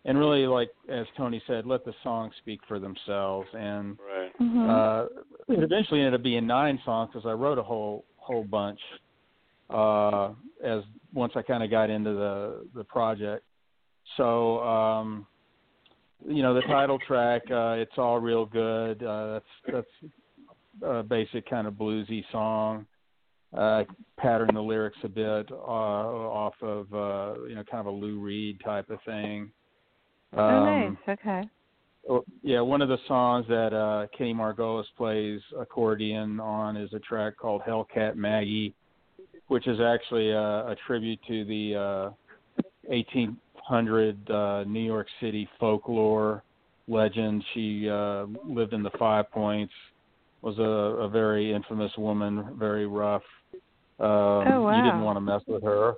and 0.04 0.18
really 0.18 0.46
like 0.46 0.70
as 0.88 1.06
Tony 1.16 1.42
said, 1.46 1.66
let 1.66 1.84
the 1.84 1.94
songs 2.02 2.32
speak 2.38 2.60
for 2.66 2.78
themselves. 2.78 3.48
And 3.54 3.96
Right. 3.98 4.32
Mhm. 4.40 4.68
uh, 4.68 5.08
it 5.48 5.62
eventually 5.62 6.00
ended 6.00 6.14
up 6.14 6.22
being 6.22 6.46
nine 6.46 6.80
songs 6.84 7.10
because 7.12 7.26
I 7.26 7.32
wrote 7.32 7.58
a 7.58 7.62
whole 7.62 8.04
whole 8.16 8.44
bunch 8.44 8.80
uh, 9.70 10.32
as 10.62 10.82
once 11.12 11.32
I 11.36 11.42
kind 11.42 11.62
of 11.62 11.70
got 11.70 11.90
into 11.90 12.12
the 12.14 12.68
the 12.74 12.84
project. 12.84 13.44
So 14.16 14.60
um, 14.62 15.26
you 16.26 16.42
know 16.42 16.54
the 16.54 16.62
title 16.62 16.98
track, 16.98 17.42
uh, 17.50 17.74
it's 17.78 17.96
all 17.98 18.18
real 18.18 18.46
good. 18.46 19.02
Uh, 19.02 19.32
that's 19.32 19.86
that's 20.02 20.12
a 20.82 21.02
basic 21.02 21.48
kind 21.48 21.66
of 21.66 21.74
bluesy 21.74 22.24
song. 22.32 22.86
Uh, 23.56 23.82
pattern 24.16 24.54
the 24.54 24.60
lyrics 24.60 24.98
a 25.02 25.08
bit 25.08 25.50
uh, 25.50 25.54
off 25.54 26.54
of 26.62 26.86
uh, 26.94 27.42
you 27.48 27.54
know 27.54 27.64
kind 27.68 27.80
of 27.80 27.86
a 27.86 27.90
Lou 27.90 28.20
Reed 28.20 28.60
type 28.64 28.88
of 28.90 28.98
thing. 29.04 29.50
oh, 30.36 30.40
Um, 30.40 30.98
nice. 31.06 31.18
Okay. 31.18 31.42
Oh, 32.08 32.24
yeah, 32.42 32.60
one 32.60 32.80
of 32.80 32.88
the 32.88 32.98
songs 33.06 33.46
that 33.48 33.74
uh, 33.74 34.06
Kenny 34.16 34.32
Margolis 34.32 34.84
plays 34.96 35.40
accordion 35.58 36.40
on 36.40 36.76
is 36.76 36.92
a 36.94 36.98
track 37.00 37.36
called 37.36 37.60
Hellcat 37.68 38.16
Maggie, 38.16 38.74
which 39.48 39.66
is 39.66 39.80
actually 39.80 40.30
a, 40.30 40.68
a 40.68 40.76
tribute 40.86 41.18
to 41.28 41.44
the 41.44 41.74
uh, 41.76 42.10
1800 43.68 44.30
uh, 44.30 44.64
New 44.64 44.80
York 44.80 45.06
City 45.20 45.48
folklore 45.58 46.42
legend. 46.88 47.44
She 47.54 47.88
uh, 47.88 48.26
lived 48.44 48.72
in 48.72 48.82
the 48.82 48.90
Five 48.98 49.30
Points, 49.30 49.72
was 50.42 50.58
a, 50.58 50.62
a 50.62 51.08
very 51.08 51.52
infamous 51.52 51.92
woman, 51.96 52.56
very 52.58 52.86
rough. 52.86 53.22
Um, 53.98 54.08
Oh, 54.08 54.60
wow. 54.62 54.76
You 54.76 54.82
didn't 54.82 55.02
want 55.02 55.16
to 55.16 55.20
mess 55.20 55.42
with 55.46 55.62
her. 55.62 55.94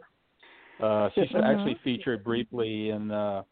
Uh, 0.81 1.09
she's 1.15 1.31
Mhm. 1.31 1.45
actually 1.45 1.75
featured 1.85 2.25
briefly 2.25 2.91
in 2.91 3.11
uh, 3.11 3.43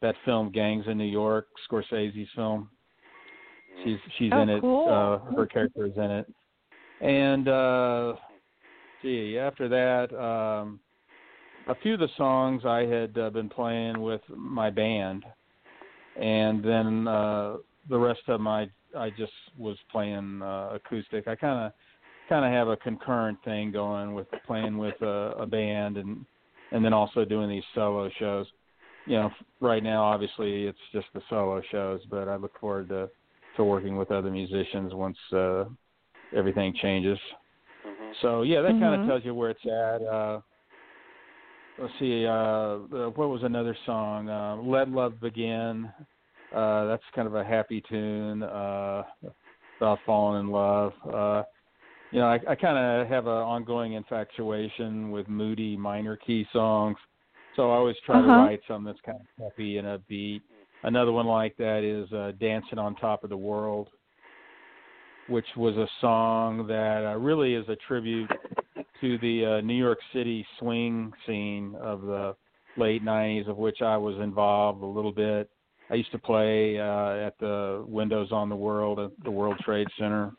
that 0.00 0.16
film 0.24 0.50
Gangs 0.50 0.86
in 0.86 0.96
New 0.96 1.04
York, 1.04 1.48
Scorsese's 1.70 2.28
film. 2.34 2.70
She's 3.84 3.98
she's 4.16 4.32
Oh, 4.32 4.40
in 4.40 4.48
it. 4.48 4.60
cool. 4.60 4.88
Uh, 4.88 5.18
her 5.36 5.46
character 5.46 5.86
is 5.86 5.96
in 5.96 6.10
it. 6.10 6.26
And 7.00 7.46
uh, 7.48 8.14
gee, 9.02 9.38
after 9.38 9.68
that, 9.68 10.12
um, 10.18 10.80
a 11.68 11.74
few 11.76 11.94
of 11.94 12.00
the 12.00 12.08
songs 12.16 12.62
I 12.64 12.80
had 12.80 13.16
uh, 13.18 13.30
been 13.30 13.48
playing 13.48 14.00
with 14.00 14.22
my 14.34 14.70
band, 14.70 15.24
and 16.20 16.64
then 16.64 17.06
uh, 17.06 17.56
the 17.88 17.98
rest 17.98 18.22
of 18.28 18.40
my 18.40 18.62
I 18.62 18.68
I 18.96 19.10
just 19.10 19.32
was 19.56 19.76
playing 19.90 20.40
uh, 20.42 20.70
acoustic. 20.74 21.28
I 21.28 21.36
kind 21.36 21.66
of 21.66 21.72
kind 22.28 22.44
of 22.44 22.52
have 22.52 22.68
a 22.68 22.76
concurrent 22.78 23.38
thing 23.44 23.70
going 23.70 24.14
with 24.14 24.26
playing 24.46 24.78
with 24.78 25.00
a, 25.02 25.34
a 25.38 25.46
band 25.46 25.96
and 25.96 26.24
and 26.72 26.84
then 26.84 26.92
also 26.92 27.24
doing 27.24 27.48
these 27.48 27.64
solo 27.74 28.10
shows. 28.18 28.46
You 29.06 29.16
know, 29.16 29.30
right 29.60 29.82
now 29.82 30.02
obviously 30.02 30.64
it's 30.64 30.78
just 30.92 31.06
the 31.14 31.22
solo 31.30 31.62
shows, 31.70 32.00
but 32.10 32.28
I 32.28 32.36
look 32.36 32.58
forward 32.58 32.88
to 32.88 33.08
to 33.56 33.64
working 33.64 33.96
with 33.96 34.10
other 34.10 34.30
musicians 34.30 34.94
once 34.94 35.18
uh, 35.32 35.64
everything 36.34 36.74
changes. 36.80 37.18
Mhm. 37.86 38.12
So 38.22 38.42
yeah, 38.42 38.62
that 38.62 38.72
kind 38.80 39.00
of 39.00 39.06
tells 39.06 39.24
you 39.24 39.34
where 39.34 39.50
it's 39.50 39.66
at. 39.66 40.02
Uh, 40.02 40.40
let's 41.78 41.92
see, 41.98 42.26
uh, 42.26 42.30
uh, 42.30 42.78
what 43.10 43.28
was 43.28 43.42
another 43.44 43.76
song? 43.86 44.28
Uh, 44.28 44.56
Let 44.56 44.88
Love 44.88 45.20
Begin. 45.20 45.90
Uh, 46.52 46.86
that's 46.86 47.02
kind 47.14 47.28
of 47.28 47.34
a 47.34 47.44
happy 47.44 47.82
tune 47.88 48.42
uh, 48.42 49.02
about 49.80 50.00
falling 50.04 50.40
in 50.40 50.50
love. 50.50 50.92
Uh, 51.04 51.42
you 52.10 52.20
know, 52.20 52.26
I, 52.26 52.40
I 52.48 52.54
kind 52.54 52.78
of 52.78 53.06
have 53.08 53.26
an 53.26 53.32
ongoing 53.32 53.92
infatuation 53.92 55.10
with 55.10 55.28
moody 55.28 55.76
minor 55.76 56.16
key 56.16 56.46
songs, 56.52 56.96
so 57.54 57.70
I 57.70 57.76
always 57.76 57.96
try 58.04 58.20
to 58.20 58.26
Uh-huh. 58.26 58.40
write 58.40 58.60
something 58.66 58.86
that's 58.86 59.00
kind 59.04 59.18
of 59.20 59.44
happy 59.44 59.76
and 59.76 59.86
upbeat. 59.86 60.42
Another 60.84 61.12
one 61.12 61.26
like 61.26 61.56
that 61.58 61.84
is 61.84 62.10
uh, 62.12 62.32
"Dancing 62.40 62.78
on 62.78 62.94
Top 62.96 63.24
of 63.24 63.30
the 63.30 63.36
World," 63.36 63.88
which 65.26 65.46
was 65.56 65.76
a 65.76 65.88
song 66.00 66.66
that 66.66 67.04
uh, 67.04 67.18
really 67.18 67.54
is 67.54 67.68
a 67.68 67.76
tribute 67.86 68.30
to 69.00 69.18
the 69.18 69.58
uh, 69.58 69.60
New 69.60 69.74
York 69.74 69.98
City 70.12 70.44
swing 70.58 71.12
scene 71.26 71.74
of 71.80 72.02
the 72.02 72.34
late 72.76 73.04
'90s, 73.04 73.48
of 73.48 73.56
which 73.56 73.82
I 73.82 73.96
was 73.96 74.16
involved 74.16 74.82
a 74.82 74.86
little 74.86 75.12
bit. 75.12 75.50
I 75.90 75.94
used 75.94 76.12
to 76.12 76.18
play 76.18 76.78
uh, 76.78 77.26
at 77.26 77.38
the 77.40 77.84
Windows 77.88 78.28
on 78.32 78.48
the 78.48 78.56
World 78.56 78.98
at 78.98 79.10
the 79.24 79.30
World 79.30 79.58
Trade 79.64 79.88
Center, 79.98 80.32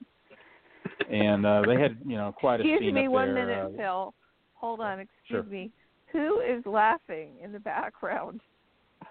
and 1.11 1.45
uh, 1.45 1.63
they 1.67 1.79
had 1.79 1.97
you 2.05 2.17
know 2.17 2.33
quite 2.37 2.59
a 2.59 2.63
Excuse 2.63 2.79
scene 2.81 2.93
me 2.93 3.05
up 3.07 3.11
one 3.11 3.33
there. 3.33 3.47
minute, 3.47 3.73
uh, 3.73 3.77
Phil. 3.77 4.13
Hold 4.55 4.79
on. 4.81 4.99
Excuse 4.99 5.15
Sure. 5.27 5.43
me. 5.43 5.71
Who 6.11 6.39
is 6.41 6.63
laughing 6.65 7.31
in 7.43 7.51
the 7.51 7.59
background? 7.59 8.41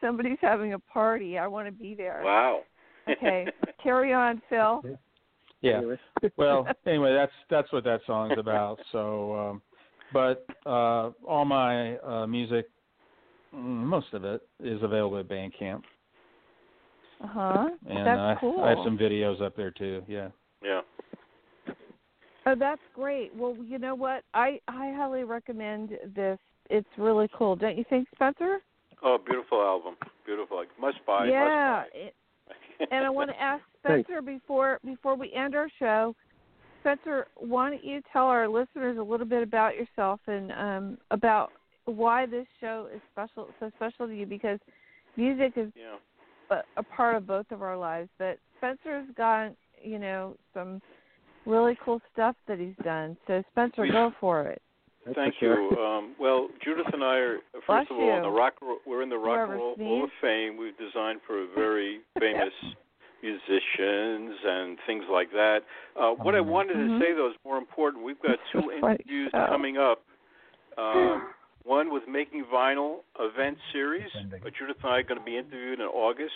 Somebody's 0.00 0.38
having 0.40 0.72
a 0.74 0.78
party. 0.78 1.38
I 1.38 1.46
want 1.46 1.66
to 1.68 1.72
be 1.72 1.94
there. 1.94 2.22
Wow. 2.24 2.60
Okay. 3.08 3.46
Carry 3.82 4.12
on, 4.12 4.40
Phil. 4.48 4.82
Yeah. 5.62 5.78
Anyway. 5.78 5.96
well, 6.36 6.66
anyway, 6.86 7.12
that's 7.14 7.32
that's 7.48 7.72
what 7.72 7.84
that 7.84 8.00
song's 8.06 8.38
about. 8.38 8.78
So, 8.92 9.34
um, 9.36 9.62
but 10.12 10.44
uh, 10.66 11.10
all 11.26 11.44
my 11.44 11.96
uh, 11.98 12.26
music, 12.26 12.68
mm, 13.54 13.58
most 13.58 14.12
of 14.12 14.24
it, 14.24 14.42
is 14.62 14.82
available 14.82 15.18
at 15.18 15.28
Bandcamp, 15.28 15.82
Uh 17.22 17.26
huh. 17.26 17.68
and 17.88 18.06
That's 18.06 18.18
I, 18.18 18.36
cool. 18.40 18.60
I 18.64 18.70
have 18.70 18.78
some 18.84 18.98
videos 18.98 19.40
up 19.40 19.56
there 19.56 19.70
too. 19.70 20.02
Yeah. 20.08 20.28
Yeah. 20.62 20.80
Oh, 22.46 22.54
that's 22.58 22.80
great. 22.94 23.34
Well, 23.36 23.56
you 23.62 23.78
know 23.78 23.94
what? 23.94 24.24
I 24.34 24.60
I 24.66 24.92
highly 24.96 25.24
recommend 25.24 25.90
this. 26.14 26.38
It's 26.70 26.88
really 26.98 27.28
cool, 27.36 27.54
don't 27.56 27.76
you 27.76 27.84
think, 27.90 28.08
Spencer? 28.14 28.58
Oh, 29.02 29.18
beautiful 29.24 29.60
album. 29.60 29.96
Beautiful. 30.26 30.56
Like, 30.56 30.68
must 30.80 30.98
buy. 31.06 31.26
yeah. 31.26 31.82
Must 31.84 31.90
It, 31.94 32.04
buy. 32.04 32.19
And 32.90 33.04
I 33.04 33.10
want 33.10 33.30
to 33.30 33.40
ask 33.40 33.62
Thanks. 33.86 34.06
Spencer 34.06 34.22
before 34.22 34.78
before 34.84 35.16
we 35.16 35.32
end 35.32 35.54
our 35.54 35.68
show. 35.78 36.14
Spencer, 36.80 37.26
why 37.36 37.70
don't 37.70 37.84
you 37.84 38.00
tell 38.12 38.24
our 38.24 38.48
listeners 38.48 38.96
a 38.98 39.02
little 39.02 39.26
bit 39.26 39.42
about 39.42 39.74
yourself 39.74 40.20
and 40.26 40.50
um, 40.52 40.98
about 41.10 41.50
why 41.84 42.24
this 42.24 42.46
show 42.58 42.88
is 42.94 43.00
special, 43.12 43.48
so 43.58 43.70
special 43.76 44.06
to 44.06 44.14
you? 44.14 44.24
Because 44.24 44.58
music 45.16 45.52
is 45.56 45.70
yeah. 45.76 45.96
a, 46.50 46.80
a 46.80 46.82
part 46.82 47.16
of 47.16 47.26
both 47.26 47.50
of 47.50 47.62
our 47.62 47.76
lives, 47.76 48.08
but 48.18 48.38
Spencer's 48.58 49.06
got 49.16 49.52
you 49.82 49.98
know 49.98 50.36
some 50.54 50.80
really 51.46 51.76
cool 51.84 52.00
stuff 52.12 52.36
that 52.48 52.58
he's 52.58 52.74
done. 52.84 53.16
So 53.26 53.42
Spencer, 53.52 53.86
go 53.86 54.12
for 54.20 54.46
it. 54.46 54.62
That's 55.06 55.16
Thank 55.16 55.34
for 55.36 55.40
sure. 55.40 55.62
you. 55.72 55.78
Um, 55.78 56.14
well, 56.20 56.48
Judith 56.62 56.86
and 56.92 57.02
I 57.02 57.16
are 57.16 57.36
first 57.54 57.66
Bless 57.66 57.86
of 57.90 57.96
all 57.96 58.16
in 58.16 58.22
the 58.22 58.28
rock. 58.30 58.54
We're 58.86 59.02
in 59.02 59.08
the 59.08 59.16
Rock 59.18 59.48
and 59.48 59.58
Roll. 59.58 59.74
Hall 59.76 60.04
of 60.04 60.10
Fame. 60.20 60.56
We've 60.58 60.76
designed 60.76 61.20
for 61.26 61.46
very 61.54 62.00
famous 62.20 62.52
musicians 63.22 64.36
and 64.44 64.78
things 64.86 65.04
like 65.10 65.30
that. 65.32 65.60
Uh, 65.96 66.10
what 66.12 66.34
I 66.34 66.40
wanted 66.40 66.76
Mhm. 66.76 66.98
to 66.98 67.04
say 67.04 67.12
though 67.14 67.28
is 67.30 67.36
more 67.44 67.58
important. 67.58 68.04
We've 68.04 68.20
got 68.20 68.38
two 68.52 68.70
interviews 68.72 69.30
show. 69.32 69.46
coming 69.46 69.78
up. 69.78 70.02
Um, 70.78 71.32
one 71.64 71.90
with 71.92 72.06
Making 72.08 72.44
Vinyl 72.46 73.00
event 73.18 73.58
series. 73.72 74.10
Uh, 74.14 74.50
Judith 74.58 74.78
and 74.82 74.92
I 74.92 74.98
are 74.98 75.02
going 75.02 75.18
to 75.18 75.24
be 75.24 75.36
interviewed 75.36 75.80
in 75.80 75.86
August, 75.86 76.34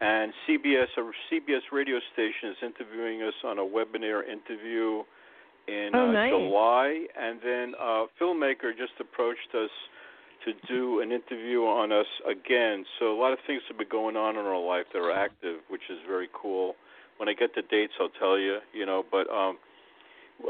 and 0.00 0.32
CBS, 0.46 0.86
a 0.96 1.02
CBS 1.30 1.62
radio 1.72 1.98
station, 2.12 2.50
is 2.50 2.56
interviewing 2.62 3.22
us 3.22 3.34
on 3.44 3.58
a 3.58 3.62
webinar 3.62 4.22
interview 4.26 5.02
in 5.68 5.90
Oh, 5.94 6.08
uh, 6.08 6.12
nice. 6.12 6.30
July. 6.30 7.06
And 7.18 7.40
then 7.42 7.74
uh, 7.80 8.04
a 8.04 8.06
filmmaker 8.20 8.76
just 8.76 8.92
approached 9.00 9.54
us 9.54 9.70
to 10.44 10.52
do 10.66 11.00
an 11.00 11.12
interview 11.12 11.60
on 11.60 11.92
us 11.92 12.06
again. 12.28 12.84
So 12.98 13.12
a 13.12 13.18
lot 13.18 13.32
of 13.32 13.38
things 13.46 13.62
have 13.68 13.78
been 13.78 13.88
going 13.88 14.16
on 14.16 14.36
in 14.36 14.44
our 14.44 14.58
life 14.58 14.86
that 14.92 14.98
are 14.98 15.12
active, 15.12 15.60
which 15.68 15.82
is 15.88 15.98
very 16.06 16.28
cool. 16.32 16.74
When 17.18 17.28
I 17.28 17.34
get 17.34 17.54
the 17.54 17.62
dates, 17.62 17.92
I'll 18.00 18.08
tell 18.18 18.38
you. 18.38 18.58
You 18.74 18.84
know, 18.86 19.04
but 19.08 19.30
um, 19.30 19.58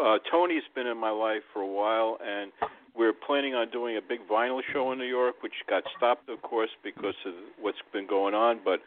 uh, 0.00 0.18
Tony's 0.30 0.62
been 0.74 0.86
in 0.86 0.96
my 0.98 1.10
life 1.10 1.42
for 1.52 1.60
a 1.60 1.66
while, 1.66 2.16
and 2.24 2.50
we're 2.96 3.12
planning 3.12 3.54
on 3.54 3.70
doing 3.70 3.96
a 3.96 4.00
big 4.00 4.20
vinyl 4.30 4.60
show 4.72 4.92
in 4.92 4.98
New 4.98 5.04
York, 5.04 5.42
which 5.42 5.52
got 5.68 5.82
stopped, 5.96 6.28
of 6.28 6.40
course, 6.42 6.70
because 6.82 7.14
of 7.26 7.34
what's 7.60 7.78
been 7.92 8.06
going 8.06 8.34
on. 8.34 8.60
But 8.64 8.80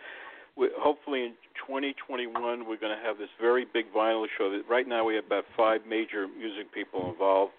we, 0.57 0.69
hopefully 0.77 1.23
in 1.23 1.33
2021, 1.67 2.33
we're 2.67 2.77
going 2.77 2.95
to 2.95 3.03
have 3.03 3.17
this 3.17 3.29
very 3.39 3.65
big 3.73 3.85
vinyl 3.95 4.25
show. 4.37 4.49
That 4.49 4.63
right 4.69 4.87
now 4.87 5.05
we 5.05 5.15
have 5.15 5.25
about 5.25 5.45
five 5.55 5.81
major 5.87 6.27
music 6.27 6.73
people 6.73 7.09
involved, 7.11 7.53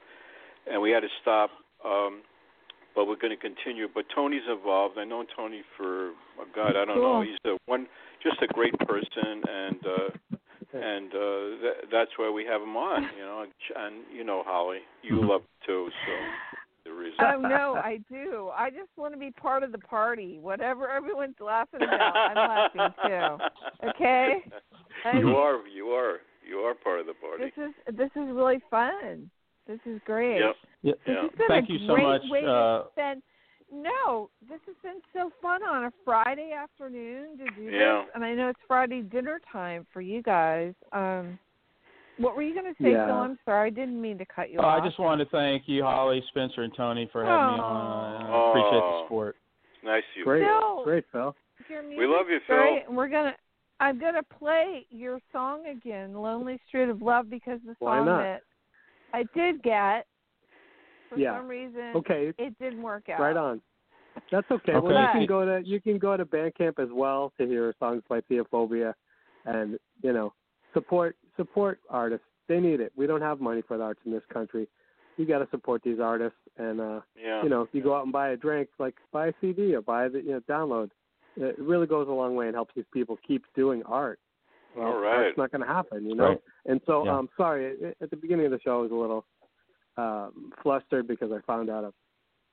and 0.71 0.81
we 0.81 0.91
had 0.91 1.01
to 1.01 1.09
stop. 1.23 1.51
Um, 1.85 2.23
but 2.95 3.07
we're 3.07 3.21
going 3.21 3.37
to 3.37 3.41
continue. 3.41 3.87
But 3.93 4.07
Tony's 4.15 4.49
involved. 4.51 4.97
I 4.99 5.05
know 5.05 5.25
Tony 5.37 5.63
for 5.77 6.13
oh 6.41 6.47
God, 6.55 6.71
I 6.77 6.85
don't 6.87 6.97
know. 6.97 7.21
He's 7.21 7.39
a 7.45 7.59
one, 7.67 7.87
just 8.23 8.41
a 8.43 8.47
great 8.47 8.77
person, 8.79 9.43
and 9.47 9.81
uh, 9.85 10.37
and 10.73 11.13
uh, 11.13 11.61
th- 11.61 11.85
that's 11.93 12.11
why 12.17 12.31
we 12.31 12.47
have 12.47 12.63
him 12.63 12.75
on. 12.75 13.03
You 13.17 13.25
know, 13.25 13.45
and 13.77 13.97
you 14.13 14.25
know 14.25 14.43
Holly, 14.47 14.79
you 15.03 15.21
love 15.29 15.43
too. 15.67 15.91
So 15.91 16.13
the 16.87 16.95
reason. 16.95 17.17
Oh 17.21 17.41
no, 17.41 17.75
I 17.83 17.99
do. 18.11 18.51
I 18.57 18.71
just 18.71 18.91
want 18.97 19.13
to 19.15 19.19
be 19.19 19.31
part 19.31 19.63
of 19.63 19.73
the 19.73 19.79
party. 19.79 20.39
Whatever 20.41 20.89
everyone's 20.91 21.37
laughing 21.41 21.83
about, 21.83 22.17
I'm 22.17 22.73
laughing 22.75 22.95
too. 23.05 23.89
Okay? 23.91 24.39
I 25.05 25.19
you 25.19 25.37
are, 25.37 25.67
you 25.67 25.89
are, 25.89 26.21
you 26.49 26.59
are 26.59 26.75
part 26.75 27.01
of 27.01 27.07
the 27.07 27.15
party. 27.15 27.45
This 27.57 27.67
is 27.69 27.97
this 27.97 28.11
is 28.17 28.35
really 28.35 28.61
fun. 28.71 29.31
This 29.67 29.81
is 29.85 30.01
great. 30.07 30.39
Yep. 30.41 30.55
Yeah. 30.83 30.93
This 30.93 31.01
Yeah. 31.15 31.23
has 31.23 31.31
been 31.33 31.49
Thank 31.49 31.69
a 31.69 31.73
you 31.73 31.87
so 31.87 31.97
much. 31.97 32.23
way 32.31 32.41
to 32.43 32.47
Uh, 32.51 32.85
spend. 32.93 33.23
No, 33.73 34.31
this 34.49 34.61
has 34.67 34.77
been 34.81 35.01
so 35.13 35.33
fun 35.43 35.65
on 35.65 35.87
a 35.87 35.93
Friday 36.05 36.53
afternoon 36.53 37.37
to 37.39 37.45
do 37.57 37.63
Yeah. 37.65 38.03
this, 38.05 38.11
and 38.15 38.25
I 38.25 38.33
know 38.33 38.49
it's 38.49 38.61
Friday 38.69 39.03
dinner 39.03 39.41
time 39.51 39.87
for 39.93 40.01
you 40.01 40.23
guys. 40.23 40.73
Um, 40.93 41.37
what 42.19 42.37
were 42.37 42.43
you 42.43 42.55
going 42.55 42.73
to 42.75 42.83
say, 42.83 42.93
Yeah. 42.93 43.07
Phil? 43.07 43.15
I'm 43.17 43.39
sorry, 43.45 43.69
I 43.69 43.71
didn't 43.71 44.01
mean 44.01 44.19
to 44.19 44.27
cut 44.27 44.51
you 44.51 44.59
Oh, 44.61 44.65
off. 44.65 44.83
I 44.83 44.87
just 44.87 44.99
wanted 44.99 45.25
to 45.25 45.31
thank 45.31 45.65
you, 45.67 45.83
Holly, 45.83 46.23
Spencer, 46.29 46.63
and 46.63 46.73
Tony 46.77 47.09
for 47.13 47.25
having 47.25 47.55
me 47.55 47.61
on. 47.61 48.23
I 48.23 48.29
Aw. 48.31 48.51
appreciate 48.51 48.81
the 48.81 49.03
support. 49.05 49.37
Nice 49.85 50.03
you. 50.17 50.25
Great, 50.25 50.45
Phil. 50.45 50.85
great, 50.85 51.05
Phil. 51.13 51.37
We 51.97 52.07
love 52.07 52.27
you, 52.29 52.39
Phil. 52.47 52.57
great, 52.57 52.83
and 52.89 52.97
we're 52.97 53.09
gonna. 53.09 53.35
I'm 53.79 53.99
gonna 54.01 54.23
play 54.23 54.87
your 54.91 55.21
song 55.33 55.67
again, 55.67 56.15
"Lonely 56.15 56.59
Street 56.67 56.89
of 56.89 57.03
Love," 57.03 57.29
because 57.29 57.61
the 57.67 57.77
song 57.79 58.07
not? 58.07 58.19
that 58.23 58.43
I 59.13 59.25
did 59.35 59.63
get 59.63 60.07
for 61.09 61.19
Yeah. 61.19 61.37
some 61.37 61.47
reason 61.49 61.93
Okay, 61.97 62.33
it 62.39 62.59
didn't 62.59 62.83
work 62.83 63.09
out. 63.09 63.21
right 63.21 63.37
on. 63.37 63.61
That's 64.33 64.51
okay. 64.51 64.73
Okay. 64.75 64.87
Well, 64.87 65.01
you 65.03 65.09
can 65.13 65.27
go 65.27 65.45
to 65.45 65.67
you 65.67 65.81
can 65.81 65.99
go 65.99 66.17
to 66.17 66.25
Bandcamp 66.25 66.79
as 66.79 66.89
well 66.91 67.33
to 67.39 67.47
hear 67.47 67.73
songs 67.79 68.03
by 68.09 68.21
Theophobia, 68.23 68.95
and 69.45 69.79
you 70.03 70.13
know 70.13 70.33
support 70.73 71.17
support 71.37 71.81
artists. 71.91 72.27
They 72.49 72.61
need 72.61 72.81
it. 72.81 72.93
We 72.97 73.07
don't 73.07 73.23
have 73.23 73.41
money 73.41 73.63
for 73.67 73.77
the 73.77 73.85
arts 73.85 74.01
in 74.07 74.13
this 74.13 74.23
country. 74.33 74.69
You 75.17 75.27
got 75.27 75.39
to 75.39 75.49
support 75.51 75.83
these 75.83 75.99
artists, 76.01 76.39
and 76.59 76.81
uh, 76.81 77.01
Yeah. 77.21 77.43
you 77.43 77.49
know 77.49 77.63
if 77.63 77.69
you 77.73 77.83
go 77.83 77.95
out 77.97 78.05
and 78.05 78.13
buy 78.13 78.31
a 78.31 78.37
drink, 78.37 78.69
like 78.79 78.95
buy 79.13 79.29
a 79.29 79.33
CD 79.41 79.75
or 79.75 79.81
buy 79.83 80.09
the 80.09 80.21
you 80.21 80.31
know 80.33 80.41
download. 80.49 80.91
It 81.39 81.59
really 81.59 81.87
goes 81.87 82.09
a 82.09 82.13
long 82.13 82.35
way 82.35 82.47
and 82.47 82.55
helps 82.55 82.75
these 82.75 82.87
people 82.93 83.19
keep 83.27 83.45
doing 83.55 83.83
art. 83.85 84.19
Well, 84.75 84.87
All 84.89 84.99
right. 85.01 85.27
It's 85.27 85.37
not 85.39 85.51
going 85.53 85.61
to 85.61 85.67
happen, 85.67 86.07
you 86.09 86.15
know. 86.15 86.29
Right. 86.29 86.41
And 86.65 86.81
so, 86.87 87.05
Yeah. 87.05 87.17
um, 87.19 87.29
sorry, 87.37 87.77
at- 87.83 87.97
at 88.01 88.11
the 88.11 88.17
beginning 88.17 88.47
of 88.47 88.53
the 88.53 88.61
show, 88.61 88.79
I 88.79 88.83
was 88.83 88.91
a 88.91 88.95
little 88.95 89.25
um, 89.99 90.53
flustered 90.63 91.07
because 91.07 91.33
I 91.33 91.41
found 91.47 91.71
out 91.71 91.85
a, 91.85 91.93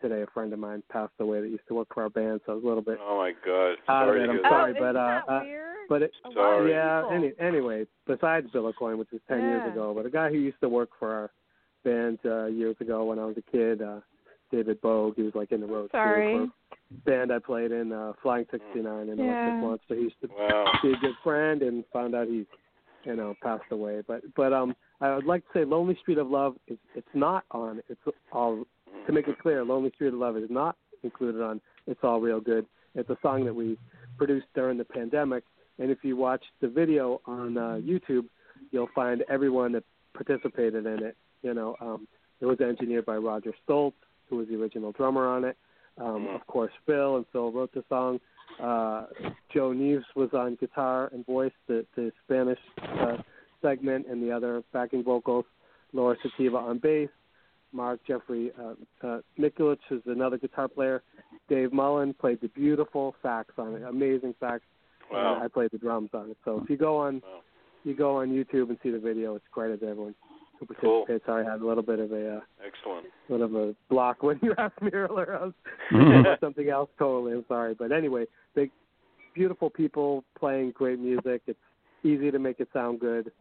today 0.03 0.21
a 0.21 0.27
friend 0.27 0.51
of 0.53 0.59
mine 0.59 0.83
passed 0.91 1.13
away 1.19 1.41
that 1.41 1.47
used 1.49 1.67
to 1.69 1.73
work 1.73 1.87
for 1.93 2.03
our 2.03 2.09
band, 2.09 2.41
so 2.45 2.51
I 2.51 2.55
was 2.55 2.63
a 2.63 2.67
little 2.67 2.83
bit 2.83 2.99
Oh 3.01 3.17
my 3.17 3.31
God. 3.45 3.75
out 3.87 4.09
of 4.09 4.15
Sorry 4.15 4.23
it. 4.23 4.29
I'm 4.29 4.39
sorry, 4.43 4.73
oh, 4.77 4.79
but 4.79 4.95
uh, 4.95 5.21
uh, 5.27 5.43
but 5.89 6.01
it, 6.03 6.11
A 6.25 6.27
lot 6.29 6.33
of 6.33 6.35
Sorry. 6.35 6.71
yeah. 6.71 7.03
Any, 7.11 7.33
anyway, 7.39 7.85
besides 8.05 8.47
Bill 8.51 8.71
Aucoin, 8.71 8.97
which 8.97 9.09
was 9.11 9.21
ten 9.27 9.43
Yeah. 9.43 9.47
years 9.49 9.65
ago, 9.65 9.93
but 9.95 10.05
a 10.05 10.09
guy 10.09 10.29
who 10.29 10.37
used 10.37 10.59
to 10.61 10.69
work 10.69 10.89
for 10.99 11.11
our 11.11 11.31
band 11.83 12.19
uh, 12.25 12.45
years 12.45 12.75
ago 12.79 13.05
when 13.05 13.17
I 13.19 13.25
was 13.25 13.37
a 13.37 13.51
kid, 13.51 13.81
uh, 13.81 14.01
David 14.51 14.79
Bogue. 14.81 15.15
He 15.15 15.23
was 15.23 15.33
like 15.35 15.51
in 15.51 15.61
the 15.61 15.67
road 15.67 15.89
Sorry. 15.91 16.29
crew 16.29 16.49
for 16.49 16.85
a 16.85 16.99
band 17.05 17.31
I 17.31 17.39
played 17.39 17.71
in, 17.71 17.91
uh, 17.91 18.13
Flying 18.21 18.45
69 18.51 19.09
in 19.09 19.17
Yeah. 19.17 19.23
Electric 19.25 19.61
Monster. 19.61 19.95
He 19.95 20.01
used 20.01 20.21
to 20.21 20.27
Wow. 20.27 20.71
be 20.81 20.93
a 20.93 20.97
good 20.97 21.15
friend 21.23 21.61
and 21.61 21.83
found 21.91 22.13
out 22.15 22.27
he's 22.27 22.45
you 23.05 23.15
know 23.17 23.35
passed 23.43 23.69
away 23.71 24.01
but 24.07 24.21
but 24.33 24.53
um 24.53 24.73
i 25.01 25.13
would 25.13 25.25
like 25.25 25.43
to 25.43 25.59
say 25.59 25.65
lonely 25.65 25.93
street 26.01 26.17
of 26.17 26.29
love 26.29 26.55
is 26.67 26.77
it's 26.95 27.05
not 27.13 27.43
on 27.51 27.81
it's 27.89 27.99
all 28.31 28.63
to 29.05 29.11
make 29.11 29.27
it 29.27 29.39
clear 29.39 29.63
lonely 29.63 29.91
street 29.95 30.09
of 30.09 30.13
love 30.15 30.37
is 30.37 30.49
not 30.49 30.75
included 31.03 31.41
on 31.41 31.59
it's 31.87 31.99
all 32.03 32.19
real 32.19 32.39
good 32.39 32.65
it's 32.95 33.09
a 33.09 33.17
song 33.21 33.45
that 33.45 33.53
we 33.53 33.77
produced 34.17 34.47
during 34.55 34.77
the 34.77 34.85
pandemic 34.85 35.43
and 35.79 35.89
if 35.89 35.99
you 36.03 36.15
watch 36.15 36.43
the 36.61 36.67
video 36.67 37.21
on 37.25 37.57
uh 37.57 37.79
youtube 37.83 38.25
you'll 38.71 38.89
find 38.95 39.23
everyone 39.29 39.71
that 39.71 39.83
participated 40.13 40.85
in 40.85 41.03
it 41.03 41.17
you 41.41 41.53
know 41.53 41.75
um 41.81 42.07
it 42.39 42.45
was 42.45 42.59
engineered 42.61 43.05
by 43.05 43.15
roger 43.15 43.53
stoltz 43.67 43.93
who 44.29 44.37
was 44.37 44.47
the 44.47 44.55
original 44.55 44.91
drummer 44.91 45.27
on 45.27 45.43
it 45.43 45.57
um 45.99 46.27
of 46.33 46.45
course 46.47 46.71
phil 46.85 47.17
and 47.17 47.25
phil 47.31 47.51
wrote 47.51 47.73
the 47.73 47.83
song 47.89 48.19
uh, 48.61 49.05
Joe 49.53 49.71
Neves 49.71 50.03
was 50.15 50.29
on 50.33 50.55
guitar 50.55 51.09
and 51.13 51.25
voice, 51.25 51.51
the, 51.67 51.85
the 51.95 52.11
Spanish 52.25 52.59
uh, 52.81 53.17
segment, 53.61 54.07
and 54.07 54.21
the 54.21 54.31
other 54.31 54.63
backing 54.71 55.03
vocals. 55.03 55.45
Laura 55.91 56.15
Sativa 56.21 56.57
on 56.57 56.79
bass. 56.79 57.09
Mark 57.73 57.99
Jeffrey 58.07 58.51
uh, 58.59 58.73
uh, 59.05 59.19
Mikulich 59.39 59.77
is 59.91 60.01
another 60.05 60.37
guitar 60.37 60.67
player. 60.67 61.01
Dave 61.49 61.73
Mullen 61.73 62.13
played 62.13 62.39
the 62.41 62.47
beautiful 62.49 63.15
sax 63.21 63.49
on 63.57 63.75
it, 63.75 63.83
amazing 63.83 64.33
sax. 64.39 64.61
Wow. 65.11 65.35
And 65.35 65.43
I 65.43 65.47
played 65.47 65.69
the 65.71 65.77
drums 65.77 66.09
on 66.13 66.29
it. 66.31 66.37
So 66.45 66.61
if 66.63 66.69
you 66.69 66.77
go 66.77 66.97
on, 66.97 67.15
Wow. 67.15 67.41
you 67.83 67.93
go 67.95 68.17
on 68.17 68.29
YouTube 68.29 68.69
and 68.69 68.77
see 68.81 68.89
the 68.91 68.99
video. 68.99 69.35
It's 69.35 69.45
credit 69.51 69.81
to 69.81 69.87
everyone 69.87 70.15
who 70.59 70.65
Cool. 70.79 71.05
Sorry, 71.25 71.45
I 71.45 71.51
had 71.51 71.61
a 71.61 71.67
little 71.67 71.83
bit 71.83 71.99
of 71.99 72.11
a 72.11 72.37
uh, 72.37 72.39
Excellent. 72.65 73.07
sort 73.27 73.41
of 73.41 73.53
a 73.55 73.75
block 73.89 74.23
when 74.23 74.39
you 74.41 74.53
asked 74.57 74.81
me 74.81 74.91
earlier. 74.93 75.37
I 75.41 75.43
was 75.45 75.53
about 75.91 76.39
something 76.39 76.69
else 76.69 76.89
totally. 76.97 77.33
I'm 77.33 77.45
sorry, 77.49 77.73
but 77.73 77.91
anyway, 77.91 78.25
big, 78.55 78.71
beautiful 79.35 79.69
people 79.69 80.23
playing 80.39 80.71
great 80.71 80.99
music. 80.99 81.41
It's 81.47 81.59
easy 82.03 82.31
to 82.31 82.39
make 82.39 82.59
it 82.61 82.69
sound 82.71 82.99
good, 83.01 83.31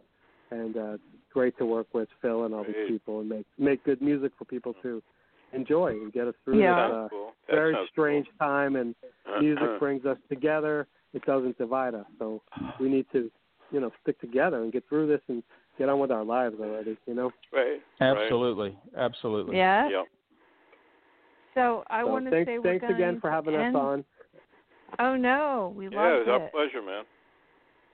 and 0.50 0.76
uh, 0.76 0.92
it's 0.94 1.02
great 1.32 1.56
to 1.58 1.66
work 1.66 1.86
with 1.92 2.08
Phil 2.20 2.44
and 2.44 2.54
all 2.54 2.64
Great. 2.64 2.76
these 2.76 2.88
people 2.98 3.20
and 3.20 3.28
make 3.28 3.46
make 3.58 3.84
good 3.84 4.00
music 4.02 4.32
for 4.38 4.44
people 4.44 4.74
to 4.82 5.02
enjoy 5.52 5.88
and 5.88 6.12
get 6.12 6.26
us 6.28 6.34
through 6.44 6.60
Yeah. 6.60 6.86
this 6.88 6.94
uh, 6.94 7.08
cool. 7.10 7.32
Very 7.50 7.74
sounds 7.74 7.88
strange 7.90 8.26
time. 8.38 8.76
And 8.76 8.94
cool. 9.26 9.40
music 9.40 9.78
brings 9.78 10.04
us 10.06 10.16
together. 10.28 10.86
It 11.12 11.22
doesn't 11.26 11.58
divide 11.58 11.94
us. 11.94 12.06
So 12.18 12.40
we 12.80 12.88
need 12.88 13.06
to, 13.12 13.30
you 13.70 13.80
know, 13.80 13.90
stick 14.02 14.18
together 14.20 14.62
and 14.62 14.72
get 14.72 14.84
through 14.88 15.06
this 15.08 15.20
and 15.28 15.42
get 15.78 15.88
on 15.88 15.98
with 15.98 16.10
our 16.10 16.24
lives 16.24 16.56
already. 16.60 16.96
You 17.06 17.14
know. 17.14 17.30
right. 17.52 17.80
Absolutely. 18.00 18.76
Absolutely. 18.96 19.56
Yeah. 19.56 19.82
Right. 19.82 19.92
Yep. 19.92 20.04
So 21.54 21.84
I 21.90 22.00
so 22.02 22.06
want 22.06 22.24
to 22.26 22.30
thanks, 22.30 22.48
say 22.50 22.58
thanks 22.62 22.86
again 22.88 23.20
for 23.20 23.30
having 23.30 23.54
end. 23.54 23.76
us 23.76 23.80
on. 23.80 24.04
Oh 24.98 25.16
no, 25.16 25.72
we 25.76 25.88
Yeah, 25.88 26.00
loved 26.00 26.28
it 26.28 26.30
was 26.30 26.40
our 26.40 26.48
pleasure, 26.50 26.82
man. 26.84 27.04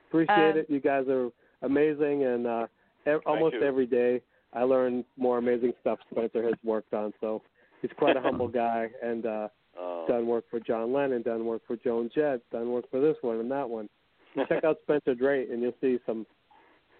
Appreciate 0.09 0.51
Um, 0.51 0.57
it. 0.57 0.69
You 0.69 0.79
guys 0.79 1.05
are 1.07 1.29
amazing, 1.61 2.23
and 2.23 2.47
uh, 2.47 2.67
ev- 3.09 3.21
almost 3.25 3.55
every 3.63 3.85
day 3.85 4.21
I 4.53 4.63
learn 4.63 5.03
more 5.17 5.37
amazing 5.37 5.73
stuff 5.81 5.99
Spencer 6.11 6.43
has 6.43 6.53
worked 6.63 6.93
on. 6.93 7.13
So 7.21 7.41
he's 7.81 7.91
quite 7.97 8.17
a 8.17 8.21
humble 8.21 8.47
guy, 8.63 8.89
and 9.03 9.25
uh, 9.25 9.47
Oh. 9.81 10.03
done 10.09 10.27
work 10.27 10.43
for 10.49 10.59
John 10.59 10.91
Lennon, 10.91 11.21
done 11.21 11.45
work 11.45 11.61
for 11.65 11.77
Joan 11.77 12.09
Jett, 12.13 12.41
done 12.51 12.69
work 12.71 12.89
for 12.91 12.99
this 12.99 13.15
one 13.21 13.39
and 13.39 13.49
that 13.51 13.69
one. 13.69 13.87
Check 14.49 14.65
out 14.65 14.77
Spencer 14.83 15.15
Drake, 15.15 15.47
and 15.51 15.61
you'll 15.61 15.75
see 15.79 15.99
some 16.05 16.25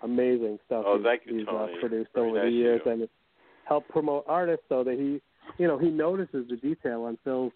amazing 0.01 0.59
stuff 0.65 0.85
Oh, 0.87 0.95
he's, 0.97 1.05
thank 1.05 1.21
you, 1.25 1.39
he's 1.39 1.45
Tony. 1.45 1.73
uh, 1.75 1.79
produced 1.81 2.09
Very 2.15 2.29
over 2.29 2.37
nice 2.37 2.45
the 2.45 2.51
years, 2.51 2.81
you. 2.85 2.91
and 2.91 3.01
it's 3.01 3.11
helped 3.67 3.89
promote 3.89 4.23
artists 4.27 4.63
so 4.69 4.83
that 4.85 4.93
he, 4.93 5.19
you 5.61 5.67
know, 5.67 5.77
he 5.77 5.89
notices 5.89 6.45
the 6.49 6.55
detail 6.55 7.03
on 7.03 7.17
Phil's 7.25 7.51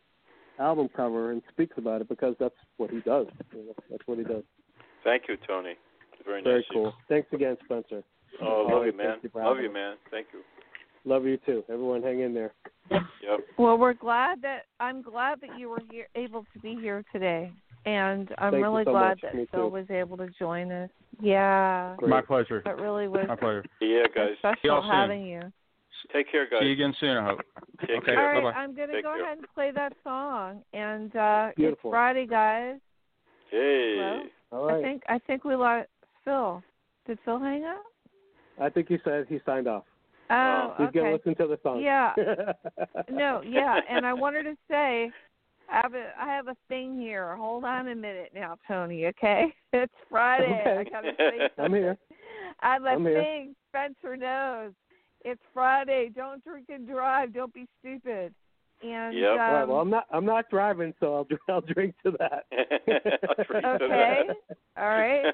album 0.60 0.90
cover 0.94 1.32
and 1.32 1.42
speaks 1.52 1.78
about 1.78 2.02
it 2.02 2.10
because 2.10 2.36
that's 2.40 2.56
what 2.78 2.90
he 2.90 3.00
does. 3.02 3.28
You 3.54 3.66
know, 3.68 3.74
that's 3.90 4.04
what 4.06 4.18
he 4.18 4.26
does. 4.26 4.44
Thank 5.06 5.24
you, 5.30 5.38
Tony. 5.48 5.76
Very 6.26 6.42
nice. 6.42 6.46
Very 6.46 6.58
you. 6.70 6.74
cool. 6.74 6.94
Thanks 7.08 7.28
again, 7.32 7.56
Spencer. 7.64 8.04
Oh, 8.42 8.68
love 8.70 8.86
you, 8.86 8.94
man. 8.98 9.20
thank 9.22 9.24
you 9.34 9.42
Love 9.42 9.58
you, 9.60 9.72
man. 9.74 9.96
Thank 10.12 10.28
you. 10.34 10.40
Love 11.06 11.26
you 11.26 11.38
too. 11.46 11.64
Everyone, 11.70 12.02
hang 12.02 12.22
in 12.22 12.34
there. 12.34 12.54
Yep. 12.90 13.40
Well, 13.58 13.78
we're 13.78 13.94
glad 13.94 14.42
that 14.42 14.64
I'm 14.80 15.02
glad 15.02 15.40
that 15.42 15.58
you 15.60 15.70
were 15.70 15.82
here, 15.92 16.08
able 16.16 16.46
to 16.54 16.60
be 16.60 16.76
here 16.76 17.04
today, 17.12 17.52
and 17.86 18.30
I'm 18.38 18.52
Thank 18.52 18.64
really 18.64 18.84
so 18.86 18.92
glad 18.92 19.10
much. 19.10 19.22
that 19.24 19.36
Me 19.36 19.48
Phil 19.52 19.68
too. 19.70 19.74
was 19.74 19.86
able 19.90 20.18
to 20.18 20.28
join 20.40 20.72
us. 20.72 20.90
Yeah, 21.22 21.96
Great. 21.98 22.10
My 22.10 22.22
pleasure. 22.22 22.64
it 22.66 22.78
really 22.78 23.08
was 23.08 23.26
My 23.28 23.36
pleasure. 23.36 23.66
Yeah, 23.82 24.04
guys. 24.16 24.32
See 24.62 24.68
y'all 24.68 24.82
soon. 25.08 25.26
you. 25.26 25.42
Take 26.12 26.30
care, 26.32 26.48
guys. 26.50 26.62
See 26.62 26.68
you 26.68 26.74
again 26.74 26.94
soon, 27.00 27.18
I 27.18 27.26
hope. 27.28 27.40
Take 27.82 27.90
Okay. 27.98 28.06
Care. 28.08 28.16
right, 28.34 28.44
bye-bye. 28.44 28.58
I'm 28.58 28.76
gonna 28.76 28.94
Take 28.94 29.04
go 29.04 29.14
care. 29.14 29.24
ahead 29.24 29.38
and 29.38 29.48
play 29.54 29.72
that 29.72 29.94
song, 30.04 30.62
and 30.74 31.16
uh 31.16 31.50
it's 31.58 31.80
Friday, 31.82 32.26
guys. 32.26 32.78
Hey. 33.52 34.22
Well, 34.52 34.62
All 34.64 34.70
I 34.70 34.82
think 34.82 35.04
I 35.08 35.20
think 35.20 35.44
we 35.44 35.56
lost 35.56 35.88
Phil. 36.26 36.62
Did 37.08 37.20
Phil 37.26 37.40
hang 37.40 37.64
up? 37.66 37.84
I 38.62 38.70
think 38.70 38.88
he 38.88 38.98
said 39.04 39.26
he 39.30 39.40
signed 39.46 39.68
off. 39.68 39.84
Oh, 40.30 40.74
He's 40.78 40.92
gonna 40.92 41.10
okay. 41.10 41.14
listen 41.14 41.36
to 41.36 41.48
the 41.48 41.60
song. 41.64 41.82
Yeah. 41.82 42.14
No, 43.12 43.42
yeah, 43.46 43.82
and 43.90 44.06
I 44.06 44.14
wanted 44.14 44.44
to 44.44 44.56
say, 44.70 45.12
I 45.70 45.82
have 45.84 45.94
a 45.94 46.12
I 46.20 46.28
have 46.28 46.48
a 46.48 46.56
thing 46.70 46.98
here. 46.98 47.36
Hold 47.36 47.66
on 47.66 47.90
a 47.90 47.96
minute 47.96 48.32
now, 48.34 48.58
Tony. 48.68 49.08
Okay, 49.08 49.54
it's 49.74 49.94
Friday. 50.10 50.64
I 50.66 50.82
Okay. 50.82 50.90
gotta 50.90 51.12
say 51.18 51.50
I'm 51.58 51.74
here. 51.74 51.98
I 52.62 52.74
have 52.74 52.84
a 52.84 52.90
I'm 52.90 53.06
here. 53.06 53.22
thing. 53.22 53.56
Spencer 53.70 54.16
knows. 54.16 54.72
It's 55.26 55.42
Friday. 55.54 56.12
Don't 56.16 56.44
drink 56.44 56.68
and 56.70 56.88
drive. 56.88 57.34
Don't 57.34 57.54
be 57.54 57.68
stupid. 57.80 58.34
And 58.82 59.18
Yep. 59.18 59.34
um, 59.34 59.40
All 59.40 59.54
right. 59.54 59.68
Well, 59.68 59.80
I'm 59.80 59.90
not. 59.90 60.06
I'm 60.12 60.26
not 60.26 60.50
driving, 60.50 60.94
so 61.00 61.16
I'll. 61.16 61.28
I'll 61.54 61.62
drink 61.62 61.96
to 62.06 62.12
that. 62.20 62.46
I'll 63.28 63.44
drink 63.46 63.64
to 63.64 63.86
Okay. 63.86 64.28
that. 64.28 64.58
all 64.78 64.90
right. 64.90 65.34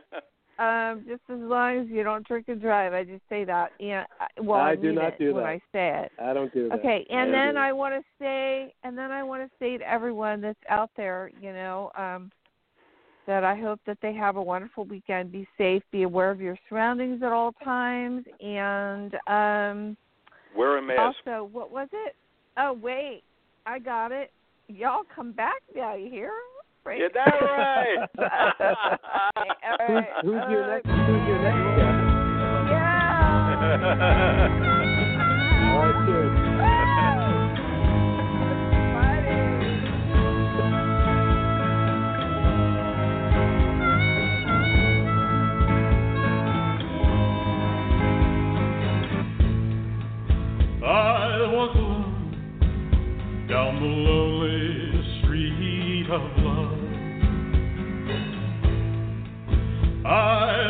Um, 0.60 1.06
just 1.08 1.22
as 1.30 1.40
long 1.40 1.78
as 1.80 1.88
you 1.88 2.04
don't 2.04 2.28
drink 2.28 2.50
and 2.50 2.60
drive, 2.62 2.94
I 2.94 3.06
just 3.06 3.24
say 3.30 3.46
that. 3.46 3.72
Yeah. 3.80 4.06
I- 4.20 4.42
Well, 4.42 4.60
I 4.60 4.72
I 4.72 4.76
do 4.76 4.88
mean 4.88 4.96
not 4.96 5.14
it 5.14 5.20
do 5.20 5.34
when 5.34 5.44
that. 5.46 5.50
I 5.50 5.62
say 5.72 6.04
it. 6.06 6.12
I 6.22 6.34
don't 6.34 6.54
do 6.54 6.68
that. 6.68 6.80
Okay, 6.80 7.06
and 7.10 7.30
I 7.30 7.32
then. 7.32 7.58
I 7.58 7.72
want 7.72 7.96
to 7.96 8.04
say, 8.20 8.74
and 8.84 8.98
then 8.98 9.10
I 9.12 9.24
want 9.24 9.42
to 9.44 9.50
say 9.58 9.78
to 9.78 9.90
everyone 9.90 10.42
that's 10.42 10.60
out 10.68 10.90
there, 10.98 11.32
you 11.40 11.54
know, 11.54 11.92
um, 11.96 12.30
that 13.26 13.44
I 13.46 13.56
hope 13.56 13.80
that 13.86 14.00
they 14.02 14.14
have 14.14 14.36
a 14.36 14.42
wonderful 14.42 14.84
weekend. 14.84 15.32
Be 15.32 15.48
safe, 15.58 15.82
be 15.92 16.04
aware 16.04 16.30
of 16.32 16.42
your 16.42 16.58
surroundings 16.68 17.24
at 17.24 17.32
all 17.32 17.54
times, 17.64 18.26
and 18.42 19.14
um, 19.28 19.96
Wear 20.56 20.78
a 20.78 20.82
mask. 20.82 21.18
also, 21.26 21.46
what 21.46 21.72
was 21.72 21.88
it? 21.94 22.16
Oh, 22.58 22.74
wait, 22.74 23.22
I 23.66 23.80
got 23.80 24.12
it. 24.12 24.32
Y'all 24.68 25.04
come 25.16 25.32
back 25.32 25.62
now. 25.74 25.96
You 25.96 26.10
hear? 26.10 26.32
Right. 26.90 26.98
Get 26.98 27.14
that 27.14 27.38
right. 27.40 28.10
all 29.64 29.78
Who's, 29.88 29.94
right. 29.94 30.10
who's 30.24 30.42
your 30.50 30.64
uh, 30.64 30.68
next? 30.74 30.90
okay. 30.90 31.06
Who's 31.06 31.22
your 31.28 31.38
next 31.44 31.62
guest? 31.78 32.02
Yeah. 32.72 34.86
I 60.10 60.69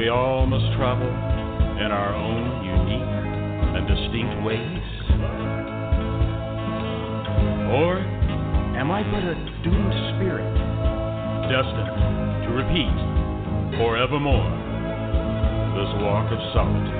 we 0.00 0.08
all 0.08 0.46
must 0.46 0.64
travel 0.78 1.06
in 1.06 1.92
our 1.92 2.14
own 2.14 2.64
unique 2.64 3.04
and 3.76 3.84
distinct 3.84 4.32
ways? 4.42 4.80
Or 7.76 8.00
am 8.80 8.90
I 8.90 9.02
but 9.04 9.20
a 9.20 9.36
doomed 9.62 9.92
spirit, 10.16 10.48
destined 11.52 11.92
to 12.44 12.50
repeat 12.56 13.76
forevermore 13.76 14.48
this 15.76 15.92
walk 16.00 16.32
of 16.32 16.40
solitude? 16.54 16.99